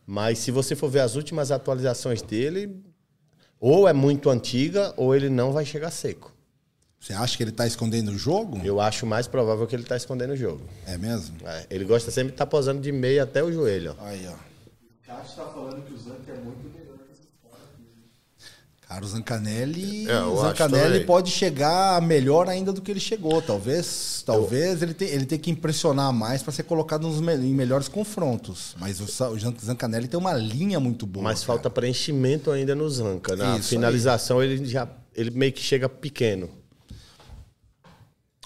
Mas 0.06 0.38
se 0.38 0.50
você 0.50 0.74
for 0.74 0.88
ver 0.88 1.00
as 1.00 1.16
últimas 1.16 1.50
atualizações 1.50 2.22
dele, 2.22 2.82
ou 3.60 3.86
é 3.86 3.92
muito 3.92 4.30
antiga, 4.30 4.94
ou 4.96 5.14
ele 5.14 5.28
não 5.28 5.52
vai 5.52 5.66
chegar 5.66 5.90
seco. 5.90 6.32
Você 6.98 7.12
acha 7.12 7.36
que 7.36 7.42
ele 7.42 7.52
tá 7.52 7.66
escondendo 7.66 8.10
o 8.10 8.16
jogo? 8.16 8.58
Eu 8.64 8.80
acho 8.80 9.04
mais 9.04 9.26
provável 9.26 9.66
que 9.66 9.76
ele 9.76 9.82
tá 9.84 9.94
escondendo 9.96 10.32
o 10.32 10.36
jogo. 10.36 10.62
É 10.86 10.96
mesmo? 10.96 11.36
É, 11.44 11.66
ele 11.68 11.84
gosta 11.84 12.10
sempre 12.10 12.28
de 12.30 12.34
estar 12.36 12.46
posando 12.46 12.80
de 12.80 12.90
meia 12.90 13.24
até 13.24 13.42
o 13.44 13.52
joelho. 13.52 13.94
ó. 14.00 14.04
Aí, 14.06 14.26
ó. 14.26 14.32
O 14.32 14.36
Kat 15.06 15.36
tá 15.36 15.44
falando 15.44 15.84
que 15.84 15.92
o 15.92 15.98
Zank 15.98 16.22
é 16.30 16.34
muito 16.34 16.64
melhor 16.74 16.96
que 16.98 17.12
esses 17.12 17.26
caras 17.42 17.66
aqui. 17.74 17.84
Cara, 18.92 19.04
o 19.06 19.08
Zancanelli, 19.08 20.06
É, 20.06 20.18
eu 20.18 20.34
o 20.34 20.36
Zancanelli 20.42 21.04
pode 21.06 21.30
chegar 21.30 22.02
melhor 22.02 22.46
ainda 22.46 22.72
do 22.74 22.82
que 22.82 22.90
ele 22.90 23.00
chegou. 23.00 23.40
Talvez, 23.40 24.22
talvez 24.26 24.82
ele, 24.82 24.92
te, 24.92 25.04
ele 25.04 25.24
tenha 25.24 25.38
que 25.40 25.50
impressionar 25.50 26.12
mais 26.12 26.42
para 26.42 26.52
ser 26.52 26.64
colocado 26.64 27.08
nos 27.08 27.18
me- 27.20 27.34
em 27.36 27.54
melhores 27.54 27.88
confrontos. 27.88 28.76
Mas 28.78 29.00
o, 29.00 29.04
o 29.04 29.38
Zan- 29.38 29.54
Zancanelli 29.64 30.08
tem 30.08 30.20
uma 30.20 30.34
linha 30.34 30.78
muito 30.78 31.06
boa. 31.06 31.24
Mas 31.24 31.40
cara. 31.40 31.46
falta 31.46 31.70
preenchimento 31.70 32.50
ainda 32.50 32.74
no 32.74 32.88
Zanca. 32.90 33.34
Na 33.34 33.56
Isso 33.56 33.70
finalização 33.70 34.42
ele 34.42 34.64
já 34.66 34.86
ele 35.14 35.30
meio 35.30 35.52
que 35.52 35.62
chega 35.62 35.88
pequeno. 35.88 36.50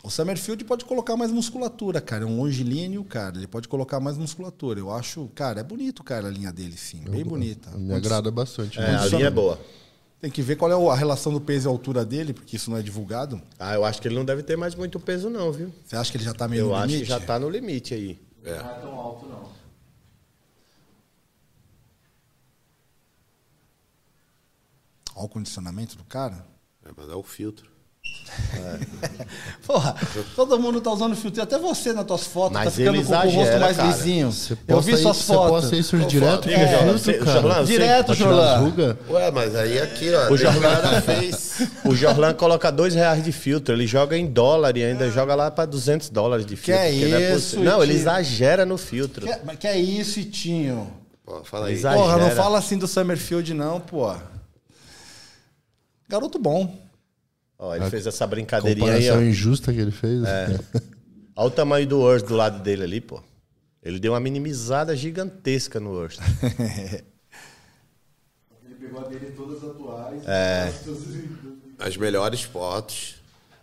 O 0.02 0.10
Summerfield 0.10 0.64
pode 0.64 0.84
colocar 0.84 1.16
mais 1.16 1.32
musculatura, 1.32 2.00
cara. 2.00 2.22
É 2.22 2.26
um 2.26 2.36
longilíneo, 2.38 3.02
cara. 3.02 3.36
Ele 3.36 3.48
pode 3.48 3.66
colocar 3.66 3.98
mais 3.98 4.16
musculatura. 4.16 4.78
Eu 4.78 4.92
acho, 4.92 5.28
cara, 5.34 5.58
é 5.58 5.64
bonito, 5.64 6.04
cara, 6.04 6.28
a 6.28 6.30
linha 6.30 6.52
dele, 6.52 6.76
sim. 6.76 7.00
Bem 7.10 7.24
bonita. 7.24 7.70
Me 7.72 7.92
agrada 7.92 8.30
bastante. 8.30 8.78
É, 8.78 8.82
né? 8.82 8.96
a 8.96 9.06
linha 9.06 9.26
é 9.26 9.30
boa. 9.30 9.58
Tem 10.26 10.30
que 10.32 10.42
ver 10.42 10.56
qual 10.56 10.68
é 10.72 10.92
a 10.92 10.94
relação 10.96 11.32
do 11.32 11.40
peso 11.40 11.68
e 11.68 11.70
altura 11.70 12.04
dele, 12.04 12.32
porque 12.32 12.56
isso 12.56 12.68
não 12.68 12.76
é 12.76 12.82
divulgado. 12.82 13.40
Ah, 13.60 13.74
eu 13.74 13.84
acho 13.84 14.02
que 14.02 14.08
ele 14.08 14.16
não 14.16 14.24
deve 14.24 14.42
ter 14.42 14.56
mais 14.56 14.74
muito 14.74 14.98
peso 14.98 15.30
não, 15.30 15.52
viu? 15.52 15.72
Você 15.84 15.94
acha 15.94 16.10
que 16.10 16.16
ele 16.16 16.24
já 16.24 16.34
tá 16.34 16.48
meio 16.48 16.62
Eu 16.62 16.68
no 16.70 16.74
acho 16.74 16.86
limite? 16.88 17.02
que 17.04 17.08
já 17.08 17.20
tá 17.20 17.38
no 17.38 17.48
limite 17.48 17.94
aí. 17.94 18.20
Não 18.42 18.52
é 18.52 18.58
tão 18.80 18.94
alto, 18.98 19.24
não. 19.26 19.48
Olha 25.14 25.26
o 25.26 25.28
condicionamento 25.28 25.96
do 25.96 26.02
cara. 26.02 26.44
É, 26.84 26.90
mas 26.96 27.08
é 27.08 27.14
o 27.14 27.22
filtro. 27.22 27.70
Porra, 29.66 29.94
todo 30.36 30.58
mundo 30.58 30.80
tá 30.80 30.90
usando 30.92 31.16
filtro. 31.16 31.42
Até 31.42 31.58
você 31.58 31.92
nas 31.92 32.04
tuas 32.04 32.24
fotos 32.26 32.52
Mas 32.52 32.64
tá 32.66 32.70
ficando 32.70 33.02
com, 33.02 33.12
o 33.12 33.30
rosto 33.30 33.58
mais 33.58 33.76
cara. 33.76 33.88
lisinho. 33.88 34.30
Eu 34.68 34.80
vi 34.80 34.96
suas 34.96 35.16
isso- 35.16 35.26
Você 35.26 35.32
fotos. 35.34 35.50
posta 35.62 35.76
isso 35.76 35.96
direto 35.98 36.30
foto. 36.34 36.46
no 36.48 36.52
É, 36.52 36.68
filtro, 36.68 36.98
você- 36.98 37.14
cara. 37.14 37.32
Jorlan, 37.40 37.64
Direto, 37.64 38.06
Pra 38.06 38.14
Jorlan. 38.14 38.96
Ué, 39.10 39.30
mas 39.30 39.54
aí 39.56 39.80
aqui, 39.80 40.12
ó. 40.14 40.32
O 40.32 40.36
Jorlan- 40.36 41.00
fez. 41.02 41.58
O 41.84 41.94
Jorlan 41.96 42.34
coloca 42.34 42.70
dois 42.70 42.94
reais 42.94 43.24
de 43.24 43.32
filtro, 43.32 43.74
ele 43.74 43.86
joga 43.86 44.16
em 44.16 44.26
dólar 44.26 44.76
e 44.76 44.84
ainda 44.84 45.10
joga 45.10 45.34
lá 45.34 45.50
para 45.50 45.64
200 45.66 46.08
dólares 46.10 46.46
de 46.46 46.54
filtro. 46.56 46.84
Que 46.84 47.06
não 47.08 47.18
é 47.18 47.34
isso. 47.36 47.60
Não, 47.60 47.82
ele 47.82 47.94
exagera 47.94 48.64
no 48.64 48.78
filtro. 48.78 49.26
Que, 49.26 49.34
mas 49.44 49.58
que 49.58 49.66
é 49.66 49.78
isso, 49.78 50.20
Itinho? 50.20 50.92
Pô, 51.24 51.42
fala 51.42 51.66
aí. 51.66 51.74
Exagera. 51.74 52.02
Porra, 52.02 52.16
não 52.18 52.30
fala 52.30 52.58
assim 52.58 52.78
do 52.78 52.86
Summerfield, 52.86 53.52
não, 53.52 53.80
pô. 53.80 54.14
Garoto 56.08 56.38
bom. 56.38 56.72
Ó, 57.58 57.74
ele 57.74 57.88
fez 57.88 58.06
essa 58.06 58.26
brincadeirinha 58.26 58.92
aí, 58.92 59.00
Comparação 59.00 59.18
ó. 59.18 59.30
injusta 59.30 59.72
que 59.72 59.78
ele 59.80 59.90
fez. 59.90 60.20
Olha 61.34 61.46
o 61.48 61.50
tamanho 61.50 61.86
do 61.86 62.00
Urso 62.00 62.26
do 62.26 62.34
lado 62.34 62.62
dele 62.62 62.84
ali, 62.84 63.00
pô. 63.00 63.22
Ele 63.82 63.98
deu 64.00 64.12
uma 64.12 64.20
minimizada 64.20 64.96
gigantesca 64.96 65.78
no 65.78 65.90
Urso. 65.92 66.20
Ele 68.64 68.74
pegou 68.80 69.00
a 69.00 69.04
dele 69.08 69.30
todas 69.36 69.62
atuais. 69.62 70.22
É. 70.26 70.72
As 71.78 71.96
melhores 71.96 72.42
fotos. 72.42 73.16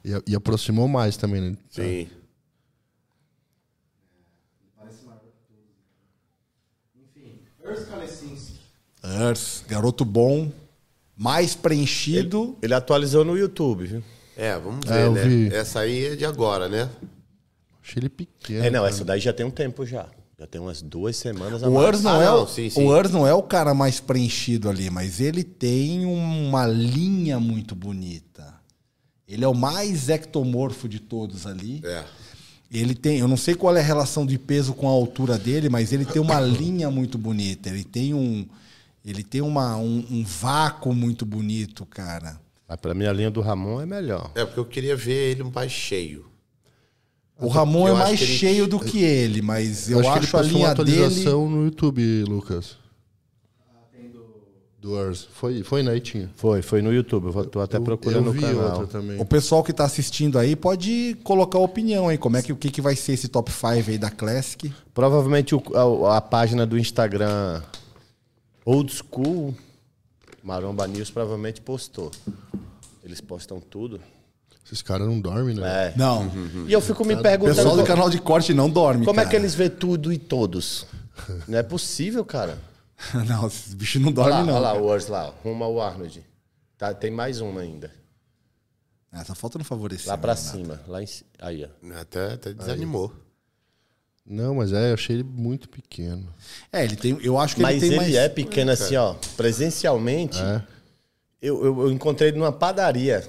E, 0.05 0.11
e 0.31 0.35
aproximou 0.35 0.87
mais 0.87 1.17
também, 1.17 1.41
né? 1.41 1.57
Sim. 1.69 2.07
Tudo. 2.07 2.23
Enfim, 6.95 7.39
Urs 7.65 7.85
Kalesinski. 7.85 8.59
Urs, 9.03 9.63
garoto 9.67 10.05
bom. 10.05 10.51
Mais 11.15 11.55
preenchido. 11.55 12.57
Ele 12.61 12.73
atualizou 12.73 13.23
no 13.23 13.37
YouTube, 13.37 13.85
viu? 13.85 14.03
É, 14.35 14.57
vamos 14.57 14.85
É, 14.89 14.93
ver, 14.93 15.05
eu 15.05 15.11
né? 15.13 15.23
vi. 15.27 15.53
Essa 15.53 15.81
aí 15.81 16.05
é 16.05 16.15
de 16.15 16.25
agora, 16.25 16.67
né? 16.67 16.89
Achei 17.83 17.99
ele 18.01 18.09
pequeno. 18.09 18.63
É, 18.63 18.69
não, 18.69 18.79
cara. 18.81 18.89
essa 18.93 19.05
daí 19.05 19.19
já 19.19 19.31
tem 19.33 19.45
um 19.45 19.51
tempo 19.51 19.85
já. 19.85 20.07
Já 20.39 20.47
tem 20.47 20.59
umas 20.59 20.81
duas 20.81 21.15
semanas 21.15 21.61
a 21.63 21.69
O 21.69 21.73
mais. 21.73 21.87
Urs 21.89 22.01
não, 22.03 22.19
Ah, 22.19 22.23
é, 22.23 22.25
não, 22.25 22.43
o- 22.43 22.47
sim, 22.47 22.69
sim. 22.69 22.81
o 22.83 22.87
Urs 22.87 23.11
não 23.11 23.27
é 23.27 23.33
o 23.33 23.43
cara 23.43 23.73
mais 23.73 23.99
preenchido 23.99 24.69
ali, 24.69 24.89
mas 24.89 25.19
ele 25.21 25.43
tem 25.43 26.05
uma 26.05 26.65
linha 26.65 27.39
muito 27.39 27.75
bonita. 27.75 28.53
Ele 29.27 29.43
é 29.45 29.47
o 29.47 29.53
mais 29.53 30.09
ectomorfo 30.09 30.89
de 30.89 30.99
todos 30.99 31.45
ali. 31.45 31.81
É. 31.85 32.03
Ele 32.71 32.95
tem, 32.95 33.19
eu 33.19 33.27
não 33.27 33.37
sei 33.37 33.53
qual 33.53 33.75
é 33.75 33.79
a 33.79 33.83
relação 33.83 34.25
de 34.25 34.37
peso 34.39 34.73
com 34.73 34.87
a 34.87 34.91
altura 34.91 35.37
dele, 35.37 35.69
mas 35.69 35.93
ele 35.93 36.05
tem 36.05 36.21
uma 36.21 36.39
linha 36.41 36.89
muito 36.89 37.17
bonita. 37.19 37.69
Ele 37.69 37.83
tem 37.83 38.13
um, 38.15 38.47
ele 39.05 39.23
tem 39.23 39.41
uma, 39.41 39.75
um, 39.77 40.05
um 40.09 40.23
vácuo 40.23 40.93
muito 40.93 41.25
bonito, 41.25 41.85
cara. 41.85 42.39
Mas 42.67 42.79
pra 42.79 42.93
mim 42.93 43.05
a 43.05 43.13
linha 43.13 43.29
do 43.31 43.41
Ramon 43.41 43.81
é 43.81 43.85
melhor. 43.85 44.31
É, 44.35 44.45
porque 44.45 44.59
eu 44.59 44.65
queria 44.65 44.95
ver 44.95 45.31
ele 45.31 45.43
mais 45.43 45.71
cheio. 45.71 46.25
O 47.39 47.47
Ramon 47.47 47.87
é 47.87 47.91
eu 47.91 47.95
acho 47.97 48.03
mais 48.05 48.21
ele- 48.21 48.31
cheio 48.37 48.67
do 48.67 48.79
que 48.79 49.03
ele, 49.03 49.41
mas 49.41 49.89
eu, 49.89 49.99
que 49.99 50.05
ele 50.07 50.17
acho, 50.17 50.17
a 50.17 50.21
postou 50.21 50.39
uma 50.39 50.47
linha 50.73 50.75
dele. 50.75 50.91
atualização 51.03 51.49
no 51.49 51.65
YouTube, 51.65 52.23
Lucas. 52.27 52.77
Do 54.79 54.91
Urs. 54.93 55.27
Foi, 55.33 55.63
foi 55.63 55.81
né? 55.81 55.95
E 55.95 55.99
tinha. 56.01 56.29
Foi, 56.35 56.61
foi 56.61 56.81
no 56.81 56.91
YouTube. 56.93 57.33
Eu 57.33 57.45
tô 57.45 57.61
até 57.61 57.77
Eu- 57.77 57.81
procurando 57.83 58.27
eu 58.27 58.33
vi 58.33 58.41
canal. 58.41 58.71
outra 58.81 58.87
também. 58.87 59.17
O 59.19 59.23
pessoal 59.25 59.63
que 59.63 59.71
tá 59.71 59.85
assistindo 59.85 60.37
aí 60.37 60.57
pode 60.57 61.17
colocar 61.23 61.57
opinião 61.57 62.09
aí, 62.09 62.17
como 62.17 62.35
é 62.35 62.41
que 62.41 62.51
o 62.51 62.55
que, 62.57 62.69
que 62.69 62.81
vai 62.81 62.93
ser 62.95 63.13
esse 63.13 63.29
top 63.29 63.49
5 63.49 63.89
aí 63.89 63.97
da 63.97 64.09
Classic. 64.11 64.73
Provavelmente 64.93 65.55
o- 65.55 66.05
a, 66.05 66.17
a 66.17 66.21
página 66.21 66.65
do 66.65 66.77
Instagram 66.77 67.61
Old 68.65 68.93
School, 68.93 69.55
Maromba 70.41 70.87
News, 70.87 71.11
provavelmente 71.11 71.61
postou. 71.61 72.11
Eles 73.03 73.19
postam 73.19 73.59
tudo. 73.59 73.99
Esses 74.65 74.81
caras 74.81 75.07
não 75.07 75.19
dormem, 75.19 75.55
né? 75.55 75.87
É. 75.87 75.93
Não. 75.97 76.31
E 76.67 76.71
eu 76.71 76.79
fico 76.79 77.03
me 77.03 77.15
O 77.15 77.21
perguntando 77.21 77.55
pessoal 77.57 77.75
do 77.75 77.83
canal 77.83 78.09
de 78.09 78.19
corte 78.19 78.53
não 78.53 78.69
dorme, 78.69 79.05
como 79.05 79.19
é 79.19 79.23
cara. 79.23 79.29
que 79.31 79.35
eles 79.35 79.53
vê 79.53 79.69
tudo 79.69 80.11
e 80.11 80.17
todos. 80.17 80.87
Não 81.47 81.59
é 81.59 81.61
possível, 81.63 82.25
cara. 82.25 82.57
não, 83.27 83.45
esses 83.45 83.73
bichos 83.75 84.01
não 84.01 84.07
Olha 84.09 84.15
dormem 84.15 84.33
lá, 84.33 84.45
não. 84.45 84.53
olha 84.55 84.61
lá 84.61 84.73
o 84.73 84.91
Urs 84.91 85.07
lá, 85.07 85.33
rumo 85.43 85.63
ao 85.63 85.79
Arnold. 85.79 86.25
Tá, 86.75 86.91
tem 86.93 87.11
mais 87.11 87.39
uma 87.39 87.61
ainda. 87.61 87.91
Ah, 89.11 89.23
só 89.23 89.35
falta 89.35 89.59
não 89.59 89.65
favorecer. 89.65 90.07
Lá 90.07 90.17
pra 90.17 90.33
né? 90.33 90.39
cima. 90.39 90.81
Lá 90.87 91.03
em, 91.03 91.07
aí, 91.39 91.65
ó. 91.65 91.99
Até, 91.99 92.33
até 92.33 92.53
desanimou. 92.53 93.13
Não, 94.25 94.55
mas 94.55 94.71
é, 94.71 94.89
eu 94.89 94.93
achei 94.93 95.17
ele 95.17 95.23
muito 95.23 95.67
pequeno. 95.67 96.33
É, 96.71 96.83
ele 96.83 96.95
tem, 96.95 97.17
eu 97.21 97.37
acho 97.37 97.55
que 97.55 97.61
Mas 97.61 97.71
ele 97.73 97.81
tem 97.81 97.89
ele 97.89 97.97
mais... 97.97 98.15
é 98.15 98.29
pequeno 98.29 98.71
assim, 98.71 98.95
ó. 98.95 99.15
Presencialmente, 99.35 100.37
eu, 101.41 101.63
eu, 101.63 101.81
eu 101.81 101.91
encontrei 101.91 102.29
ele 102.29 102.37
numa 102.39 102.51
padaria. 102.51 103.27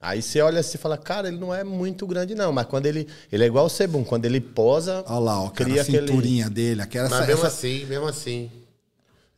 Aí 0.00 0.20
você 0.20 0.40
olha 0.40 0.60
assim 0.60 0.76
e 0.76 0.80
fala, 0.80 0.98
cara, 0.98 1.28
ele 1.28 1.38
não 1.38 1.54
é 1.54 1.64
muito 1.64 2.06
grande, 2.06 2.34
não. 2.34 2.52
Mas 2.52 2.66
quando 2.66 2.86
ele. 2.86 3.08
Ele 3.32 3.44
é 3.44 3.46
igual 3.46 3.66
o 3.66 3.68
Sebum, 3.68 4.04
quando 4.04 4.24
ele 4.24 4.40
posa. 4.40 5.04
Olha 5.06 5.18
lá, 5.18 5.42
ó, 5.42 5.48
cria 5.50 5.80
a 5.80 5.84
cinturinha 5.84 6.50
dele, 6.50 6.82
aquela 6.82 7.08
Mas 7.08 7.18
essa, 7.20 7.26
mesmo 7.26 7.46
essa- 7.46 7.56
assim, 7.56 7.84
mesmo 7.86 8.06
assim. 8.06 8.50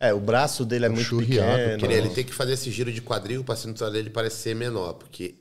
É, 0.00 0.12
o 0.14 0.20
braço 0.20 0.64
dele 0.64 0.86
é 0.86 0.88
muito 0.88 1.04
churriado, 1.04 1.58
pequeno. 1.58 1.78
Queria 1.78 1.96
ele 1.96 2.10
ter 2.10 2.24
que 2.24 2.32
fazer 2.32 2.52
esse 2.52 2.70
giro 2.70 2.92
de 2.92 3.00
quadril 3.02 3.42
pra 3.44 3.56
cintura 3.56 3.90
dele 3.90 4.10
parecer 4.10 4.54
menor, 4.54 4.94
porque. 4.94 5.34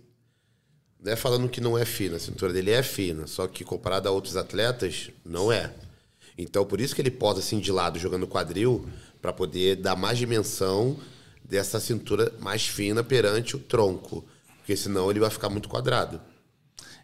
Não 1.00 1.12
é 1.12 1.16
falando 1.16 1.48
que 1.48 1.62
não 1.62 1.78
é 1.78 1.86
fina, 1.86 2.18
a 2.18 2.20
cintura 2.20 2.52
dele 2.52 2.72
é 2.72 2.82
fina, 2.82 3.28
só 3.28 3.48
que 3.48 3.64
comparado 3.64 4.10
a 4.10 4.12
outros 4.12 4.36
atletas, 4.36 5.12
não 5.24 5.52
é. 5.52 5.72
Então, 6.38 6.66
por 6.66 6.82
isso 6.82 6.96
que 6.96 7.02
ele 7.02 7.12
posa 7.12 7.40
assim 7.40 7.60
de 7.60 7.72
lado, 7.72 8.00
jogando 8.00 8.28
quadril, 8.28 8.88
pra 9.22 9.34
poder 9.34 9.78
dar 9.78 9.96
mais 9.96 10.18
dimensão 10.18 10.98
dessa 11.44 11.80
cintura 11.80 12.32
mais 12.40 12.68
fina 12.68 13.04
perante 13.04 13.56
o 13.56 13.60
tronco. 13.60 14.26
Porque 14.58 14.76
senão 14.76 15.10
ele 15.10 15.20
vai 15.20 15.30
ficar 15.30 15.50
muito 15.50 15.70
quadrado. 15.70 16.20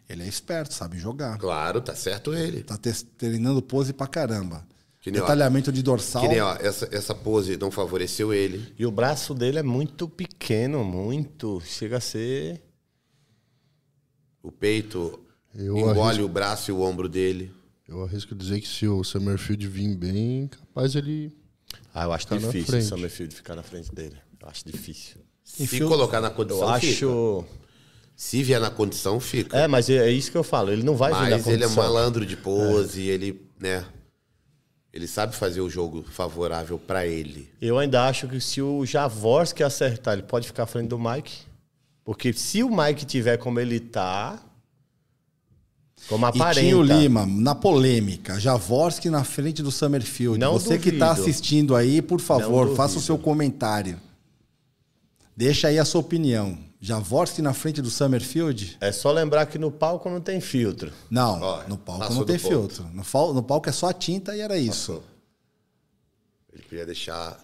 Ele 0.08 0.22
é 0.22 0.28
esperto, 0.28 0.74
sabe 0.74 0.98
jogar. 0.98 1.38
Claro, 1.38 1.80
tá 1.80 1.94
certo 1.94 2.34
ele. 2.34 2.62
Tá 2.62 2.78
treinando 3.16 3.62
pose 3.62 3.92
pra 3.92 4.06
caramba. 4.06 4.66
Que 5.00 5.10
nem, 5.10 5.20
ó, 5.20 5.24
Detalhamento 5.24 5.72
de 5.72 5.82
dorsal. 5.82 6.22
Que 6.22 6.28
nem, 6.28 6.40
ó, 6.40 6.54
essa, 6.56 6.88
essa 6.92 7.14
pose 7.14 7.56
não 7.56 7.70
favoreceu 7.70 8.32
ele. 8.32 8.72
E 8.78 8.86
o 8.86 8.90
braço 8.90 9.34
dele 9.34 9.58
é 9.58 9.62
muito 9.62 10.08
pequeno, 10.08 10.84
muito. 10.84 11.60
Chega 11.64 11.98
a 11.98 12.00
ser. 12.00 12.62
O 14.44 14.52
peito 14.52 15.18
Eu 15.54 15.76
engole 15.76 16.00
arrisco- 16.00 16.24
o 16.24 16.28
braço 16.28 16.70
e 16.70 16.74
o 16.74 16.80
ombro 16.82 17.08
dele. 17.08 17.50
Eu 17.88 18.02
arrisco 18.04 18.34
dizer 18.34 18.60
que 18.60 18.68
se 18.68 18.86
o 18.86 19.02
Summerfield 19.02 19.66
vir 19.66 19.96
bem, 19.96 20.48
capaz 20.48 20.94
ele. 20.94 21.34
Ah, 21.94 22.04
eu 22.04 22.12
acho 22.12 22.26
difícil 22.28 22.78
o. 22.78 22.82
Summerfield 22.82 23.34
ficar 23.34 23.56
na 23.56 23.62
frente 23.62 23.92
dele. 23.94 24.16
Eu 24.40 24.48
acho 24.48 24.64
difícil. 24.66 25.16
Se 25.42 25.78
colocar 25.80 26.20
na 26.20 26.28
Eu 26.28 26.32
condição, 26.34 26.80
fica. 26.80 26.92
acho. 26.92 27.44
Se 28.16 28.42
vier 28.42 28.60
na 28.60 28.70
condição, 28.70 29.18
fica. 29.18 29.56
É, 29.56 29.66
mas 29.66 29.88
é 29.90 30.10
isso 30.10 30.30
que 30.30 30.36
eu 30.36 30.44
falo. 30.44 30.70
Ele 30.70 30.82
não 30.82 30.94
vai 30.96 31.12
vir 31.12 31.30
na 31.30 31.36
Mas 31.36 31.46
ele 31.46 31.64
é 31.64 31.66
condição. 31.66 31.82
malandro 31.82 32.24
de 32.26 32.36
pose, 32.36 33.02
ele, 33.02 33.42
né? 33.58 33.84
Ele 34.92 35.06
sabe 35.08 35.34
fazer 35.34 35.60
o 35.60 35.68
jogo 35.68 36.04
favorável 36.04 36.78
pra 36.78 37.04
ele. 37.06 37.48
Eu 37.60 37.78
ainda 37.78 38.06
acho 38.06 38.28
que 38.28 38.40
se 38.40 38.62
o 38.62 38.86
Javorski 38.86 39.62
acertar, 39.64 40.14
ele 40.14 40.22
pode 40.22 40.46
ficar 40.46 40.62
à 40.62 40.66
frente 40.66 40.88
do 40.88 40.98
Mike. 40.98 41.38
Porque 42.04 42.32
se 42.32 42.62
o 42.62 42.68
Mike 42.74 43.06
tiver 43.06 43.38
como 43.38 43.58
ele 43.58 43.80
tá, 43.80 44.38
como 46.08 46.26
E 46.26 46.28
aparenta... 46.28 46.60
tinha 46.60 46.76
o 46.76 46.82
Lima, 46.82 47.24
na 47.24 47.54
polêmica, 47.54 48.38
Javorski 48.38 49.08
na 49.08 49.24
frente 49.24 49.62
do 49.62 49.70
Summerfield. 49.70 50.38
Não 50.38 50.52
Você 50.52 50.78
que 50.78 50.92
tá 50.92 51.08
duvido. 51.14 51.28
assistindo 51.30 51.74
aí, 51.74 52.02
por 52.02 52.20
favor, 52.20 52.76
faça 52.76 52.98
o 52.98 53.00
seu 53.00 53.16
comentário. 53.16 53.98
Deixa 55.36 55.68
aí 55.68 55.78
a 55.78 55.84
sua 55.84 56.00
opinião. 56.02 56.58
Javorski 56.78 57.40
na 57.40 57.54
frente 57.54 57.80
do 57.80 57.88
Summerfield? 57.88 58.76
É 58.78 58.92
só 58.92 59.10
lembrar 59.10 59.46
que 59.46 59.58
no 59.58 59.70
palco 59.70 60.10
não 60.10 60.20
tem 60.20 60.38
filtro. 60.42 60.92
Não, 61.10 61.40
Ó, 61.40 61.62
no 61.66 61.78
palco 61.78 62.00
passou 62.02 62.16
não 62.16 62.24
tem 62.26 62.38
filtro. 62.38 62.84
No, 62.92 63.32
no 63.32 63.42
palco 63.42 63.68
é 63.70 63.72
só 63.72 63.88
a 63.88 63.94
tinta 63.94 64.36
e 64.36 64.40
era 64.40 64.58
isso. 64.58 65.02
Ele 66.52 66.62
queria 66.62 66.84
deixar 66.84 67.38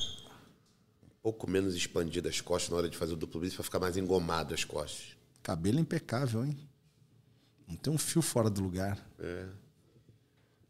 pouco 1.23 1.49
menos 1.49 1.75
expandido 1.75 2.29
as 2.29 2.41
costas 2.41 2.71
na 2.71 2.77
hora 2.79 2.89
de 2.89 2.97
fazer 2.97 3.13
o 3.13 3.17
duplo 3.17 3.41
bíceps 3.41 3.57
pra 3.57 3.65
ficar 3.65 3.79
mais 3.81 3.97
engomado 3.97 4.55
as 4.55 4.65
costas. 4.65 5.17
Cabelo 5.43 5.79
impecável, 5.79 6.45
hein? 6.45 6.59
Não 7.69 7.77
tem 7.77 7.93
um 7.93 7.99
fio 7.99 8.21
fora 8.23 8.51
do 8.51 8.61
lugar. 8.63 8.99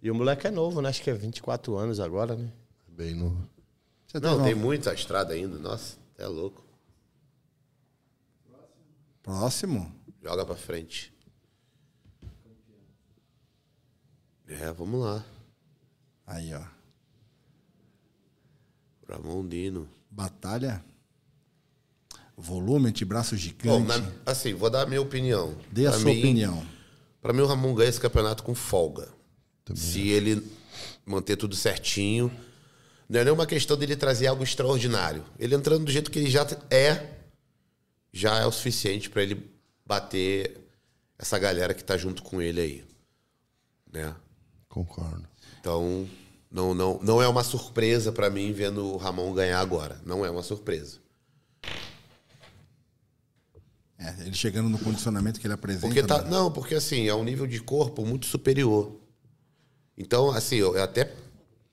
E 0.03 0.11
o 0.11 0.15
moleque 0.15 0.47
é 0.47 0.51
novo, 0.51 0.81
né? 0.83 0.89
Acho 0.89 1.03
que 1.03 1.11
é 1.11 1.15
24 1.15 1.77
anos 1.77 2.01
agora, 2.01 2.35
né? 2.37 2.53
Bem 2.89 3.15
no. 3.15 3.49
Você 4.07 4.19
Não, 4.19 4.43
tem 4.43 4.55
uma- 4.55 4.63
muita 4.63 4.93
estrada 4.93 5.33
ainda. 5.35 5.59
Nossa, 5.59 5.97
é 6.19 6.27
louco. 6.27 6.65
Próximo? 9.23 9.95
Joga 10.23 10.45
pra 10.45 10.57
frente. 10.57 11.13
É, 14.49 14.73
vamos 14.73 15.01
lá. 15.01 15.25
Aí, 16.27 16.53
ó. 16.55 16.65
Ramondino. 19.09 19.89
Batalha. 20.11 20.85
Volume, 22.37 22.89
antebraço 22.89 23.35
Bom, 23.35 23.41
gigante. 23.41 23.87
na- 23.87 24.13
assim, 24.25 24.55
vou 24.55 24.71
dar 24.71 24.83
a 24.83 24.87
minha 24.87 25.01
opinião. 25.03 25.55
Dê 25.71 25.87
a 25.87 25.91
Pra 25.91 26.01
sua 26.01 26.11
mim- 26.13 26.19
opinião. 26.19 26.67
Pra 27.21 27.33
mim, 27.35 27.41
o 27.43 27.47
Ramon 27.47 27.75
ganha 27.75 27.91
esse 27.91 28.01
campeonato 28.01 28.43
com 28.43 28.55
folga. 28.55 29.09
Se 29.75 30.09
ele 30.09 30.51
manter 31.05 31.37
tudo 31.37 31.55
certinho. 31.55 32.31
Não 33.09 33.21
é 33.21 33.25
nenhuma 33.25 33.47
questão 33.47 33.77
dele 33.77 33.95
trazer 33.97 34.27
algo 34.29 34.43
extraordinário. 34.43 35.25
Ele 35.39 35.55
entrando 35.55 35.85
do 35.85 35.91
jeito 35.93 36.11
que 36.11 36.19
ele 36.19 36.31
já 36.31 36.47
é, 36.71 37.19
já 38.13 38.39
é 38.39 38.47
o 38.47 38.53
suficiente 38.53 39.11
pra 39.11 39.23
ele 39.23 39.51
bater 39.85 40.57
essa 41.19 41.39
galera 41.39 41.75
que 41.75 41.85
tá 41.85 41.97
junto 41.97 42.23
com 42.23 42.41
ele 42.41 42.61
aí. 42.61 42.85
Né? 43.93 44.15
Concordo. 44.69 45.27
Então, 45.61 46.09
não, 46.51 46.75
não, 46.75 46.99
não 47.03 47.23
é 47.23 47.29
uma 47.29 47.45
surpresa 47.45 48.11
pra 48.11 48.29
mim 48.29 48.53
vendo 48.53 48.85
o 48.85 48.97
Ramon 48.97 49.33
ganhar 49.33 49.61
agora. 49.61 50.01
Não 50.05 50.25
é 50.25 50.31
uma 50.31 50.43
surpresa. 50.43 50.99
É, 53.99 54.15
ele 54.23 54.35
chegando 54.35 54.69
no 54.69 54.79
condicionamento 54.79 55.39
que 55.39 55.47
ele 55.47 55.55
apresenta. 55.55 55.87
Porque 55.87 56.03
tá, 56.03 56.23
né? 56.23 56.31
não, 56.31 56.51
porque 56.51 56.75
assim, 56.75 57.07
é 57.07 57.15
um 57.15 57.23
nível 57.23 57.47
de 57.47 57.61
corpo 57.61 58.05
muito 58.05 58.27
superior. 58.27 58.97
Então, 59.97 60.31
assim, 60.31 60.57
eu 60.57 60.83
até 60.83 61.13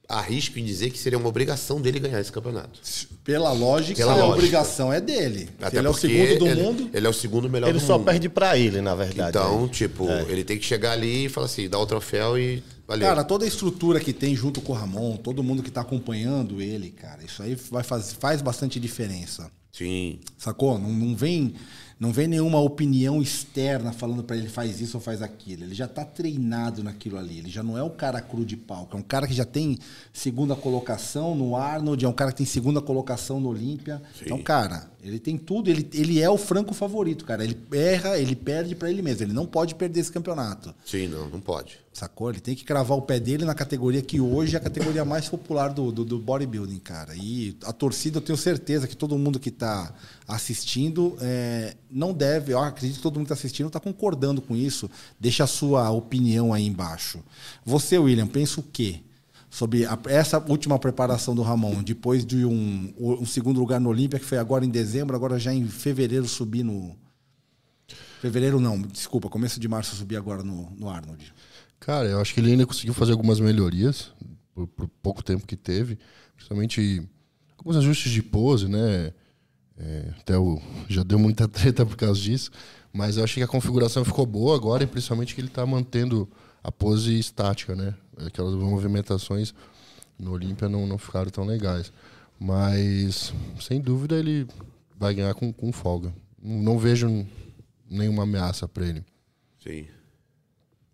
arrisco 0.09 0.59
em 0.59 0.63
dizer 0.63 0.89
que 0.89 0.97
seria 0.97 1.17
uma 1.17 1.27
obrigação 1.29 1.81
dele 1.81 1.99
ganhar 1.99 2.19
esse 2.19 2.31
campeonato. 2.31 2.79
Pela 3.23 3.51
lógica, 3.51 3.97
Pela 3.97 4.13
a 4.13 4.15
lógica. 4.15 4.35
obrigação 4.35 4.91
é 4.91 5.01
dele. 5.01 5.49
Até 5.61 5.77
ele 5.77 5.87
é 5.87 5.89
o 5.89 5.93
segundo 5.93 6.39
do 6.39 6.47
ele, 6.47 6.61
mundo. 6.61 6.89
Ele 6.93 7.07
é 7.07 7.09
o 7.09 7.13
segundo 7.13 7.49
melhor 7.49 7.69
Ele 7.69 7.79
do 7.79 7.85
só 7.85 7.97
mundo. 7.97 8.05
perde 8.05 8.29
pra 8.29 8.57
ele, 8.57 8.81
na 8.81 8.93
verdade. 8.95 9.29
Então, 9.29 9.63
né? 9.63 9.69
tipo, 9.69 10.05
ele 10.27 10.43
tem 10.43 10.57
que 10.57 10.65
chegar 10.65 10.91
ali 10.91 11.25
e 11.25 11.29
falar 11.29 11.45
assim, 11.45 11.67
dar 11.69 11.79
o 11.79 11.85
troféu 11.85 12.37
e 12.37 12.61
valeu. 12.87 13.07
Cara, 13.07 13.23
toda 13.23 13.45
a 13.45 13.47
estrutura 13.47 13.99
que 13.99 14.13
tem 14.13 14.35
junto 14.35 14.61
com 14.61 14.71
o 14.71 14.75
Ramon, 14.75 15.17
todo 15.17 15.43
mundo 15.43 15.61
que 15.61 15.69
tá 15.69 15.81
acompanhando 15.81 16.61
ele, 16.61 16.89
cara, 16.89 17.23
isso 17.23 17.43
aí 17.43 17.55
vai 17.69 17.83
faz, 17.83 18.13
faz 18.13 18.41
bastante 18.41 18.79
diferença. 18.79 19.51
Sim. 19.71 20.19
Sacou? 20.37 20.79
Não, 20.79 20.91
não 20.91 21.15
vem 21.15 21.53
Não 21.99 22.11
vem 22.11 22.27
nenhuma 22.27 22.59
opinião 22.59 23.21
externa 23.21 23.91
falando 23.91 24.23
para 24.23 24.35
ele 24.37 24.47
faz 24.47 24.79
isso 24.81 24.97
ou 24.97 25.01
faz 25.01 25.21
aquilo. 25.21 25.63
Ele 25.63 25.73
já 25.73 25.85
está 25.85 26.05
treinado 26.05 26.83
naquilo 26.83 27.17
ali. 27.17 27.39
Ele 27.39 27.49
já 27.49 27.63
não 27.63 27.77
é 27.77 27.81
o 27.81 27.89
cara 27.89 28.21
cru 28.21 28.45
de 28.45 28.55
palco. 28.55 28.95
É 28.95 28.99
um 28.99 29.03
cara 29.03 29.27
que 29.27 29.33
já 29.33 29.45
tem 29.45 29.77
segunda 30.13 30.55
colocação 30.55 31.35
no 31.35 31.55
Arnold, 31.55 32.05
é 32.05 32.07
um 32.07 32.13
cara 32.13 32.31
que 32.31 32.37
tem 32.37 32.45
segunda 32.45 32.81
colocação 32.81 33.39
no 33.39 33.49
Olímpia. 33.49 34.01
Então, 34.21 34.41
cara, 34.41 34.89
ele 35.03 35.19
tem 35.19 35.37
tudo. 35.37 35.69
Ele, 35.69 35.87
ele 35.93 36.21
é 36.21 36.29
o 36.29 36.37
franco 36.37 36.73
favorito, 36.73 37.23
cara. 37.23 37.43
Ele 37.43 37.57
erra, 37.71 38.17
ele 38.17 38.35
perde 38.35 38.75
para 38.75 38.89
ele 38.89 39.01
mesmo. 39.01 39.23
Ele 39.23 39.33
não 39.33 39.45
pode 39.45 39.75
perder 39.75 39.99
esse 39.99 40.11
campeonato. 40.11 40.73
Sim, 40.85 41.07
não, 41.07 41.29
não 41.29 41.39
pode. 41.39 41.79
Sacou? 41.93 42.29
Ele 42.29 42.39
tem 42.39 42.55
que 42.55 42.63
cravar 42.63 42.97
o 42.97 43.01
pé 43.01 43.19
dele 43.19 43.45
na 43.45 43.55
categoria 43.55 44.01
que 44.01 44.19
hoje 44.19 44.55
é 44.55 44.59
a 44.59 44.61
categoria 44.61 45.05
mais 45.05 45.29
popular 45.29 45.69
do, 45.69 45.91
do, 45.91 46.03
do 46.03 46.19
bodybuilding, 46.19 46.79
cara. 46.79 47.15
E 47.15 47.55
a 47.63 47.71
torcida, 47.71 48.17
eu 48.17 48.21
tenho 48.21 48.37
certeza 48.37 48.87
que 48.87 48.95
todo 48.95 49.17
mundo 49.17 49.39
que 49.39 49.49
está 49.49 49.93
assistindo 50.27 51.17
é, 51.21 51.75
não 51.89 52.13
deve, 52.13 52.53
eu 52.53 52.59
acredito 52.59 52.97
que 52.97 53.01
todo 53.01 53.15
mundo 53.15 53.27
que 53.27 53.33
está 53.33 53.39
assistindo 53.39 53.67
está 53.67 53.79
concordando 53.79 54.41
com 54.41 54.55
isso. 54.55 54.89
Deixa 55.19 55.43
a 55.43 55.47
sua 55.47 55.89
opinião 55.91 56.53
aí 56.53 56.65
embaixo. 56.65 57.19
Você, 57.65 57.97
William, 57.97 58.27
pensa 58.27 58.59
o 58.59 58.63
quê? 58.63 59.01
Sobre 59.57 59.87
a, 59.87 59.97
essa 60.05 60.37
última 60.37 60.77
preparação 60.77 61.33
do 61.33 61.41
Ramon, 61.41 61.81
depois 61.81 62.23
de 62.23 62.45
um, 62.45 62.93
um 62.95 63.25
segundo 63.25 63.59
lugar 63.59 63.81
no 63.81 63.89
Olímpia, 63.89 64.19
que 64.19 64.25
foi 64.25 64.37
agora 64.37 64.63
em 64.63 64.69
dezembro, 64.69 65.15
agora 65.15 65.39
já 65.39 65.51
em 65.51 65.67
fevereiro 65.67 66.27
subir 66.27 66.61
no. 66.61 66.95
Fevereiro 68.21 68.59
não, 68.59 68.79
desculpa, 68.79 69.27
começo 69.29 69.59
de 69.59 69.67
março 69.67 69.95
subir 69.95 70.15
agora 70.15 70.43
no, 70.43 70.69
no 70.77 70.87
Arnold. 70.87 71.33
Cara, 71.79 72.07
eu 72.07 72.21
acho 72.21 72.35
que 72.35 72.39
ele 72.39 72.51
ainda 72.51 72.67
conseguiu 72.67 72.93
fazer 72.93 73.13
algumas 73.13 73.39
melhorias 73.39 74.11
por, 74.53 74.67
por 74.67 74.87
pouco 75.01 75.23
tempo 75.23 75.47
que 75.47 75.55
teve, 75.55 75.97
principalmente 76.35 77.01
alguns 77.57 77.77
ajustes 77.77 78.11
de 78.11 78.21
pose, 78.21 78.67
né? 78.67 79.11
É, 79.75 80.13
até 80.19 80.37
o, 80.37 80.61
já 80.87 81.01
deu 81.01 81.17
muita 81.17 81.47
treta 81.49 81.83
por 81.83 81.95
causa 81.97 82.21
disso, 82.21 82.51
mas 82.93 83.17
eu 83.17 83.23
acho 83.23 83.33
que 83.33 83.41
a 83.41 83.47
configuração 83.47 84.05
ficou 84.05 84.27
boa 84.27 84.55
agora, 84.55 84.83
e 84.83 84.87
principalmente 84.87 85.33
que 85.33 85.41
ele 85.41 85.47
está 85.47 85.65
mantendo 85.65 86.29
a 86.63 86.71
pose 86.71 87.17
estática, 87.17 87.75
né? 87.75 87.95
Aquelas 88.25 88.55
movimentações 88.55 89.53
no 90.17 90.31
Olímpia 90.31 90.67
não, 90.67 90.87
não 90.87 90.97
ficaram 90.97 91.29
tão 91.29 91.45
legais. 91.45 91.91
Mas, 92.39 93.33
sem 93.59 93.79
dúvida, 93.79 94.15
ele 94.15 94.47
vai 94.97 95.13
ganhar 95.13 95.33
com, 95.33 95.51
com 95.51 95.71
folga. 95.71 96.13
Não, 96.41 96.61
não 96.61 96.79
vejo 96.79 97.25
nenhuma 97.89 98.23
ameaça 98.23 98.67
para 98.67 98.85
ele. 98.85 99.03
Sim. 99.63 99.87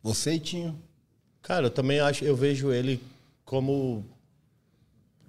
Você, 0.02 0.40
Tinho? 0.40 0.78
Cara, 1.41 1.68
eu 1.68 1.72
também 1.72 2.00
acho, 2.00 2.24
eu 2.24 2.36
vejo 2.36 2.72
ele 2.72 3.02
como. 3.45 4.06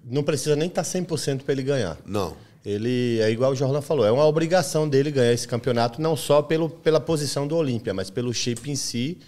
Não 0.03 0.23
precisa 0.23 0.55
nem 0.55 0.67
estar 0.67 0.83
100% 0.83 1.43
para 1.43 1.53
ele 1.53 1.63
ganhar. 1.63 1.97
Não. 2.05 2.37
Ele 2.65 3.19
é 3.19 3.29
igual 3.29 3.51
o 3.51 3.55
Jorlan 3.55 3.81
falou, 3.81 4.05
é 4.05 4.11
uma 4.11 4.25
obrigação 4.25 4.89
dele 4.89 5.11
ganhar 5.11 5.31
esse 5.31 5.47
campeonato, 5.47 6.01
não 6.01 6.15
só 6.15 6.41
pelo, 6.41 6.67
pela 6.69 6.99
posição 6.99 7.47
do 7.47 7.55
Olímpia, 7.55 7.93
mas 7.93 8.09
pelo 8.09 8.33
shape 8.33 8.71
em 8.71 8.75
si. 8.75 9.19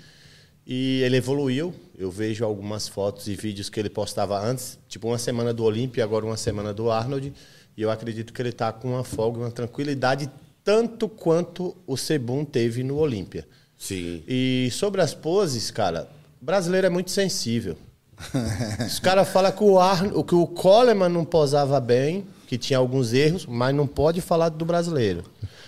E 0.68 1.02
ele 1.02 1.15
evoluiu. 1.15 1.73
Eu 1.98 2.11
vejo 2.11 2.44
algumas 2.44 2.89
fotos 2.89 3.27
e 3.27 3.35
vídeos 3.35 3.69
que 3.69 3.80
ele 3.80 3.89
postava 3.89 4.38
antes, 4.38 4.77
tipo 4.89 5.07
uma 5.07 5.18
semana 5.18 5.53
do 5.53 5.64
Olímpia, 5.64 6.03
agora 6.03 6.26
uma 6.26 6.35
semana 6.35 6.73
do 6.73 6.91
Arnold. 6.91 7.34
E 7.77 7.81
eu 7.81 7.89
acredito 7.89 8.34
que 8.34 8.41
ele 8.41 8.49
está 8.49 8.73
com 8.73 8.89
uma 8.89 9.03
folga, 9.03 9.39
uma 9.39 9.52
tranquilidade, 9.52 10.30
tanto 10.65 11.07
quanto 11.07 11.73
o 11.88 11.95
Sebum 11.95 12.44
teve 12.44 12.84
no 12.84 12.98
Olímpia. 12.98 13.48
Sim. 13.77 14.22
E 14.27 14.68
sobre 14.73 15.02
as 15.02 15.14
poses, 15.14 15.72
cara, 15.72 16.10
o 16.41 16.45
brasileiro 16.45 16.88
é 16.88 16.89
muito 16.89 17.11
sensível. 17.11 17.77
Os 18.85 18.99
caras 18.99 19.30
falam 19.30 19.52
que 19.52 19.64
o, 19.64 20.23
que 20.23 20.35
o 20.35 20.48
Coleman 20.48 21.07
não 21.07 21.23
posava 21.23 21.80
bem, 21.80 22.26
que 22.48 22.57
tinha 22.57 22.80
alguns 22.80 23.14
erros, 23.14 23.45
mas 23.45 23.73
não 23.73 23.85
pode 23.85 24.19
falar 24.19 24.49
do 24.49 24.65
brasileiro. 24.65 25.23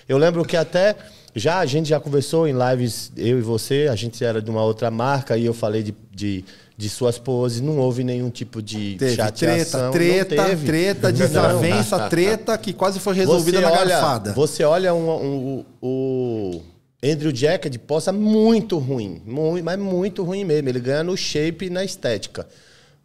Eu 0.07 0.17
lembro 0.17 0.43
que 0.43 0.57
até 0.57 0.95
já 1.35 1.59
a 1.59 1.65
gente 1.65 1.89
já 1.89 1.99
conversou 1.99 2.47
em 2.47 2.53
lives, 2.53 3.11
eu 3.15 3.37
e 3.39 3.41
você, 3.41 3.87
a 3.91 3.95
gente 3.95 4.23
era 4.23 4.41
de 4.41 4.49
uma 4.49 4.63
outra 4.63 4.89
marca 4.89 5.37
e 5.37 5.45
eu 5.45 5.53
falei 5.53 5.83
de, 5.83 5.93
de, 6.11 6.43
de 6.77 6.89
suas 6.89 7.17
poses, 7.19 7.61
não 7.61 7.77
houve 7.77 8.03
nenhum 8.03 8.29
tipo 8.29 8.61
de 8.61 8.95
Teve 8.97 9.15
chateação. 9.15 9.91
treta, 9.91 10.35
treta, 10.35 10.55
treta, 10.65 11.11
desavença, 11.13 11.99
treta 12.09 12.57
que 12.57 12.73
quase 12.73 12.99
foi 12.99 13.13
resolvida 13.15 13.59
Você 13.59 13.65
na 13.65 13.71
olha- 13.71 13.85
garfada. 13.89 14.33
Você 14.33 14.63
olha 14.63 14.93
um, 14.93 15.09
um- 15.09 15.65
o 15.81 16.61
Andrew 17.03 17.33
Jacket 17.33 17.77
posa 17.77 18.11
muito 18.11 18.77
ruim, 18.77 19.21
muito, 19.25 19.63
mas 19.63 19.79
muito 19.79 20.23
ruim 20.23 20.43
mesmo. 20.43 20.67
Ele 20.69 20.79
ganha 20.79 21.03
no 21.03 21.15
shape 21.15 21.65
e 21.65 21.69
na 21.69 21.83
estética. 21.83 22.47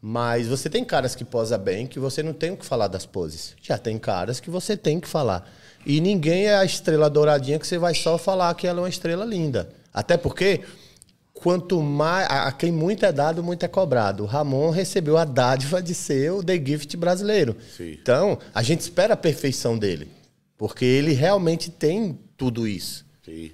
Mas 0.06 0.46
você 0.48 0.68
tem 0.68 0.84
caras 0.84 1.14
que 1.14 1.24
posa 1.24 1.56
bem 1.56 1.86
que 1.86 1.98
você 1.98 2.22
não 2.22 2.32
tem 2.34 2.50
o 2.50 2.56
que 2.56 2.64
falar 2.66 2.88
das 2.88 3.06
poses. 3.06 3.54
Já 3.62 3.78
tem 3.78 3.96
caras 3.98 4.38
que 4.40 4.50
você 4.50 4.76
tem 4.76 5.00
que 5.00 5.08
falar. 5.08 5.48
E 5.86 6.00
ninguém 6.00 6.46
é 6.46 6.56
a 6.56 6.64
estrela 6.64 7.10
douradinha 7.10 7.58
que 7.58 7.66
você 7.66 7.78
vai 7.78 7.94
só 7.94 8.16
falar 8.18 8.54
que 8.54 8.66
ela 8.66 8.80
é 8.80 8.82
uma 8.82 8.88
estrela 8.88 9.24
linda. 9.24 9.68
Até 9.92 10.16
porque 10.16 10.62
quanto 11.32 11.82
mais 11.82 12.26
a 12.30 12.48
a 12.48 12.52
quem 12.52 12.72
muito 12.72 13.04
é 13.04 13.12
dado, 13.12 13.42
muito 13.42 13.64
é 13.64 13.68
cobrado. 13.68 14.22
O 14.22 14.26
Ramon 14.26 14.70
recebeu 14.70 15.16
a 15.18 15.24
dádiva 15.24 15.82
de 15.82 15.94
ser 15.94 16.32
o 16.32 16.42
The 16.42 16.56
Gift 16.64 16.96
brasileiro. 16.96 17.56
Sim. 17.76 17.96
Então, 18.00 18.38
a 18.54 18.62
gente 18.62 18.80
espera 18.80 19.14
a 19.14 19.16
perfeição 19.16 19.76
dele, 19.78 20.08
porque 20.56 20.84
ele 20.84 21.12
realmente 21.12 21.70
tem 21.70 22.18
tudo 22.36 22.66
isso. 22.66 23.04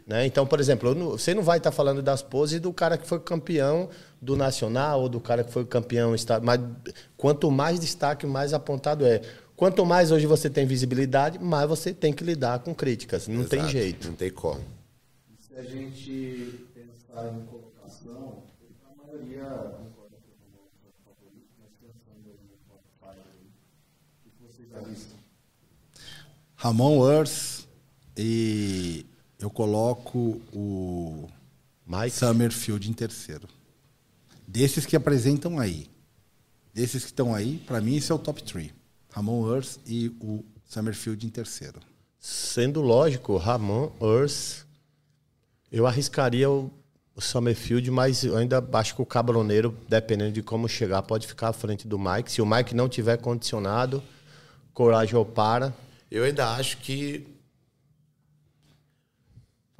Né? 0.07 0.27
Então, 0.27 0.45
por 0.47 0.59
exemplo, 0.59 0.95
não- 0.97 1.11
você 1.11 1.33
não 1.33 1.45
vai 1.45 1.59
estar 1.59 1.71
falando 1.71 2.03
das 2.03 2.23
poses 2.23 2.61
do 2.61 2.73
cara 2.73 2.99
que 2.99 3.07
foi 3.07 3.21
campeão 3.21 3.89
do 4.21 4.37
nacional 4.37 5.03
ou 5.03 5.09
do 5.09 5.21
cara 5.21 5.45
que 5.45 5.53
foi 5.53 5.65
campeão 5.65 6.13
mas 6.43 6.61
quanto 7.17 7.51
mais 7.53 7.79
destaque, 7.79 8.27
mais 8.27 8.53
apontado 8.53 9.07
é. 9.07 9.21
Quanto 9.61 9.85
mais 9.85 10.11
hoje 10.11 10.25
você 10.25 10.49
tem 10.49 10.65
visibilidade, 10.65 11.39
mais 11.39 11.69
você 11.69 11.93
tem 11.93 12.15
que 12.15 12.25
lidar 12.25 12.61
com 12.61 12.75
críticas. 12.75 13.29
Não 13.29 13.45
tem 13.45 13.59
Exato. 13.59 13.73
jeito. 13.73 14.09
Não 14.09 14.15
tem 14.15 14.31
como. 14.31 14.65
Se 15.39 15.55
a 15.55 15.63
gente 15.63 16.65
pensar 16.73 17.31
em 17.31 17.45
colocação, 17.45 18.43
a 18.91 19.05
maioria 19.05 19.43
concorda 19.45 20.17
com 20.17 20.89
o 20.89 20.93
favorito, 21.05 21.51
mas 21.61 21.69
pensando 21.79 22.39
no 22.41 22.57
top 22.71 22.83
5 23.01 23.05
aí, 23.11 23.51
o 24.25 24.31
que 24.31 24.51
vocês 24.51 24.75
alistam? 24.75 25.19
Ramon 26.57 27.07
Earth 27.13 27.67
e 28.17 29.05
eu 29.39 29.51
coloco 29.51 30.41
o 30.55 31.29
Mike? 31.87 32.17
Summerfield 32.17 32.89
em 32.89 32.95
terceiro. 32.95 33.47
Desses 34.49 34.87
que 34.87 34.97
apresentam 34.97 35.59
aí. 35.59 35.87
Desses 36.73 37.03
que 37.03 37.11
estão 37.11 37.35
aí, 37.35 37.59
pra 37.67 37.83
mim 37.83 37.97
esse 37.97 38.11
é 38.11 38.15
o 38.15 38.19
top 38.19 38.43
3. 38.43 38.80
Ramon 39.11 39.53
Earth 39.53 39.79
e 39.87 40.09
o 40.21 40.45
Summerfield 40.69 41.27
em 41.27 41.31
terceiro. 41.31 41.81
Sendo 42.19 42.81
lógico, 42.81 43.37
Ramon, 43.37 43.91
Earth, 44.01 44.67
eu 45.73 45.87
arriscaria 45.87 46.51
o, 46.51 46.71
o 47.15 47.21
Summerfield, 47.21 47.91
mas 47.91 48.25
eu 48.25 48.37
ainda 48.37 48.65
acho 48.75 48.95
que 48.95 49.03
o 49.03 49.07
Cabroneiro, 49.07 49.77
dependendo 49.89 50.33
de 50.33 50.43
como 50.43 50.69
chegar, 50.69 51.03
pode 51.03 51.27
ficar 51.27 51.49
à 51.49 51.53
frente 51.53 51.89
do 51.89 51.99
Mike. 51.99 52.31
Se 52.31 52.43
o 52.43 52.47
Mike 52.47 52.75
não 52.75 52.89
tiver 52.89 53.17
condicionado, 53.17 54.03
coragem 54.75 55.17
ou 55.17 55.25
para. 55.25 55.75
Eu 56.11 56.25
ainda 56.25 56.51
acho 56.51 56.79
que 56.79 57.27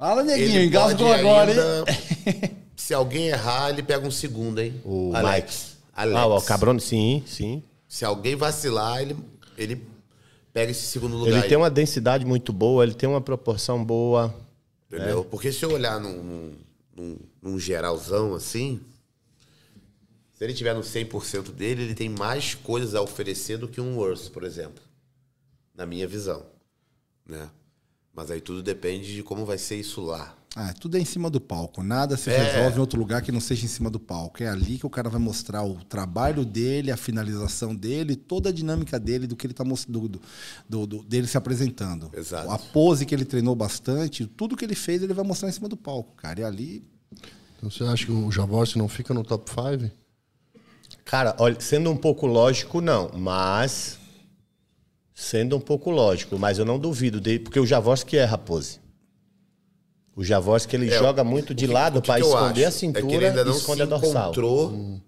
Fala, 0.01 0.23
neguinho, 0.23 0.63
engasgou 0.63 1.13
agora, 1.13 1.51
hein? 1.51 2.57
Se 2.75 2.91
alguém 2.91 3.27
errar, 3.27 3.69
ele 3.69 3.83
pega 3.83 4.07
um 4.07 4.09
segundo, 4.09 4.59
hein? 4.59 4.81
O 4.83 5.11
Alex. 5.15 5.77
Mike. 5.77 5.81
Alex. 5.93 6.17
Ah, 6.17 6.25
o 6.25 6.41
Cabrone, 6.41 6.81
sim, 6.81 7.23
sim. 7.27 7.61
Se 7.91 8.05
alguém 8.05 8.37
vacilar, 8.37 9.01
ele, 9.01 9.17
ele 9.57 9.85
pega 10.53 10.71
esse 10.71 10.83
segundo 10.83 11.17
lugar. 11.17 11.31
Ele 11.33 11.41
aí, 11.41 11.49
tem 11.49 11.57
uma 11.57 11.69
densidade 11.69 12.23
muito 12.23 12.53
boa, 12.53 12.85
ele 12.85 12.93
tem 12.93 13.09
uma 13.09 13.19
proporção 13.19 13.83
boa. 13.83 14.33
Entendeu? 14.87 15.25
Porque 15.25 15.51
se 15.51 15.65
eu 15.65 15.73
olhar 15.73 15.99
num, 15.99 16.23
num, 16.23 16.57
num- 16.95 17.19
num 17.41 17.59
geralzão 17.59 18.33
assim, 18.33 18.79
se 20.31 20.41
ele 20.41 20.53
tiver 20.53 20.73
no 20.73 20.79
100% 20.79 21.51
dele, 21.51 21.83
ele 21.83 21.93
tem 21.93 22.07
mais 22.07 22.55
coisas 22.55 22.95
a 22.95 23.01
oferecer 23.01 23.57
do 23.57 23.67
que 23.67 23.81
um 23.81 23.97
Worth, 23.97 24.29
por 24.29 24.45
exemplo. 24.45 24.81
Na 25.75 25.85
minha 25.85 26.07
visão. 26.07 26.45
Né? 27.25 27.49
Mas 28.13 28.31
aí 28.31 28.39
tudo 28.39 28.63
depende 28.63 29.13
de 29.13 29.21
como 29.21 29.45
vai 29.45 29.57
ser 29.57 29.75
isso 29.75 29.99
lá. 29.99 30.33
Ah, 30.53 30.73
tudo 30.73 30.97
é 30.97 30.99
em 30.99 31.05
cima 31.05 31.29
do 31.29 31.39
palco. 31.39 31.81
Nada 31.81 32.17
se 32.17 32.29
É. 32.29 32.37
resolve 32.53 32.75
em 32.77 32.79
outro 32.81 32.99
lugar 32.99 33.21
que 33.21 33.31
não 33.31 33.39
seja 33.39 33.63
em 33.63 33.69
cima 33.69 33.89
do 33.89 33.99
palco. 34.01 34.43
É 34.43 34.49
ali 34.49 34.77
que 34.77 34.85
o 34.85 34.89
cara 34.89 35.09
vai 35.09 35.19
mostrar 35.19 35.63
o 35.63 35.75
trabalho 35.85 36.43
dele, 36.43 36.91
a 36.91 36.97
finalização 36.97 37.73
dele, 37.73 38.17
toda 38.17 38.49
a 38.49 38.51
dinâmica 38.51 38.99
dele, 38.99 39.27
do 39.27 39.35
que 39.37 39.47
ele 39.47 39.53
tá 39.53 39.63
mostrando, 39.63 40.09
do, 40.09 40.21
do- 40.67 40.85
do- 40.87 41.03
dele 41.03 41.25
se 41.25 41.37
apresentando. 41.37 42.11
Exato. 42.13 42.51
A 42.51 42.59
pose 42.59 43.05
que 43.05 43.15
ele 43.15 43.23
treinou 43.23 43.55
bastante, 43.55 44.25
tudo 44.25 44.57
que 44.57 44.65
ele 44.65 44.75
fez, 44.75 45.01
ele 45.01 45.13
vai 45.13 45.23
mostrar 45.25 45.47
em 45.47 45.53
cima 45.53 45.69
do 45.69 45.77
palco, 45.77 46.13
cara. 46.17 46.41
E 46.41 46.43
ali. 46.43 46.83
Então 47.57 47.69
você 47.71 47.85
acha 47.85 48.05
que 48.05 48.11
o 48.11 48.29
Javorce 48.29 48.77
não 48.77 48.89
fica 48.89 49.13
no 49.13 49.23
top 49.23 49.49
5? 49.49 49.89
Cara, 51.05 51.33
olha, 51.39 51.61
sendo 51.61 51.89
um 51.89 51.95
pouco 51.97 52.27
lógico, 52.27 52.81
não, 52.81 53.09
mas. 53.17 53.97
Sendo 55.15 55.55
um 55.55 55.61
pouco 55.61 55.89
lógico, 55.91 56.37
mas 56.37 56.57
eu 56.59 56.65
não 56.65 56.77
duvido 56.77 57.21
dele, 57.21 57.39
porque 57.39 57.59
o 57.59 57.65
Javorski 57.65 58.17
erra 58.17 58.35
a 58.35 58.37
pose. 58.37 58.80
O 60.21 60.23
Javorski 60.23 60.75
ele 60.75 60.87
É, 60.93 60.99
joga 60.99 61.23
muito 61.23 61.51
de 61.51 61.65
que- 61.65 61.73
lado 61.73 61.99
para 61.99 62.19
esconder 62.19 62.65
a 62.65 62.67
acho? 62.67 62.77
cintura 62.77 63.03
é 63.05 63.09
que 63.09 63.15
ele 63.15 63.25
ainda 63.25 63.41
e 63.41 63.45
não 63.45 63.57
esconder 63.57 63.87
se 63.87 63.93
a 63.93 63.97
dorsal. 63.97 64.21
encontrou 64.25 65.01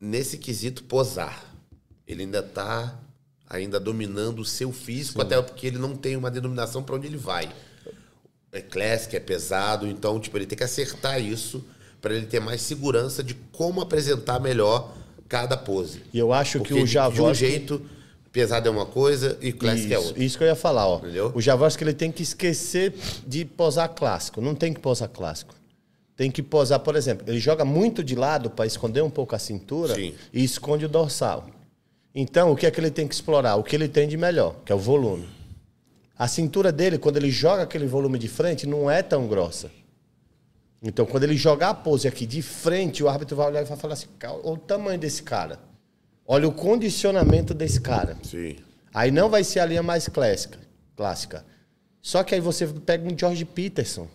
nesse 0.00 0.38
quesito 0.38 0.82
posar. 0.84 1.44
Ele 2.08 2.22
ainda 2.22 2.42
tá 2.42 2.98
ainda 3.48 3.78
dominando 3.78 4.38
o 4.40 4.44
seu 4.44 4.72
físico, 4.72 5.20
até 5.20 5.40
porque 5.42 5.66
ele 5.66 5.76
não 5.76 5.94
tem 5.94 6.16
uma 6.16 6.30
denominação 6.30 6.82
para 6.82 6.94
onde 6.96 7.06
ele 7.06 7.18
vai. 7.18 7.50
é 8.52 8.60
classic, 8.62 9.14
é 9.14 9.20
pesado, 9.20 9.86
então, 9.86 10.18
tipo, 10.18 10.34
ele 10.38 10.46
tem 10.46 10.56
que 10.56 10.64
acertar 10.64 11.20
isso 11.20 11.62
para 12.00 12.14
ele 12.14 12.24
ter 12.24 12.40
mais 12.40 12.62
segurança 12.62 13.22
de 13.22 13.34
como 13.52 13.82
apresentar 13.82 14.40
melhor 14.40 14.94
cada 15.28 15.58
pose. 15.58 16.00
E 16.10 16.18
eu 16.18 16.32
acho 16.32 16.58
Porque 16.60 16.72
que 16.72 16.80
o 16.80 16.86
de- 16.86 17.14
de 17.14 17.20
um 17.20 17.34
jeito, 17.34 17.82
pesado 18.36 18.68
é 18.68 18.70
uma 18.70 18.84
coisa 18.84 19.38
e 19.40 19.50
classic 19.50 19.90
é 19.90 19.96
Isso, 19.96 20.08
outra. 20.08 20.22
isso 20.24 20.36
que 20.36 20.44
eu 20.44 20.48
ia 20.48 20.54
falar, 20.54 20.86
ó. 20.86 20.98
Entendeu? 20.98 21.32
O 21.34 21.40
Javorsky 21.40 21.82
ele 21.82 21.94
tem 21.94 22.12
que 22.12 22.22
esquecer 22.22 22.92
de 23.26 23.46
posar 23.46 23.88
clássico. 23.94 24.42
Não 24.42 24.54
tem 24.54 24.74
que 24.74 24.78
posar 24.80 25.08
clássico. 25.08 25.54
Tem 26.14 26.30
que 26.30 26.42
posar, 26.42 26.80
por 26.80 26.96
exemplo, 26.96 27.24
ele 27.26 27.40
joga 27.40 27.64
muito 27.64 28.04
de 28.04 28.14
lado 28.14 28.50
para 28.50 28.66
esconder 28.66 29.02
um 29.02 29.08
pouco 29.08 29.34
a 29.34 29.38
cintura 29.38 29.94
Sim. 29.94 30.12
e 30.34 30.44
esconde 30.44 30.84
o 30.84 30.88
dorsal. 30.88 31.46
Então, 32.14 32.52
o 32.52 32.56
que 32.56 32.66
é 32.66 32.70
que 32.70 32.78
ele 32.78 32.90
tem 32.90 33.08
que 33.08 33.14
explorar? 33.14 33.56
O 33.56 33.62
que 33.64 33.74
ele 33.74 33.88
tem 33.88 34.06
de 34.06 34.18
melhor, 34.18 34.56
que 34.66 34.70
é 34.70 34.74
o 34.74 34.78
volume. 34.78 35.26
A 36.18 36.28
cintura 36.28 36.70
dele, 36.70 36.98
quando 36.98 37.16
ele 37.16 37.30
joga 37.30 37.62
aquele 37.62 37.86
volume 37.86 38.18
de 38.18 38.28
frente, 38.28 38.66
não 38.66 38.90
é 38.90 39.02
tão 39.02 39.26
grossa. 39.26 39.70
Então, 40.82 41.06
quando 41.06 41.24
ele 41.24 41.38
jogar 41.38 41.70
a 41.70 41.74
pose 41.74 42.06
aqui 42.06 42.26
de 42.26 42.42
frente, 42.42 43.02
o 43.02 43.08
árbitro 43.08 43.34
vai 43.34 43.46
olhar 43.46 43.62
e 43.62 43.64
vai 43.64 43.78
falar 43.78 43.94
assim: 43.94 44.08
"Cal- 44.18 44.40
olha 44.44 44.54
o 44.54 44.58
tamanho 44.58 44.98
desse 44.98 45.22
cara. 45.22 45.58
Olha 46.26 46.48
o 46.48 46.52
condicionamento 46.52 47.54
desse 47.54 47.80
cara. 47.80 48.16
Sim. 48.22 48.56
Aí 48.92 49.10
não 49.10 49.28
vai 49.28 49.44
ser 49.44 49.60
a 49.60 49.66
linha 49.66 49.82
mais 49.82 50.08
clássica. 50.08 50.58
clássica. 50.96 51.44
Só 52.02 52.22
que 52.24 52.34
aí 52.34 52.40
você 52.40 52.66
pega 52.66 53.06
um 53.06 53.16
George 53.16 53.44
Peterson. 53.44 54.08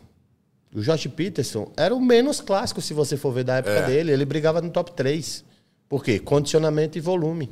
O 0.73 0.81
George 0.81 1.09
Peterson 1.09 1.71
era 1.77 1.93
o 1.93 1.99
menos 2.01 2.39
clássico, 2.41 2.81
se 2.81 2.93
você 2.93 3.15
for 3.17 3.31
ver 3.33 3.43
da 3.43 3.57
época 3.57 3.73
É. 3.75 3.85
dele. 3.85 4.11
Ele 4.11 4.25
brigava 4.25 4.61
no 4.61 4.69
top 4.69 4.93
3. 4.93 5.43
Por 5.87 6.03
quê? 6.03 6.19
Condicionamento 6.19 6.97
e 6.97 7.01
volume. 7.01 7.51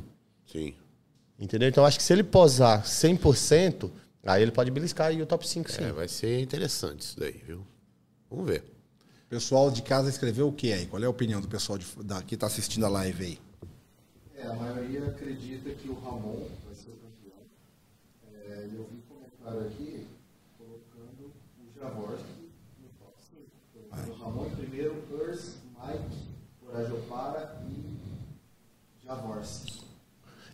Sim. 0.50 0.74
Entendeu? 1.38 1.68
Então 1.68 1.84
acho 1.84 1.98
que 1.98 2.02
se 2.04 2.12
ele 2.12 2.24
posar 2.24 2.82
100%, 2.84 3.90
aí 4.26 4.42
ele 4.42 4.50
pode 4.50 4.70
beliscar 4.70 5.08
aí 5.08 5.22
o 5.22 5.26
top 5.26 5.46
5, 5.46 5.70
sim. 5.70 5.84
É, 5.84 5.92
vai 5.92 6.08
ser 6.08 6.40
interessante 6.40 7.00
isso 7.00 7.18
daí, 7.20 7.40
viu? 7.46 7.64
Vamos 8.30 8.46
ver. 8.46 8.64
O 9.26 9.28
pessoal 9.30 9.70
de 9.70 9.80
casa 9.82 10.08
escreveu 10.08 10.48
o 10.48 10.52
que 10.52 10.72
aí? 10.72 10.86
Qual 10.86 11.00
é 11.02 11.06
a 11.06 11.10
opinião 11.10 11.40
do 11.40 11.48
pessoal 11.48 11.78
de, 11.78 11.86
da, 12.02 12.20
que 12.22 12.34
está 12.34 12.46
assistindo 12.46 12.84
a 12.84 12.88
live 12.88 13.24
aí? 13.24 13.38
É, 14.42 14.46
a 14.46 14.54
maioria 14.54 15.06
acredita 15.06 15.70
que 15.70 15.88
o 15.88 15.94
Ramon 16.00 16.48
vai 16.64 16.74
ser 16.74 16.90
o 16.90 16.94
campeão. 16.94 17.42
É, 18.32 18.68
e 18.72 18.74
eu 18.74 18.88
vi 18.90 19.02
comentário 19.06 19.66
aqui 19.68 20.06
colocando 20.56 21.30
o 21.58 21.78
Javorski 21.78 22.50
no 22.80 22.88
top 22.98 23.14
5. 23.30 23.42
Colocando 23.74 24.10
o 24.10 24.24
Ramon 24.24 24.46
em 24.46 24.56
primeiro, 24.56 25.04
Urs, 25.12 25.56
Mike, 25.78 26.28
Corajopara 26.64 27.62
e 27.68 27.98
Javorski. 29.04 29.80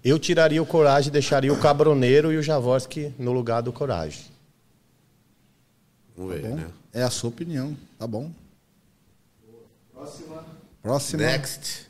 Eu 0.05 0.19
tiraria 0.19 0.63
o 0.63 0.67
Coragem, 0.67 1.13
deixaria 1.13 1.53
o 1.53 1.61
Cabroneiro 1.61 2.33
e 2.33 2.37
o 2.37 2.43
Javorski 2.43 3.15
no 3.19 3.33
lugar 3.33 3.61
do 3.61 3.73
Coragem. 3.73 4.25
Vamos 6.17 6.35
ver, 6.35 6.43
Bom, 6.43 6.57
né? 6.57 6.73
é 6.93 7.03
a 7.03 7.11
sua 7.11 7.29
opinião, 7.29 7.77
tá 7.99 8.07
bom? 8.07 8.31
Próxima, 9.93 10.45
Próxima. 10.83 11.23
Next. 11.23 11.86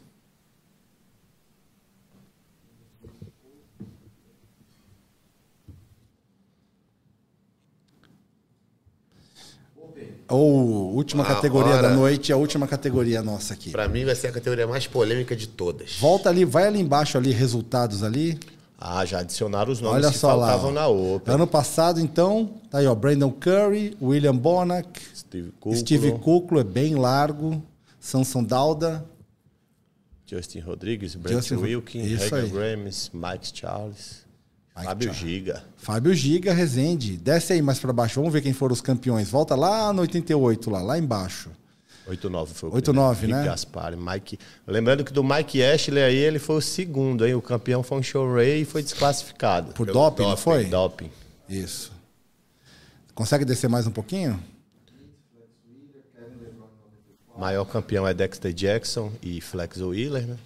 Ou 10.28 10.92
última 10.94 11.22
A 11.22 11.26
categoria 11.26 11.74
hora. 11.74 11.88
da 11.90 11.94
noite, 11.94 12.32
a 12.32 12.36
última 12.36 12.66
categoria 12.66 13.22
nossa 13.22 13.54
aqui. 13.54 13.70
Pra 13.70 13.88
mim 13.88 14.04
vai 14.04 14.14
ser 14.14 14.28
a 14.28 14.32
categoria 14.32 14.66
mais 14.66 14.86
polêmica 14.86 15.36
de 15.36 15.46
todas. 15.46 15.98
Volta 16.00 16.28
ali, 16.28 16.44
vai 16.44 16.66
ali 16.66 16.80
embaixo 16.80 17.16
ali, 17.16 17.30
resultados 17.30 18.02
ali. 18.02 18.38
Ah, 18.78 19.04
já 19.06 19.20
adicionaram 19.20 19.72
os 19.72 19.80
nomes 19.80 20.02
Olha 20.04 20.12
que 20.12 20.18
só 20.18 20.34
lá. 20.34 20.48
faltavam 20.48 20.70
ó. 20.70 20.74
na 20.74 20.86
Open. 20.88 21.34
Ano 21.34 21.46
passado, 21.46 22.00
então, 22.00 22.50
tá 22.70 22.78
aí, 22.78 22.86
ó. 22.86 22.94
Brandon 22.94 23.30
Curry, 23.30 23.96
William 24.02 24.36
Bonac, 24.36 25.00
Steve 25.14 25.52
Kuklo, 25.60 25.78
Steve 25.78 26.12
Kuklo, 26.18 26.60
é 26.60 26.64
bem 26.64 26.94
largo. 26.96 27.62
Samson 28.00 28.42
Dauda. 28.44 29.04
Justin 30.26 30.58
Rodrigues, 30.60 31.14
Brent 31.14 31.36
Justin- 31.36 31.56
Wilkin, 31.56 32.00
Hager 32.02 32.34
aí. 32.34 32.48
Grames, 32.50 33.10
Mike 33.14 33.50
Charles, 33.54 34.25
Mike 34.76 34.86
Fábio. 34.88 35.12
Giga. 35.14 35.64
Fábio 35.76 36.14
Giga, 36.14 36.52
Rezende. 36.52 37.16
Desce 37.16 37.54
aí 37.54 37.62
mais 37.62 37.78
pra 37.78 37.92
baixo. 37.92 38.16
Vamos 38.20 38.32
ver 38.32 38.42
quem 38.42 38.52
foram 38.52 38.72
os 38.74 38.80
campeões. 38.80 39.30
Volta 39.30 39.54
lá 39.54 39.92
no 39.92 40.02
88, 40.02 40.70
lá, 40.70 40.82
lá 40.82 40.98
embaixo. 40.98 41.50
8-9 42.08 42.46
foi 42.48 42.68
o 42.68 42.72
8-9, 42.72 43.16
primeiro. 43.16 43.26
né? 43.28 43.36
Rick 43.38 43.44
Gaspari, 43.46 43.96
Mike. 43.96 44.38
Lembrando 44.66 45.02
que 45.02 45.12
do 45.12 45.24
Mike 45.24 45.60
Ashley 45.62 46.02
aí, 46.04 46.14
ele 46.16 46.38
foi 46.38 46.56
o 46.56 46.60
segundo, 46.60 47.26
hein? 47.26 47.34
O 47.34 47.42
campeão 47.42 47.82
foi 47.82 47.98
um 47.98 48.02
show 48.02 48.32
Ray 48.32 48.62
e 48.62 48.64
foi 48.64 48.82
desclassificado. 48.82 49.72
Por 49.72 49.86
doping, 49.86 50.22
não 50.22 50.30
doping, 50.30 50.42
foi? 50.42 50.64
Doping. 50.66 51.10
Isso. 51.48 51.90
Consegue 53.14 53.44
descer 53.44 53.68
mais 53.68 53.86
um 53.86 53.90
pouquinho? 53.90 54.38
Maior 57.36 57.64
campeão 57.66 58.06
é 58.06 58.14
Dexter 58.14 58.52
Jackson 58.52 59.12
e 59.22 59.40
Flex 59.40 59.78
Wheeler, 59.78 60.26
né? 60.26 60.36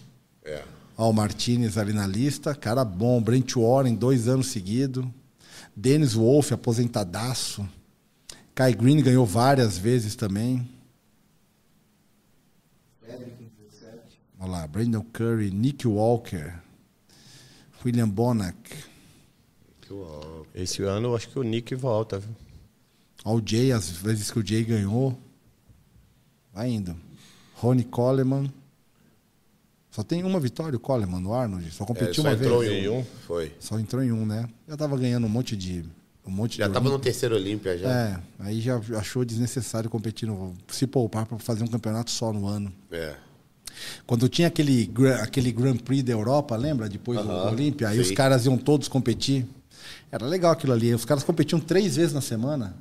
É. 0.44 0.62
O 1.02 1.14
Martinez 1.14 1.78
ali 1.78 1.94
na 1.94 2.06
lista. 2.06 2.54
Cara 2.54 2.84
bom. 2.84 3.22
Brent 3.22 3.54
Warren, 3.56 3.94
dois 3.94 4.28
anos 4.28 4.48
seguidos. 4.48 5.02
Dennis 5.74 6.12
Wolf, 6.12 6.52
aposentadaço. 6.52 7.66
Kai 8.54 8.74
Green 8.74 9.02
ganhou 9.02 9.24
várias 9.24 9.78
vezes 9.78 10.14
também. 10.14 10.68
Frederick 13.00 13.42
em 13.42 13.50
17. 13.64 14.20
Olha 14.40 14.50
lá. 14.50 14.66
Brandon 14.66 15.02
Curry, 15.10 15.50
Nick 15.50 15.88
Walker. 15.88 16.52
William 17.82 18.10
Bonac. 18.10 18.70
Esse 20.54 20.82
ano 20.82 21.08
eu 21.08 21.16
acho 21.16 21.30
que 21.30 21.38
o 21.38 21.42
Nick 21.42 21.74
volta, 21.74 22.18
viu? 22.18 22.36
Ó, 23.24 23.36
o 23.36 23.42
Jay, 23.44 23.72
as 23.72 23.88
vezes 23.88 24.30
que 24.30 24.38
o 24.38 24.46
Jay 24.46 24.64
ganhou. 24.64 25.18
Vai 26.52 26.68
indo. 26.68 26.94
Ronnie 27.54 27.84
Coleman. 27.84 28.52
Só 29.90 30.02
tem 30.02 30.22
uma 30.22 30.38
vitória 30.38 30.76
o 30.76 30.80
Coleman 30.80 31.20
no 31.20 31.34
Arnold. 31.34 31.70
Só 31.72 31.84
É, 31.84 31.86
competiu 31.86 32.22
só 32.22 32.28
uma 32.28 32.32
entrou 32.34 32.60
vez. 32.60 32.84
em 32.84 32.88
um. 32.88 33.04
Foi. 33.26 33.52
Só 33.58 33.78
entrou 33.78 34.02
em 34.02 34.12
um, 34.12 34.24
né? 34.24 34.48
Já 34.68 34.76
tava 34.76 34.96
ganhando 34.96 35.26
um 35.26 35.30
monte 35.30 35.56
de. 35.56 35.84
Um 36.26 36.30
monte 36.30 36.58
Já 36.58 36.68
de 36.68 36.72
tava 36.74 36.84
no 36.84 36.90
Olímpia. 36.92 37.10
terceiro 37.10 37.34
Olímpia 37.34 37.76
já. 37.78 37.90
É, 37.90 38.20
aí 38.38 38.60
já 38.60 38.80
achou 38.96 39.24
desnecessário 39.24 39.90
competir 39.90 40.28
no. 40.28 40.54
Se 40.68 40.86
poupar 40.86 41.26
para 41.26 41.38
fazer 41.38 41.64
um 41.64 41.66
campeonato 41.66 42.10
só 42.10 42.32
no 42.32 42.46
ano. 42.46 42.72
É. 42.92 43.16
Quando 44.06 44.28
tinha 44.28 44.46
aquele, 44.48 44.90
aquele 45.22 45.50
Grand 45.50 45.76
Prix 45.78 46.02
da 46.04 46.12
Europa, 46.12 46.54
lembra? 46.56 46.88
Depois 46.88 47.18
do 47.20 47.30
Aham, 47.30 47.50
Olímpia, 47.50 47.88
aí 47.88 47.98
os 47.98 48.10
caras 48.10 48.44
iam 48.44 48.56
todos 48.58 48.86
competir. 48.88 49.46
Era 50.12 50.26
legal 50.26 50.52
aquilo 50.52 50.72
ali. 50.72 50.92
Os 50.94 51.04
caras 51.04 51.24
competiam 51.24 51.58
três 51.58 51.96
vezes 51.96 52.12
na 52.12 52.20
semana. 52.20 52.76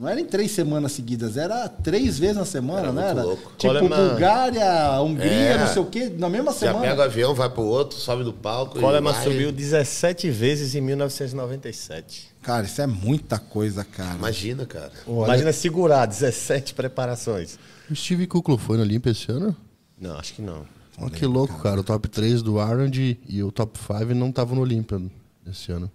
Não 0.00 0.08
era 0.08 0.18
em 0.18 0.24
três 0.24 0.50
semanas 0.52 0.92
seguidas, 0.92 1.36
era 1.36 1.68
três 1.68 2.18
vezes 2.18 2.36
na 2.36 2.46
semana, 2.46 2.80
Era 2.84 2.92
não 2.92 3.02
era? 3.02 3.22
louco. 3.22 3.52
Tipo, 3.58 3.74
Coleman- 3.74 4.08
Bulgária, 4.08 4.98
Hungria, 5.02 5.30
É. 5.30 5.58
não 5.58 5.66
sei 5.66 5.82
o 5.82 5.84
quê, 5.84 6.08
na 6.08 6.26
mesma 6.30 6.52
Já 6.52 6.58
semana. 6.58 6.80
pega 6.80 7.02
o 7.02 7.04
avião, 7.04 7.34
vai 7.34 7.50
pro 7.50 7.60
outro, 7.64 7.98
sobe 7.98 8.24
do 8.24 8.32
palco. 8.32 8.80
Coleman 8.80 9.12
vai. 9.12 9.22
subiu 9.24 9.52
17 9.52 10.30
vezes 10.30 10.74
em 10.74 10.80
1997. 10.80 12.30
Cara, 12.40 12.64
isso 12.64 12.80
é 12.80 12.86
muita 12.86 13.38
coisa, 13.38 13.84
cara. 13.84 14.14
Imagina, 14.16 14.64
cara. 14.64 14.90
Imagina 15.06 15.52
segurar 15.52 16.06
17 16.06 16.72
preparações. 16.72 17.58
O 17.90 17.94
Steve 17.94 18.26
Kuklo 18.26 18.56
foi 18.56 18.78
na 18.78 18.82
Olímpia 18.84 19.10
esse 19.10 19.30
ano? 19.30 19.54
Não, 20.00 20.16
acho 20.18 20.32
que 20.32 20.40
não. 20.40 20.64
Olha 20.98 21.10
que 21.10 21.26
louco, 21.26 21.58
cara. 21.58 21.78
O 21.78 21.84
top 21.84 22.08
3 22.08 22.40
do 22.40 22.58
Arnold 22.58 23.20
e 23.28 23.42
o 23.42 23.52
top 23.52 23.78
5 23.78 24.14
não 24.14 24.30
estavam 24.30 24.54
no 24.56 24.62
Olímpia 24.62 24.98
esse 25.46 25.70
ano. 25.70 25.90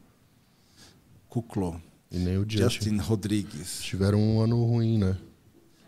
Kuklo. 1.28 1.82
E 2.16 2.18
nem 2.18 2.38
o 2.38 2.46
Justin. 2.50 2.62
Justin 2.70 2.98
Rodrigues. 2.98 3.82
Tiveram 3.84 4.20
um 4.20 4.40
ano 4.42 4.64
ruim, 4.64 4.98
né? 4.98 5.18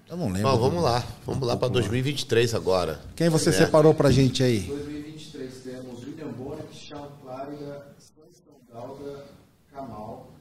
Eu 0.09 0.17
não 0.17 0.27
lembro. 0.29 0.51
Bom, 0.51 0.57
vamos 0.57 0.83
lá. 0.83 1.05
Vamos 1.25 1.47
lá 1.47 1.55
pra 1.55 1.69
2023 1.69 2.53
agora. 2.53 3.01
Quem 3.15 3.29
você 3.29 3.49
É. 3.49 3.53
separou 3.53 3.93
pra 3.93 4.11
gente 4.11 4.43
aí? 4.43 4.59
2023 4.63 5.53
temos 5.63 6.03
William 6.03 6.27
Bonnet, 6.31 6.67
Sean 6.75 7.07
Clarida, 7.21 7.87
Samson 7.97 8.59
Dauda, 8.71 9.25
Kamal, 9.73 10.33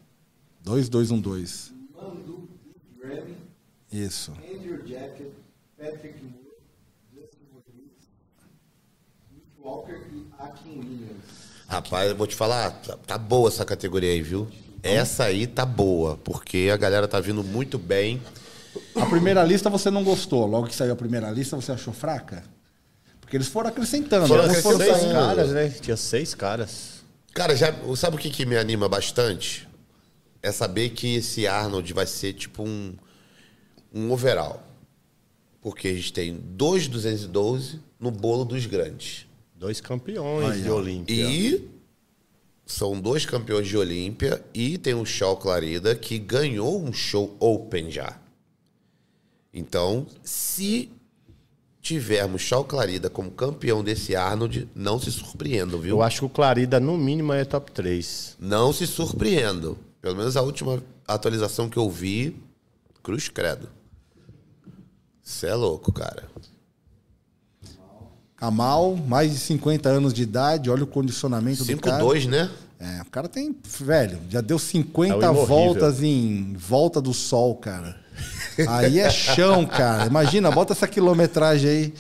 2212. 0.65 1.73
Mandu 1.95 2.49
Grammy, 3.01 3.37
Isso. 3.93 4.33
Andrew 4.33 4.85
Jacket, 4.87 5.29
Patrick 5.79 6.19
Moore, 6.25 6.57
Justin 7.15 7.47
Rodrigues, 7.55 8.09
Nick 9.33 9.47
Walker 9.61 10.01
e 10.13 10.27
Akin 10.39 10.79
Williams. 10.81 11.47
Rapaz, 11.69 12.11
eu 12.11 12.17
vou 12.17 12.27
te 12.27 12.35
falar, 12.37 12.71
tá, 12.83 12.97
tá 12.97 13.19
boa 13.19 13.49
essa 13.49 13.65
categoria 13.65 14.11
aí, 14.11 14.23
viu? 14.23 14.49
Essa 14.87 15.25
aí 15.25 15.47
tá 15.47 15.65
boa, 15.65 16.17
porque 16.19 16.71
a 16.73 16.77
galera 16.77 17.09
tá 17.09 17.21
vindo 17.21 17.43
muito 17.43 17.79
bem. 17.79 18.23
A 18.95 19.07
primeira 19.07 19.43
lista 19.45 19.71
você 19.71 19.91
não 19.91 20.05
gostou. 20.05 20.47
Logo 20.47 20.67
que 20.67 20.75
saiu 20.75 20.93
a 20.93 20.97
primeira 20.97 21.31
lista, 21.31 21.57
você 21.57 21.73
achou 21.73 21.93
fraca? 21.93 22.45
Porque 23.21 23.37
eles 23.37 23.49
foram 23.49 23.71
acrescentando. 23.71 24.29
Foram 24.29 24.45
alguns 24.45 24.63
foram 24.63 24.77
acrescentando. 24.77 25.03
Seis 25.03 25.13
saindo. 25.13 25.27
caras, 25.27 25.51
né? 25.51 25.69
Tinha 25.81 25.97
seis 25.97 26.35
caras. 26.35 27.05
Cara, 27.35 27.57
já, 27.57 27.75
sabe 27.97 28.17
o 28.17 28.19
que, 28.19 28.31
que 28.31 28.47
me 28.47 28.57
anima 28.57 28.89
bastante? 28.89 29.69
É 30.43 30.53
saber 30.53 30.91
que 30.91 31.17
esse 31.17 31.47
Arnold 31.47 31.93
vai 31.93 32.07
ser 32.07 32.33
tipo 32.35 32.63
um, 32.63 32.95
um 33.93 34.13
overall. 34.13 34.63
Porque 35.61 35.89
a 35.89 35.95
gente 35.95 36.13
tem 36.13 36.35
dois 36.35 36.87
212 36.87 37.81
no 37.99 38.11
bolo 38.11 38.45
dos 38.45 38.65
grandes. 38.67 39.27
Dois 39.55 39.81
campeões 39.81 40.53
Aí, 40.53 40.63
de. 40.63 40.71
Olímpia. 40.71 41.15
E 41.15 41.69
são 42.67 43.01
dois 43.01 43.25
campeões 43.25 43.69
de 43.69 43.77
Olímpia 43.77 44.45
e 44.53 44.77
tem 44.77 44.93
o 44.93 45.07
Shaw 45.07 45.37
Clarida 45.37 45.95
que 45.95 46.19
ganhou 46.19 46.83
um 46.83 46.93
show 46.93 47.37
Open 47.39 47.93
já. 47.93 48.19
Então, 49.55 50.07
se 50.25 50.91
tivermos 51.81 52.43
Chau 52.43 52.65
Clarida 52.65 53.09
como 53.09 53.31
campeão 53.31 53.85
desse 53.85 54.17
Arnold, 54.17 54.69
não 54.75 54.99
se 54.99 55.13
surpreendam, 55.13 55.79
viu? 55.79 55.97
Eu 55.97 56.03
acho 56.03 56.19
que 56.19 56.25
o 56.25 56.29
Clarida, 56.29 56.81
no 56.81 56.99
mínimo, 56.99 57.33
é 57.33 57.45
top 57.45 57.71
3. 57.71 58.37
Não 58.41 58.73
se 58.73 58.87
surpreendam. 58.87 59.79
Pelo 60.03 60.17
menos 60.17 60.37
a 60.37 60.43
última 60.43 60.83
atualização 61.07 61.71
que 61.71 61.77
eu 61.77 61.89
vi, 61.89 62.37
cruz 63.03 63.29
credo. 63.29 63.69
Você 65.23 65.47
é 65.47 65.55
louco, 65.55 65.93
cara. 65.93 66.29
Kamal, 68.37 68.97
mais 68.97 69.33
de 69.33 69.39
50 69.39 69.89
anos 69.89 70.13
de 70.13 70.23
idade, 70.23 70.69
olha 70.69 70.85
o 70.85 70.87
condicionamento 70.87 71.65
do 71.65 71.79
cara. 71.79 72.05
5-2, 72.05 72.29
né? 72.29 72.51
É, 72.79 73.01
o 73.01 73.07
cara 73.07 73.29
tem, 73.29 73.57
velho, 73.81 74.19
já 74.29 74.43
deu 74.43 74.59
50 74.59 75.25
É 75.25 75.33
voltas 75.33 76.03
em 76.03 76.53
volta 76.55 77.01
do 77.01 77.15
sol, 77.15 77.57
cara. 77.57 77.99
Aí 78.69 79.01
é 79.01 79.11
chão, 79.11 79.65
cara. 79.67 80.07
Imagina, 80.07 80.51
bota 80.51 80.73
essa 80.73 80.87
quilometragem 80.87 81.69
aí. 81.69 81.95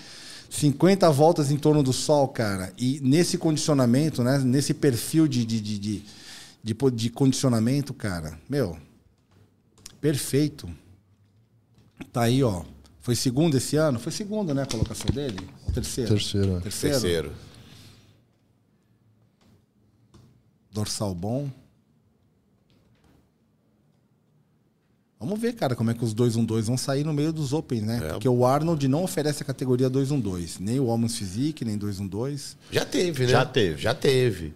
50 0.51 1.11
voltas 1.11 1.51
em 1.51 1.57
torno 1.57 1.83
do 1.83 1.93
sol, 1.93 2.29
cara. 2.29 2.73
E 2.79 3.01
nesse 3.03 3.37
condicionamento, 3.37 4.23
né? 4.23 4.39
Nesse 4.39 4.73
perfil 4.73 5.27
de, 5.27 5.45
de, 5.45 5.61
de, 5.61 5.79
de, 6.63 6.75
de 6.95 7.11
condicionamento, 7.11 7.93
cara. 7.93 8.39
Meu, 8.49 8.77
perfeito. 10.01 10.69
Tá 12.13 12.23
aí, 12.23 12.43
ó. 12.43 12.63
Foi 13.01 13.15
segundo 13.15 13.57
esse 13.57 13.77
ano? 13.77 13.99
Foi 13.99 14.13
segundo, 14.13 14.55
né? 14.55 14.63
A 14.63 14.67
colocação 14.67 15.11
dele? 15.11 15.39
Terceiro? 15.81 16.11
Terceiro, 16.11 16.57
é. 16.57 16.61
Terceiro. 16.61 16.95
Terceiro. 17.01 17.33
Dorsal 20.73 21.15
bom. 21.15 21.49
Vamos 25.19 25.41
ver, 25.41 25.55
cara, 25.55 25.75
como 25.75 25.91
é 25.91 25.95
que 25.95 26.05
os 26.05 26.13
212 26.13 26.67
vão 26.67 26.77
sair 26.77 27.03
no 27.03 27.13
meio 27.13 27.33
dos 27.33 27.53
Open, 27.53 27.81
né? 27.81 28.01
É. 28.05 28.09
Porque 28.13 28.29
o 28.29 28.45
Arnold 28.45 28.87
não 28.87 29.03
oferece 29.03 29.43
a 29.43 29.47
categoria 29.47 29.89
212. 29.89 30.63
Nem 30.63 30.79
o 30.79 30.87
Homens 30.87 31.17
Physique, 31.17 31.65
nem 31.65 31.79
212. 31.79 32.57
Já 32.71 32.85
teve, 32.85 33.25
né? 33.25 33.29
Já 33.31 33.47
teve. 33.47 33.81
Já 33.83 33.95
teve. 33.95 34.55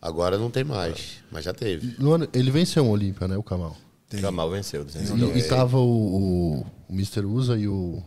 Agora 0.00 0.38
não 0.38 0.50
tem 0.50 0.64
mais, 0.64 1.18
mas 1.30 1.44
já 1.44 1.52
teve. 1.52 1.94
Ano- 2.02 2.28
ele 2.32 2.50
venceu 2.50 2.84
um 2.84 2.90
Olímpia, 2.90 3.28
né, 3.28 3.36
o 3.36 3.42
Kamal? 3.42 3.76
Tem. 4.08 4.20
Kamal 4.20 4.50
venceu. 4.50 4.84
212. 4.84 5.38
E, 5.38 5.42
e 5.42 5.48
tava 5.48 5.78
o, 5.78 5.82
o, 5.82 6.66
o 6.88 6.92
Mr. 6.92 7.24
Usa 7.26 7.58
e 7.58 7.68
o, 7.68 8.02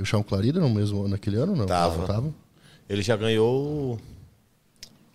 e 0.00 0.02
o 0.02 0.06
Sean 0.06 0.22
Clarida 0.22 0.58
no 0.58 0.70
mesmo 0.70 1.06
naquele 1.06 1.36
ano, 1.36 1.54
não? 1.54 1.66
Tava. 1.66 2.06
Tava. 2.06 2.34
Ele 2.88 3.02
já 3.02 3.16
ganhou 3.16 3.98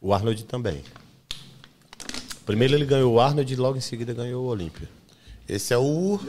o- 0.01 0.07
o 0.09 0.13
Arnold 0.13 0.45
também. 0.45 0.83
Primeiro 2.45 2.75
ele 2.75 2.85
ganhou 2.85 3.13
o 3.15 3.19
Arnold 3.19 3.51
e 3.51 3.55
logo 3.55 3.77
em 3.77 3.81
seguida 3.81 4.13
ganhou 4.13 4.45
o 4.45 4.47
Olímpia. 4.47 4.87
Esse 5.49 5.73
é 5.73 5.77
o. 5.77 6.19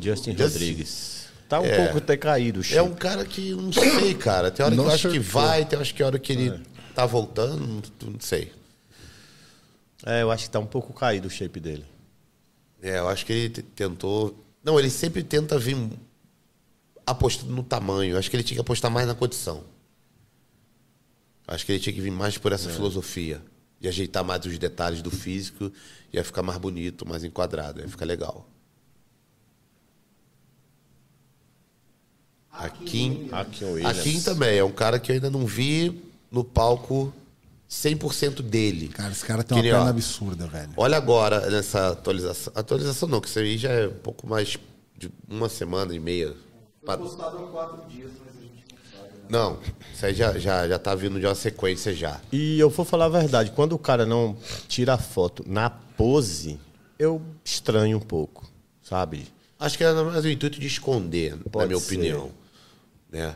Justin 0.00 0.32
Rodrigues. 0.32 1.24
Tá 1.48 1.60
um 1.60 1.64
É. 1.64 1.76
pouco 1.76 1.98
até 1.98 2.16
caído 2.16 2.60
o 2.60 2.62
É 2.62 2.64
shape. 2.64 2.88
um 2.88 2.94
cara 2.94 3.24
que 3.24 3.50
não 3.52 3.72
sei, 3.72 4.14
cara. 4.14 4.50
Tem 4.50 4.64
hora 4.64 4.72
que 4.74 4.80
Não 4.80 4.88
eu 4.88 4.94
acho 4.94 5.10
que 5.10 5.18
vai, 5.18 5.64
tem 5.64 5.78
hora 5.78 5.86
que 5.88 6.02
hora 6.02 6.18
que 6.18 6.32
ele 6.32 6.60
tá 6.94 7.04
voltando, 7.04 7.58
não, 7.66 8.10
não 8.12 8.20
sei. 8.20 8.52
É, 10.06 10.22
eu 10.22 10.30
acho 10.30 10.44
que 10.44 10.50
tá 10.50 10.58
um 10.60 10.66
pouco 10.66 10.92
caído 10.92 11.26
o 11.28 11.30
shape 11.30 11.58
dele. 11.60 11.84
É, 12.82 12.98
eu 12.98 13.08
acho 13.08 13.26
que 13.26 13.32
ele 13.32 13.48
tentou. 13.50 14.34
Não, 14.62 14.78
ele 14.78 14.90
sempre 14.90 15.22
tenta 15.22 15.58
vir 15.58 15.76
apostando 17.06 17.52
no 17.52 17.62
tamanho. 17.62 18.18
Acho 18.18 18.30
que 18.30 18.36
ele 18.36 18.42
tinha 18.42 18.56
que 18.56 18.60
apostar 18.60 18.90
mais 18.90 19.06
na 19.06 19.14
condição. 19.14 19.64
Acho 21.46 21.66
que 21.66 21.72
ele 21.72 21.80
tinha 21.80 21.92
que 21.92 22.00
vir 22.00 22.10
mais 22.10 22.38
por 22.38 22.52
essa 22.52 22.70
filosofia. 22.70 23.42
E 23.80 23.88
ajeitar 23.88 24.24
mais 24.24 24.44
os 24.46 24.58
detalhes 24.58 25.02
do 25.02 25.10
físico. 25.10 25.70
Ia 26.12 26.24
ficar 26.24 26.42
mais 26.42 26.58
bonito, 26.58 27.06
mais 27.06 27.22
enquadrado. 27.22 27.80
Ia 27.80 27.88
ficar 27.88 28.06
legal. 28.06 28.48
Akin, 32.50 33.28
Akin 33.32 33.64
Williams. 33.64 33.98
Akin 33.98 34.20
também. 34.22 34.58
É 34.58 34.64
um 34.64 34.72
cara 34.72 34.98
que 34.98 35.10
eu 35.10 35.14
ainda 35.14 35.28
não 35.28 35.44
vi 35.44 36.02
no 36.30 36.44
palco 36.44 37.12
100% 37.68 38.42
dele. 38.42 38.88
Cara, 38.88 39.12
esse 39.12 39.24
cara 39.24 39.42
tem 39.42 39.60
Que 39.60 39.68
uma 39.68 39.76
perna 39.76 39.90
absurda, 39.90 40.46
velho. 40.46 40.70
Olha 40.76 40.96
agora 40.96 41.50
nessa 41.50 41.88
atualização. 41.88 42.52
Atualização 42.56 43.08
não, 43.08 43.20
que 43.20 43.28
isso 43.28 43.38
aí 43.38 43.58
já 43.58 43.70
é 43.70 43.88
um 43.88 43.98
pouco 43.98 44.26
mais 44.26 44.56
de 44.96 45.10
uma 45.28 45.48
semana 45.48 45.94
e 45.94 45.98
meia. 45.98 46.34
Quatro 46.84 47.88
dias, 47.88 48.10
mas 48.24 48.36
a 48.36 48.40
gente 48.40 48.64
não 48.70 48.78
sabe. 49.00 49.12
Né? 49.18 49.24
Não, 49.28 49.58
isso 49.92 50.06
aí 50.06 50.14
já, 50.14 50.38
já, 50.38 50.68
já 50.68 50.78
tá 50.78 50.94
vindo 50.94 51.18
de 51.18 51.26
uma 51.26 51.34
sequência 51.34 51.94
já. 51.94 52.20
E 52.32 52.58
eu 52.60 52.68
vou 52.70 52.84
falar 52.84 53.06
a 53.06 53.08
verdade, 53.08 53.50
quando 53.52 53.72
o 53.72 53.78
cara 53.78 54.04
não 54.04 54.36
tira 54.68 54.94
a 54.94 54.98
foto 54.98 55.42
na 55.46 55.70
pose, 55.70 56.58
eu 56.98 57.22
estranho 57.44 57.96
um 57.96 58.00
pouco, 58.00 58.48
sabe? 58.82 59.26
Acho 59.58 59.78
que 59.78 59.84
era 59.84 60.04
mais 60.04 60.24
o 60.24 60.28
intuito 60.28 60.58
de 60.60 60.66
esconder, 60.66 61.36
na 61.36 61.44
Pode 61.50 61.68
minha 61.68 61.78
ser. 61.80 61.86
opinião. 61.94 62.30
Né? 63.10 63.34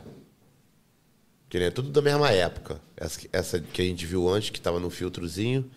Que 1.49 1.57
é 1.59 1.71
tudo 1.71 1.89
da 1.91 2.03
mesma 2.03 2.31
época. 2.31 2.79
Essa, 2.97 3.19
que- 3.21 3.31
essa 3.33 3.59
que 3.61 3.81
a 3.81 3.85
gente 3.85 4.05
viu 4.05 4.29
antes, 4.29 4.51
que 4.51 4.61
tava 4.61 4.79
no 4.79 4.91
filtrozinho, 4.91 5.71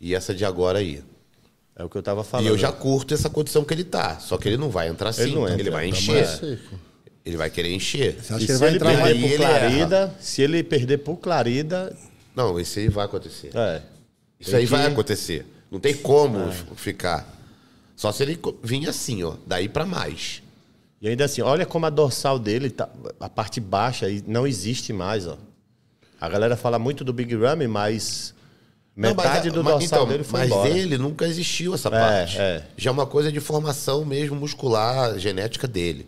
e 0.00 0.14
essa 0.14 0.34
de 0.34 0.44
agora 0.44 0.78
aí. 0.78 1.04
É 1.76 1.84
o 1.84 1.88
que 1.90 1.96
eu 1.98 2.02
tava 2.02 2.22
falando. 2.24 2.46
E 2.46 2.48
eu 2.48 2.56
já 2.56 2.70
curto 2.72 3.12
essa 3.12 3.28
condição 3.28 3.64
que 3.64 3.74
ele 3.74 3.84
tá. 3.84 4.18
Só 4.20 4.38
que 4.38 4.48
ele 4.48 4.56
não 4.56 4.70
vai 4.70 4.88
entrar 4.88 5.10
assim. 5.10 5.22
Ele 5.22 5.34
não 5.34 5.42
entra, 5.46 5.60
ele 5.60 5.70
vai 5.70 5.90
tá 5.90 5.96
encher. 5.98 6.14
mais 6.14 6.28
seco. 6.38 6.78
Ele 7.24 7.36
vai 7.36 7.48
querer 7.50 7.72
encher. 7.72 8.16
Você 8.22 8.34
acha 8.34 8.42
E 8.42 8.46
que 8.46 8.52
ele 8.52 8.58
se 8.58 8.58
vai 8.60 8.68
ele 8.68 8.76
entrar 8.76 8.98
mais? 8.98 9.18
por 9.20 9.36
Clarida, 9.36 10.14
se 10.20 10.42
ele 10.42 10.62
perder 10.62 10.98
por 10.98 11.16
Clarida, 11.16 11.96
Não, 12.36 12.58
isso 12.60 12.78
aí 12.78 12.88
vai 12.88 13.04
acontecer. 13.06 13.50
é. 13.54 13.80
Isso 14.38 14.50
Tem 14.50 14.58
aí 14.60 14.64
que- 14.66 14.70
vai 14.70 14.86
acontecer. 14.86 15.46
Não 15.70 15.80
tem 15.80 15.94
como 15.94 16.48
f- 16.48 16.64
ficar. 16.76 17.26
Só 17.96 18.12
se 18.12 18.22
ele 18.22 18.38
vir 18.62 18.88
assim, 18.88 19.22
ó. 19.22 19.34
Daí 19.46 19.68
pra 19.68 19.86
mais. 19.86 20.42
E 21.00 21.08
ainda 21.08 21.24
assim, 21.24 21.40
olha 21.42 21.64
como 21.64 21.86
a 21.86 21.90
dorsal 21.90 22.38
dele, 22.38 22.68
tá, 22.70 22.88
a 23.20 23.28
parte 23.28 23.60
baixa 23.60 24.06
não 24.26 24.46
existe 24.46 24.92
mais, 24.92 25.26
ó. 25.26 25.38
A 26.20 26.28
galera 26.28 26.56
fala 26.56 26.78
muito 26.78 27.04
do 27.04 27.12
Big 27.12 27.34
Ramy, 27.36 27.66
mas 27.66 28.34
Não, 28.96 29.14
mas 29.14 29.16
metade 29.26 29.50
do 29.50 29.62
mas- 29.64 29.74
dorsal 29.74 29.98
então, 30.02 30.08
dele 30.12 30.24
foi 30.24 30.40
Mas 30.40 30.48
embora. 30.50 30.70
dele 30.74 30.98
nunca 30.98 31.26
existiu 31.26 31.74
essa 31.74 31.90
parte. 31.90 32.38
é. 32.38 32.64
Já 32.76 32.90
é 32.90 32.92
uma 32.92 33.06
coisa 33.06 33.30
de 33.32 33.40
formação 33.40 34.04
mesmo 34.04 34.36
muscular, 34.36 35.18
genética 35.18 35.66
dele. 35.66 36.06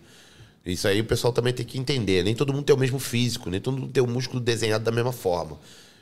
Isso 0.67 0.89
aí 0.89 1.01
o 1.01 1.05
pessoal 1.05 1.33
também 1.33 1.53
tem 1.53 1.65
que 1.65 1.79
entender. 1.79 2.25
Nem 2.25 2.35
todo 2.35 2.53
mundo 2.53 2.65
tem 2.65 2.75
o 2.75 2.79
mesmo 2.79 2.99
físico, 2.99 3.49
nem 3.49 3.61
todo 3.61 3.79
mundo 3.79 3.93
tem 3.93 4.03
o 4.03 4.07
músculo 4.07 4.41
desenhado 4.41 4.85
da 4.85 4.91
mesma 4.91 5.13
forma. 5.13 5.59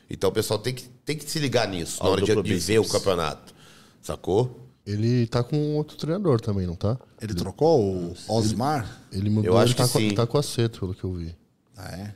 Então 0.09 0.31
o 0.31 0.33
pessoal 0.33 0.59
tem 0.59 0.75
que, 0.75 0.85
tem 1.05 1.17
que 1.17 1.31
se 1.31 1.39
ligar 1.39 1.69
nisso 1.69 1.99
Ó, 2.01 2.05
na 2.05 2.11
hora 2.11 2.23
de, 2.23 2.43
de 2.43 2.55
ver 2.55 2.79
o 2.79 2.89
campeonato. 2.89 3.55
Sacou? 4.01 4.61
Ele 4.87 5.27
tá 5.27 5.43
com 5.43 5.77
outro 5.77 5.97
treinador 5.97 6.41
também, 6.41 6.67
não 6.67 6.77
tá? 6.77 6.99
Ele 7.21 7.35
trocou 7.35 7.81
o 7.81 8.15
Osmar? 8.29 9.01
Ele 9.11 9.31
mudou, 9.31 9.53
Eu 9.53 9.59
acho 9.59 9.73
ele 9.73 9.75
tá 9.75 9.87
que 9.87 9.93
com, 9.93 9.99
sim. 9.99 10.15
tá 10.15 10.27
com 10.27 10.39
aceto, 10.39 10.81
pelo 10.81 10.95
que 10.95 11.05
eu 11.05 11.13
vi. 11.15 11.35
Ah, 11.77 11.91
é? 11.97 12.15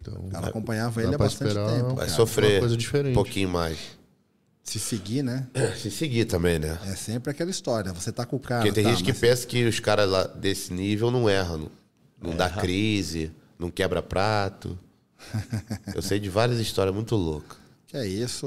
Então, 0.00 0.14
O 0.14 0.30
cara 0.30 0.48
acompanhava 0.48 1.02
ele 1.02 1.14
há 1.14 1.18
bastante 1.18 1.54
tempo. 1.54 1.94
Vai 1.94 2.06
cara. 2.06 2.08
sofrer 2.08 2.52
uma 2.52 2.60
coisa 2.60 2.76
diferente. 2.76 3.12
um 3.12 3.14
pouquinho 3.14 3.48
mais. 3.48 3.78
Se 4.62 4.78
seguir, 4.78 5.22
né? 5.22 5.46
Se 5.76 5.90
seguir 5.90 6.24
também, 6.24 6.58
né? 6.58 6.78
É 6.86 6.94
sempre 6.94 7.30
aquela 7.30 7.50
história. 7.50 7.92
Você 7.92 8.12
tá 8.12 8.24
com 8.24 8.36
o 8.36 8.40
cara. 8.40 8.62
Porque 8.62 8.72
tem 8.74 8.84
tá, 8.84 8.90
gente 8.90 9.02
que 9.04 9.10
mas- 9.10 9.20
pensa 9.20 9.46
que 9.46 9.64
os 9.64 9.80
caras 9.80 10.08
lá 10.08 10.24
desse 10.24 10.72
nível 10.72 11.10
não 11.10 11.28
erram. 11.28 11.58
Não, 12.20 12.30
não 12.30 12.36
dá 12.36 12.48
crise, 12.48 13.32
não 13.58 13.70
quebra 13.70 14.00
prato. 14.02 14.78
Eu 15.94 16.00
sei 16.02 16.18
de 16.20 16.28
várias 16.28 16.58
histórias 16.58 16.94
muito 16.94 17.16
loucas. 17.16 17.58
Que 17.88 17.96
é 17.96 18.06
isso, 18.06 18.46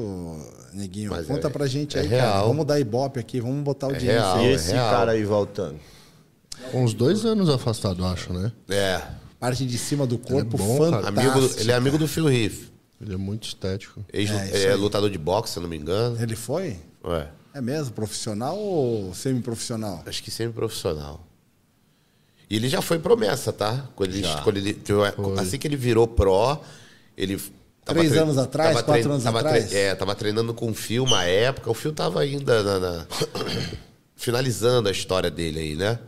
neguinho? 0.73 1.11
Mas 1.11 1.27
Conta 1.27 1.47
é- 1.47 1.51
pra 1.51 1.67
gente 1.67 1.97
é 1.97 2.01
aí, 2.01 2.09
cara. 2.09 2.21
real. 2.21 2.47
Vamos 2.47 2.65
dar 2.65 2.79
ibope 2.79 3.19
aqui, 3.19 3.39
vamos 3.39 3.63
botar 3.63 3.87
audiência. 3.87 4.11
real. 4.13 4.41
E 4.41 4.45
é 4.47 4.51
esse 4.53 4.71
real. 4.71 4.89
cara 4.91 5.11
aí 5.11 5.23
voltando. 5.23 5.79
Com 6.71 6.83
uns 6.83 6.93
dois 6.93 7.25
anos 7.25 7.49
afastado, 7.49 8.03
acho, 8.05 8.33
né? 8.33 8.51
É. 8.69 9.01
Parte 9.39 9.65
de 9.65 9.77
cima 9.77 10.07
do 10.07 10.17
corpo, 10.17 10.57
bom, 10.57 10.89
cara. 10.89 11.03
fantástico. 11.03 11.19
Amigo, 11.37 11.47
do- 11.53 11.59
ele 11.59 11.71
é 11.71 11.75
amigo 11.75 11.97
do 11.97 12.07
Phil 12.07 12.29
Heath. 12.31 12.71
Ele 13.01 13.13
é 13.13 13.17
muito 13.17 13.47
estético. 13.47 14.03
Ex 14.11 14.29
É, 14.31 14.63
é 14.67 14.71
aí. 14.71 14.75
lutador 14.75 15.09
de 15.09 15.17
boxe, 15.17 15.53
se 15.53 15.59
eu 15.59 15.63
não 15.63 15.69
me 15.69 15.77
engano. 15.77 16.17
Ele 16.21 16.35
foi? 16.35 16.77
Ué, 17.03 17.27
É 17.53 17.61
mesmo? 17.61 17.93
Profissional 17.93 18.57
ou 18.57 19.13
semi-profissional? 19.13 20.03
acho 20.05 20.23
que 20.23 20.31
semi-profissional. 20.31 21.25
E 22.49 22.55
ele 22.57 22.69
já 22.69 22.81
foi 22.81 22.99
promessa, 22.99 23.51
tá? 23.51 23.87
Quando 23.95 24.13
ele, 24.13 24.27
quando 24.43 24.57
ele- 24.57 24.79
assim 25.39 25.57
que 25.57 25.67
ele 25.67 25.75
virou 25.75 26.07
pró, 26.07 26.61
ele. 27.17 27.41
Três 27.83 28.13
anos 28.13 28.37
atrás, 28.37 28.71
tava 28.75 28.83
quatro 28.83 29.11
anos 29.11 29.23
tava 29.23 29.39
atrás? 29.39 29.71
é, 29.73 29.93
tava 29.93 30.15
treinando 30.15 30.53
com 30.53 30.69
o 30.71 30.73
Phil 30.73 31.03
uma 31.03 31.23
época. 31.23 31.69
O 31.69 31.73
Phil 31.73 31.93
tava 31.93 32.21
ainda 32.21 32.63
na- 32.63 32.79
na- 32.79 33.07
finalizando 34.15 34.89
a 34.89 34.91
história 34.91 35.29
dele 35.29 35.59
aí, 35.59 35.75
né? 35.75 35.99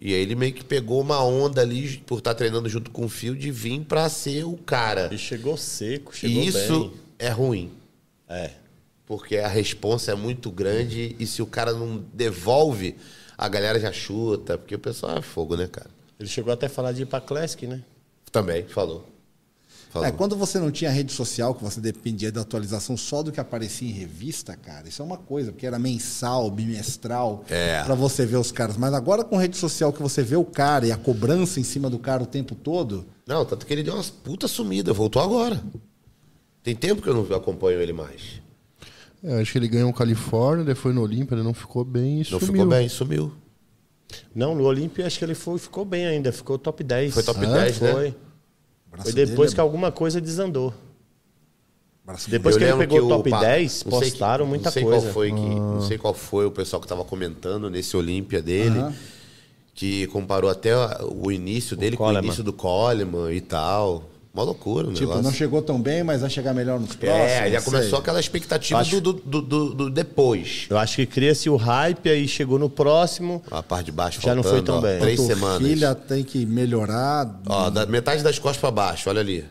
E 0.00 0.12
aí 0.12 0.20
ele 0.20 0.34
meio 0.34 0.52
que 0.52 0.62
pegou 0.64 1.00
uma 1.00 1.22
onda 1.24 1.62
ali, 1.62 1.96
por 2.06 2.18
estar 2.18 2.34
treinando 2.34 2.68
junto 2.68 2.90
com 2.90 3.04
o 3.06 3.08
Phil, 3.08 3.34
de 3.34 3.50
vir 3.50 3.80
pra 3.80 4.08
ser 4.08 4.44
o 4.44 4.56
cara. 4.56 5.08
E 5.12 5.16
chegou 5.18 5.56
seco, 5.56 6.14
chegou 6.14 6.42
E 6.42 6.46
isso 6.48 6.80
bem. 6.90 6.92
é 7.18 7.28
ruim. 7.30 7.72
É. 8.28 8.50
Porque 9.06 9.36
a 9.38 9.48
responsa 9.48 10.12
é 10.12 10.14
muito 10.14 10.50
grande 10.50 11.16
e 11.18 11.26
se 11.26 11.40
o 11.40 11.46
cara 11.46 11.72
não 11.72 12.04
devolve, 12.12 12.96
a 13.38 13.48
galera 13.48 13.78
já 13.80 13.92
chuta. 13.92 14.58
Porque 14.58 14.74
o 14.74 14.78
pessoal 14.78 15.16
é 15.18 15.22
fogo, 15.22 15.56
né, 15.56 15.66
cara? 15.66 15.88
Ele 16.18 16.28
chegou 16.28 16.52
até 16.52 16.66
a 16.66 16.70
falar 16.70 16.92
de 16.92 17.02
ir 17.02 17.06
pra 17.06 17.20
Classic, 17.20 17.66
né? 17.66 17.82
Também, 18.32 18.64
falou. 18.64 19.06
É, 20.04 20.10
quando 20.12 20.36
você 20.36 20.58
não 20.58 20.70
tinha 20.70 20.90
rede 20.90 21.12
social, 21.12 21.54
que 21.54 21.62
você 21.62 21.80
dependia 21.80 22.30
da 22.32 22.40
atualização 22.42 22.96
só 22.96 23.22
do 23.22 23.30
que 23.32 23.40
aparecia 23.40 23.88
em 23.88 23.92
revista, 23.92 24.56
cara, 24.56 24.88
isso 24.88 25.00
é 25.00 25.04
uma 25.04 25.16
coisa, 25.16 25.52
porque 25.52 25.66
era 25.66 25.78
mensal, 25.78 26.50
bimestral, 26.50 27.44
É. 27.48 27.82
pra 27.84 27.94
você 27.94 28.26
ver 28.26 28.36
os 28.36 28.50
caras. 28.52 28.76
Mas 28.76 28.92
agora 28.94 29.24
com 29.24 29.36
rede 29.36 29.56
social 29.56 29.92
que 29.92 30.02
você 30.02 30.22
vê 30.22 30.36
o 30.36 30.44
cara 30.44 30.86
e 30.86 30.92
a 30.92 30.96
cobrança 30.96 31.58
em 31.60 31.64
cima 31.64 31.88
do 31.90 31.98
cara 31.98 32.22
o 32.22 32.26
tempo 32.26 32.54
todo, 32.54 33.06
Não, 33.26 33.44
tanto 33.44 33.64
que 33.66 33.72
ele 33.72 33.82
deu 33.82 33.94
umas 33.94 34.10
puta 34.10 34.46
sumida, 34.48 34.92
voltou 34.92 35.20
agora. 35.22 35.62
Tem 36.62 36.74
tempo 36.74 37.00
que 37.02 37.08
eu 37.08 37.14
não 37.14 37.36
acompanho 37.36 37.80
ele 37.80 37.92
mais. 37.92 38.40
É, 39.22 39.40
acho 39.40 39.52
que 39.52 39.58
ele 39.58 39.68
ganhou 39.68 39.90
o 39.90 39.94
Califórnia, 39.94 40.74
foi 40.76 40.92
no 40.92 41.00
Olímpia, 41.02 41.34
ele 41.34 41.42
não 41.42 41.54
ficou 41.54 41.84
bem 41.84 42.14
e 42.22 42.30
Não 42.30 42.38
sumiu. 42.38 42.46
ficou 42.46 42.66
bem, 42.66 42.88
sumiu. 42.88 43.32
Não, 44.34 44.54
no 44.54 44.64
Olímpia 44.64 45.06
acho 45.06 45.18
que 45.18 45.24
ele 45.24 45.34
foi, 45.34 45.58
ficou 45.58 45.84
bem 45.84 46.06
ainda, 46.06 46.30
ficou 46.30 46.58
top 46.58 46.84
10. 46.84 47.14
Foi 47.14 47.22
top 47.22 47.44
Ah, 47.44 47.52
10, 47.64 47.80
né? 47.80 47.92
Foi. 47.92 48.14
O 48.86 48.90
braço 48.90 49.12
Foi 49.12 49.26
depois 49.26 49.52
que 49.54 49.60
alguma 49.60 49.90
coisa 49.92 50.20
desandou. 50.20 50.70
é- 50.70 52.06
braço 52.06 52.30
Depois 52.30 52.56
que 52.56 52.64
ele 52.64 52.76
pegou 52.76 53.00
o 53.02 53.06
o 53.06 53.08
top 53.08 53.30
pa- 53.30 53.40
10, 53.40 53.84
não 53.84 53.98
sei 53.98 54.10
postaram 54.10 54.44
que- 54.44 54.48
muita 54.50 54.64
não 54.66 54.72
sei 54.72 54.82
coisa. 54.84 55.00
Qual 55.06 55.12
foi 55.12 55.28
que, 55.32 55.36
Não 55.54 55.82
sei 55.82 55.98
qual 55.98 56.14
foi 56.14 56.46
o 56.46 56.50
pessoal 56.50 56.80
que 56.80 56.88
tava 56.88 57.04
comentando 57.04 57.68
nesse 57.68 57.96
Olímpia 57.96 58.40
dele, 58.40 58.84
que 59.74 60.06
comparou 60.08 60.48
até 60.50 60.72
o 61.04 61.30
início 61.30 61.76
dele 61.76 61.96
com 61.96 62.06
o 62.06 62.12
início 62.18 62.42
do 62.44 62.52
Coleman 62.52 63.32
e 63.32 63.40
tal. 63.40 64.04
Uma 64.36 64.44
loucura 64.44 64.88
o 64.88 64.92
Tipo, 64.92 65.00
negócio. 65.06 65.22
não 65.22 65.32
chegou 65.32 65.62
tão 65.62 65.80
bem, 65.80 66.02
mas 66.04 66.20
vai 66.20 66.28
chegar 66.28 66.52
melhor 66.52 66.78
nos 66.78 66.94
próximos. 66.94 67.22
É, 67.30 67.50
já 67.50 67.60
sei. 67.60 67.72
começou 67.72 67.98
aquela 67.98 68.20
expectativa 68.20 68.78
Acho- 68.80 69.00
do, 69.00 69.14
do, 69.14 69.40
do, 69.40 69.74
do 69.74 69.90
depois. 69.90 70.66
Eu 70.68 70.76
acho 70.76 70.96
que 70.96 71.06
cria-se 71.06 71.48
o 71.48 71.56
hype, 71.56 72.10
aí 72.10 72.28
chegou 72.28 72.58
no 72.58 72.68
próximo. 72.68 73.42
A 73.50 73.62
parte 73.62 73.86
de 73.86 73.92
baixo 73.92 74.20
Já 74.20 74.34
não 74.34 74.42
faltando, 74.42 74.62
foi 74.62 74.62
tão 74.66 74.78
ó, 74.78 74.80
bem. 74.82 75.00
Três 75.00 75.18
Panturrilha 75.20 75.88
semanas. 75.88 76.06
tem 76.06 76.22
que 76.22 76.44
melhorar. 76.44 77.40
Ó, 77.48 77.70
da 77.70 77.86
metade 77.86 78.22
das 78.22 78.38
costas 78.38 78.60
pra 78.60 78.70
baixo, 78.70 79.08
olha 79.08 79.20
ali. 79.22 79.42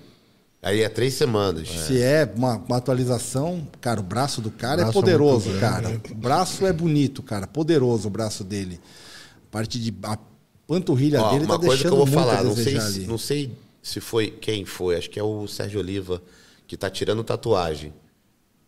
Aí 0.62 0.82
é 0.82 0.90
três 0.90 1.14
semanas. 1.16 1.68
Se 1.68 2.00
é 2.00 2.32
uma, 2.36 2.58
uma 2.58 2.78
atualização, 2.78 3.68
cara, 3.82 4.00
o 4.00 4.04
braço 4.04 4.40
do 4.42 4.50
cara 4.52 4.78
Braço 4.84 4.90
é 4.90 4.94
poderoso, 4.94 5.50
muito 5.50 5.60
cara. 5.62 5.82
grande, 5.90 6.12
O 6.12 6.16
braço 6.16 6.66
é 6.66 6.74
bonito, 6.74 7.24
cara. 7.24 7.48
Poderoso 7.48 8.08
o 8.08 8.12
braço 8.12 8.44
dele. 8.44 8.80
A 9.50 9.52
parte 9.52 9.80
de. 9.80 9.94
A 10.04 10.18
panturrilha 10.68 11.22
Ó, 11.22 11.32
dele 11.32 11.46
uma 11.46 11.60
tá 11.60 11.66
coisa 11.66 11.82
que 11.82 11.88
eu 11.88 11.92
deixando 11.92 11.98
vou 11.98 12.06
muito 12.08 12.14
falar, 12.20 12.40
a 12.40 12.44
não 12.44 12.56
sei, 12.56 12.82
se, 12.82 13.00
não 13.02 13.18
sei 13.20 13.52
se 13.86 14.02
foi 14.02 14.32
quem 14.32 14.66
foi, 14.66 14.96
acho 14.96 15.10
que 15.12 15.20
é 15.20 15.24
o 15.24 15.48
Sérgio 15.48 15.80
Oliva 15.80 16.20
que 16.68 16.76
tá 16.76 16.90
tirando 16.90 17.24
tatuagem. 17.24 17.94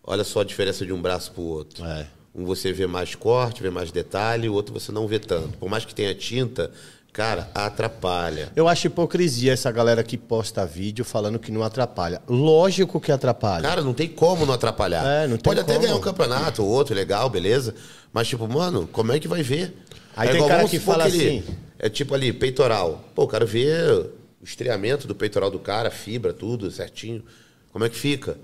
Olha 0.03 0.23
só 0.23 0.41
a 0.41 0.43
diferença 0.43 0.85
de 0.85 0.93
um 0.93 1.01
braço 1.01 1.31
pro 1.31 1.41
outro. 1.41 1.83
É. 1.83 2.05
Um 2.35 2.45
você 2.45 2.71
vê 2.71 2.85
mais 2.85 3.15
corte, 3.15 3.63
vê 3.63 3.71
mais 3.71 3.91
detalhe, 3.91 4.47
o 4.47 4.53
outro 4.53 4.71
você 4.71 4.91
não 4.91 5.07
vê 5.07 5.17
tanto. 5.17 5.57
Por 5.57 5.67
mais 5.67 5.83
que 5.85 5.95
tenha 5.95 6.13
tinta, 6.13 6.69
cara, 7.11 7.49
atrapalha. 7.55 8.51
Eu 8.55 8.67
acho 8.67 8.85
hipocrisia 8.85 9.53
essa 9.53 9.71
galera 9.71 10.03
que 10.03 10.19
posta 10.19 10.63
vídeo 10.67 11.03
falando 11.03 11.39
que 11.39 11.51
não 11.51 11.63
atrapalha. 11.63 12.21
Lógico 12.29 13.01
que 13.01 13.11
atrapalha. 13.11 13.63
Cara, 13.67 13.81
não 13.81 13.95
tem 13.95 14.07
como 14.07 14.45
não 14.45 14.53
atrapalhar. 14.53 15.03
É, 15.03 15.27
não 15.27 15.37
Pode 15.37 15.59
até 15.61 15.73
como. 15.73 15.83
ganhar 15.83 15.95
um 15.97 16.01
campeonato 16.01 16.63
ou 16.63 16.69
outro, 16.69 16.93
legal, 16.93 17.27
beleza. 17.27 17.73
Mas, 18.13 18.27
tipo, 18.27 18.47
mano, 18.47 18.87
como 18.91 19.11
é 19.11 19.19
que 19.19 19.27
vai 19.27 19.41
ver? 19.41 19.75
Aí 20.15 20.27
É 20.29 20.31
tem 20.33 20.39
igual, 20.41 20.49
cara 20.57 20.69
que 20.69 20.79
fala 20.79 21.07
ele- 21.07 21.39
assim- 21.39 21.43
É 21.79 21.89
tipo 21.89 22.13
ali, 22.15 22.31
peitoral. 22.33 23.03
Pô, 23.15 23.23
eu 23.23 23.27
quero 23.27 23.45
ver 23.47 24.09
o 24.41 24.43
estreamento 24.45 25.07
do 25.07 25.15
peitoral 25.15 25.49
do 25.51 25.59
cara, 25.59 25.89
fibra, 25.89 26.33
tudo 26.33 26.69
certinho. 26.71 27.23
Como 27.71 27.85
é 27.85 27.89
que 27.89 27.95
fica? 27.95 28.37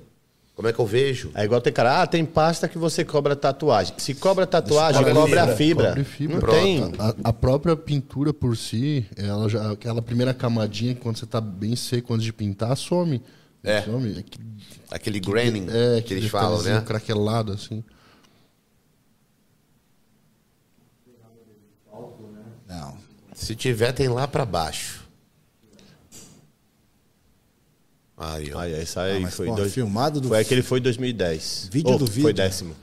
Como 0.56 0.68
é 0.68 0.74
que 0.74 0.78
eu 0.78 0.86
vejo? 0.86 1.32
É 1.34 1.44
igual 1.44 1.60
tem 1.60 1.74
cara, 1.74 2.03
ah, 2.03 2.07
tem 2.07 2.24
pasta 2.24 2.68
que 2.68 2.78
você 2.78 3.03
cobra 3.03 3.36
tatuagem. 3.36 3.95
Se 3.98 4.14
cobra 4.14 4.45
tatuagem, 4.45 5.02
Cobre 5.02 5.14
cobre 5.14 5.40
a 5.40 5.48
fibra. 5.48 5.56
fibra. 5.57 5.88
Cobre 5.90 6.03
fibra. 6.03 6.36
Não 6.36 6.41
Pronto. 6.41 6.61
tem. 6.61 6.94
A, 6.99 7.30
a 7.30 7.34
própria 7.34 7.76
pintura 7.76 8.32
por 8.32 8.56
si, 8.56 9.06
ela 9.18 9.49
já, 9.49 9.72
aquela 9.72 9.99
primeira 10.02 10.32
camadinha 10.32 10.94
que 10.94 11.02
quando 11.02 11.18
você 11.18 11.26
tá 11.26 11.41
bem 11.41 11.76
seco 11.76 12.14
antes 12.14 12.24
de 12.26 12.32
pintar, 12.32 12.78
some. 12.78 13.20
É. 13.64 13.82
Some. 13.82 14.20
É, 14.20 14.22
que, 14.22 14.40
Aquele 14.91 15.20
graining 15.20 15.68
é, 15.72 16.02
que 16.02 16.14
eles 16.14 16.30
falam, 16.30 16.61
né? 16.61 16.82
craquelado, 16.86 17.52
assim. 17.52 17.84
Não. 22.68 22.98
Se 23.34 23.56
tiver, 23.56 23.91
tem 23.91 24.07
lá 24.07 24.28
pra 24.28 24.45
baixo. 24.45 25.02
Aí, 28.15 28.53
ó. 28.53 28.60
Aí, 28.60 28.73
essa 28.73 29.02
aí 29.02 29.18
Ah, 29.18 29.19
mas, 29.22 29.34
foi 29.35 29.48
porra, 29.48 29.57
dois... 29.61 29.73
filmado 29.73 30.22
do- 30.22 30.27
Foi 30.30 30.40
aquele 30.40 30.61
foi 30.61 30.80
2010. 30.80 31.69
Vídeo 31.72 31.98
do 31.98 32.06
Foi 32.07 32.15
vídeo. 32.15 32.34
décimo. 32.34 32.76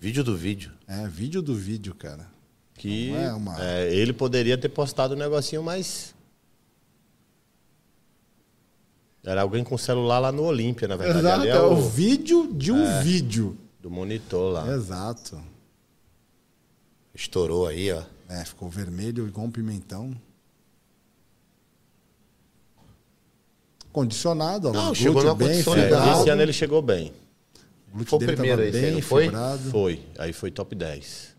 Vídeo 0.00 0.22
do 0.24 0.36
vídeo. 0.36 0.72
É, 0.86 1.08
vídeo 1.08 1.42
do 1.42 1.54
vídeo, 1.54 1.94
cara. 1.94 2.28
Que 2.74 3.12
é 3.14 3.32
uma- 3.32 3.60
é, 3.62 3.92
ele 3.92 4.12
poderia 4.12 4.56
ter 4.56 4.68
postado 4.68 5.14
um 5.14 5.18
negocinho 5.18 5.62
mais. 5.62 6.14
Era 9.24 9.42
alguém 9.42 9.64
com 9.64 9.76
celular 9.76 10.20
lá 10.20 10.30
no 10.30 10.44
Olímpia, 10.44 10.86
na 10.86 10.94
verdade. 10.96 11.18
Exato, 11.18 11.40
Ali 11.40 11.48
é 11.48 11.52
é 11.56 11.60
o 11.60 11.72
o 11.72 11.88
vídeo 11.90 12.52
de 12.54 12.70
um 12.70 13.00
vídeo. 13.02 13.58
do 13.80 13.90
monitor 13.90 14.52
lá. 14.52 14.72
Exato. 14.74 15.40
Estourou 17.14 17.66
aí, 17.66 17.90
ó. 17.92 18.02
É, 18.28 18.44
ficou 18.44 18.68
vermelho 18.68 19.26
igual 19.26 19.46
um 19.46 19.50
pimentão. 19.50 20.14
Condicionado. 23.96 24.72
Não, 24.74 24.94
chegou 24.94 25.14
glúteo 25.14 25.28
numa 25.30 25.34
bem 25.34 25.48
condição 25.48 25.74
É, 25.74 25.82
fibrado. 25.84 26.20
esse 26.20 26.28
ano 26.28 26.42
ele 26.42 26.52
chegou 26.52 26.82
bem. 26.82 27.12
O 27.88 27.92
glúteo 27.94 28.10
Foi 28.10 28.16
o 28.16 28.20
dele 28.20 28.32
primeiro 28.34 28.62
esse 28.62 28.78
bem 28.78 29.00
foi? 29.00 29.24
fibrado. 29.24 29.70
Foi. 29.70 30.02
Aí 30.18 30.32
foi 30.34 30.50
top 30.50 30.74
10. 30.74 31.34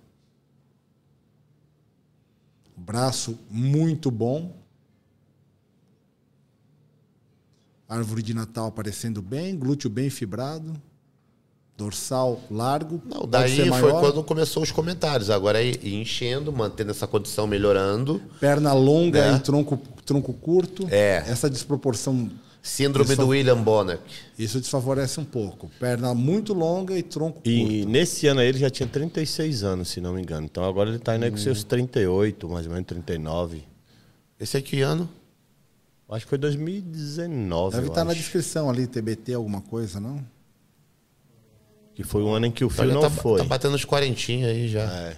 Braço 2.75 3.37
muito 3.47 4.09
bom. 4.09 4.55
Árvore 7.87 8.23
de 8.23 8.33
Natal 8.33 8.65
aparecendo 8.65 9.21
bem, 9.21 9.55
glúteo 9.55 9.87
bem 9.87 10.09
fibrado. 10.09 10.73
Dorsal 11.77 12.41
largo. 12.49 12.99
Não, 13.05 13.27
daí 13.27 13.55
ser 13.55 13.71
foi 13.71 13.91
quando 13.91 14.23
começou 14.23 14.63
os 14.63 14.71
comentários. 14.71 15.29
Agora 15.29 15.61
é 15.61 15.67
ir 15.67 15.93
enchendo, 15.93 16.51
mantendo 16.51 16.89
essa 16.89 17.05
condição 17.05 17.45
melhorando. 17.45 18.19
Perna 18.39 18.73
longa 18.73 19.31
Né? 19.33 19.37
e 19.37 19.39
tronco, 19.41 19.77
tronco 20.03 20.33
curto. 20.33 20.87
É. 20.89 21.17
Essa 21.27 21.47
desproporção, 21.47 22.31
Síndrome 22.67 23.11
Isso- 23.13 23.21
do 23.21 23.27
William 23.29 23.63
Bonner. 23.63 23.99
isso 24.37 24.59
desfavorece 24.59 25.19
um 25.19 25.25
pouco. 25.25 25.71
Perna 25.79 26.13
muito 26.13 26.53
longa 26.53 26.97
e 26.97 27.01
tronco 27.01 27.39
E 27.45 27.61
curto. 27.83 27.89
nesse 27.89 28.27
ano 28.27 28.41
aí 28.41 28.47
ele 28.49 28.57
já 28.59 28.69
tinha 28.69 28.87
36 28.87 29.63
anos, 29.63 29.87
se 29.87 30.01
não 30.01 30.13
me 30.13 30.21
engano. 30.21 30.45
Então 30.45 30.63
agora 30.65 30.89
ele 30.89 30.99
tá 30.99 31.15
indo 31.15 31.23
aí 31.25 31.31
com 31.31 31.37
seus 31.37 31.63
38, 31.63 32.49
mais 32.49 32.65
ou 32.65 32.73
menos 32.73 32.85
39. 32.87 33.63
Esse 34.39 34.57
é 34.57 34.61
que 34.61 34.81
ano? 34.81 35.09
Acho 36.09 36.25
que 36.25 36.29
foi 36.29 36.37
2019. 36.37 37.75
Deve 37.75 37.87
estar 37.87 38.03
na 38.03 38.11
acho. 38.11 38.19
descrição 38.21 38.69
ali, 38.69 38.85
TBT, 38.87 39.33
alguma 39.33 39.61
coisa, 39.61 39.99
não? 39.99 40.23
Que 41.95 42.03
foi 42.03 42.21
o 42.21 42.29
ano 42.29 42.45
em 42.45 42.51
que 42.51 42.63
o 42.63 42.69
fio 42.69 42.85
já 42.87 42.93
não 42.93 43.01
tá, 43.01 43.09
foi. 43.09 43.39
tá 43.39 43.43
batendo 43.45 43.75
os 43.75 43.83
quarentinha 43.85 44.47
aí 44.47 44.67
já. 44.67 44.83
É, 44.83 45.17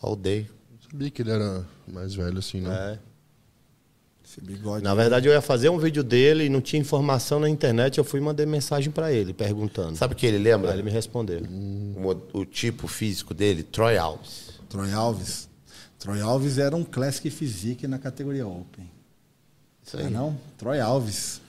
All 0.00 0.14
day. 0.14 0.46
Sabia 0.90 1.10
que 1.10 1.22
ele 1.22 1.30
era 1.30 1.66
mais 1.92 2.14
velho 2.14 2.38
assim, 2.38 2.60
né? 2.60 2.94
é. 2.94 3.07
Esse 4.38 4.44
bigode. 4.46 4.84
Na 4.84 4.94
verdade, 4.94 5.26
eu 5.28 5.32
ia 5.32 5.40
fazer 5.40 5.68
um 5.68 5.78
vídeo 5.78 6.02
dele 6.04 6.44
e 6.44 6.48
não 6.48 6.60
tinha 6.60 6.80
informação 6.80 7.40
na 7.40 7.48
internet. 7.48 7.98
Eu 7.98 8.04
fui 8.04 8.20
e 8.20 8.22
mandei 8.22 8.46
mensagem 8.46 8.90
pra 8.90 9.12
ele, 9.12 9.32
perguntando. 9.32 9.96
Sabe 9.96 10.14
o 10.14 10.16
que 10.16 10.26
ele 10.26 10.38
lembra? 10.38 10.70
Aí 10.70 10.76
ele 10.76 10.82
me 10.84 10.90
respondeu. 10.90 11.40
O, 11.40 12.00
mo- 12.00 12.22
o 12.32 12.44
tipo 12.44 12.86
físico 12.86 13.34
dele? 13.34 13.62
Troy 13.62 13.96
Alves. 13.98 14.50
Troy 14.68 14.92
Alves. 14.92 15.48
Troy 15.98 16.20
Alves 16.20 16.58
era 16.58 16.76
um 16.76 16.84
Classic 16.84 17.28
Physique 17.30 17.86
na 17.88 17.98
categoria 17.98 18.46
Open. 18.46 18.88
Isso 19.84 19.96
Não 19.96 20.04
aí. 20.06 20.10
é 20.12 20.14
não? 20.16 20.38
Troy 20.56 20.80
Alves. 20.80 21.40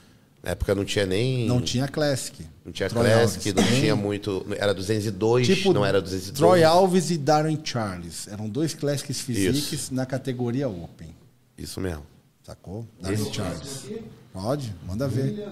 Na 0.41 0.51
época 0.51 0.73
não 0.73 0.85
tinha 0.85 1.05
nem. 1.05 1.45
Não 1.45 1.61
tinha 1.61 1.87
Classic. 1.87 2.45
Não 2.65 2.71
tinha 2.71 2.89
Troy 2.89 3.03
Classic, 3.05 3.49
Alves. 3.49 3.53
não 3.71 3.79
tinha 3.79 3.95
muito. 3.95 4.45
Era 4.57 4.73
202, 4.73 5.45
Tipo, 5.45 5.73
não 5.73 5.85
era 5.85 6.01
202. 6.01 6.37
Troy 6.37 6.63
Alves 6.63 7.11
e 7.11 7.17
Darren 7.17 7.59
Charles. 7.63 8.27
Eram 8.29 8.47
dois 8.49 8.73
Classics 8.73 9.19
Physiques 9.19 9.73
Isso. 9.73 9.93
na 9.93 10.05
categoria 10.05 10.67
Open. 10.69 11.13
Isso 11.57 11.79
mesmo. 11.81 12.03
Sacou? 12.49 12.87
Darren 12.99 13.31
Charles. 13.31 13.85
Pode, 14.33 14.75
manda 14.87 15.07
ver. 15.07 15.47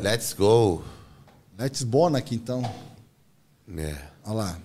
Let's 0.00 0.32
go. 0.32 0.80
Let's 1.58 1.82
Bonac, 1.82 2.32
então. 2.32 2.62
É. 3.76 3.96
Olha 4.24 4.32
lá. 4.32 4.58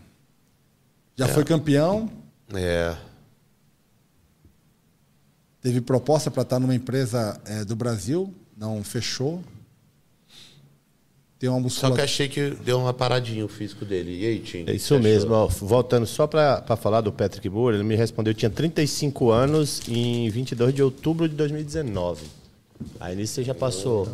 Já 1.16 1.28
foi 1.28 1.44
campeão. 1.44 2.08
É. 2.54 2.96
Teve 5.60 5.82
proposta 5.82 6.30
para 6.30 6.44
estar 6.44 6.60
numa 6.60 6.76
empresa 6.76 7.42
eh, 7.46 7.66
do 7.66 7.76
Brasil. 7.76 8.32
Não 8.56 8.84
fechou. 8.84 9.44
Tem 11.42 11.50
uma 11.50 11.58
Só 11.58 11.60
que 11.60 11.64
musculatura. 11.64 12.04
achei 12.04 12.30
que 12.30 12.52
deu 12.64 12.78
uma 12.78 12.94
paradinha 12.94 13.44
o 13.44 13.48
físico 13.48 13.84
dele. 13.84 14.16
E 14.16 14.26
aí, 14.28 14.40
Tim? 14.42 14.64
É 14.68 14.76
isso 14.76 14.94
Você 14.94 15.00
mesmo. 15.02 15.34
ó. 15.34 15.48
voltando 15.48 16.06
só 16.06 16.28
pra 16.28 16.62
pra 16.62 16.76
falar 16.76 17.02
do 17.02 17.12
Patrick 17.12 17.50
Moore, 17.50 17.78
ele 17.78 17.84
me 17.84 17.96
respondeu: 17.96 18.32
tinha 18.32 18.52
35 18.52 19.32
anos 19.32 19.82
em 19.90 20.30
22 20.30 20.72
de 20.72 20.84
outubro 20.84 21.28
de 21.28 21.34
2019. 21.34 22.28
Aí 23.00 23.16
nisso 23.16 23.34
você 23.34 23.44
já 23.44 23.56
passou 23.56 24.08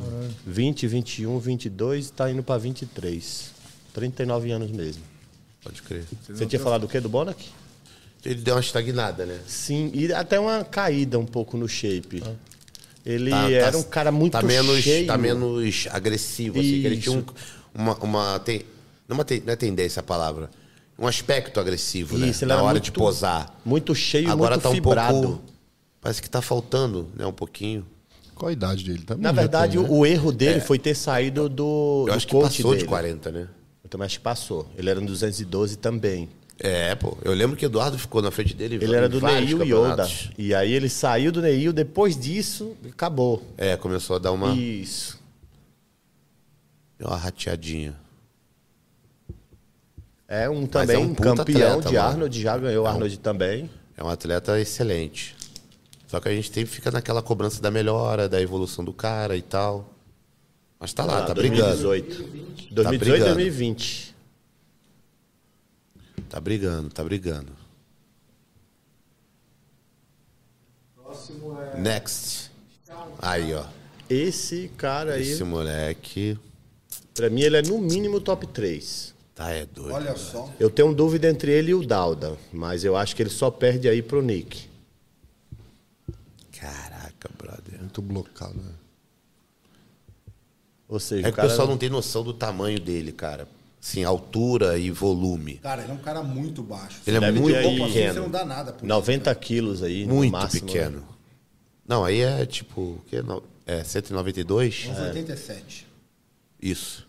20, 0.46 0.88
21, 0.88 1.38
22, 1.38 2.12
tá 2.12 2.32
indo 2.32 2.42
pra 2.42 2.58
23. 2.58 3.52
39 3.94 4.52
anos 4.52 4.72
mesmo. 4.72 5.04
Pode 5.62 5.82
crer. 5.82 6.06
Você 6.30 6.46
tinha 6.46 6.62
falado 6.62 6.86
o 6.86 6.88
quê 6.88 7.02
do 7.02 7.10
Bonac? 7.10 7.44
Ele 8.24 8.36
deu 8.36 8.56
uma 8.56 8.62
estagnada, 8.62 9.26
né? 9.26 9.38
Sim, 9.46 9.92
e 9.94 10.14
até 10.14 10.40
uma 10.40 10.64
caída 10.64 11.20
um 11.20 11.26
pouco 11.26 11.58
no 11.58 11.68
shape. 11.68 12.24
Ele 13.10 13.32
era 13.54 13.78
um 13.78 13.84
cara 13.84 14.12
muito 14.12 14.34
tá 14.34 14.42
menos, 14.42 14.82
cheio. 14.84 15.08
Tá 15.08 15.18
menos 15.18 15.88
agressivo, 15.92 16.60
assim. 16.60 16.82
Que 16.82 16.86
ele 16.88 16.98
tinha 16.98 17.18
um- 17.18 17.24
uma... 17.74 17.96
uma 18.04 18.40
tem, 18.40 18.64
não, 19.08 19.16
uma 19.16 19.24
ten- 19.26 19.42
não 19.46 19.54
é 19.54 19.56
tendência 19.56 20.00
a 20.02 20.04
palavra. 20.04 20.50
Um 21.00 21.08
aspecto 21.08 21.60
agressivo, 21.60 22.18
né? 22.18 22.28
Isso, 22.28 22.44
ele 22.44 22.50
Na 22.50 22.56
era 22.56 22.64
hora 22.64 22.74
muito- 22.74 22.84
de 22.86 22.92
posar. 22.92 23.56
Muito 23.64 23.94
cheio, 23.96 24.30
Agora 24.32 24.52
muito 24.56 24.64
tá 24.64 24.70
um 24.70 24.74
fibrado. 24.74 25.22
pouco... 25.22 25.42
Parece 26.02 26.22
que 26.22 26.30
tá 26.30 26.42
faltando, 26.42 27.08
né? 27.16 27.26
Um 27.26 27.32
pouquinho. 27.32 27.86
Qual 28.36 28.50
a 28.50 28.52
idade 28.54 28.84
dele? 28.84 29.04
Também 29.04 29.24
Na 29.24 29.30
já 29.30 29.34
verdade, 29.42 29.78
tem, 29.78 29.82
né? 29.84 29.90
o 29.90 30.06
erro 30.06 30.32
dele 30.32 30.60
foi 30.60 30.78
ter 30.78 30.96
saído 30.96 31.48
do, 31.50 32.06
É. 32.08 32.12
Eu 32.12 32.14
do 32.14 32.14
acho 32.14 32.28
que 32.28 32.40
passou 32.40 32.72
dele. 32.72 32.84
de 32.84 32.88
40, 32.90 33.32
né? 33.32 33.48
Eu 33.84 33.90
também 33.90 34.06
acho 34.06 34.18
que 34.18 34.24
passou. 34.24 34.68
Ele 34.78 34.90
era 34.90 35.00
no 35.00 35.08
212 35.08 35.78
também. 35.78 36.30
É, 36.60 36.96
pô. 36.96 37.18
Eu 37.24 37.34
lembro 37.34 37.56
que 37.56 37.66
Eduardo 37.66 37.98
ficou 38.00 38.22
na 38.22 38.32
frente 38.32 38.54
dele. 38.56 38.76
Ele 38.82 38.96
era 38.96 39.08
do 39.08 39.22
Neil 39.22 39.64
Yoda. 39.64 40.08
E 40.38 40.54
aí 40.56 40.74
ele 40.74 40.90
saiu 40.90 41.32
do 41.32 41.42
Neil, 41.42 41.72
depois 41.72 42.18
disso, 42.20 42.76
acabou. 42.90 43.44
É, 43.58 43.76
começou 43.78 44.16
a 44.16 44.20
dar 44.20 44.32
uma, 44.32 44.56
Isso. 44.56 45.20
deu 46.98 47.08
uma 47.10 47.18
rateadinha. 47.18 47.96
É 50.28 50.50
um 50.50 50.66
também 50.66 50.96
é 50.96 51.00
um 51.00 51.14
campeão 51.16 51.74
atleta, 51.74 51.90
de 51.90 51.96
mano. 51.96 52.08
Arnold, 52.10 52.42
já 52.42 52.58
ganhou 52.58 52.86
É 52.86 52.90
um- 52.90 52.94
Arnold 52.94 53.20
também. 53.20 53.70
É 53.96 54.04
um 54.04 54.10
atleta 54.10 54.60
excelente. 54.60 55.36
Só 56.08 56.20
que 56.20 56.28
a 56.28 56.32
gente 56.36 56.52
sempre 56.52 56.70
fica 56.74 56.92
naquela 56.92 57.22
cobrança 57.22 57.62
da 57.62 57.70
melhora, 57.72 58.28
da 58.28 58.42
evolução 58.42 58.84
do 58.84 58.94
cara 58.94 59.38
e 59.38 59.42
tal. 59.42 59.94
Mas 60.80 60.94
tá 60.94 61.04
lá, 61.06 61.20
Ah, 61.20 61.26
tá 61.26 61.34
brigando. 61.34 61.62
2018. 61.82 62.16
Tá 62.24 62.24
2018 62.72 63.00
brigando. 63.00 63.34
2020. 63.36 64.07
Tá 66.30 66.40
brigando, 66.40 66.90
tá 66.90 67.04
brigando. 67.04 67.52
Próximo 70.96 71.58
é. 71.62 71.80
Next. 71.80 72.52
Aí, 73.20 73.54
ó. 73.54 73.66
Esse 74.10 74.70
cara 74.78 75.14
aí, 75.14 75.24
Esse 75.30 75.44
moleque. 75.44 76.38
pra 77.14 77.30
mim, 77.30 77.42
ele 77.42 77.58
é 77.58 77.62
no 77.62 77.78
mínimo 77.80 78.20
top 78.22 78.48
3. 78.48 79.14
Tá, 79.36 79.52
é 79.52 79.66
doido. 79.66 79.94
Olha 79.94 80.16
só. 80.18 80.52
Eu 80.60 80.70
tenho 80.70 80.94
dúvida 80.94 81.30
entre 81.30 81.52
ele 81.52 81.72
e 81.72 81.76
o 81.76 81.86
Dauda, 81.86 82.36
mas 82.52 82.84
eu 82.84 82.96
acho 82.96 83.16
que 83.16 83.22
ele 83.22 83.30
só 83.30 83.52
perde 83.52 83.88
aí 83.88 84.02
pro 84.02 84.22
Nick. 84.22 84.68
Caraca, 86.52 87.30
brother. 87.38 87.80
Muito 87.80 88.02
blocado, 88.02 88.56
né? 88.56 88.72
Ou 90.88 91.00
seja, 91.00 91.28
É 91.28 91.32
que 91.32 91.34
o 91.34 91.36
cara 91.36 91.50
pessoal 91.50 91.68
não 91.68 91.78
tem 91.78 91.90
noção 91.90 92.24
do 92.24 92.34
tamanho 92.34 92.80
dele, 92.80 93.12
cara. 93.12 93.48
Sim, 93.80 94.04
altura 94.04 94.78
e 94.78 94.90
volume. 94.92 95.56
Cara, 95.60 95.84
ele 95.84 95.92
é 95.92 95.94
um 95.94 96.00
cara 96.00 96.22
muito 96.24 96.62
baixo. 96.64 97.00
Ele 97.08 97.18
é 97.18 97.20
Deve 97.20 97.40
muito 97.40 97.56
aí- 97.56 97.66
assim, 97.66 97.78
você 97.78 98.06
não 98.08 98.14
pequeno. 98.14 98.30
dá 98.30 98.44
nada 98.46 98.74
por 98.74 98.86
90 98.86 99.34
quilos 99.36 99.84
aí, 99.84 100.06
no 100.06 100.16
Muito 100.16 100.32
máximo, 100.32 100.66
né? 100.68 100.74
pequeno. 100.74 101.08
Não, 101.88 102.04
aí 102.04 102.20
é 102.22 102.46
tipo. 102.46 102.82
o 102.82 103.02
quê? 103.08 103.22
Não, 103.22 103.42
É 103.66 103.84
192? 103.84 104.88
Uns 104.90 104.98
87. 104.98 105.86
Isso. 106.62 107.06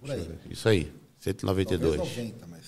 Por 0.00 0.10
aí. 0.12 0.28
Isso 0.50 0.68
aí. 0.68 0.84
Talvez 1.40 1.68
192. 1.68 1.96
90, 1.98 2.46
mas. 2.46 2.58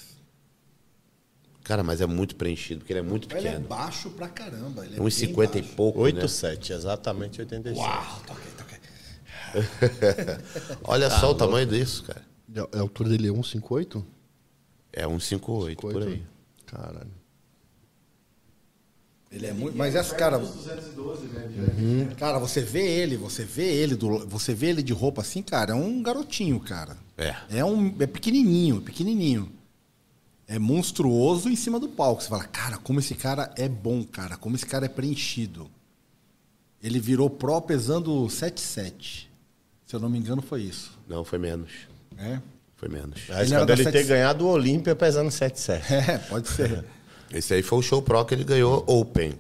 Cara, 1.62 1.83
mas 1.85 2.01
é 2.01 2.07
muito 2.07 2.35
preenchido, 2.37 2.81
porque 2.81 2.93
ele 2.93 3.01
é 3.01 3.03
muito 3.03 3.29
Ele 3.35 3.47
é 3.47 3.51
pequeno. 3.53 3.69
baixo 3.69 4.11
pra 4.11 4.29
caramba. 4.29 4.85
Ele 4.85 4.97
é 4.97 4.99
É 4.99 5.01
uns 5.01 5.17
bem 5.19 5.29
50 5.29 5.59
e 5.59 5.62
pouco, 5.62 5.99
né? 6.01 6.05
87, 6.07 6.73
exatamente 6.73 7.41
87. 7.41 7.79
Uau, 7.79 8.21
toquei, 8.27 8.53
toquei. 8.59 8.79
Olha 10.85 11.09
só 11.11 11.31
o 11.31 11.35
tamanho 11.35 11.67
disso, 11.67 12.03
cara. 12.05 12.23
E 12.55 12.59
A 12.59 12.68
a 12.78 12.81
altura 12.81 13.09
dele 13.10 13.28
é 13.28 13.31
1,58? 13.31 14.05
É 14.93 15.06
um 15.06 15.20
58 15.20 15.81
por 15.81 16.02
aí. 16.02 16.22
Caralho. 16.66 17.10
Ele 19.31 19.47
é 19.47 19.52
muito. 19.52 19.77
Mas 19.77 19.94
essa, 19.94 20.14
cara. 20.16 20.39
212, 20.39 21.27
né? 21.28 21.47
de- 22.09 22.14
Cara, 22.16 22.39
você 22.40 22.60
vê 22.60 22.82
ele, 22.85 23.16
você 23.16 23.44
vê 23.44 23.62
ele, 23.72 23.94
do, 23.94 24.27
você 24.27 24.52
vê 24.52 24.70
ele 24.70 24.82
de 24.82 24.93
roupa 24.93 25.20
assim, 25.22 25.40
cara, 25.43 25.70
é 25.72 25.74
um 25.74 26.02
garotinho, 26.02 26.59
cara. 26.59 26.97
É. 27.16 27.36
É 27.51 27.64
um. 27.64 27.94
É 28.01 28.06
pequenininho, 28.09 28.81
pequenininho. 28.82 29.52
É 30.48 30.59
monstruoso 30.59 31.48
em 31.48 31.55
cima 31.55 31.78
do 31.78 31.89
palco. 31.89 32.20
Você 32.22 32.28
fala, 32.28 32.43
cara, 32.44 32.77
como 32.78 32.98
esse 32.98 33.14
cara 33.14 33.52
é 33.56 33.68
bom, 33.68 34.02
cara. 34.02 34.36
Como 34.36 34.56
esse 34.56 34.66
cara 34.66 34.86
é 34.86 34.89
preenchido. 34.89 35.70
Ele 36.82 36.98
virou 36.98 37.31
pró 37.31 37.60
pesando 37.60 38.10
7,7. 38.27 39.28
Se 39.86 39.94
eu 39.94 40.01
não 40.01 40.09
me 40.10 40.18
engano, 40.18 40.43
foi 40.43 40.62
isso. 40.62 40.98
Não, 41.09 41.24
foi 41.24 41.39
menos. 41.39 41.70
É? 42.19 42.39
Foi 42.77 42.89
menos. 42.89 43.20
Aí 43.31 43.45
Ele 43.47 43.55
era 43.55 43.62
quando 43.62 43.70
ele 43.70 43.85
ter 43.85 43.91
77. 43.93 44.09
ganhado 44.09 44.47
o 44.47 44.49
Olímpia 44.51 44.95
pesando 44.95 45.31
77. 45.31 45.93
É, 46.11 46.19
pode 46.19 46.49
ser. 46.49 46.85
Esse 47.32 47.55
aí 47.55 47.62
foi 47.62 47.78
o 47.78 47.82
show 47.82 48.03
pro 48.03 48.24
que 48.24 48.35
ele 48.35 48.43
ganhou 48.45 48.82
Open. 48.87 49.35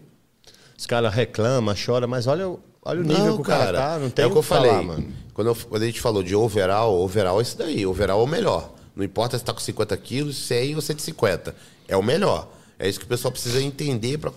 Os 0.78 0.86
caras 0.86 1.12
reclamam, 1.12 1.74
choram, 1.74 2.06
mas 2.06 2.26
olha, 2.26 2.48
o- 2.48 2.60
olha 2.82 3.00
o 3.00 3.04
nível 3.04 3.34
que 3.34 3.40
o 3.40 3.44
cara, 3.44 3.72
tá. 3.78 3.98
Não 3.98 4.08
tem 4.10 4.24
é 4.24 4.28
o 4.28 4.30
que 4.30 4.38
eu 4.38 4.42
falar, 4.42 4.68
falei. 4.68 4.86
mano. 4.86 5.12
Quando, 5.34 5.48
eu- 5.48 5.56
quando 5.56 5.82
a 5.82 5.86
gente 5.86 6.00
falou 6.00 6.22
de 6.22 6.34
overall, 6.34 7.00
overall 7.02 7.38
é 7.40 7.42
esse 7.42 7.56
daí. 7.58 7.84
Overall 7.84 8.20
é 8.20 8.24
o 8.24 8.26
melhor. 8.26 8.72
Não 8.94 9.04
importa 9.04 9.36
se 9.38 9.44
tá 9.44 9.52
com 9.52 9.58
50 9.60 9.96
quilos, 9.96 10.36
100 10.36 10.76
ou 10.76 10.80
150. 10.82 11.54
É 11.88 11.96
o 11.96 12.02
melhor. 12.02 12.48
É 12.78 12.88
isso 12.88 12.98
que 12.98 13.04
o 13.04 13.08
pessoal 13.08 13.32
precisa 13.32 13.60
entender 13.60 14.18
pra 14.18 14.30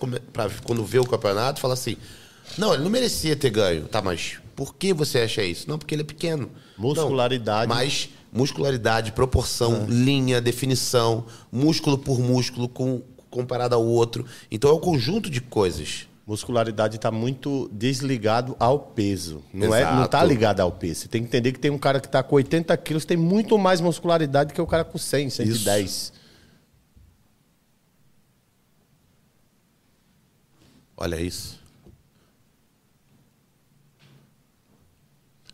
quando 0.64 0.84
vê 0.84 0.98
o 0.98 1.04
campeonato, 1.06 1.60
falar 1.60 1.74
assim: 1.74 1.96
não, 2.58 2.74
ele 2.74 2.82
não 2.82 2.90
merecia 2.90 3.34
ter 3.36 3.50
ganho. 3.50 3.86
Tá, 3.86 4.02
mas 4.02 4.38
por 4.56 4.74
que 4.74 4.92
você 4.92 5.20
acha 5.20 5.42
isso? 5.42 5.68
Não, 5.68 5.78
porque 5.78 5.94
ele 5.94 6.02
é 6.02 6.06
pequeno. 6.06 6.50
Muscularidade. 6.76 7.68
Não, 7.68 7.74
mas 7.76 8.10
muscularidade, 8.34 9.12
proporção, 9.12 9.86
linha, 9.88 10.40
definição, 10.40 11.24
músculo 11.52 11.96
por 11.96 12.18
músculo 12.18 12.68
com, 12.68 13.00
comparado 13.30 13.76
ao 13.76 13.86
outro. 13.86 14.26
Então 14.50 14.70
é 14.70 14.74
um 14.74 14.80
conjunto 14.80 15.30
de 15.30 15.40
coisas. 15.40 16.08
Muscularidade 16.26 16.98
tá 16.98 17.12
muito 17.12 17.68
desligado 17.70 18.56
ao 18.58 18.78
peso. 18.78 19.40
Não, 19.52 19.72
é, 19.72 19.84
não 19.84 20.06
tá 20.08 20.18
Exato. 20.18 20.26
ligado 20.26 20.60
ao 20.60 20.72
peso. 20.72 21.02
Você 21.02 21.08
tem 21.08 21.22
que 21.22 21.28
entender 21.28 21.52
que 21.52 21.60
tem 21.60 21.70
um 21.70 21.78
cara 21.78 22.00
que 22.00 22.08
tá 22.08 22.22
com 22.24 22.34
80 22.34 22.76
quilos, 22.78 23.04
tem 23.04 23.16
muito 23.16 23.56
mais 23.56 23.80
muscularidade 23.80 24.52
que 24.52 24.60
o 24.60 24.66
cara 24.66 24.84
com 24.84 24.98
100, 24.98 25.30
110. 25.30 26.12
Olha 30.96 31.20
isso. 31.20 31.63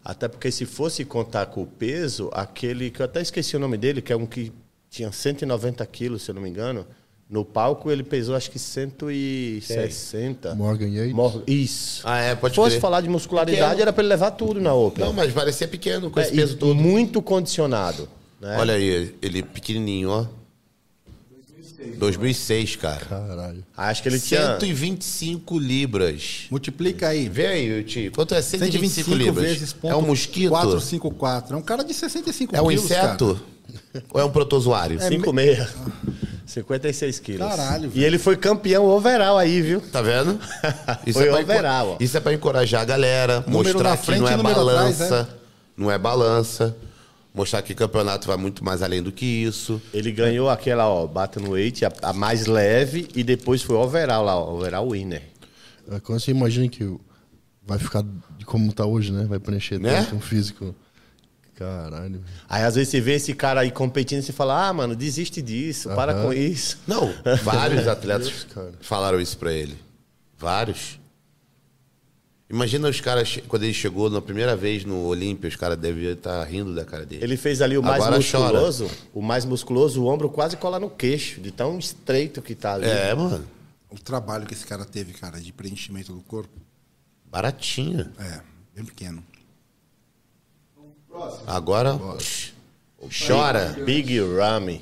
Até 0.04 0.28
porque 0.28 0.50
se 0.50 0.64
fosse 0.66 1.04
contar 1.04 1.46
com 1.46 1.62
o 1.62 1.66
peso, 1.66 2.30
aquele 2.32 2.90
que 2.90 3.00
eu 3.02 3.04
até 3.04 3.20
esqueci 3.20 3.54
o 3.56 3.58
nome 3.58 3.76
dele, 3.76 4.00
que 4.00 4.12
é 4.12 4.16
um 4.16 4.26
que 4.26 4.52
tinha 4.88 5.12
190 5.12 5.84
quilos, 5.86 6.22
se 6.22 6.30
eu 6.30 6.34
não 6.34 6.42
me 6.42 6.48
engano, 6.48 6.86
no 7.28 7.44
palco 7.44 7.90
ele 7.90 8.02
pesou 8.02 8.34
acho 8.34 8.50
que 8.50 8.58
160. 8.58 10.54
Morgan 10.54 10.88
Yates? 10.88 11.12
Morgan- 11.14 11.42
Isso. 11.46 12.02
Ah, 12.04 12.18
é, 12.18 12.34
pode 12.34 12.54
Se 12.54 12.56
fosse 12.56 12.70
crer. 12.70 12.80
falar 12.80 13.00
de 13.02 13.08
muscularidade, 13.08 13.60
Pequeno. 13.62 13.82
era 13.82 13.92
pra 13.92 14.02
ele 14.02 14.08
levar 14.08 14.30
tudo 14.32 14.60
na 14.60 14.74
Open. 14.74 15.04
Não, 15.04 15.12
mas 15.12 15.32
parecia 15.32 15.68
pequeno 15.68 16.10
com 16.10 16.18
É, 16.18 16.24
esse 16.24 16.32
e 16.32 16.36
peso 16.36 16.56
todo. 16.56 16.74
Muito 16.74 17.20
condicionado. 17.22 18.08
né? 18.40 18.56
Olha 18.58 18.74
aí, 18.74 19.14
ele 19.22 19.42
pequenininho, 19.42 20.10
ó. 20.10 20.26
2006, 21.98 22.76
cara. 22.76 23.04
Caralho. 23.04 23.64
Acho 23.76 24.02
que 24.02 24.08
ele 24.08 24.20
tinha. 24.20 24.58
125 24.58 25.58
libras. 25.58 26.46
Multiplica 26.50 27.08
aí. 27.08 27.28
Vê 27.28 27.46
aí, 27.46 27.84
Tio. 27.84 28.12
Quanto 28.12 28.34
é 28.34 28.42
125, 28.42 29.10
125 29.10 29.14
libras? 29.14 29.44
vezes 29.44 29.72
ponto 29.72 29.92
é 29.92 29.96
um 29.96 30.02
mosquito? 30.02 30.50
454. 30.50 31.54
É 31.54 31.58
um 31.58 31.62
cara 31.62 31.82
de 31.82 31.94
65 31.94 32.54
É 32.54 32.60
um 32.60 32.68
quilos, 32.68 32.84
inseto? 32.84 33.40
Ou 34.12 34.20
é 34.20 34.24
um 34.24 34.30
protozoário? 34.30 34.98
5,6. 34.98 35.68
56 36.46 37.18
quilos. 37.20 37.46
Caralho, 37.46 37.90
E 37.94 38.04
ele 38.04 38.18
foi 38.18 38.36
campeão 38.36 38.86
overall 38.86 39.38
aí, 39.38 39.62
viu? 39.62 39.80
Tá 39.80 40.02
vendo? 40.02 40.38
Foi 41.12 41.26
pra 41.26 41.40
overall, 41.40 41.96
Isso 42.00 42.16
é 42.16 42.20
pra 42.20 42.32
encorajar 42.32 42.82
a 42.82 42.84
galera, 42.84 43.44
Número 43.46 43.72
mostrar 43.72 43.90
na 43.90 43.96
que 43.96 44.06
frente 44.06 44.20
não 44.20 44.28
é 44.28 44.36
número 44.36 44.60
atrás, 44.60 44.98
balança. 44.98 45.28
Não 45.76 45.90
é 45.90 45.98
balança. 45.98 46.76
Mostrar 47.32 47.62
que 47.62 47.72
o 47.72 47.76
campeonato 47.76 48.26
vai 48.26 48.36
muito 48.36 48.64
mais 48.64 48.82
além 48.82 49.02
do 49.02 49.12
que 49.12 49.24
isso. 49.24 49.80
Ele 49.94 50.10
ganhou 50.10 50.50
aquela, 50.50 50.88
ó, 50.88 51.06
Battle 51.06 51.50
Weight, 51.50 51.84
a, 51.84 51.92
a 52.02 52.12
mais 52.12 52.46
leve, 52.46 53.08
e 53.14 53.22
depois 53.22 53.62
foi 53.62 53.76
overall 53.76 54.24
lá, 54.24 54.36
ó, 54.36 54.52
overall 54.54 54.90
winner. 54.90 55.22
É, 55.90 56.00
Quando 56.00 56.18
você 56.20 56.32
imagina 56.32 56.68
que 56.68 56.92
vai 57.64 57.78
ficar 57.78 58.02
de 58.36 58.44
como 58.44 58.72
tá 58.72 58.84
hoje, 58.84 59.12
né? 59.12 59.26
Vai 59.28 59.38
preencher 59.38 59.78
Né? 59.78 60.02
tanto 60.02 60.16
um 60.16 60.20
físico. 60.20 60.74
Caralho. 61.54 62.22
Aí 62.48 62.62
às 62.62 62.74
vezes 62.74 62.88
você 62.90 63.00
vê 63.00 63.14
esse 63.14 63.34
cara 63.34 63.60
aí 63.60 63.70
competindo 63.70 64.20
e 64.20 64.22
você 64.22 64.32
fala, 64.32 64.68
ah, 64.68 64.72
mano, 64.72 64.96
desiste 64.96 65.42
disso, 65.42 65.88
para 65.90 66.14
com 66.14 66.32
isso. 66.32 66.78
Não, 66.86 67.12
vários 67.44 67.86
atletas 67.86 68.44
cara. 68.52 68.72
falaram 68.80 69.20
isso 69.20 69.36
pra 69.36 69.52
ele. 69.52 69.76
Vários. 70.38 70.98
Imagina 72.50 72.88
os 72.88 73.00
caras, 73.00 73.38
quando 73.46 73.62
ele 73.62 73.72
chegou 73.72 74.10
na 74.10 74.20
primeira 74.20 74.56
vez 74.56 74.84
no 74.84 75.04
Olímpia, 75.04 75.48
os 75.48 75.54
caras 75.54 75.78
deviam 75.78 76.14
estar 76.14 76.42
rindo 76.44 76.74
da 76.74 76.84
cara 76.84 77.06
dele. 77.06 77.22
Ele 77.22 77.36
fez 77.36 77.62
ali 77.62 77.78
o 77.78 77.82
mais 77.82 78.02
Agora 78.02 78.16
musculoso, 78.16 78.90
o 79.14 79.22
mais 79.22 79.44
musculoso, 79.44 80.02
o 80.02 80.06
ombro 80.06 80.28
quase 80.28 80.56
cola 80.56 80.80
no 80.80 80.90
queixo, 80.90 81.40
de 81.40 81.52
tão 81.52 81.78
estreito 81.78 82.42
que 82.42 82.56
tá 82.56 82.74
ali. 82.74 82.86
É, 82.86 83.14
mano. 83.14 83.46
O 83.88 83.96
trabalho 84.00 84.46
que 84.46 84.54
esse 84.54 84.66
cara 84.66 84.84
teve, 84.84 85.12
cara, 85.12 85.40
de 85.40 85.52
preenchimento 85.52 86.12
do 86.12 86.20
corpo, 86.22 86.50
Baratinho. 87.24 88.10
é, 88.18 88.40
bem 88.74 88.84
pequeno. 88.84 89.22
Próximo. 91.08 91.44
Agora, 91.46 91.98
chora. 93.26 93.76
Big 93.84 94.18
Ramy. 94.20 94.80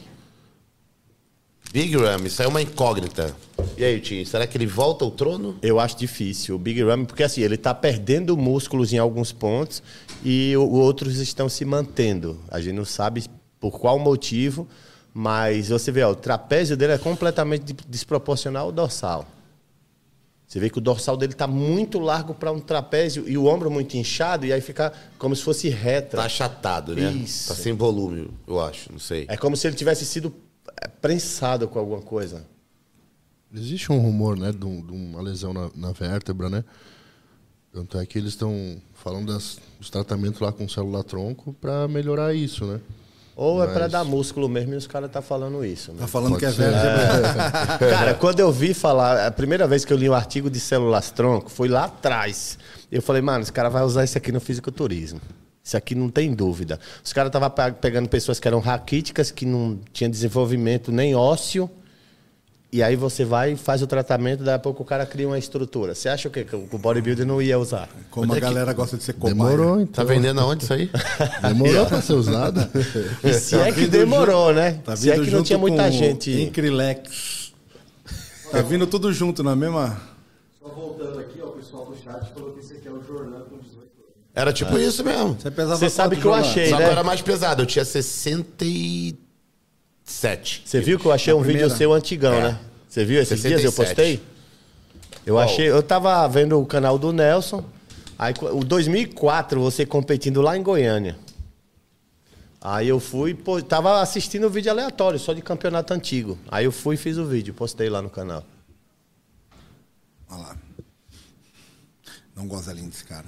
Big 1.73 1.95
Ram, 1.97 2.25
isso 2.25 2.41
aí 2.41 2.47
é 2.47 2.49
uma 2.49 2.63
incógnita. 2.63 3.35
E 3.77 3.85
aí, 3.85 4.01
Tim, 4.01 4.25
será 4.25 4.47
que 4.47 4.57
ele 4.57 4.67
volta 4.67 5.05
ao 5.05 5.11
trono? 5.11 5.57
Eu 5.61 5.79
acho 5.79 5.97
difícil. 5.99 6.55
O 6.57 6.59
Big 6.59 6.83
Ramy, 6.83 7.05
porque 7.07 7.23
assim, 7.23 7.43
ele 7.43 7.57
está 7.57 7.75
perdendo 7.75 8.37
músculos 8.37 8.93
em 8.93 8.99
alguns 8.99 9.33
pontos 9.33 9.83
e 10.25 10.57
o- 10.57 10.71
outros 10.71 11.19
estão 11.19 11.49
se 11.49 11.65
mantendo. 11.65 12.39
A 12.51 12.61
gente 12.61 12.75
não 12.75 12.85
sabe 12.87 13.25
por 13.61 13.79
qual 13.79 13.99
motivo, 13.99 14.67
mas 15.13 15.69
você 15.69 15.93
vê, 15.93 16.03
ó, 16.03 16.11
o 16.11 16.15
trapézio 16.15 16.77
dele 16.77 16.95
é 16.95 16.99
completamente 16.99 17.65
de- 17.73 17.77
desproporcional 17.87 18.67
ao 18.67 18.73
dorsal. 18.73 19.27
Você 20.47 20.59
vê 20.59 20.71
que 20.71 20.79
o 20.79 20.81
dorsal 20.81 21.15
dele 21.19 21.33
está 21.35 21.47
muito 21.47 21.99
largo 21.99 22.33
para 22.33 22.51
um 22.51 22.59
trapézio 22.59 23.29
e 23.29 23.37
o 23.37 23.45
ombro 23.45 23.71
muito 23.71 23.95
inchado, 23.99 24.47
e 24.47 24.53
aí 24.53 24.63
fica 24.63 24.91
como 25.19 25.37
se 25.37 25.43
fosse 25.43 25.69
reta. 25.69 26.17
Tá 26.17 26.25
achatado, 26.25 26.97
né? 26.97 27.11
Isso. 27.13 27.49
Tá 27.49 27.55
sem 27.55 27.75
volume, 27.75 28.31
eu 28.47 28.59
acho, 28.59 28.91
não 28.91 28.99
sei. 28.99 29.27
É 29.29 29.37
como 29.37 29.55
se 29.55 29.67
ele 29.67 29.77
tivesse 29.77 30.07
sido 30.07 30.33
prensado 31.01 31.67
com 31.69 31.79
alguma 31.79 32.01
coisa. 32.03 32.45
Existe 33.55 33.91
um 33.93 33.99
rumor, 33.99 34.37
né, 34.37 34.53
de, 34.53 34.65
um- 34.65 34.81
de 34.85 34.93
uma 34.93 35.23
lesão 35.23 35.53
na, 35.53 35.71
na 35.75 35.93
vértebra, 35.93 36.51
né? 36.51 36.65
Tanto 37.73 37.99
é 37.99 38.05
que 38.07 38.19
eles 38.19 38.31
estão 38.31 38.77
falando 38.95 39.33
das, 39.33 39.59
dos 39.79 39.89
tratamentos 39.91 40.41
lá 40.41 40.51
com 40.53 40.69
célula-tronco 40.69 41.53
para 41.55 41.87
melhorar 41.89 42.35
isso, 42.35 42.65
né? 42.67 42.81
Ou 43.37 43.63
é 43.63 43.67
Mas- 43.67 43.75
para 43.77 43.87
dar 43.89 44.05
músculo 44.05 44.49
mesmo 44.49 44.75
e 44.75 44.77
os 44.77 44.87
caras 44.87 45.11
tá 45.13 45.23
falando 45.23 45.65
isso. 45.65 45.93
né? 45.93 45.99
Tá 46.01 46.07
falando 46.09 46.31
Pode 46.33 46.41
que 46.41 46.47
é 46.47 46.51
ser. 46.51 46.63
velho. 46.73 46.75
Cara, 47.91 48.15
quando 48.15 48.41
eu 48.41 48.51
vi 48.51 48.75
falar, 48.75 49.27
a 49.27 49.31
primeira 49.31 49.67
vez 49.69 49.85
que 49.85 49.93
eu 49.93 49.97
li 49.97 50.09
um 50.11 50.15
artigo 50.15 50.51
de 50.51 50.59
células 50.59 51.11
tronco 51.13 51.49
foi 51.49 51.69
lá 51.69 51.85
atrás. 51.85 52.59
Eu 52.91 53.01
falei, 53.01 53.23
mano, 53.23 53.43
esse 53.43 53.53
cara 53.53 53.69
vai 53.69 53.85
usar 53.85 54.03
isso 54.03 54.19
aqui 54.19 54.33
no 54.33 54.41
fisiculturismo. 54.41 55.21
Isso 55.69 55.77
aqui 55.77 55.95
não 55.95 56.09
tem 56.09 56.33
dúvida. 56.33 56.81
Os 57.05 57.13
caras 57.13 57.29
estavam 57.29 57.53
pegando 57.79 58.09
pessoas 58.09 58.41
que 58.41 58.49
eram 58.49 58.59
raquíticas, 58.59 59.31
que 59.31 59.45
não 59.45 59.79
tinham 59.93 60.11
desenvolvimento 60.11 60.91
nem 60.91 61.15
ósseo. 61.15 61.69
E 62.73 62.83
aí 62.83 62.97
você 62.97 63.23
vai 63.23 63.53
e 63.53 63.57
faz 63.57 63.83
o 63.83 63.87
tratamento, 63.87 64.43
daí 64.43 64.55
a 64.55 64.59
pouco 64.59 64.83
o 64.83 64.87
cara 64.87 65.05
cria 65.05 65.27
uma 65.27 65.39
estrutura. 65.39 65.95
Você 65.95 66.09
acha 66.09 66.27
o 66.27 66.31
quê? 66.31 66.43
Que 66.43 66.57
o 66.57 66.79
bodybuilder 66.79 67.27
não 67.27 67.43
ia 67.43 67.59
usar? 67.59 67.87
Como 68.11 68.33
a 68.33 68.41
galera 68.41 68.73
gosta 68.73 68.97
de 68.97 69.03
ser 69.03 69.13
cobaia. 69.13 69.35
Demorou, 69.35 69.81
então. 69.83 70.07
Tá 70.07 70.11
vendendo 70.11 70.41
aonde 70.41 70.65
isso 70.65 70.73
aí? 70.73 70.91
Demorou 71.47 71.85
para 71.85 72.01
ser 72.01 72.15
usado. 72.15 72.67
E 73.23 73.35
se 73.35 73.55
Tá 73.55 73.69
é 73.69 73.73
que 73.73 73.87
demorou, 73.87 74.55
né? 74.55 74.81
Tá 74.83 74.97
se 74.97 75.11
é 75.11 75.15
que 75.17 75.19
não 75.21 75.27
junto 75.27 75.45
tinha 75.45 75.59
muita 75.59 75.91
gente. 75.93 76.31
Incrilex. 76.31 77.53
Tá 78.51 78.63
vindo 78.63 78.87
tudo 78.87 79.13
junto 79.13 79.43
na 79.43 79.55
mesma. 79.55 80.01
Só 80.63 80.69
voltando 80.71 81.19
aqui, 81.21 81.39
ó, 81.43 81.49
o 81.49 81.53
pessoal 81.53 81.85
do 81.85 81.95
chat 81.95 82.33
falou 82.33 82.53
que 82.53 82.61
esse 82.61 82.73
aqui 82.73 82.89
é 82.89 82.91
o 82.91 83.03
Jornal 83.03 83.41
com 83.41 83.58
18 83.58 83.58
anos. 83.58 83.58
Era 84.39 84.53
tipo 84.53 84.79
isso 84.79 85.03
mesmo. 85.05 85.35
Você 85.35 85.51
pesava 85.51 85.77
Você 85.77 85.91
sabe 85.91 86.15
que 86.17 86.25
eu 86.25 86.31
Jonas? 86.31 86.47
achei, 86.47 86.69
Só 86.71 86.77
que 86.77 86.83
né? 86.83 86.89
eu 86.89 86.93
era 86.93 87.03
mais 87.03 87.21
pesado, 87.21 87.63
eu 87.63 87.67
tinha 87.67 87.85
67. 87.85 90.63
Você 90.65 90.81
viu 90.81 90.97
que 90.97 91.07
eu 91.07 91.11
achei 91.13 91.33
A 91.33 91.37
um 91.37 91.41
vídeo 91.41 91.55
primeira? 91.59 91.77
seu 91.77 91.93
antigão, 91.93 92.35
É. 92.35 92.43
né? 92.53 92.59
Você 92.89 93.05
viu 93.05 93.21
esses 93.21 93.43
dias 93.43 93.65
eu 93.65 93.73
67. 93.73 94.19
postei? 94.19 94.23
Eu 95.27 95.35
Qual? 95.35 95.45
achei, 95.45 95.69
eu 95.69 95.83
tava 95.83 96.25
vendo 96.29 96.59
o 96.61 96.65
canal 96.65 96.97
do 96.99 97.13
Nelson, 97.13 97.65
aí 98.17 98.33
o 98.53 98.63
2004 98.65 99.61
você 99.61 99.85
competindo 99.85 100.41
lá 100.41 100.57
em 100.57 100.63
Goiânia. 100.63 101.17
Aí 102.61 102.87
eu 102.89 103.01
fui, 103.01 103.35
pô, 103.35 103.61
tava 103.61 104.01
assistindo 104.01 104.47
o 104.47 104.51
vídeo 104.51 104.71
aleatório, 104.71 105.19
só 105.19 105.33
de 105.33 105.43
campeonato 105.43 105.93
antigo. 105.93 106.39
Aí 106.49 106.65
eu 106.65 106.71
fui 106.73 106.95
e 106.95 106.99
fiz 106.99 107.19
o 107.19 107.27
vídeo, 107.27 107.53
postei 107.55 107.91
lá 107.91 108.01
no 108.01 108.09
canal. 108.11 108.45
Olha 110.31 110.43
lá. 110.43 110.57
Não 112.37 112.47
gosto 112.47 112.67
da 112.67 112.73
linha 112.73 112.89
desse 112.89 113.03
cara. 113.05 113.27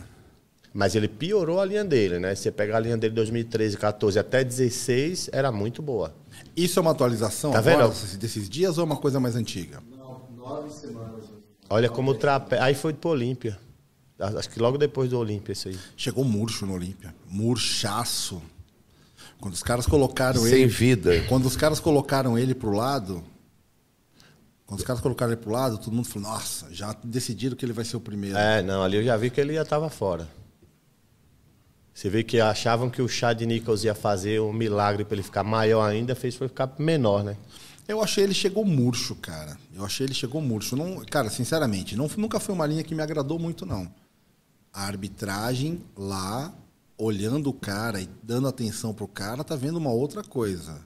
Mas 0.72 0.94
ele 0.94 1.08
piorou 1.08 1.60
a 1.60 1.64
linha 1.64 1.84
dele, 1.84 2.18
né? 2.20 2.34
Você 2.34 2.50
pegar 2.50 2.76
a 2.76 2.80
linha 2.80 2.96
dele 2.96 3.10
de 3.10 3.16
2013, 3.16 3.76
14 3.76 4.18
até 4.18 4.44
16, 4.44 5.28
era 5.32 5.50
muito 5.50 5.82
boa. 5.82 6.14
Isso 6.56 6.78
é 6.78 6.82
uma 6.82 6.92
atualização 6.92 7.50
Tá 7.50 7.58
agora, 7.58 7.88
vendo? 7.88 8.18
desses- 8.18 8.48
dias 8.48 8.78
ou 8.78 8.82
é 8.82 8.86
uma 8.86 8.96
coisa 8.96 9.18
mais 9.18 9.34
antiga? 9.34 9.82
Não, 9.90 10.20
nove 10.36 10.70
semanas. 10.70 11.24
Olha 11.68 11.88
como 11.88 12.12
o 12.12 12.14
trapézio. 12.14 12.64
Aí 12.64 12.74
foi 12.74 12.92
pro 12.92 13.10
Olímpia. 13.10 13.58
Acho 14.18 14.50
que 14.50 14.60
logo 14.60 14.76
depois 14.78 15.10
do 15.10 15.18
Olímpia, 15.18 15.52
isso 15.52 15.68
aí. 15.68 15.78
Chegou 15.96 16.24
murcho 16.24 16.66
no 16.66 16.74
Olímpia. 16.74 17.12
Murchaço. 17.26 18.40
Quando 19.40 19.54
os 19.54 19.62
caras 19.62 19.86
colocaram 19.86 20.42
Sem 20.42 20.62
ele. 20.62 20.66
vida. 20.66 21.10
Quando 21.28 21.46
os 21.46 21.56
caras 21.56 21.80
colocaram 21.80 22.38
ele 22.38 22.54
pro 22.54 22.70
lado. 22.70 23.24
Quando 24.66 24.78
os 24.80 24.84
caras 24.84 25.00
colocaram 25.02 25.32
ele 25.32 25.40
pro 25.40 25.50
lado, 25.50 25.78
todo 25.78 25.92
mundo 25.92 26.06
falou: 26.06 26.28
Nossa, 26.30 26.66
já 26.70 26.94
decidiram 27.02 27.56
que 27.56 27.64
ele 27.64 27.72
vai 27.72 27.84
ser 27.84 27.96
o 27.96 28.00
primeiro. 28.00 28.36
É, 28.36 28.62
não, 28.62 28.82
ali 28.82 28.98
eu 28.98 29.02
já 29.02 29.16
vi 29.16 29.30
que 29.30 29.40
ele 29.40 29.54
já 29.54 29.62
estava 29.62 29.88
fora. 29.90 30.28
Você 31.92 32.08
vê 32.08 32.22
que 32.22 32.40
achavam 32.40 32.88
que 32.88 33.02
o 33.02 33.08
Chad 33.08 33.40
Nichols 33.42 33.84
ia 33.84 33.94
fazer 33.94 34.40
um 34.40 34.52
milagre 34.52 35.04
para 35.04 35.16
ele 35.16 35.22
ficar 35.22 35.44
maior 35.44 35.82
ainda, 35.82 36.14
fez 36.14 36.34
foi 36.34 36.48
ficar 36.48 36.72
menor, 36.78 37.22
né? 37.22 37.36
Eu 37.86 38.00
achei 38.00 38.22
ele 38.22 38.34
chegou 38.34 38.64
murcho, 38.64 39.16
cara. 39.16 39.58
Eu 39.74 39.84
achei 39.84 40.06
ele 40.06 40.14
chegou 40.14 40.40
murcho. 40.40 40.76
Não, 40.76 41.04
cara, 41.04 41.28
sinceramente, 41.28 41.96
não, 41.96 42.08
nunca 42.16 42.38
foi 42.38 42.54
uma 42.54 42.66
linha 42.66 42.84
que 42.84 42.94
me 42.94 43.02
agradou 43.02 43.38
muito, 43.38 43.66
não. 43.66 43.92
A 44.72 44.84
arbitragem 44.84 45.82
lá, 45.96 46.54
olhando 46.96 47.50
o 47.50 47.52
cara 47.52 48.00
e 48.00 48.08
dando 48.22 48.46
atenção 48.46 48.94
pro 48.94 49.08
cara, 49.08 49.42
tá 49.42 49.56
vendo 49.56 49.76
uma 49.76 49.90
outra 49.90 50.22
coisa. 50.22 50.78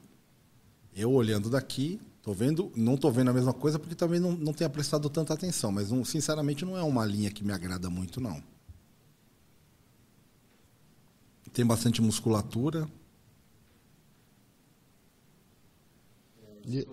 Eu 0.96 1.12
olhando 1.12 1.50
daqui, 1.50 2.00
tô 2.22 2.32
vendo, 2.32 2.72
não 2.74 2.96
tô 2.96 3.10
vendo 3.10 3.28
a 3.28 3.34
mesma 3.34 3.52
coisa 3.52 3.78
porque 3.78 3.94
também 3.94 4.18
não, 4.18 4.32
não 4.32 4.54
tenha 4.54 4.70
prestado 4.70 5.10
tanta 5.10 5.34
atenção. 5.34 5.70
Mas, 5.70 5.90
não, 5.90 6.04
sinceramente, 6.04 6.64
não 6.64 6.78
é 6.78 6.82
uma 6.82 7.04
linha 7.04 7.30
que 7.30 7.44
me 7.44 7.52
agrada 7.52 7.90
muito, 7.90 8.18
não. 8.18 8.42
Tem 11.54 11.64
bastante 11.64 12.02
musculatura. 12.02 12.86
E, 16.66 16.86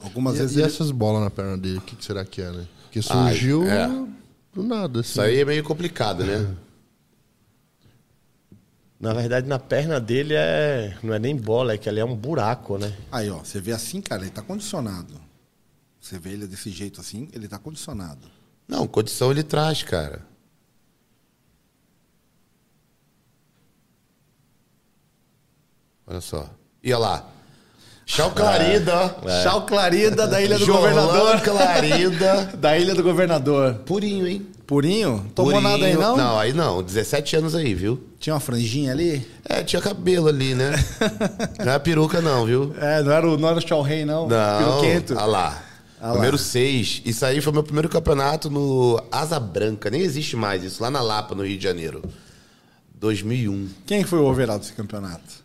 Algumas 0.00 0.36
e- 0.36 0.38
vezes 0.38 0.56
e 0.56 0.60
ele- 0.60 0.66
essas 0.68 0.90
bolas 0.90 1.20
na 1.22 1.30
perna 1.30 1.58
dele, 1.58 1.78
o 1.78 1.80
que, 1.82 1.96
que 1.96 2.04
será 2.04 2.24
que 2.24 2.40
é, 2.40 2.50
né? 2.50 2.66
Que 2.92 3.02
surgiu 3.02 3.64
é. 3.68 3.88
do 4.54 4.62
nada, 4.62 5.00
assim. 5.00 5.10
Isso 5.10 5.20
aí 5.20 5.40
é 5.40 5.44
meio 5.44 5.64
complicado, 5.64 6.24
né? 6.24 6.54
Na 9.00 9.12
verdade, 9.14 9.46
na 9.46 9.60
perna 9.60 10.00
dele 10.00 10.34
é 10.34 10.98
não 11.04 11.14
é 11.14 11.20
nem 11.20 11.36
bola, 11.36 11.72
é 11.74 11.78
que 11.78 11.88
ali 11.88 12.00
é 12.00 12.04
um 12.04 12.16
buraco, 12.16 12.78
né? 12.78 12.96
Aí, 13.12 13.30
ó, 13.30 13.38
você 13.38 13.60
vê 13.60 13.70
assim, 13.70 14.00
cara, 14.00 14.22
ele 14.22 14.30
tá 14.32 14.42
condicionado. 14.42 15.14
Você 16.00 16.18
vê 16.18 16.30
ele 16.30 16.48
desse 16.48 16.68
jeito 16.70 17.00
assim, 17.00 17.28
ele 17.32 17.46
tá 17.46 17.60
condicionado. 17.60 18.26
Não, 18.66 18.88
condição 18.88 19.30
ele 19.30 19.44
traz, 19.44 19.84
cara. 19.84 20.26
Olha 26.08 26.20
só. 26.20 26.48
E 26.82 26.92
olha 26.92 26.98
lá. 26.98 27.24
Chau 28.06 28.30
Clarida. 28.30 29.16
Chau 29.42 29.66
Clarida 29.66 30.26
da 30.26 30.40
Ilha 30.40 30.58
do 30.58 30.64
Jorlan 30.64 30.94
Governador. 30.94 31.40
Clarida. 31.42 32.50
Da 32.58 32.78
Ilha 32.78 32.94
do 32.94 33.02
Governador. 33.02 33.74
Purinho, 33.84 34.26
hein? 34.26 34.46
Purinho? 34.66 35.26
Tomou 35.34 35.52
Purinho. 35.52 35.70
nada 35.70 35.84
aí, 35.84 35.94
não? 35.94 36.16
Não, 36.16 36.38
aí 36.38 36.52
não. 36.54 36.82
17 36.82 37.36
anos 37.36 37.54
aí, 37.54 37.74
viu? 37.74 38.02
Tinha 38.18 38.32
uma 38.34 38.40
franjinha 38.40 38.92
ali? 38.92 39.28
É, 39.44 39.62
tinha 39.62 39.80
cabelo 39.82 40.28
ali, 40.28 40.54
né? 40.54 40.72
não 41.64 41.72
é 41.72 41.78
peruca, 41.78 42.22
não, 42.22 42.46
viu? 42.46 42.74
É, 42.80 43.02
não 43.02 43.12
era 43.12 43.28
o, 43.28 43.36
não 43.36 43.48
era 43.48 43.58
o 43.58 43.68
Chau 43.68 43.82
Rei, 43.82 44.06
não. 44.06 44.26
Não. 44.26 44.58
Piroquento. 44.58 45.14
Olha 45.14 45.26
lá. 45.26 45.62
Ah. 46.00 46.14
Número 46.14 46.38
6. 46.38 47.02
Isso 47.04 47.26
aí 47.26 47.42
foi 47.42 47.52
meu 47.52 47.62
primeiro 47.62 47.90
campeonato 47.90 48.48
no 48.48 49.02
Asa 49.12 49.38
Branca. 49.38 49.90
Nem 49.90 50.00
existe 50.00 50.34
mais 50.34 50.64
isso. 50.64 50.82
Lá 50.82 50.90
na 50.90 51.02
Lapa, 51.02 51.34
no 51.34 51.44
Rio 51.44 51.58
de 51.58 51.64
Janeiro. 51.64 52.02
2001. 52.94 53.68
Quem 53.86 54.02
foi 54.04 54.18
o 54.18 54.24
overall 54.24 54.58
desse 54.58 54.72
campeonato? 54.72 55.37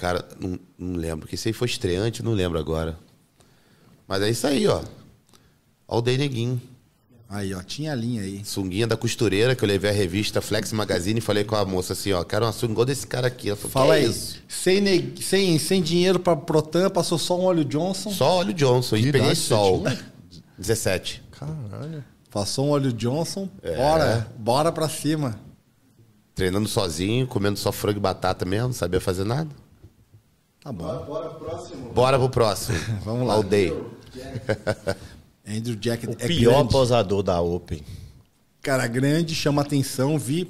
Cara, 0.00 0.26
não, 0.40 0.58
não 0.78 0.96
lembro. 0.96 1.28
Que 1.28 1.34
isso 1.34 1.46
aí 1.46 1.52
foi 1.52 1.68
estreante, 1.68 2.22
não 2.22 2.32
lembro 2.32 2.58
agora. 2.58 2.98
Mas 4.08 4.22
é 4.22 4.30
isso 4.30 4.46
aí, 4.46 4.66
ó. 4.66 4.82
Ó 5.86 5.98
o 5.98 6.00
Day 6.00 6.16
Neguinho. 6.16 6.58
Aí, 7.28 7.52
ó, 7.54 7.62
tinha 7.62 7.92
a 7.92 7.94
linha 7.94 8.22
aí. 8.22 8.42
Sunguinha 8.44 8.86
da 8.86 8.96
costureira, 8.96 9.54
que 9.54 9.62
eu 9.62 9.68
levei 9.68 9.90
a 9.90 9.92
revista 9.92 10.40
Flex 10.40 10.72
Magazine 10.72 11.18
e 11.18 11.20
falei 11.20 11.44
com 11.44 11.54
a 11.54 11.64
moça 11.66 11.92
assim, 11.92 12.12
ó, 12.12 12.24
quero 12.24 12.46
uma 12.46 12.50
sunga 12.52 12.72
igual 12.72 12.86
desse 12.86 13.06
cara 13.06 13.26
aqui. 13.28 13.48
Ela 13.50 13.56
falou, 13.58 13.70
Fala 13.72 13.94
"Que 13.94 14.00
é 14.00 14.04
aí. 14.06 14.10
isso? 14.10 14.38
Sem, 14.48 14.80
neg- 14.80 15.22
sem, 15.22 15.58
sem 15.58 15.82
dinheiro 15.82 16.18
pra 16.18 16.34
Protan, 16.34 16.88
passou 16.88 17.18
só 17.18 17.38
um 17.38 17.44
óleo 17.44 17.62
Johnson. 17.64 18.10
Só 18.10 18.36
óleo 18.38 18.54
Johnson. 18.54 18.96
Que 18.96 19.08
E 19.08 19.12
peguei 19.12 19.34
sol. 19.36 19.82
tinha? 19.84 19.98
17. 20.58 21.22
Caralho. 21.38 22.02
Passou 22.30 22.66
um 22.66 22.70
óleo 22.70 22.90
Johnson. 22.92 23.48
É. 23.62 23.76
Bora, 23.76 24.26
bora 24.38 24.72
pra 24.72 24.88
cima. 24.88 25.38
Treinando 26.34 26.68
sozinho, 26.68 27.26
comendo 27.26 27.58
só 27.58 27.70
frango 27.70 27.98
e 27.98 28.00
batata 28.00 28.44
mesmo, 28.46 28.68
não 28.68 28.72
sabia 28.74 29.00
fazer 29.00 29.24
nada. 29.24 29.48
Tá 30.62 30.72
bom. 30.72 31.04
Bora 31.06 31.30
pro 31.30 31.38
próximo. 31.46 31.90
Bora 31.92 32.18
pro 32.18 32.28
próximo. 32.28 32.78
Vamos 33.04 33.26
lá. 33.26 33.34
Aldeia. 33.34 33.74
Andrew 35.48 35.76
Jack 35.76 36.06
O 36.06 36.10
é 36.12 36.26
pior 36.26 36.56
grande. 36.58 36.72
posador 36.72 37.22
da 37.22 37.40
Open. 37.40 37.82
Cara 38.62 38.86
grande, 38.86 39.34
chama 39.34 39.62
atenção, 39.62 40.18
vi 40.18 40.48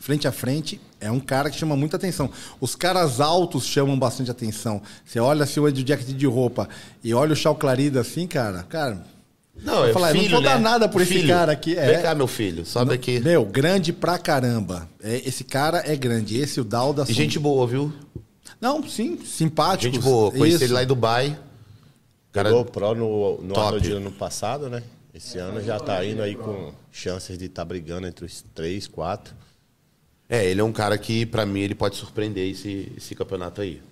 frente 0.00 0.26
a 0.26 0.32
frente, 0.32 0.80
é 0.98 1.10
um 1.10 1.20
cara 1.20 1.50
que 1.50 1.58
chama 1.58 1.76
muita 1.76 1.96
atenção. 1.96 2.30
Os 2.58 2.74
caras 2.74 3.20
altos 3.20 3.66
chamam 3.66 3.98
bastante 3.98 4.30
atenção. 4.30 4.80
Você 5.04 5.20
olha 5.20 5.44
assim 5.44 5.60
o 5.60 5.66
Andrew 5.66 5.84
Jack 5.84 6.04
de 6.04 6.26
roupa 6.26 6.68
e 7.04 7.12
olha 7.12 7.34
o 7.34 7.36
Chau 7.36 7.54
Clarida 7.54 8.00
assim, 8.00 8.26
cara, 8.26 8.62
cara, 8.62 9.04
Não, 9.62 9.86
Eu 9.86 9.92
falar, 9.92 10.16
eu 10.16 10.22
não 10.22 10.30
vou 10.30 10.42
dar 10.42 10.58
nada 10.58 10.88
por 10.88 11.02
esse 11.02 11.26
cara 11.26 11.52
aqui, 11.52 11.76
é. 11.76 11.86
Vem 11.92 12.02
cá, 12.02 12.14
meu 12.14 12.26
filho. 12.26 12.64
Sobe 12.64 12.94
aqui. 12.94 13.20
meu, 13.20 13.44
grande 13.44 13.92
pra 13.92 14.18
caramba. 14.18 14.88
É, 15.02 15.16
esse 15.28 15.44
cara 15.44 15.82
é 15.86 15.94
grande, 15.94 16.38
esse 16.38 16.60
o 16.60 16.64
Dalda. 16.64 17.04
E 17.06 17.12
gente 17.12 17.38
boa, 17.38 17.66
viu? 17.66 17.92
Não, 18.60 18.86
sim, 18.86 19.18
simpático. 19.24 19.92
Gente 19.94 20.02
boa. 20.02 20.30
Conheci 20.30 20.56
Isso. 20.56 20.64
ele 20.64 20.72
lá 20.74 20.82
em 20.82 20.86
Dubai. 20.86 21.38
Cara- 22.32 22.50
Pegou 22.50 22.64
Pro 22.64 22.94
no, 22.94 23.40
no. 23.40 23.58
Arnold 23.58 23.92
ano 23.92 24.12
passado, 24.12 24.68
né? 24.68 24.82
Esse 25.12 25.38
ano 25.38 25.60
já 25.60 25.78
tá 25.80 26.04
indo 26.04 26.22
aí 26.22 26.36
com 26.36 26.72
chances 26.92 27.36
de 27.36 27.46
estar 27.46 27.64
brigando 27.64 28.06
entre 28.06 28.24
os 28.24 28.44
três, 28.54 28.86
quatro. 28.86 29.34
É, 30.28 30.46
ele 30.46 30.60
é 30.60 30.64
um 30.64 30.72
cara 30.72 30.96
que, 30.96 31.26
pra 31.26 31.44
mim, 31.44 31.60
ele 31.60 31.74
pode 31.74 31.96
surpreender 31.96 32.48
esse, 32.48 32.92
esse 32.96 33.14
campeonato 33.16 33.60
aí. 33.60 33.82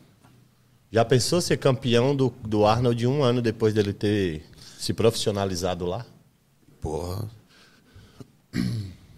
Já 0.92 1.04
pensou 1.04 1.40
ser 1.40 1.56
campeão 1.56 2.14
do, 2.14 2.32
do 2.46 2.64
Arnold 2.64 3.04
um 3.06 3.22
ano 3.24 3.42
depois 3.42 3.74
dele 3.74 3.92
ter 3.92 4.44
se 4.78 4.92
profissionalizado 4.94 5.84
lá? 5.84 6.06
Porra. 6.80 7.28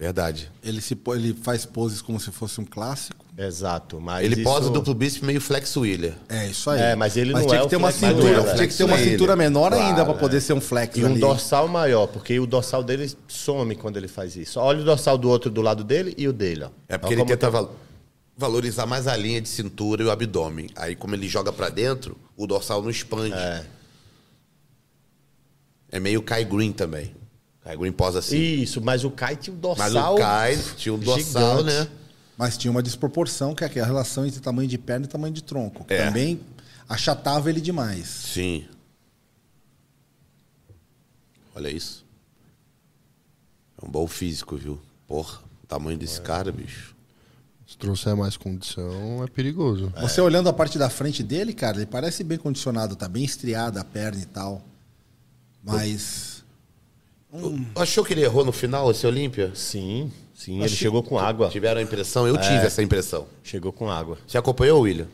Verdade. 0.00 0.50
Ele, 0.64 0.80
se, 0.80 0.98
ele 1.08 1.34
faz 1.42 1.66
poses 1.66 2.00
como 2.00 2.18
se 2.18 2.30
fosse 2.32 2.58
um 2.58 2.64
clássico. 2.64 3.22
Exato, 3.36 4.00
mas 4.00 4.24
Ele 4.24 4.34
isso... 4.36 4.44
posa 4.44 4.70
duplo 4.70 4.94
bíceps 4.94 5.26
meio 5.26 5.42
flex 5.42 5.76
wheeler. 5.76 6.14
É, 6.26 6.46
isso 6.46 6.70
aí. 6.70 6.80
É, 6.80 6.94
mas 6.96 7.18
ele 7.18 7.34
não 7.34 7.42
tinha 7.46 7.56
é 7.56 7.60
que 7.60 7.66
o 7.66 7.68
ter 7.68 7.76
uma 7.76 7.92
cintura, 7.92 8.54
Tinha 8.54 8.66
que 8.66 8.74
ter 8.74 8.84
uma 8.84 8.96
cintura 8.96 9.36
menor 9.36 9.74
ainda 9.74 9.96
Claro, 9.96 10.04
pra 10.06 10.14
poder 10.14 10.40
ser 10.40 10.54
um 10.54 10.60
flex 10.60 10.96
E 10.96 11.04
um 11.04 11.08
ali. 11.08 11.20
dorsal 11.20 11.68
maior, 11.68 12.06
porque 12.06 12.40
o 12.40 12.46
dorsal 12.46 12.82
dele 12.82 13.12
some 13.28 13.76
quando 13.76 13.98
ele 13.98 14.08
faz 14.08 14.36
isso. 14.36 14.58
Olha 14.58 14.80
o 14.80 14.84
dorsal 14.84 15.18
do 15.18 15.28
outro 15.28 15.50
do 15.50 15.60
lado 15.60 15.84
dele 15.84 16.14
e 16.16 16.26
o 16.26 16.32
dele, 16.32 16.64
ó. 16.64 16.70
É 16.88 16.96
porque 16.96 17.14
Ó 17.14 17.18
ele 17.18 17.26
tenta 17.26 17.36
tem- 17.46 17.50
val- 17.50 17.74
valorizar 18.36 18.86
mais 18.86 19.06
a 19.06 19.14
linha 19.14 19.40
de 19.40 19.50
cintura 19.50 20.02
e 20.02 20.06
o 20.06 20.10
abdômen. 20.10 20.70
Aí, 20.76 20.96
como 20.96 21.14
ele 21.14 21.28
joga 21.28 21.52
pra 21.52 21.68
dentro, 21.68 22.16
o 22.38 22.46
dorsal 22.46 22.82
não 22.82 22.88
expande. 22.88 23.34
É, 23.34 23.64
É. 25.92 26.00
meio 26.00 26.22
Kai 26.22 26.42
Green 26.44 26.72
também. 26.72 27.14
Posa 27.96 28.18
assim. 28.20 28.36
Isso, 28.38 28.80
mas 28.80 29.04
o 29.04 29.10
Kai 29.10 29.36
tinha 29.36 29.54
o 29.54 29.58
Mas 29.76 29.92
dorsal. 29.92 30.14
o 30.14 30.18
Kai 30.18 30.56
tinha 30.76 30.94
um 30.94 30.98
dorsal, 30.98 31.58
gigante. 31.58 31.76
né? 31.78 31.88
Mas 32.36 32.56
tinha 32.56 32.70
uma 32.70 32.82
desproporção, 32.82 33.54
que 33.54 33.64
é 33.64 33.82
a 33.82 33.84
relação 33.84 34.24
entre 34.26 34.40
tamanho 34.40 34.68
de 34.68 34.78
perna 34.78 35.04
e 35.04 35.08
tamanho 35.08 35.32
de 35.34 35.42
tronco. 35.42 35.84
Que 35.84 35.94
É. 35.94 36.06
também 36.06 36.40
achatava 36.88 37.50
ele 37.50 37.60
demais. 37.60 38.06
Sim. 38.08 38.66
Olha 41.54 41.68
isso. 41.70 42.04
É 43.80 43.86
um 43.86 43.90
bom 43.90 44.06
físico, 44.06 44.56
viu? 44.56 44.80
Porra, 45.06 45.40
o 45.62 45.66
tamanho 45.66 45.98
desse 45.98 46.20
cara, 46.20 46.50
bicho. 46.52 46.94
Se 47.66 47.76
trouxer 47.76 48.16
mais 48.16 48.36
condição, 48.36 49.22
é 49.22 49.28
perigoso. 49.28 49.92
Você 50.00 50.20
olhando 50.20 50.48
a 50.48 50.52
parte 50.52 50.76
da 50.78 50.90
frente 50.90 51.22
dele, 51.22 51.52
cara, 51.52 51.76
ele 51.76 51.86
parece 51.86 52.24
bem 52.24 52.36
condicionado, 52.38 52.96
tá 52.96 53.08
bem 53.08 53.24
estriada 53.24 53.80
a 53.80 53.84
perna 53.84 54.20
e 54.22 54.26
tal. 54.26 54.62
Mas. 55.62 56.29
Achou 57.76 58.04
que 58.04 58.12
ele 58.12 58.22
errou 58.22 58.44
no 58.44 58.52
final, 58.52 58.90
esse 58.90 59.06
Olímpia? 59.06 59.52
Sim, 59.54 60.10
sim, 60.34 60.58
ele 60.58 60.68
chegou 60.68 61.02
com 61.02 61.18
água. 61.18 61.48
Tiveram 61.48 61.80
a 61.80 61.82
impressão? 61.82 62.26
Eu 62.26 62.36
É. 62.36 62.38
tive 62.40 62.66
essa 62.66 62.82
impressão. 62.82 63.26
Chegou 63.42 63.72
com 63.72 63.88
água. 63.90 64.18
Você 64.26 64.36
acompanhou, 64.36 64.80
William? 64.80 65.06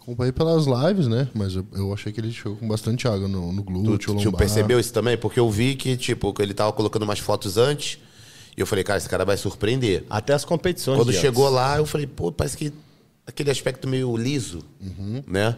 Acompanhei 0.00 0.32
pelas 0.32 0.66
lives, 0.66 1.06
né? 1.08 1.30
Mas 1.32 1.54
eu, 1.54 1.66
eu 1.72 1.90
achei 1.94 2.12
que 2.12 2.20
ele 2.20 2.30
chegou 2.30 2.56
com 2.58 2.68
bastante 2.68 3.08
água 3.08 3.26
no, 3.26 3.50
no 3.50 3.62
Tu, 3.62 3.64
glúteo, 3.64 4.12
tu, 4.14 4.18
tu 4.18 4.24
lombar. 4.26 4.38
percebeu 4.38 4.78
isso 4.78 4.92
também? 4.92 5.16
Porque 5.16 5.40
eu 5.40 5.50
vi 5.50 5.74
que, 5.74 5.96
tipo, 5.96 6.34
que 6.34 6.42
ele 6.42 6.52
tava 6.52 6.70
colocando 6.74 7.04
umas 7.04 7.18
fotos 7.18 7.56
antes. 7.56 7.98
E 8.54 8.60
eu 8.60 8.66
falei, 8.66 8.84
cara, 8.84 8.98
esse 8.98 9.08
cara 9.08 9.24
vai 9.24 9.38
surpreender. 9.38 10.04
Até 10.10 10.34
as 10.34 10.44
competições. 10.44 10.98
Quando 10.98 11.12
chegou 11.12 11.44
antes. 11.46 11.56
lá, 11.56 11.78
eu 11.78 11.86
falei, 11.86 12.06
pô, 12.06 12.30
parece 12.30 12.54
que 12.58 12.70
aquele 13.26 13.50
aspecto 13.50 13.88
meio 13.88 14.14
liso, 14.14 14.58
né? 15.26 15.56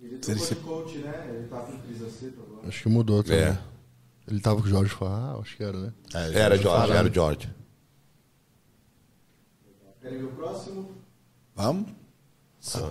Ele 0.00 0.18
trocou 0.18 0.46
de 0.46 0.54
coach, 0.54 0.98
né? 0.98 1.26
Ele 1.34 1.48
tá 1.48 1.56
com 1.58 1.76
Cris 1.78 2.00
Aceto 2.02 2.34
agora. 2.46 2.68
Acho 2.68 2.82
que 2.84 2.88
mudou 2.88 3.24
também. 3.24 3.40
É. 3.40 3.58
Ele 4.30 4.40
tava 4.40 4.60
com 4.60 4.66
o 4.66 4.70
Jorge 4.70 4.92
Farrar, 4.94 5.38
acho 5.40 5.56
que 5.56 5.62
era, 5.62 5.76
né? 5.78 5.92
É, 6.14 6.18
Era 6.38 6.56
George, 6.56 6.62
falando. 6.82 6.92
era 6.96 7.08
o 7.08 7.12
George. 7.12 7.48
Querem 10.00 10.18
ver 10.18 10.24
o 10.24 10.28
próximo? 10.28 10.88
Vamos? 11.54 11.90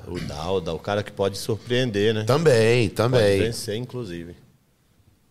O 0.08 0.20
Dauda, 0.20 0.74
o 0.74 0.80
cara 0.80 1.02
que 1.04 1.12
pode 1.12 1.38
surpreender, 1.38 2.14
né? 2.14 2.24
Também, 2.24 2.88
Pode 2.90 2.96
também. 2.96 3.40
vencer, 3.40 3.76
inclusive. 3.76 4.36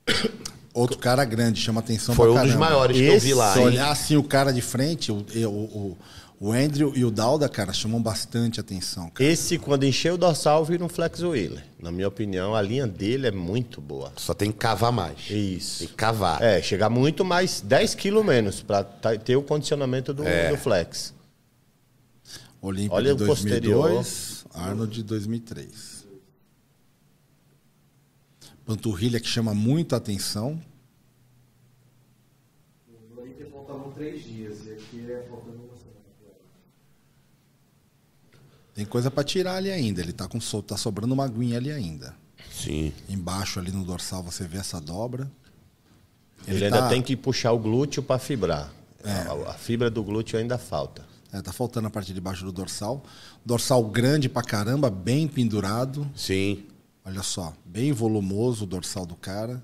Outro 0.73 0.97
cara 0.99 1.25
grande, 1.25 1.61
chama 1.61 1.81
atenção 1.81 2.15
Foi 2.15 2.27
pra 2.27 2.33
um 2.41 2.45
dos 2.45 2.53
caramba. 2.53 2.71
maiores 2.71 2.97
que 2.97 3.03
eu 3.05 3.15
Esse 3.15 3.27
vi 3.27 3.35
lá. 3.35 3.53
Se 3.53 3.59
olhar 3.59 3.91
assim 3.91 4.17
o 4.17 4.23
cara 4.23 4.53
de 4.53 4.61
frente, 4.63 5.11
o, 5.11 5.17
o, 5.17 5.49
o, 5.49 5.99
o 6.41 6.53
Andrew 6.53 6.93
e 6.95 7.05
o 7.05 7.11
Dauda, 7.11 7.49
cara, 7.49 7.73
chamam 7.73 8.01
bastante 8.01 8.61
atenção. 8.61 9.11
Cara. 9.11 9.29
Esse, 9.29 9.59
quando 9.59 9.85
encher 9.85 10.13
o 10.13 10.17
dorsal, 10.17 10.65
vira 10.65 10.85
um 10.85 10.89
flex 10.89 11.21
wheeler. 11.21 11.65
Na 11.81 11.91
minha 11.91 12.07
opinião, 12.07 12.55
a 12.55 12.63
linha 12.63 12.87
dele 12.87 13.27
é 13.27 13.31
muito 13.33 13.81
boa. 13.81 14.13
Só 14.17 14.33
tem 14.35 14.53
que 14.53 14.59
cavar 14.59 14.93
mais. 14.93 15.29
Isso. 15.31 15.81
Tem 15.81 15.89
que 15.89 15.95
cavar. 15.95 16.41
É, 16.41 16.63
chegar 16.63 16.89
muito 16.89 17.25
mais 17.25 17.61
10 17.61 17.95
quilos 17.97 18.25
menos 18.25 18.63
para 18.63 18.85
ter 18.85 19.35
o 19.37 19.43
condicionamento 19.43 20.15
do, 20.15 20.23
É. 20.23 20.51
do 20.51 20.57
flex. 20.57 21.13
Olímpia 22.61 22.95
Olha 22.97 23.15
de 23.15 23.23
o 23.23 23.27
posterior. 23.27 23.89
2002, 23.91 24.45
Arnold 24.55 24.95
de 24.95 25.03
2003. 25.03 26.07
Panturrilha 28.65 29.19
que 29.19 29.27
chama 29.29 29.55
muito 29.55 29.95
atenção. 29.97 30.61
No 33.15 33.23
Olímpia 33.23 33.49
faltavam 33.51 33.91
três 33.93 34.23
dias 34.25 34.67
e 34.67 34.73
aqui 34.73 35.11
é 35.11 35.25
faltando 35.29 35.57
uma 35.57 35.77
semana. 35.77 35.89
Tem 38.79 38.87
coisa 38.87 39.11
pra 39.11 39.25
tirar 39.25 39.57
ali 39.57 39.73
ainda. 39.73 40.01
Ele 40.01 40.13
tá 40.13 40.29
com 40.29 40.39
tá 40.63 40.77
sobrando 40.77 41.13
uma 41.13 41.25
aguinha 41.25 41.57
ali 41.59 41.73
ainda. 41.73 42.15
Sim. 42.49 42.93
Embaixo 43.09 43.59
ali 43.59 43.73
no 43.73 43.83
dorsal 43.85 44.23
você 44.23 44.47
vê 44.47 44.57
essa 44.59 44.81
dobra. 44.81 45.29
Ele, 46.47 46.65
ainda 46.65 46.83
tá- 46.83 46.89
tem 46.89 47.03
que 47.03 47.17
puxar 47.17 47.51
o 47.51 47.59
glúteo 47.59 48.05
para 48.05 48.21
fibrar. 48.21 48.73
A, 49.03 49.51
a 49.51 49.55
fibra 49.55 49.91
do 49.91 50.01
glúteo 50.05 50.39
ainda 50.39 50.57
falta. 50.59 51.05
É, 51.33 51.43
tá 51.43 51.53
faltando 51.53 51.89
a 51.89 51.91
parte 51.91 52.15
de 52.15 52.21
baixo 52.21 52.45
do 52.45 52.53
dorsal. 52.53 53.03
Dorsal 53.45 53.83
grande 53.83 54.29
pra 54.29 54.43
caramba, 54.43 54.89
bem 54.89 55.27
pendurado. 55.27 56.09
Sim. 56.15 56.65
Olha 57.05 57.25
só, 57.25 57.53
bem 57.65 57.91
volumoso 57.91 58.63
o 58.63 58.67
dorsal 58.69 59.05
do 59.05 59.17
cara. 59.17 59.61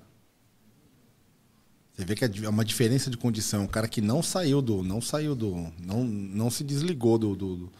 Você 1.95 2.03
vê 2.03 2.15
que 2.15 2.25
é 2.25 2.31
é 2.43 2.49
uma 2.49 2.65
diferença 2.65 3.09
de 3.09 3.15
condição. 3.15 3.61
É 3.61 3.63
um 3.63 3.67
cara 3.67 3.87
que 3.87 4.01
não 4.01 4.21
saiu 4.21 4.61
do. 4.61 4.83
Não 4.83 4.99
saiu 4.99 5.33
do. 5.33 5.71
Não, 5.79 6.03
não 6.03 6.49
se 6.51 6.65
desligou 6.65 7.17
do, 7.17 7.33
do- 7.33 7.71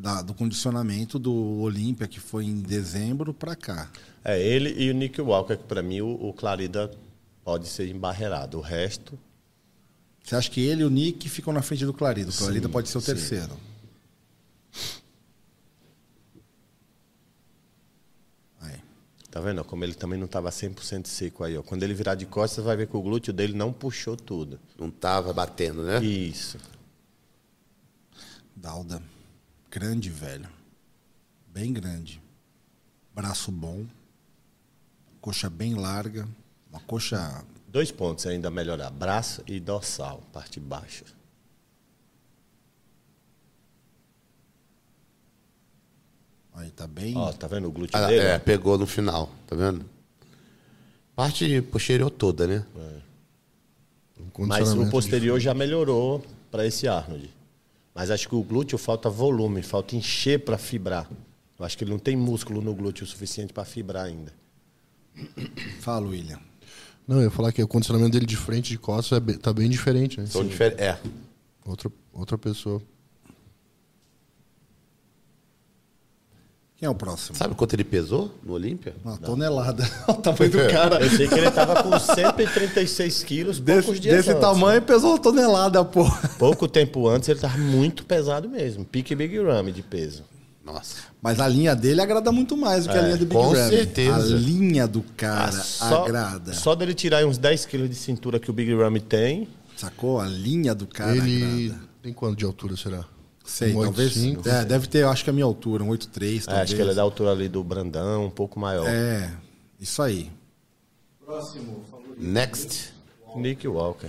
da- 0.00 0.22
do 0.22 0.32
condicionamento 0.34 1.18
do 1.18 1.32
Olímpia, 1.60 2.06
que 2.08 2.18
foi 2.20 2.44
em 2.46 2.60
dezembro, 2.60 3.32
pra 3.34 3.54
cá. 3.54 3.90
É 4.24 4.40
ele 4.40 4.74
e 4.82 4.90
o 4.90 4.94
Nick 4.94 5.20
Walker, 5.20 5.56
que 5.56 5.64
para 5.64 5.82
mim 5.82 6.00
o, 6.00 6.08
o 6.28 6.32
Clarida 6.32 6.90
pode 7.44 7.68
ser 7.68 7.88
embarreirado. 7.88 8.58
O 8.58 8.60
resto, 8.60 9.18
Você 10.22 10.36
acha 10.36 10.50
que 10.50 10.60
ele 10.60 10.82
e 10.82 10.84
o 10.84 10.90
Nick 10.90 11.28
ficam 11.28 11.52
na 11.52 11.62
frente 11.62 11.84
do 11.84 11.92
Clarida? 11.94 12.30
O 12.30 12.34
Clarida 12.34 12.66
Sim, 12.66 12.72
pode 12.72 12.88
ser 12.88 12.98
o 12.98 13.00
sim. 13.00 13.06
terceiro. 13.06 13.56
Aí. 18.60 18.78
tá 19.30 19.40
vendo? 19.40 19.64
Como 19.64 19.84
ele 19.84 19.94
também 19.94 20.18
não 20.18 20.26
estava 20.26 20.50
100% 20.50 21.06
seco 21.06 21.44
aí. 21.44 21.56
Ó. 21.56 21.62
Quando 21.62 21.82
ele 21.82 21.94
virar 21.94 22.14
de 22.14 22.26
costas, 22.26 22.64
vai 22.64 22.76
ver 22.76 22.86
que 22.86 22.96
o 22.96 23.02
glúteo 23.02 23.32
dele 23.32 23.54
não 23.54 23.72
puxou 23.72 24.16
tudo. 24.16 24.58
Não 24.78 24.90
tava 24.90 25.32
batendo, 25.32 25.82
né? 25.82 26.02
Isso. 26.04 26.58
Dalda. 28.54 29.02
Grande, 29.70 30.10
velho. 30.10 30.48
Bem 31.46 31.72
grande. 31.72 32.20
Braço 33.14 33.52
bom. 33.52 33.86
Coxa 35.20 35.48
bem 35.48 35.74
larga. 35.74 36.28
Uma 36.70 36.80
coxa. 36.80 37.44
Dois 37.68 37.90
pontos 37.92 38.26
ainda 38.26 38.48
a 38.48 38.50
melhorar: 38.50 38.90
braço 38.90 39.42
e 39.46 39.60
dorsal, 39.60 40.22
parte 40.32 40.58
baixa. 40.58 41.04
Aí 46.52 46.70
tá 46.70 46.86
bem. 46.86 47.16
Ó, 47.16 47.32
tá 47.32 47.46
vendo 47.46 47.68
o 47.68 47.72
glúteo 47.72 47.96
Ah, 47.96 48.06
dele? 48.06 48.26
é, 48.26 48.38
pegou 48.38 48.76
no 48.76 48.86
final, 48.86 49.30
tá 49.46 49.54
vendo? 49.56 49.84
Parte 51.14 51.60
posterior 51.62 52.10
toda, 52.10 52.46
né? 52.46 52.66
Mas 54.38 54.72
o 54.72 54.90
posterior 54.90 55.38
já 55.38 55.54
melhorou 55.54 56.24
para 56.50 56.66
esse 56.66 56.88
Arnold. 56.88 57.30
Mas 57.94 58.10
acho 58.10 58.28
que 58.28 58.34
o 58.34 58.42
glúteo 58.42 58.78
falta 58.78 59.10
volume, 59.10 59.62
falta 59.62 59.96
encher 59.96 60.44
para 60.44 60.56
fibrar. 60.56 61.10
Eu 61.58 61.64
acho 61.64 61.76
que 61.76 61.84
ele 61.84 61.90
não 61.90 61.98
tem 61.98 62.16
músculo 62.16 62.62
no 62.62 62.74
glúteo 62.74 63.04
o 63.04 63.06
suficiente 63.06 63.52
para 63.52 63.64
fibrar 63.64 64.06
ainda. 64.06 64.32
Fala, 65.80 66.06
William. 66.08 66.38
Não, 67.06 67.16
eu 67.18 67.24
ia 67.24 67.30
falar 67.30 67.52
que 67.52 67.62
o 67.62 67.68
condicionamento 67.68 68.12
dele 68.12 68.26
de 68.26 68.36
frente 68.36 68.68
e 68.68 68.70
de 68.70 68.78
costas 68.78 69.16
é 69.18 69.20
bem- 69.20 69.36
tá 69.38 69.52
bem 69.52 69.68
diferente, 69.68 70.20
né? 70.20 70.26
São 70.26 70.46
diferentes. 70.46 70.84
É. 70.84 70.98
Outra, 71.64 71.90
outra 72.12 72.38
pessoa. 72.38 72.80
Quem 76.80 76.86
é 76.86 76.90
o 76.90 76.94
próximo? 76.94 77.36
Sabe 77.36 77.54
quanto 77.54 77.74
ele 77.74 77.84
pesou 77.84 78.34
no 78.42 78.54
Olímpia? 78.54 78.94
Uma 79.04 79.18
tonelada. 79.18 79.86
o 80.08 80.14
tamanho 80.14 80.50
do 80.50 80.58
cara. 80.72 80.98
Eu 81.04 81.10
sei 81.10 81.28
que 81.28 81.34
ele 81.34 81.50
tava 81.50 81.82
com 81.82 81.98
136 81.98 83.22
quilos 83.22 83.60
poucos 83.60 83.84
Desse, 83.86 84.00
dias 84.00 84.16
desse 84.16 84.30
antes. 84.30 84.40
tamanho 84.40 84.80
pesou 84.80 85.10
uma 85.10 85.18
tonelada, 85.18 85.84
pô. 85.84 86.10
Pouco 86.38 86.66
tempo 86.66 87.06
antes 87.06 87.28
ele 87.28 87.38
tava 87.38 87.58
muito 87.58 88.04
pesado 88.06 88.48
mesmo. 88.48 88.82
Pique 88.84 89.14
Big 89.14 89.38
Ram 89.38 89.70
de 89.70 89.82
peso. 89.82 90.22
Nossa. 90.64 90.96
Mas 91.20 91.38
a 91.38 91.46
linha 91.46 91.76
dele 91.76 92.00
agrada 92.00 92.32
muito 92.32 92.56
mais 92.56 92.86
do 92.86 92.92
que 92.92 92.96
a 92.98 93.02
linha 93.02 93.16
do 93.18 93.26
Big 93.26 93.34
com 93.34 93.50
Ram. 93.52 93.68
certeza. 93.68 94.34
A 94.34 94.38
linha 94.38 94.88
do 94.88 95.02
cara 95.18 95.48
Ah, 95.48 95.52
só, 95.52 96.04
agrada. 96.06 96.52
só 96.54 96.74
dele 96.74 96.94
tirar 96.94 97.26
uns 97.26 97.36
10 97.36 97.66
quilos 97.66 97.90
de 97.90 97.94
cintura 97.94 98.40
que 98.40 98.50
o 98.50 98.54
Big 98.54 98.74
Ram 98.74 98.94
tem, 99.00 99.46
Sacou? 99.76 100.18
A 100.20 100.26
linha 100.26 100.74
do 100.74 100.86
cara 100.86 101.14
ele 101.16 101.66
agrada. 101.66 101.84
tem 102.02 102.12
quanto 102.12 102.38
de 102.38 102.44
altura, 102.46 102.74
será? 102.76 103.04
Sei, 103.50 103.74
Um 103.74 103.82
talvez. 103.82 104.16
8,5? 104.16 104.46
É, 104.46 104.64
deve 104.64 104.86
ter, 104.86 104.98
eu 105.00 105.10
acho 105.10 105.24
que 105.24 105.30
a 105.30 105.32
minha 105.32 105.44
altura, 105.44 105.82
um 105.82 105.88
8,3, 105.88 106.42
é, 106.42 106.46
talvez. 106.46 106.48
acho 106.48 106.74
que 106.76 106.80
ele 106.80 106.92
é 106.92 106.94
da 106.94 107.02
altura 107.02 107.32
ali 107.32 107.48
do 107.48 107.64
Brandão, 107.64 108.26
um 108.26 108.30
pouco 108.30 108.60
maior. 108.60 108.86
É, 108.88 109.28
Isso 109.80 110.00
aí. 110.00 110.30
Próximo 111.24 111.84
favorito. 111.90 112.16
Next. 112.22 112.92
Nick 113.36 113.66
Walker. 113.66 114.08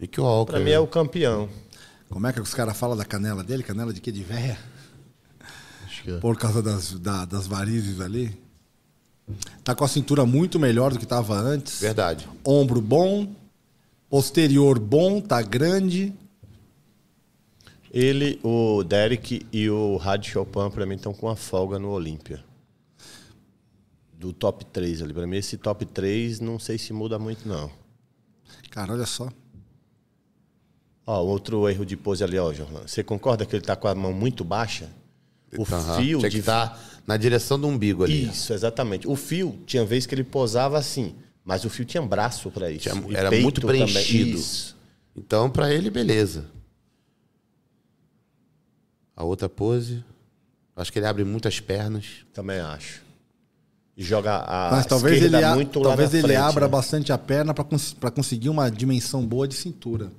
Nick 0.00 0.18
Walker. 0.20 0.52
Pra 0.52 0.60
mim 0.60 0.70
é 0.70 0.78
o 0.78 0.86
campeão. 0.86 1.48
Como 2.08 2.26
é 2.26 2.32
que 2.32 2.40
os 2.40 2.54
caras 2.54 2.76
falam 2.76 2.96
da 2.96 3.04
canela 3.04 3.42
dele? 3.44 3.62
Canela 3.62 3.92
de 3.92 4.00
quê? 4.00 4.10
De 4.12 4.22
véia? 4.22 4.58
Que 6.02 6.12
é. 6.12 6.18
Por 6.18 6.36
causa 6.38 6.62
das, 6.62 6.92
da- 6.92 7.24
das 7.24 7.46
varizes 7.46 8.00
ali. 8.00 8.38
Tá 9.64 9.74
com 9.74 9.84
a 9.84 9.88
cintura 9.88 10.24
muito 10.24 10.58
melhor 10.58 10.92
do 10.92 10.98
que 10.98 11.06
tava 11.06 11.34
antes. 11.34 11.80
Verdade. 11.80 12.28
Ombro 12.44 12.80
bom. 12.80 13.34
Posterior 14.08 14.78
bom, 14.78 15.20
tá 15.20 15.42
grande. 15.42 16.14
Ele, 17.92 18.38
o 18.42 18.82
Derek 18.84 19.46
e 19.52 19.70
o 19.70 19.96
Rad 19.96 20.24
Chopin, 20.24 20.70
pra 20.70 20.84
mim, 20.86 20.96
estão 20.96 21.14
com 21.14 21.26
uma 21.26 21.36
folga 21.36 21.78
no 21.78 21.90
Olímpia. 21.90 22.44
Do 24.18 24.32
top 24.32 24.64
3 24.66 25.02
ali. 25.02 25.12
Pra 25.14 25.26
mim, 25.26 25.36
esse 25.36 25.56
top 25.56 25.84
3 25.86 26.40
não 26.40 26.58
sei 26.58 26.78
se 26.78 26.92
muda 26.92 27.18
muito, 27.18 27.46
não. 27.48 27.70
Cara, 28.70 28.92
olha 28.92 29.06
só. 29.06 29.28
Ó, 31.06 31.22
outro 31.22 31.68
erro 31.68 31.84
de 31.86 31.96
pose 31.96 32.24
ali, 32.24 32.38
ó, 32.38 32.52
Jorlan. 32.52 32.82
Você 32.86 33.02
concorda 33.04 33.46
que 33.46 33.54
ele 33.54 33.64
tá 33.64 33.76
com 33.76 33.86
a 33.86 33.94
mão 33.94 34.12
muito 34.12 34.42
baixa? 34.42 34.90
O 35.56 35.62
Aham. 35.62 35.98
fio 35.98 36.18
Tinha 36.18 36.30
de 36.30 36.36
que 36.36 36.40
estar 36.40 37.00
na 37.06 37.16
direção 37.16 37.58
do 37.60 37.68
umbigo 37.68 38.02
ali. 38.02 38.24
Isso, 38.28 38.52
exatamente. 38.52 39.06
O 39.06 39.14
fio, 39.14 39.56
tinha 39.64 39.84
vez 39.84 40.04
que 40.06 40.14
ele 40.14 40.24
posava 40.24 40.76
assim, 40.76 41.14
mas 41.44 41.64
o 41.64 41.70
fio 41.70 41.84
tinha 41.84 42.02
braço 42.02 42.50
pra 42.50 42.70
isso. 42.70 42.90
Tinha- 42.90 43.16
era 43.16 43.30
muito 43.30 43.60
preenchido. 43.60 44.36
Isso. 44.36 44.76
Então, 45.16 45.48
pra 45.48 45.72
ele, 45.72 45.88
beleza. 45.88 46.46
A 49.16 49.24
outra 49.24 49.48
pose. 49.48 50.04
Acho 50.76 50.92
que 50.92 50.98
ele 50.98 51.06
abre 51.06 51.24
muitas 51.24 51.58
pernas. 51.58 52.26
Também 52.34 52.60
acho. 52.60 53.02
E 53.96 54.04
joga 54.04 54.36
a 54.36 54.70
Mas 54.72 54.84
talvez 54.84 55.22
ele, 55.22 55.46
muito 55.54 55.78
lá 55.80 55.88
talvez 55.88 56.12
ele 56.12 56.24
frente, 56.24 56.36
abra 56.36 56.66
né? 56.66 56.70
bastante 56.70 57.12
a 57.12 57.16
perna 57.16 57.54
para 57.54 58.10
conseguir 58.10 58.50
uma 58.50 58.70
dimensão 58.70 59.24
boa 59.26 59.48
de 59.48 59.54
cintura. 59.54 60.12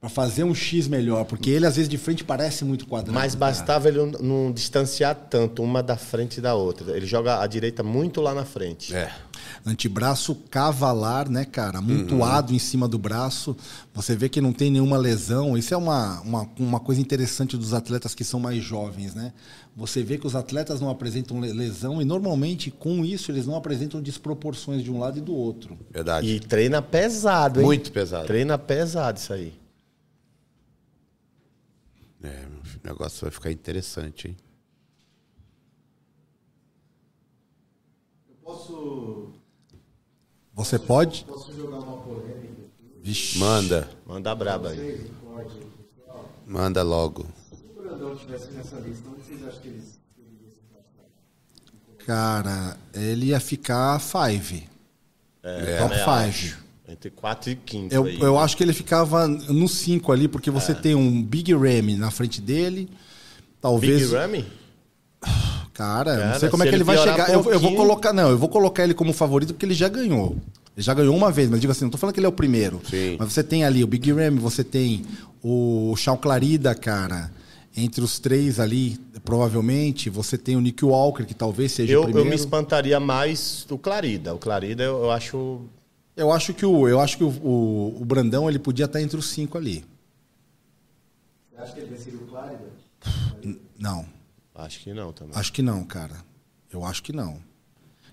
Pra 0.00 0.08
fazer 0.08 0.44
um 0.44 0.54
X 0.54 0.88
melhor. 0.88 1.26
Porque 1.26 1.50
ele, 1.50 1.66
às 1.66 1.76
vezes, 1.76 1.86
de 1.88 1.98
frente 1.98 2.24
parece 2.24 2.64
muito 2.64 2.86
quadrado. 2.86 3.12
Mas 3.12 3.34
cara. 3.34 3.38
bastava 3.52 3.88
ele 3.88 3.98
não, 4.18 4.50
distanciar 4.50 5.14
tanto 5.14 5.62
uma 5.62 5.82
da 5.82 5.94
frente 5.94 6.40
da 6.40 6.54
outra. 6.54 6.96
Ele 6.96 7.04
joga 7.04 7.38
a 7.42 7.46
direita 7.46 7.82
muito 7.82 8.22
lá 8.22 8.32
na 8.34 8.46
frente. 8.46 8.94
É. 8.94 9.12
Antebraço 9.66 10.34
cavalar, 10.50 11.28
né, 11.28 11.44
cara? 11.44 11.78
Amontoado 11.78 12.54
em 12.54 12.58
cima 12.58 12.88
do 12.88 12.98
braço. 12.98 13.54
Você 13.92 14.16
vê 14.16 14.30
que 14.30 14.40
não 14.40 14.54
tem 14.54 14.70
nenhuma 14.70 14.96
lesão. 14.96 15.56
Isso 15.56 15.74
é 15.74 15.76
uma, 15.76 16.20
uma, 16.22 16.48
uma 16.58 16.80
coisa 16.80 16.98
interessante 16.98 17.58
dos 17.58 17.74
atletas 17.74 18.14
que 18.14 18.24
são 18.24 18.40
mais 18.40 18.62
jovens, 18.62 19.14
né? 19.14 19.34
Você 19.76 20.02
vê 20.02 20.16
que 20.16 20.26
os 20.26 20.34
atletas 20.34 20.80
não 20.80 20.88
apresentam 20.88 21.38
le- 21.40 21.52
lesão 21.52 22.00
e 22.00 22.06
normalmente 22.06 22.70
com 22.70 23.04
isso 23.04 23.30
eles 23.30 23.46
não 23.46 23.54
apresentam 23.54 24.00
desproporções 24.00 24.82
de 24.82 24.90
um 24.90 24.98
lado 24.98 25.18
e 25.18 25.20
do 25.20 25.34
outro. 25.34 25.76
Verdade. 25.90 26.26
E 26.26 26.40
treina 26.40 26.80
pesado, 26.80 27.60
hein? 27.60 27.66
Muito 27.66 27.92
pesado. 27.92 28.26
Treina 28.26 28.56
pesado 28.56 29.18
isso 29.18 29.32
aí. 29.32 29.59
É, 32.22 32.46
o 32.46 32.86
negócio 32.86 33.22
vai 33.22 33.30
ficar 33.30 33.50
interessante, 33.50 34.28
hein? 34.28 34.36
Eu 38.28 38.34
posso, 38.42 39.32
Você 40.54 40.78
pode. 40.78 41.24
posso 41.24 41.52
jogar 41.54 41.78
uma 41.78 41.96
polêmica 42.02 42.38
aqui. 42.38 42.70
Vixe. 43.02 43.38
Manda. 43.38 43.88
Manda 44.06 44.34
braba 44.34 44.70
aí. 44.70 45.10
Manda 46.46 46.82
logo. 46.82 47.26
Se 47.48 47.64
o 47.64 47.82
Brandão 47.82 48.12
estivesse 48.14 48.50
nessa 48.50 48.76
lista, 48.80 49.08
onde 49.08 49.22
vocês 49.22 49.42
acham 49.46 49.60
que 49.62 49.68
eles? 49.68 50.00
Cara, 52.04 52.76
ele 52.92 53.26
ia 53.26 53.40
ficar 53.40 53.98
five. 54.00 54.68
É, 55.42 55.78
Top 55.78 55.90
também 55.90 56.04
five. 56.04 56.28
acho. 56.48 56.64
Entre 56.90 57.10
4 57.10 57.50
e 57.50 57.58
5 57.70 57.94
Eu, 57.94 58.04
aí. 58.04 58.20
eu 58.20 58.38
acho 58.38 58.56
que 58.56 58.62
ele 58.62 58.72
ficava 58.72 59.28
no 59.28 59.68
5 59.68 60.10
ali, 60.12 60.26
porque 60.28 60.50
você 60.50 60.74
tem 60.74 60.94
um 60.94 61.22
Big 61.22 61.52
Ram 61.54 61.96
na 61.96 62.10
frente 62.10 62.40
dele. 62.40 62.88
Talvez. 63.60 64.02
Big 64.02 64.14
Ramy? 64.14 64.44
Cara, 65.74 66.14
não 66.14 66.22
Cara, 66.22 66.38
sei 66.40 66.48
como 66.48 66.62
é 66.62 66.66
se 66.66 66.70
que 66.70 66.74
ele 66.76 66.82
ele 66.82 66.84
vai 66.84 66.98
chegar. 66.98 67.30
Eu, 67.30 67.42
eu 67.52 67.60
vou 67.60 67.74
colocar. 67.74 68.12
Não, 68.12 68.30
eu 68.30 68.38
vou 68.38 68.48
colocar 68.48 68.84
ele 68.84 68.94
como 68.94 69.12
favorito 69.12 69.54
porque 69.54 69.64
ele 69.64 69.74
já 69.74 69.88
ganhou. 69.88 70.36
Ele 70.76 70.84
já 70.84 70.92
ganhou 70.94 71.16
uma 71.16 71.30
vez, 71.30 71.48
mas 71.48 71.60
digo 71.60 71.70
assim, 71.70 71.84
não 71.84 71.90
tô 71.90 71.98
falando 71.98 72.14
que 72.14 72.20
ele 72.20 72.26
é 72.26 72.28
o 72.28 72.32
primeiro. 72.32 72.80
Sim. 72.88 73.16
Mas 73.18 73.32
você 73.32 73.42
tem 73.42 73.64
ali 73.64 73.82
o 73.82 73.86
Big 73.86 74.12
Ram, 74.12 74.36
você 74.36 74.62
tem 74.64 75.04
o 75.42 75.94
Shawn 75.96 76.16
Clarida, 76.16 76.74
cara. 76.74 77.30
Entre 77.76 78.02
os 78.02 78.18
três 78.18 78.58
ali, 78.58 78.98
provavelmente, 79.24 80.10
você 80.10 80.36
tem 80.36 80.56
o 80.56 80.60
Nick 80.60 80.84
Walker, 80.84 81.24
que 81.24 81.34
talvez 81.34 81.70
seja 81.72 81.92
o 81.92 81.94
Eu, 81.94 82.00
eu 82.00 82.04
primeiro. 82.06 82.28
me 82.30 82.34
espantaria 82.34 82.98
mais 82.98 83.64
do 83.68 83.78
Clarida. 83.78 84.34
O 84.34 84.38
Clarida 84.38 84.82
eu, 84.82 85.04
eu 85.04 85.10
acho. 85.10 85.60
Eu 86.20 86.30
acho 86.30 86.52
que 86.52 86.66
o, 86.66 86.86
eu 86.86 87.00
acho 87.00 87.16
que 87.16 87.24
o, 87.24 87.28
o, 87.28 88.02
o 88.02 88.04
Brandão 88.04 88.48
ele 88.48 88.58
podia 88.58 88.84
estar 88.84 89.00
entre 89.00 89.18
os 89.18 89.30
cinco 89.30 89.56
ali. 89.56 89.84
Você 91.50 91.62
acha 91.62 91.72
que 91.72 91.80
ele 91.80 91.88
venceria 91.94 92.18
o 92.18 92.26
Clárida? 92.26 92.70
Não, 93.78 94.06
Acho 94.54 94.80
que 94.80 94.92
não 94.92 95.12
também. 95.12 95.34
acho 95.34 95.52
que 95.52 95.62
não, 95.62 95.82
cara. 95.82 96.16
Eu 96.70 96.84
acho 96.84 97.02
que 97.02 97.12
não. 97.12 97.38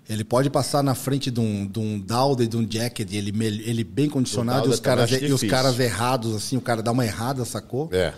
Ele 0.08 0.24
pode 0.24 0.48
passar 0.48 0.82
na 0.82 0.94
frente 0.94 1.30
de 1.30 1.38
um, 1.38 1.66
de 1.66 1.78
um 1.78 2.00
Dowd 2.00 2.42
e 2.42 2.46
de 2.46 2.56
um 2.56 2.66
Jacket, 2.68 3.12
ele, 3.12 3.30
ele 3.44 3.84
bem 3.84 4.08
condicionado, 4.08 4.66
e 4.66 4.70
os, 4.70 4.80
caras, 4.80 5.10
também 5.10 5.26
acho 5.26 5.32
e 5.32 5.34
os 5.34 5.50
caras 5.50 5.78
errados, 5.78 6.34
assim, 6.34 6.56
o 6.56 6.62
cara 6.62 6.82
dá 6.82 6.90
uma 6.90 7.04
errada, 7.04 7.44
sacou? 7.44 7.90
É. 7.92 8.14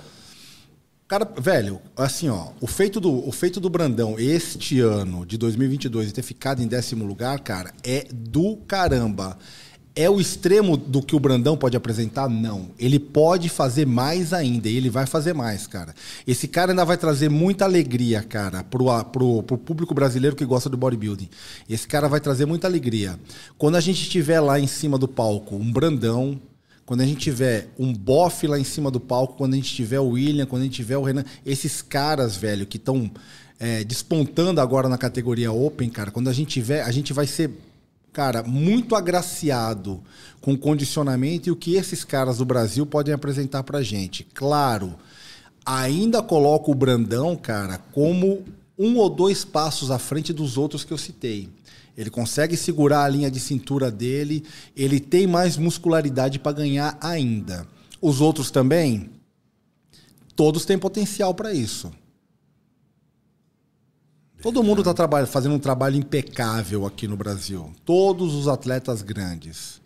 Cara, 1.08 1.28
velho, 1.36 1.80
assim, 1.96 2.28
ó, 2.28 2.52
o 2.60 2.68
feito 2.68 3.00
do, 3.00 3.28
o 3.28 3.32
feito 3.32 3.58
do 3.58 3.68
Brandão 3.68 4.14
este 4.16 4.78
ano, 4.78 5.26
de 5.26 5.36
2022, 5.36 6.10
e 6.10 6.12
ter 6.12 6.22
ficado 6.22 6.62
em 6.62 6.68
décimo 6.68 7.04
lugar, 7.04 7.40
cara, 7.40 7.74
é 7.82 8.06
do 8.12 8.56
caramba. 8.58 9.36
É 9.94 10.08
o 10.08 10.20
extremo 10.20 10.76
do 10.76 11.02
que 11.02 11.16
o 11.16 11.20
Brandão 11.20 11.56
pode 11.56 11.76
apresentar? 11.76 12.28
Não. 12.28 12.70
Ele 12.78 12.98
pode 12.98 13.48
fazer 13.48 13.86
mais 13.86 14.32
ainda, 14.32 14.68
e 14.68 14.76
ele 14.76 14.88
vai 14.88 15.04
fazer 15.04 15.32
mais, 15.34 15.66
cara. 15.66 15.94
Esse 16.26 16.46
cara 16.46 16.72
ainda 16.72 16.84
vai 16.84 16.96
trazer 16.96 17.28
muita 17.28 17.64
alegria, 17.64 18.22
cara, 18.22 18.62
pro, 18.62 18.86
pro, 19.04 19.42
pro 19.42 19.58
público 19.58 19.92
brasileiro 19.92 20.36
que 20.36 20.44
gosta 20.44 20.70
do 20.70 20.76
bodybuilding. 20.76 21.28
Esse 21.68 21.88
cara 21.88 22.08
vai 22.08 22.20
trazer 22.20 22.46
muita 22.46 22.68
alegria. 22.68 23.18
Quando 23.58 23.76
a 23.76 23.80
gente 23.80 24.02
estiver 24.02 24.40
lá 24.40 24.60
em 24.60 24.66
cima 24.68 24.96
do 24.96 25.08
palco, 25.08 25.56
um 25.56 25.72
Brandão, 25.72 26.40
quando 26.86 27.00
a 27.00 27.06
gente 27.06 27.20
tiver 27.20 27.68
um 27.78 27.92
bofe 27.92 28.46
lá 28.46 28.58
em 28.58 28.64
cima 28.64 28.90
do 28.90 29.00
palco, 29.00 29.34
quando 29.36 29.54
a 29.54 29.56
gente 29.56 29.74
tiver 29.74 30.00
o 30.00 30.10
William, 30.10 30.46
quando 30.46 30.62
a 30.62 30.64
gente 30.66 30.76
tiver 30.76 30.98
o 30.98 31.02
Renan, 31.02 31.24
esses 31.44 31.82
caras, 31.82 32.36
velho, 32.36 32.64
que 32.66 32.76
estão 32.76 33.10
despontando 33.86 34.58
agora 34.60 34.88
na 34.88 34.96
categoria 34.96 35.52
Open, 35.52 35.90
cara, 35.90 36.10
quando 36.10 36.28
a 36.28 36.32
gente 36.32 36.48
tiver, 36.48 36.82
a 36.82 36.90
gente 36.90 37.12
vai 37.12 37.26
ser, 37.26 37.50
cara, 38.12 38.42
muito 38.42 38.94
agraciado 38.94 40.02
com 40.40 40.56
condicionamento 40.56 41.48
e 41.48 41.52
o 41.52 41.56
que 41.56 41.74
esses 41.74 42.04
caras 42.04 42.38
do 42.38 42.44
Brasil 42.44 42.84
podem 42.86 43.14
apresentar 43.14 43.62
pra 43.62 43.82
gente. 43.82 44.26
Claro, 44.34 44.94
ainda 45.64 46.22
coloco 46.22 46.72
o 46.72 46.74
Brandão, 46.74 47.36
cara, 47.36 47.78
como 47.92 48.44
um 48.78 48.96
ou 48.96 49.10
dois 49.10 49.44
passos 49.44 49.90
à 49.90 49.98
frente 49.98 50.32
dos 50.32 50.56
outros 50.56 50.84
que 50.84 50.92
eu 50.92 50.98
citei. 50.98 51.48
Ele 51.96 52.08
consegue 52.08 52.56
segurar 52.56 53.04
a 53.04 53.08
linha 53.08 53.30
de 53.30 53.38
cintura 53.38 53.90
dele, 53.90 54.44
ele 54.74 54.98
tem 54.98 55.26
mais 55.26 55.56
muscularidade 55.56 56.38
para 56.38 56.52
ganhar 56.52 56.96
ainda. 57.00 57.66
Os 58.00 58.22
outros 58.22 58.50
também, 58.50 59.10
todos 60.34 60.64
têm 60.64 60.78
potencial 60.78 61.34
para 61.34 61.52
isso. 61.52 61.92
Todo 64.42 64.62
mundo 64.62 64.80
está 64.80 65.26
fazendo 65.26 65.54
um 65.54 65.58
trabalho 65.58 65.96
impecável 65.96 66.86
aqui 66.86 67.06
no 67.06 67.16
Brasil. 67.16 67.70
Todos 67.84 68.34
os 68.34 68.48
atletas 68.48 69.02
grandes. 69.02 69.80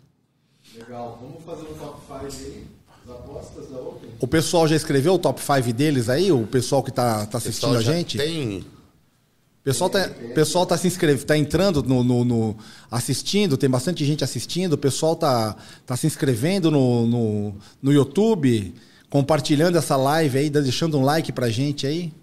Legal, 0.77 1.19
vamos 1.21 1.43
fazer 1.43 1.69
um 1.71 1.73
top 1.77 1.99
5 2.07 2.43
aí, 2.49 2.63
as 3.03 3.11
apostas 3.11 3.69
da 3.69 3.77
Open. 3.79 4.09
O 4.19 4.27
pessoal 4.27 4.67
já 4.67 4.75
escreveu 4.75 5.13
o 5.13 5.19
top 5.19 5.41
5 5.41 5.73
deles 5.73 6.09
aí? 6.09 6.31
O 6.31 6.45
pessoal 6.47 6.81
que 6.83 6.89
está 6.89 7.25
tá 7.25 7.37
assistindo 7.37 7.75
Pessoal 7.75 7.93
a 7.93 7.97
gente? 7.97 8.17
Tem. 8.17 8.59
O 8.59 9.63
pessoal 9.65 9.89
tá, 9.89 10.07
o 10.23 10.33
pessoal 10.33 10.65
tá 10.65 10.77
se 10.77 10.87
inscrevendo, 10.87 11.25
tá 11.25 11.35
entrando 11.37 11.81
no, 11.81 12.03
no- 12.03 12.23
no- 12.23 12.57
assistindo, 12.91 13.57
tem 13.57 13.67
bastante 13.69 14.05
gente 14.05 14.23
assistindo, 14.23 14.73
o 14.73 14.77
pessoal 14.77 15.15
tá, 15.15 15.55
tá 15.87 15.97
se 15.97 16.05
inscrevendo 16.05 16.69
no, 16.69 17.07
no, 17.07 17.55
no 17.81 17.91
YouTube, 17.91 18.75
compartilhando 19.09 19.75
essa 19.77 19.95
live 19.95 20.37
aí, 20.37 20.49
deixando 20.51 20.99
um 20.99 21.03
like 21.03 21.31
pra 21.31 21.49
gente 21.49 21.87
aí. 21.87 22.13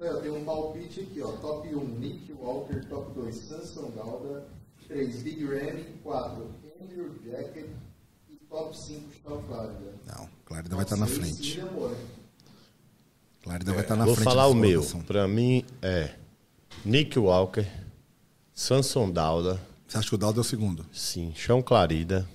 Aí, 0.00 0.08
ó, 0.08 0.14
tem 0.20 0.30
um 0.30 0.44
palpite 0.44 1.00
aqui, 1.00 1.20
ó. 1.20 1.32
Top 1.32 1.68
1, 1.68 1.84
Nick 1.98 2.32
Walker. 2.32 2.84
Top 2.88 3.12
2, 3.14 3.34
Samson 3.34 3.90
Galda. 3.94 4.46
3, 4.88 5.22
Big 5.22 5.44
Ramy. 5.44 5.84
4, 6.02 6.46
Andrew 6.82 7.14
Jacket. 7.24 7.66
E 8.30 8.34
top 8.48 8.76
5, 8.76 9.00
Shawn 9.22 9.42
Clarida. 9.42 9.92
Não, 10.06 10.28
Clarida 10.46 10.74
vai 10.74 10.84
estar 10.84 10.96
na 10.96 11.06
Seis, 11.06 11.18
frente. 11.18 11.60
Clarida 13.42 13.72
vai 13.72 13.82
estar 13.82 13.96
na 13.96 14.04
Vou 14.04 14.14
frente. 14.14 14.24
falar 14.24 14.42
dessa 14.44 14.54
o 14.54 14.60
meu. 14.60 14.82
Pra 15.06 15.28
mim 15.28 15.64
é 15.82 16.14
Nick 16.84 17.18
Walker, 17.18 17.66
Samson 18.54 19.10
Dauda, 19.10 19.60
Você 19.86 19.98
acha 19.98 20.08
que 20.08 20.14
o 20.14 20.18
Daldo 20.18 20.40
é 20.40 20.42
o 20.42 20.44
segundo? 20.44 20.84
sim, 20.92 21.32
Chão 21.34 21.62
Clarida. 21.62 22.26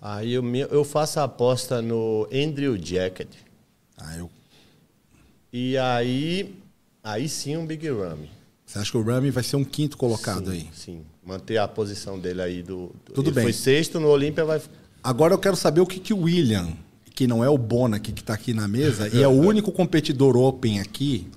Aí 0.00 0.32
eu, 0.34 0.44
eu 0.54 0.84
faço 0.84 1.18
a 1.20 1.24
aposta 1.24 1.80
no 1.80 2.28
Andrew 2.32 2.76
Jacket. 2.76 3.28
Ah, 3.96 4.16
eu, 4.18 4.30
E 5.56 5.78
aí, 5.78 6.52
aí 7.00 7.28
sim 7.28 7.56
um 7.56 7.64
Big 7.64 7.88
Ramy. 7.88 8.28
você 8.66 8.80
acha 8.80 8.90
que 8.90 8.96
o 8.96 9.02
Rami 9.04 9.30
vai 9.30 9.44
ser 9.44 9.54
um 9.54 9.62
quinto 9.62 9.96
colocado 9.96 10.50
sim, 10.50 10.56
aí? 10.56 10.68
Sim. 10.74 11.00
manter 11.24 11.58
a 11.58 11.68
posição 11.68 12.18
dele 12.18 12.42
aí 12.42 12.60
do. 12.60 12.90
do 13.06 13.12
Tudo 13.12 13.28
ele 13.28 13.36
bem. 13.36 13.44
Foi 13.44 13.52
sexto 13.52 14.00
no 14.00 14.08
Olímpia, 14.08 14.44
vai. 14.44 14.60
Agora 15.00 15.32
eu 15.32 15.38
quero 15.38 15.54
saber 15.54 15.80
o 15.80 15.86
que, 15.86 16.00
que 16.00 16.12
o 16.12 16.22
William, 16.22 16.72
que 17.14 17.28
não 17.28 17.44
é 17.44 17.48
o 17.48 17.56
Bona 17.56 18.00
que 18.00 18.10
está 18.10 18.34
aqui 18.34 18.52
na 18.52 18.66
mesa, 18.66 19.08
e 19.16 19.22
é 19.22 19.28
o 19.28 19.30
único 19.46 19.70
competidor 19.70 20.36
Open 20.36 20.80
aqui. 20.80 21.28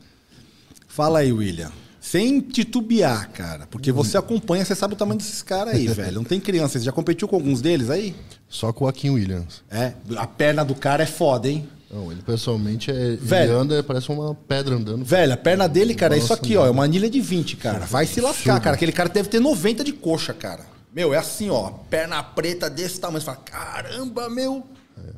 Fala 0.87 1.19
aí, 1.19 1.31
William. 1.31 1.71
Sem 2.01 2.39
titubear, 2.39 3.29
cara. 3.29 3.67
Porque 3.67 3.91
você 3.91 4.17
acompanha, 4.17 4.65
você 4.65 4.73
sabe 4.73 4.95
o 4.95 4.97
tamanho 4.97 5.19
desses 5.19 5.43
caras 5.43 5.75
aí, 5.75 5.85
velho. 5.93 6.15
Não 6.15 6.23
tem 6.23 6.39
criança. 6.39 6.79
Você 6.79 6.85
já 6.85 6.91
competiu 6.91 7.27
com 7.27 7.35
alguns 7.35 7.61
deles 7.61 7.91
aí? 7.91 8.15
Só 8.49 8.73
com 8.73 8.85
o 8.85 8.87
Joaquim 8.87 9.11
Williams. 9.11 9.61
É. 9.69 9.93
A 10.15 10.25
perna 10.25 10.65
do 10.65 10.73
cara 10.73 11.03
é 11.03 11.05
foda, 11.05 11.47
hein? 11.47 11.69
Não, 11.89 12.11
ele 12.11 12.21
pessoalmente 12.21 12.91
é. 12.91 13.15
Velho. 13.15 13.51
Ele 13.53 13.59
anda, 13.59 13.81
parece 13.83 14.09
uma 14.11 14.35
pedra 14.35 14.75
andando. 14.75 15.05
Velho, 15.05 15.33
a 15.33 15.37
perna 15.37 15.67
dele, 15.69 15.95
cara, 15.95 16.15
é 16.15 16.17
isso 16.19 16.33
aqui, 16.33 16.57
ó. 16.57 16.65
É 16.65 16.69
uma 16.69 16.83
anilha 16.83 17.09
de 17.09 17.21
20, 17.21 17.55
cara. 17.55 17.85
Vai 17.85 18.05
se 18.05 18.19
lascar, 18.19 18.59
cara. 18.59 18.75
Aquele 18.75 18.91
cara 18.91 19.07
deve 19.07 19.29
ter 19.29 19.39
90 19.39 19.83
de 19.83 19.93
coxa, 19.93 20.33
cara. 20.33 20.65
Meu, 20.93 21.13
é 21.13 21.17
assim, 21.17 21.49
ó. 21.49 21.69
Perna 21.89 22.21
preta 22.21 22.69
desse 22.69 22.99
tamanho. 22.99 23.21
Você 23.21 23.25
fala, 23.25 23.37
caramba, 23.37 24.29
meu. 24.29 24.63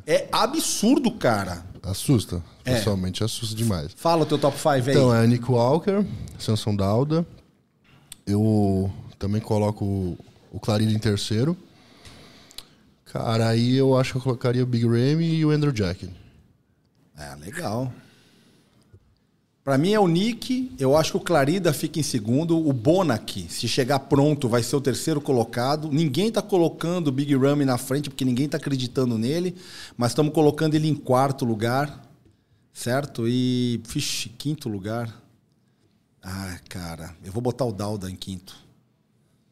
É 0.06 0.28
absurdo, 0.32 1.10
cara. 1.12 1.64
Assusta. 1.82 2.44
É. 2.66 2.76
Pessoalmente 2.76 3.24
assusta 3.24 3.56
demais. 3.56 3.92
Fala 3.96 4.24
o 4.24 4.26
teu 4.26 4.38
top 4.38 4.58
5 4.58 4.70
aí. 4.70 4.82
Então, 4.90 5.16
é 5.16 5.26
Nick 5.26 5.50
Walker, 5.50 6.06
Samson 6.38 6.76
Dauda. 6.76 7.26
Eu 8.28 8.92
também 9.18 9.42
coloco 9.42 9.86
o- 10.52 10.60
Clarido 10.60 10.92
em 10.92 11.00
terceiro. 11.00 11.56
Cara, 13.06 13.48
aí 13.50 13.76
eu 13.76 13.98
acho 13.98 14.12
que 14.12 14.18
eu 14.18 14.22
colocaria 14.22 14.62
o 14.62 14.68
Big 14.68 14.86
Ramy 14.86 15.36
e 15.38 15.46
o 15.46 15.50
Andrew 15.52 15.72
Jack. 15.72 16.10
É, 17.20 17.36
legal. 17.36 17.92
Pra 19.64 19.78
mim 19.78 19.92
é 19.92 20.00
o 20.00 20.08
Nick, 20.08 20.72
eu 20.80 20.98
acho 20.98 21.12
que 21.12 21.18
o 21.18 21.20
Clarida 21.20 21.72
fica 21.74 22.00
em 22.00 22.04
segundo, 22.04 22.58
o 22.58 22.74
Bonac, 22.74 23.46
se 23.50 23.68
chegar 23.68 24.00
pronto, 24.00 24.48
vai 24.48 24.64
ser 24.64 24.76
o 24.76 24.82
terceiro 24.82 25.20
colocado. 25.22 25.92
Ninguém 25.92 26.32
tá 26.32 26.42
colocando 26.42 27.10
o 27.10 27.12
Big 27.12 27.36
Ramy 27.36 27.66
na 27.66 27.78
frente 27.78 28.10
porque 28.10 28.26
ninguém 28.26 28.48
tá 28.50 28.58
acreditando 28.58 29.18
nele, 29.18 29.56
mas 29.96 30.12
estamos 30.12 30.34
colocando 30.34 30.74
ele 30.74 30.88
em 30.88 30.96
quarto 30.96 31.46
lugar, 31.46 32.02
certo? 32.74 33.28
E, 33.28 33.80
vixe, 33.86 34.30
quinto 34.30 34.70
lugar. 34.70 35.14
Ah, 36.24 36.58
cara, 36.68 37.16
eu 37.24 37.32
vou 37.32 37.42
botar 37.42 37.66
o 37.66 37.72
Dauda 37.72 38.10
em 38.10 38.16
quinto. 38.16 38.56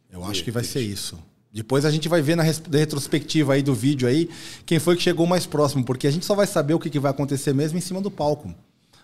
Eu 0.09 0.23
acho 0.23 0.43
que 0.43 0.51
vai 0.51 0.63
ser 0.63 0.81
isso. 0.81 1.19
Depois 1.57 1.85
a 1.85 1.89
gente 1.89 2.07
vai 2.07 2.21
ver 2.21 2.35
na 2.37 2.43
retrospectiva 2.43 3.53
aí 3.53 3.63
do 3.63 3.73
vídeo 3.73 4.07
aí 4.07 4.29
quem 4.63 4.77
foi 4.77 4.95
que 4.95 5.01
chegou 5.01 5.25
mais 5.25 5.47
próximo, 5.47 5.83
porque 5.83 6.05
a 6.05 6.11
gente 6.11 6.23
só 6.23 6.35
vai 6.35 6.45
saber 6.45 6.75
o 6.75 6.79
que, 6.79 6.87
que 6.87 6.99
vai 6.99 7.09
acontecer 7.09 7.51
mesmo 7.51 7.79
em 7.79 7.81
cima 7.81 7.99
do 7.99 8.11
palco. 8.11 8.53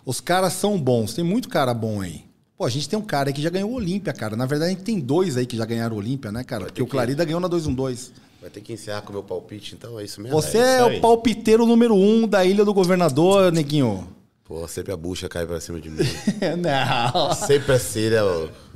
Os 0.05 0.21
caras 0.21 0.53
são 0.53 0.79
bons, 0.79 1.15
tem 1.15 1.23
muito 1.25 1.49
cara 1.49 1.73
bom 1.73 1.99
aí. 1.99 2.25
Pô, 2.55 2.63
a 2.63 2.69
gente 2.69 2.87
tem 2.87 2.99
um 2.99 3.01
cara 3.01 3.29
aí 3.29 3.33
que 3.33 3.41
já 3.41 3.49
ganhou 3.49 3.71
o 3.71 3.73
Olímpia, 3.73 4.13
cara. 4.13 4.35
Na 4.35 4.45
verdade, 4.45 4.71
a 4.71 4.73
gente 4.75 4.83
tem 4.83 4.99
dois 4.99 5.35
aí 5.35 5.47
que 5.47 5.57
já 5.57 5.65
ganharam 5.65 5.95
o 5.95 5.99
Olímpia, 5.99 6.31
né, 6.31 6.43
cara? 6.43 6.65
Porque 6.65 6.83
o 6.83 6.85
que- 6.85 6.91
Clarida 6.91 7.25
ganhou 7.25 7.41
na 7.41 7.47
212. 7.47 8.11
Vai 8.39 8.51
ter 8.51 8.61
que 8.61 8.71
encerrar 8.71 9.01
com 9.01 9.09
o 9.09 9.13
meu 9.13 9.23
palpite, 9.23 9.73
então 9.73 9.99
é 9.99 10.03
isso 10.03 10.21
mesmo? 10.21 10.39
Você 10.39 10.59
é 10.59 10.77
é, 10.77 10.83
o 10.83 11.01
palpiteiro 11.01 11.65
número 11.65 11.95
um 11.95 12.27
da 12.27 12.45
Ilha 12.45 12.63
do 12.63 12.71
Governador, 12.73 13.51
neguinho. 13.51 14.07
Pô, 14.45 14.67
sempre 14.67 14.91
a 14.91 14.97
bucha 14.97 15.29
cai 15.29 15.45
pra 15.45 15.61
cima 15.61 15.79
de 15.79 15.89
mim. 15.89 16.03
Não. 16.59 17.33
sempre 17.33 17.71
assim, 17.73 18.09
né? 18.09 18.21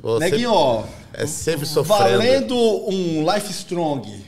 ô? 0.02 0.18
Neguinho, 0.18 0.52
ó. 0.54 0.86
É 1.12 1.26
sempre 1.26 1.66
sofrendo. 1.66 2.04
Valendo 2.04 2.56
um 2.56 3.30
Life 3.34 3.52
Strong. 3.52 4.26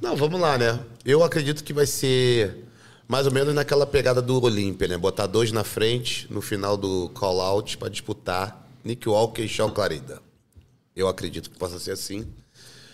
Não, 0.00 0.16
vamos 0.16 0.40
lá, 0.40 0.56
né? 0.56 0.80
Eu 1.04 1.22
acredito 1.22 1.62
que 1.62 1.74
vai 1.74 1.84
ser 1.86 2.64
mais 3.06 3.26
ou 3.26 3.32
menos 3.32 3.54
naquela 3.54 3.86
pegada 3.86 4.22
do 4.22 4.42
Olímpia, 4.42 4.88
né? 4.88 4.96
Botar 4.96 5.26
dois 5.26 5.52
na 5.52 5.64
frente 5.64 6.26
no 6.32 6.40
final 6.40 6.76
do 6.76 7.10
call-out 7.10 7.76
pra 7.76 7.88
disputar 7.88 8.66
Nick 8.82 9.06
Walker 9.06 9.42
e 9.42 9.48
Sean 9.48 9.68
Clarida. 9.70 10.22
Eu 10.96 11.08
acredito 11.08 11.50
que 11.50 11.58
possa 11.58 11.78
ser 11.78 11.90
assim. 11.90 12.26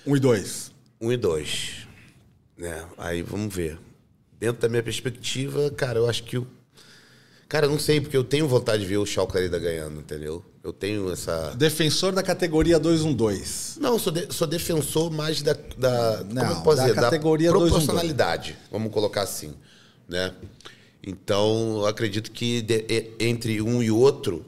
Um 0.04 0.16
e 0.16 0.20
dois. 0.20 0.72
Um 1.00 1.12
e 1.12 1.16
dois. 1.16 1.86
Né? 2.56 2.84
Aí 2.98 3.22
vamos 3.22 3.54
ver. 3.54 3.78
Dentro 4.40 4.62
da 4.62 4.68
minha 4.68 4.82
perspectiva, 4.82 5.70
cara, 5.70 5.98
eu 5.98 6.08
acho 6.08 6.24
que 6.24 6.38
o. 6.38 6.46
Cara, 7.48 7.68
não 7.68 7.78
sei, 7.78 8.00
porque 8.00 8.16
eu 8.16 8.24
tenho 8.24 8.48
vontade 8.48 8.82
de 8.82 8.88
ver 8.88 8.96
o 8.96 9.06
Shaw 9.06 9.26
Clarida 9.26 9.56
ganhando, 9.58 10.00
entendeu? 10.00 10.42
Eu 10.64 10.72
tenho 10.72 11.12
essa. 11.12 11.54
Defensor 11.56 12.12
da 12.12 12.22
categoria 12.22 12.76
212. 12.78 13.78
Não, 13.80 13.98
sou, 14.00 14.12
de- 14.12 14.26
sou 14.34 14.48
defensor 14.48 15.12
mais 15.12 15.42
da, 15.42 15.52
da 15.78 16.24
Não, 16.24 16.42
como 16.42 16.52
eu 16.58 16.62
posso 16.62 16.76
da 16.78 16.82
dizer, 16.88 16.94
categoria 17.00 17.48
da 17.52 17.58
212. 17.58 17.86
proporcionalidade, 17.86 18.56
vamos 18.70 18.92
colocar 18.92 19.22
assim, 19.22 19.54
né? 20.08 20.34
Então, 21.06 21.76
eu 21.78 21.86
acredito 21.86 22.32
que 22.32 22.62
de- 22.62 22.84
entre 23.20 23.62
um 23.62 23.80
e 23.80 23.92
outro 23.92 24.44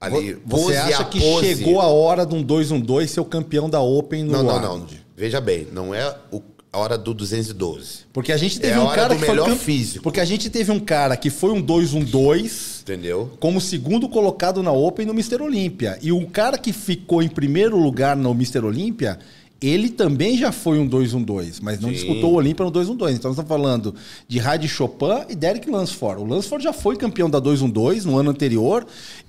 ali 0.00 0.40
Você 0.46 0.76
acha 0.76 1.04
que 1.06 1.18
pose- 1.20 1.46
chegou 1.56 1.80
a 1.80 1.86
hora 1.86 2.24
de 2.24 2.34
um 2.34 2.42
212 2.42 3.08
ser 3.08 3.20
o 3.20 3.24
campeão 3.24 3.68
da 3.68 3.80
Open 3.80 4.22
no 4.22 4.32
Não, 4.32 4.42
não, 4.44 4.58
round? 4.60 4.94
não. 4.94 5.02
Veja 5.16 5.40
bem, 5.40 5.66
não 5.72 5.92
é 5.94 6.16
o- 6.30 6.40
a 6.72 6.78
hora 6.78 6.96
do 6.96 7.12
212. 7.12 8.06
Porque 8.12 8.32
a 8.32 8.36
gente 8.36 8.58
teve 8.58 8.72
É 8.74 8.80
um 8.80 8.86
cara 8.88 9.08
do 9.08 9.14
que 9.16 9.20
foi 9.26 9.28
melhor 9.28 9.48
cam- 9.48 9.56
físico. 9.56 10.02
Porque 10.02 10.20
a 10.20 10.24
gente 10.24 10.48
teve 10.48 10.70
um 10.72 10.80
cara 10.80 11.16
que 11.16 11.28
foi 11.28 11.50
um 11.50 11.60
212 11.60 12.80
Entendeu? 12.82 13.30
como 13.38 13.60
segundo 13.60 14.08
colocado 14.08 14.62
na 14.62 14.72
Open 14.72 15.04
no 15.06 15.12
Mr. 15.12 15.42
Olímpia. 15.42 15.98
E 16.00 16.10
o 16.12 16.26
cara 16.26 16.56
que 16.58 16.72
ficou 16.72 17.22
em 17.22 17.28
primeiro 17.28 17.76
lugar 17.76 18.16
no 18.16 18.30
Mr. 18.32 18.64
Olímpia, 18.64 19.18
ele 19.62 19.88
também 19.88 20.36
já 20.36 20.50
foi 20.52 20.78
um 20.78 20.86
212, 20.86 21.62
mas 21.62 21.80
não 21.80 21.88
Sim. 21.90 21.94
disputou 21.94 22.32
o 22.32 22.34
Olímpia 22.34 22.64
no 22.64 22.70
212. 22.70 23.14
Então 23.16 23.28
nós 23.30 23.38
estamos 23.38 23.48
falando 23.48 23.94
de 24.26 24.38
Heidi 24.38 24.68
Chopin 24.68 25.24
e 25.28 25.34
Derek 25.36 25.70
Lansford. 25.70 26.20
O 26.22 26.24
Lansford 26.26 26.64
já 26.64 26.72
foi 26.72 26.96
campeão 26.96 27.28
da 27.30 27.38
212 27.38 28.06
no 28.06 28.18
ano 28.18 28.30
anterior 28.30 28.86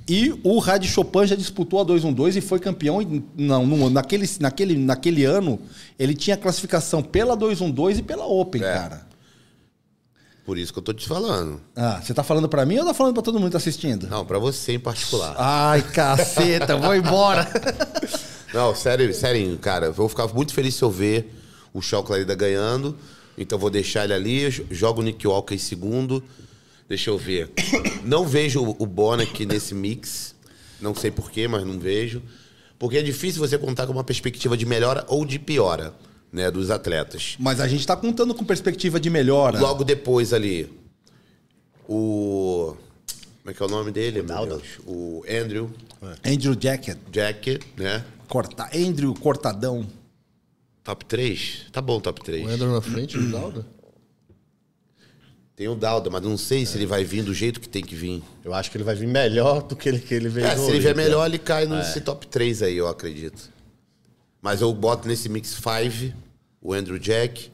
e 0.10 0.34
o 0.44 0.64
Heidi 0.68 0.88
Chopin 0.88 1.26
já 1.28 1.36
disputou 1.36 1.82
a 1.82 1.84
212 1.84 2.40
e 2.40 2.42
foi 2.42 2.60
campeão. 2.60 3.00
Não, 3.38 3.66
no- 3.66 3.90
naquele, 3.90 4.30
naquele, 4.40 4.76
naquele 4.78 5.24
ano, 5.26 5.60
ele 6.00 6.14
tinha 6.14 6.36
classificação 6.38 7.02
pela 7.02 7.36
212 7.36 8.00
e 8.00 8.04
pela 8.04 8.26
Open, 8.26 8.62
É. 8.64 8.74
cara. 8.74 9.14
Por 10.46 10.58
isso 10.58 10.74
que 10.74 10.80
eu 10.80 10.84
tô 10.84 10.92
te 10.94 11.08
falando. 11.08 11.62
Ah, 11.74 12.02
você 12.04 12.14
tá 12.14 12.22
falando 12.22 12.50
pra 12.50 12.66
mim 12.66 12.78
ou 12.78 12.84
tá 12.86 12.94
falando 12.94 13.14
pra 13.14 13.24
todo 13.24 13.36
mundo 13.36 13.46
que 13.46 13.52
tá 13.54 13.60
assistindo? 13.60 14.08
Não, 14.10 14.26
pra 14.26 14.38
você 14.40 14.74
em 14.74 14.80
particular. 14.80 15.36
Ai, 15.38 15.82
caceta, 15.82 16.76
vou 16.76 16.94
embora. 16.94 17.48
Não, 18.54 18.76
sério, 18.76 19.14
sério, 19.14 19.58
cara. 19.58 19.88
Eu 19.88 19.94
vou 19.94 20.08
ficar 20.08 20.28
muito 20.28 20.54
feliz 20.54 20.76
se 20.76 20.84
eu 20.84 20.92
ver 20.92 21.34
o 21.74 21.82
Shaw 21.82 22.04
Clarida 22.04 22.36
ganhando. 22.36 22.96
Então 23.38 23.58
vou 23.58 23.70
deixar 23.70 24.04
ele 24.04 24.14
ali, 24.14 24.50
jo- 24.52 24.66
jogo 24.70 25.02
o 25.02 25.04
Nick 25.04 25.26
Walker 25.28 25.56
em 25.56 25.58
segundo. 25.58 26.24
Deixa 26.88 27.10
eu 27.10 27.18
ver. 27.18 27.50
Não 28.04 28.28
vejo 28.28 28.62
o- 28.64 28.76
o 28.78 28.86
Bonac 28.86 29.46
nesse 29.46 29.74
mix. 29.74 30.36
Não 30.80 30.94
sei 30.94 31.10
porquê, 31.10 31.48
mas 31.48 31.66
não 31.66 31.80
vejo. 31.80 32.22
Porque 32.78 32.98
é 32.98 33.02
difícil 33.02 33.40
você 33.40 33.58
contar 33.58 33.88
com 33.88 33.94
uma 33.94 34.04
perspectiva 34.04 34.56
de 34.58 34.66
melhora 34.66 35.04
ou 35.08 35.26
de 35.26 35.40
piora, 35.40 35.94
né, 36.32 36.52
dos 36.52 36.70
atletas. 36.70 37.36
Mas 37.40 37.60
a 37.60 37.68
gente 37.68 37.88
tá 37.88 37.96
contando 37.96 38.36
com 38.36 38.44
perspectiva 38.44 39.00
de 39.00 39.10
melhora. 39.10 39.60
Logo 39.60 39.84
depois 39.84 40.34
ali, 40.34 40.70
o... 41.88 42.76
Como 43.42 43.52
é 43.52 43.54
que 43.54 43.62
é 43.62 43.66
o 43.66 43.70
nome 43.70 43.92
dele, 43.92 44.22
Deus? 44.22 44.64
O 44.86 45.24
Andrew 45.30 45.70
Andrew 46.26 46.56
Jacket, 46.60 46.98
Jack, 47.12 47.60
né? 47.76 48.04
Corta... 48.34 48.68
Andrew 48.76 49.14
Cortadão. 49.14 49.86
Top 50.84 51.06
3? 51.06 51.68
Tá 51.72 51.80
bom, 51.80 52.00
top 52.00 52.24
3. 52.24 52.44
O 52.44 52.50
Andrew 52.50 52.74
na 52.74 52.82
frente 52.82 53.16
do 53.16 53.32
Dauda? 53.32 53.64
Tem 55.56 55.68
o 55.68 55.76
Dauda, 55.76 56.10
mas 56.10 56.24
não 56.24 56.36
sei 56.36 56.66
se 56.66 56.76
ele 56.76 56.88
vai 56.88 57.04
vir 57.04 57.24
do 57.24 57.32
jeito 57.32 57.60
que 57.62 57.70
tem 57.70 57.84
que 57.84 57.94
vir. 57.94 58.24
Eu 58.44 58.52
acho 58.56 58.72
que 58.72 58.78
ele 58.78 58.84
vai 58.84 58.96
vir 58.96 59.08
melhor 59.08 59.62
do 59.62 59.76
que 59.76 59.88
ele, 59.88 60.00
que 60.00 60.16
ele 60.16 60.30
veio 60.30 60.48
É, 60.48 60.58
se 60.58 60.64
ele 60.64 60.80
vier 60.80 60.94
Olímpia. 60.94 60.96
melhor, 60.96 61.28
ele 61.28 61.38
cai 61.38 61.68
nesse 61.68 62.02
top 62.02 62.26
3 62.26 62.64
aí, 62.64 62.76
eu 62.76 62.88
acredito. 62.88 63.52
Mas 64.42 64.62
eu 64.62 64.74
boto 64.74 65.08
nesse 65.08 65.30
mix 65.30 65.50
5 65.50 66.18
o 66.60 66.74
Andrew 66.74 66.98
Jack 66.98 67.52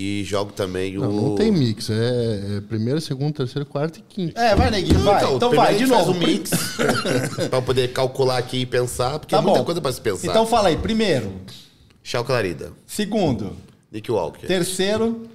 e 0.00 0.22
jogo 0.22 0.52
também 0.52 0.96
o. 0.96 1.00
Não, 1.00 1.10
não 1.12 1.34
tem 1.34 1.50
mix. 1.50 1.90
É, 1.90 2.58
é 2.58 2.60
primeiro, 2.60 3.00
segundo, 3.00 3.34
terceiro, 3.34 3.66
quarto 3.66 3.98
e 3.98 4.02
quinto. 4.02 4.38
É, 4.40 4.54
vai, 4.54 4.70
neguinho, 4.70 5.00
vai. 5.00 5.24
Então, 5.24 5.50
primeiro 5.50 5.56
vai, 5.56 5.74
de 5.76 5.86
novo. 5.86 6.12
um 6.12 6.14
mix 6.14 6.50
pra 7.50 7.60
poder 7.60 7.92
calcular 7.92 8.38
aqui 8.38 8.58
e 8.58 8.66
pensar, 8.66 9.18
porque 9.18 9.34
Tá 9.34 9.38
é 9.40 9.44
muita 9.44 9.58
bom. 9.58 9.64
coisa 9.64 9.80
pra 9.80 9.90
se 9.90 10.00
pensar. 10.00 10.28
Então 10.28 10.46
fala 10.46 10.68
aí, 10.68 10.76
primeiro, 10.76 11.32
Shao 12.00 12.22
Clarida, 12.24 12.70
segundo, 12.86 13.56
Nick 13.90 14.08
Walker, 14.12 14.46
terceiro, 14.46 15.28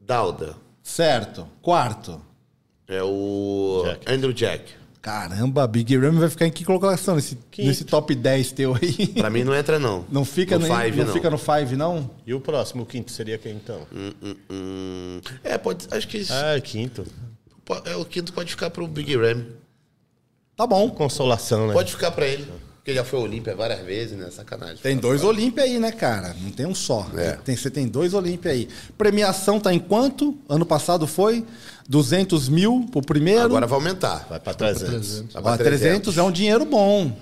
Dauda, 0.00 0.54
certo, 0.80 1.44
quarto. 1.60 2.20
é 2.86 3.02
o 3.02 3.82
Jack. 3.86 4.12
Andrew 4.12 4.32
Jack. 4.32 4.64
Caramba, 5.04 5.66
Big 5.66 5.94
Ram 5.98 6.12
vai 6.18 6.30
ficar 6.30 6.46
em 6.46 6.50
que 6.50 6.64
colocação 6.64 7.16
nesse, 7.16 7.36
nesse 7.58 7.84
top 7.84 8.14
10 8.14 8.52
teu 8.52 8.74
aí? 8.74 9.08
Pra 9.08 9.28
mim 9.28 9.44
não 9.44 9.54
entra, 9.54 9.78
não. 9.78 10.02
Não 10.10 10.24
fica, 10.24 10.58
no 10.58 10.66
nem, 10.66 10.74
five, 10.74 10.96
não, 11.00 11.04
não. 11.08 11.12
fica 11.12 11.28
no 11.28 11.36
5, 11.36 11.76
não? 11.76 12.10
E 12.26 12.32
o 12.32 12.40
próximo, 12.40 12.84
o 12.84 12.86
quinto, 12.86 13.12
seria 13.12 13.36
quem 13.36 13.52
então? 13.52 13.86
Hum, 13.94 14.12
hum, 14.22 14.34
hum. 14.50 15.20
É, 15.44 15.58
pode. 15.58 15.86
Acho 15.90 16.08
que. 16.08 16.24
Ah, 16.30 16.58
quinto. 16.58 17.04
po- 17.66 17.82
É, 17.84 17.94
o 17.96 18.04
quinto 18.06 18.32
pode 18.32 18.50
ficar 18.50 18.70
pro 18.70 18.88
Big 18.88 19.14
Ram. 19.14 19.44
Tá 20.56 20.66
bom. 20.66 20.88
Consolação, 20.88 21.66
né? 21.66 21.74
Pode 21.74 21.92
ficar 21.92 22.10
pra 22.10 22.26
ele. 22.26 22.50
Porque 22.76 22.94
já 22.94 23.02
foi 23.04 23.18
Olímpia 23.18 23.54
várias 23.56 23.80
vezes, 23.84 24.16
né? 24.16 24.30
Sacanagem. 24.30 24.76
Tem 24.76 24.96
dois 24.96 25.22
Olímpia 25.24 25.64
aí, 25.64 25.78
né, 25.78 25.90
cara? 25.90 26.34
Não 26.40 26.50
tem 26.50 26.66
um 26.66 26.74
só. 26.74 27.06
É. 27.16 27.32
Tem, 27.32 27.56
você 27.56 27.70
tem 27.70 27.88
dois 27.88 28.12
Olímpia 28.12 28.52
aí. 28.52 28.68
Premiação 28.96 29.58
tá 29.58 29.72
em 29.72 29.78
quanto? 29.78 30.36
Ano 30.48 30.66
passado 30.66 31.06
foi 31.06 31.44
200 31.88 32.48
mil 32.48 32.86
pro 32.90 33.02
primeiro. 33.02 33.42
Agora 33.44 33.66
vai 33.66 33.78
aumentar. 33.78 34.26
Vai 34.28 34.40
pra 34.40 34.54
300. 34.54 35.24
Vai 35.34 35.54
Ó, 35.54 35.56
300 35.56 36.16
é 36.18 36.22
um 36.22 36.30
dinheiro 36.32 36.64
bom. 36.64 37.12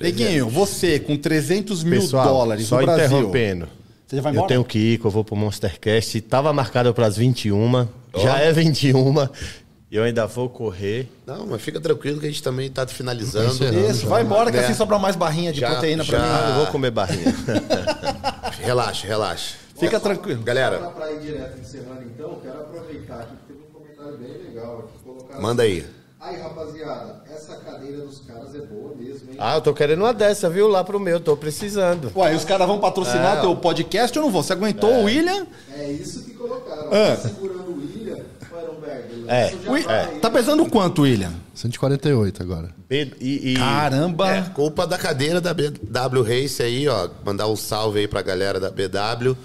Neguinho, 0.00 0.48
você 0.48 1.00
com 1.00 1.16
300 1.16 1.82
mil 1.82 2.00
Pessoal, 2.00 2.24
dólares 2.28 2.66
só 2.66 2.78
no 2.78 2.86
Brasil. 2.86 3.04
interrompendo. 3.06 3.68
Você 4.06 4.16
já 4.16 4.22
vai 4.22 4.30
Eu 4.30 4.34
embora? 4.34 4.48
tenho 4.48 4.64
que 4.64 4.78
ir, 4.78 4.98
que 4.98 5.04
eu 5.04 5.10
vou 5.10 5.24
pro 5.24 5.34
Monstercast. 5.36 6.20
Tava 6.22 6.52
marcado 6.52 6.94
para 6.94 7.06
as 7.06 7.16
21, 7.16 7.86
já 8.16 8.38
é 8.38 8.52
21. 8.52 9.28
E 9.90 9.96
eu 9.96 10.04
ainda 10.04 10.26
vou 10.26 10.48
correr. 10.48 11.08
Não, 11.26 11.46
mas 11.46 11.60
fica 11.62 11.80
tranquilo 11.80 12.20
que 12.20 12.26
a 12.26 12.28
gente 12.28 12.42
também 12.42 12.70
tá 12.70 12.86
finalizando. 12.86 13.46
Isso, 13.90 14.06
vai 14.06 14.22
embora 14.22 14.50
que 14.52 14.56
É. 14.58 14.60
assim 14.64 14.74
sobra 14.74 14.98
mais 14.98 15.16
barrinha 15.16 15.52
de 15.52 15.60
Já- 15.60 15.70
proteína 15.72 16.04
pra 16.04 16.18
já- 16.18 16.24
mim. 16.26 16.48
Eu 16.50 16.54
vou 16.56 16.66
comer 16.68 16.90
barrinha. 16.90 17.34
Relaxa, 18.60 19.06
relaxa. 19.06 19.54
Fica 19.78 19.98
tranquilo. 20.00 20.42
Galera, 20.42 20.78
Para 20.78 21.12
ir 21.12 21.20
direto 21.20 21.58
encerrando, 21.60 22.02
então, 22.02 22.38
quero 22.42 22.60
aproveitar 22.60 23.20
aqui 23.20 23.32
que 23.46 23.47
comentário 24.12 24.18
bem 24.18 24.48
legal 24.54 24.78
aqui. 24.80 25.04
Colocaram 25.04 25.42
manda 25.42 25.62
aí. 25.62 25.84
Aí, 26.20 26.36
rapaziada, 26.40 27.22
essa 27.32 27.54
cadeira 27.58 27.98
dos 27.98 28.18
caras 28.22 28.52
é 28.52 28.58
boa 28.58 28.92
mesmo, 28.96 29.30
hein? 29.30 29.36
ah, 29.38 29.54
eu 29.54 29.60
tô 29.60 29.72
querendo 29.72 30.00
uma 30.00 30.12
dessa, 30.12 30.50
viu? 30.50 30.66
Lá 30.66 30.82
pro 30.82 30.98
meu, 30.98 31.20
tô 31.20 31.36
precisando. 31.36 32.10
Ué, 32.16 32.34
os 32.34 32.44
caras 32.44 32.66
vão 32.66 32.80
patrocinar 32.80 33.38
É, 33.38 33.40
teu 33.40 33.54
podcast 33.54 34.18
ou 34.18 34.24
não 34.24 34.32
vou? 34.32 34.42
Você 34.42 34.52
aguentou 34.52 34.90
o 34.92 35.04
William? 35.04 35.46
É 35.76 35.92
isso 35.92 36.24
que 36.24 36.34
colocaram. 36.34 36.88
Ah. 36.92 37.14
Tá 37.14 37.16
segurando 37.28 37.70
o 37.70 37.76
William, 37.78 38.16
o 38.16 38.60
Ironberg. 38.60 39.24
É, 39.28 39.54
vai. 39.84 40.18
Tá 40.18 40.28
pesando 40.28 40.66
quanto, 40.68 41.02
William? 41.02 41.32
148 41.54 42.42
agora. 42.42 42.70
E, 42.90 43.12
e- 43.20 43.52
e- 43.52 43.56
Caramba! 43.56 44.28
É, 44.34 44.42
culpa 44.42 44.88
da 44.88 44.98
cadeira 44.98 45.40
da 45.40 45.54
BW 45.54 46.22
Race 46.22 46.60
aí, 46.60 46.88
ó. 46.88 47.08
Mandar 47.24 47.46
um 47.46 47.54
salve 47.56 48.00
aí 48.00 48.08
pra 48.08 48.22
galera 48.22 48.58
da 48.58 48.70
BW. 48.72 49.36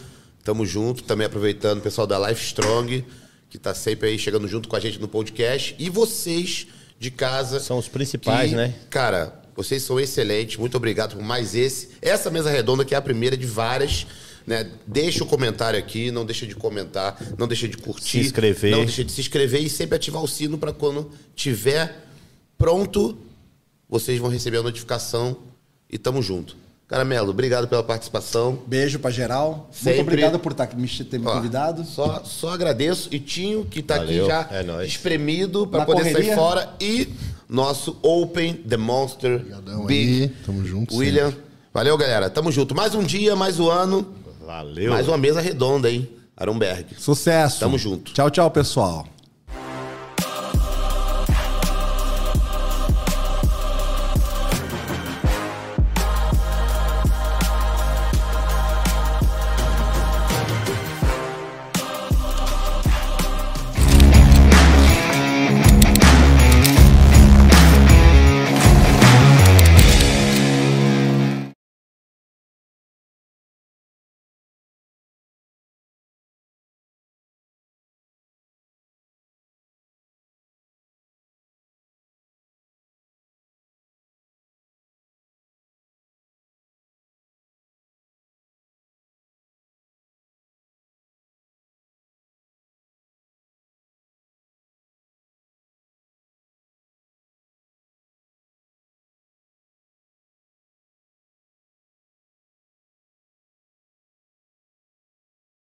Tamo 0.43 0.65
junto. 0.65 1.03
Também 1.03 1.27
aproveitando 1.27 1.77
o 1.77 1.81
pessoal 1.81 2.07
da 2.07 2.17
Life 2.27 2.43
Strong, 2.43 3.05
que 3.53 3.59
tá 3.59 3.75
sempre 3.75 4.09
aí 4.09 4.17
chegando 4.17 4.47
junto 4.47 4.67
com 4.67 4.75
a 4.75 4.79
gente 4.79 4.99
no 4.99 5.07
podcast. 5.07 5.75
E 5.77 5.87
vocês 5.87 6.65
de 6.97 7.11
casa. 7.11 7.59
São 7.59 7.77
os 7.77 7.87
principais, 7.87 8.49
que, 8.49 8.55
né? 8.55 8.73
Cara, 8.89 9.43
vocês 9.55 9.83
são 9.83 9.99
excelentes. 9.99 10.57
Muito 10.57 10.75
obrigado 10.75 11.15
por 11.15 11.23
mais 11.23 11.53
esse. 11.53 11.89
Essa 12.01 12.31
mesa 12.31 12.49
redonda 12.49 12.83
que 12.83 12.95
é 12.95 12.97
a 12.97 13.01
primeira 13.01 13.37
de 13.37 13.45
várias. 13.45 14.07
Né? 14.47 14.71
Deixa 14.87 15.23
o 15.23 15.27
comentário 15.27 15.77
aqui, 15.77 16.09
não 16.09 16.25
deixa 16.25 16.47
de 16.47 16.55
comentar, 16.55 17.15
não 17.37 17.47
deixa 17.47 17.67
de 17.67 17.77
curtir. 17.77 18.09
Se 18.09 18.19
inscrever. 18.21 18.71
Não 18.71 18.85
deixa 18.85 19.03
de 19.03 19.11
se 19.11 19.21
inscrever 19.21 19.61
e 19.61 19.69
sempre 19.69 19.97
ativar 19.97 20.23
o 20.23 20.27
sino 20.27 20.57
para 20.57 20.73
quando 20.73 21.11
tiver 21.35 22.07
pronto, 22.57 23.15
vocês 23.87 24.17
vão 24.19 24.31
receber 24.31 24.57
a 24.57 24.63
notificação 24.63 25.37
e 25.87 25.99
tamo 25.99 26.23
junto. 26.23 26.57
Caramelo, 26.93 27.31
obrigado 27.31 27.67
pela 27.67 27.81
participação. 27.81 28.59
Beijo 28.67 28.99
pra 28.99 29.09
geral. 29.09 29.67
Sempre. 29.71 29.93
Muito 29.93 30.07
obrigado 30.09 30.37
por 30.37 30.53
tá, 30.53 30.69
me, 30.75 30.87
ter 30.87 31.17
me 31.17 31.25
Ó, 31.25 31.33
convidado. 31.33 31.83
Só, 31.85 32.21
só 32.23 32.53
agradeço. 32.53 33.09
E 33.11 33.19
Tinho, 33.19 33.65
que 33.65 33.81
tá 33.81 33.97
Valeu, 33.97 34.29
aqui 34.29 34.47
já 34.51 34.81
é 34.83 34.85
espremido 34.85 35.65
para 35.65 35.79
Na 35.79 35.85
poder 35.87 36.03
correria. 36.03 36.23
sair 36.23 36.35
fora. 36.35 36.75
E 36.79 37.09
nosso 37.49 37.97
Open 38.03 38.53
The 38.53 38.77
Monster 38.77 39.37
Obrigadão 39.37 39.85
Big 39.87 40.21
aí, 40.21 40.27
tamo 40.45 40.63
junto 40.63 40.95
William. 40.95 41.33
Valeu, 41.73 41.97
galera. 41.97 42.29
Tamo 42.29 42.51
junto. 42.51 42.75
Mais 42.75 42.93
um 42.93 43.01
dia, 43.01 43.35
mais 43.35 43.59
um 43.59 43.71
ano. 43.71 44.13
Valeu. 44.45 44.91
Mais 44.91 45.07
uma 45.07 45.17
mesa 45.17 45.41
redonda, 45.41 45.89
hein? 45.89 46.07
Arumberg. 46.37 46.85
Sucesso. 46.99 47.59
Tamo 47.59 47.75
junto. 47.75 48.13
Tchau, 48.13 48.29
tchau, 48.29 48.51
pessoal. 48.51 49.07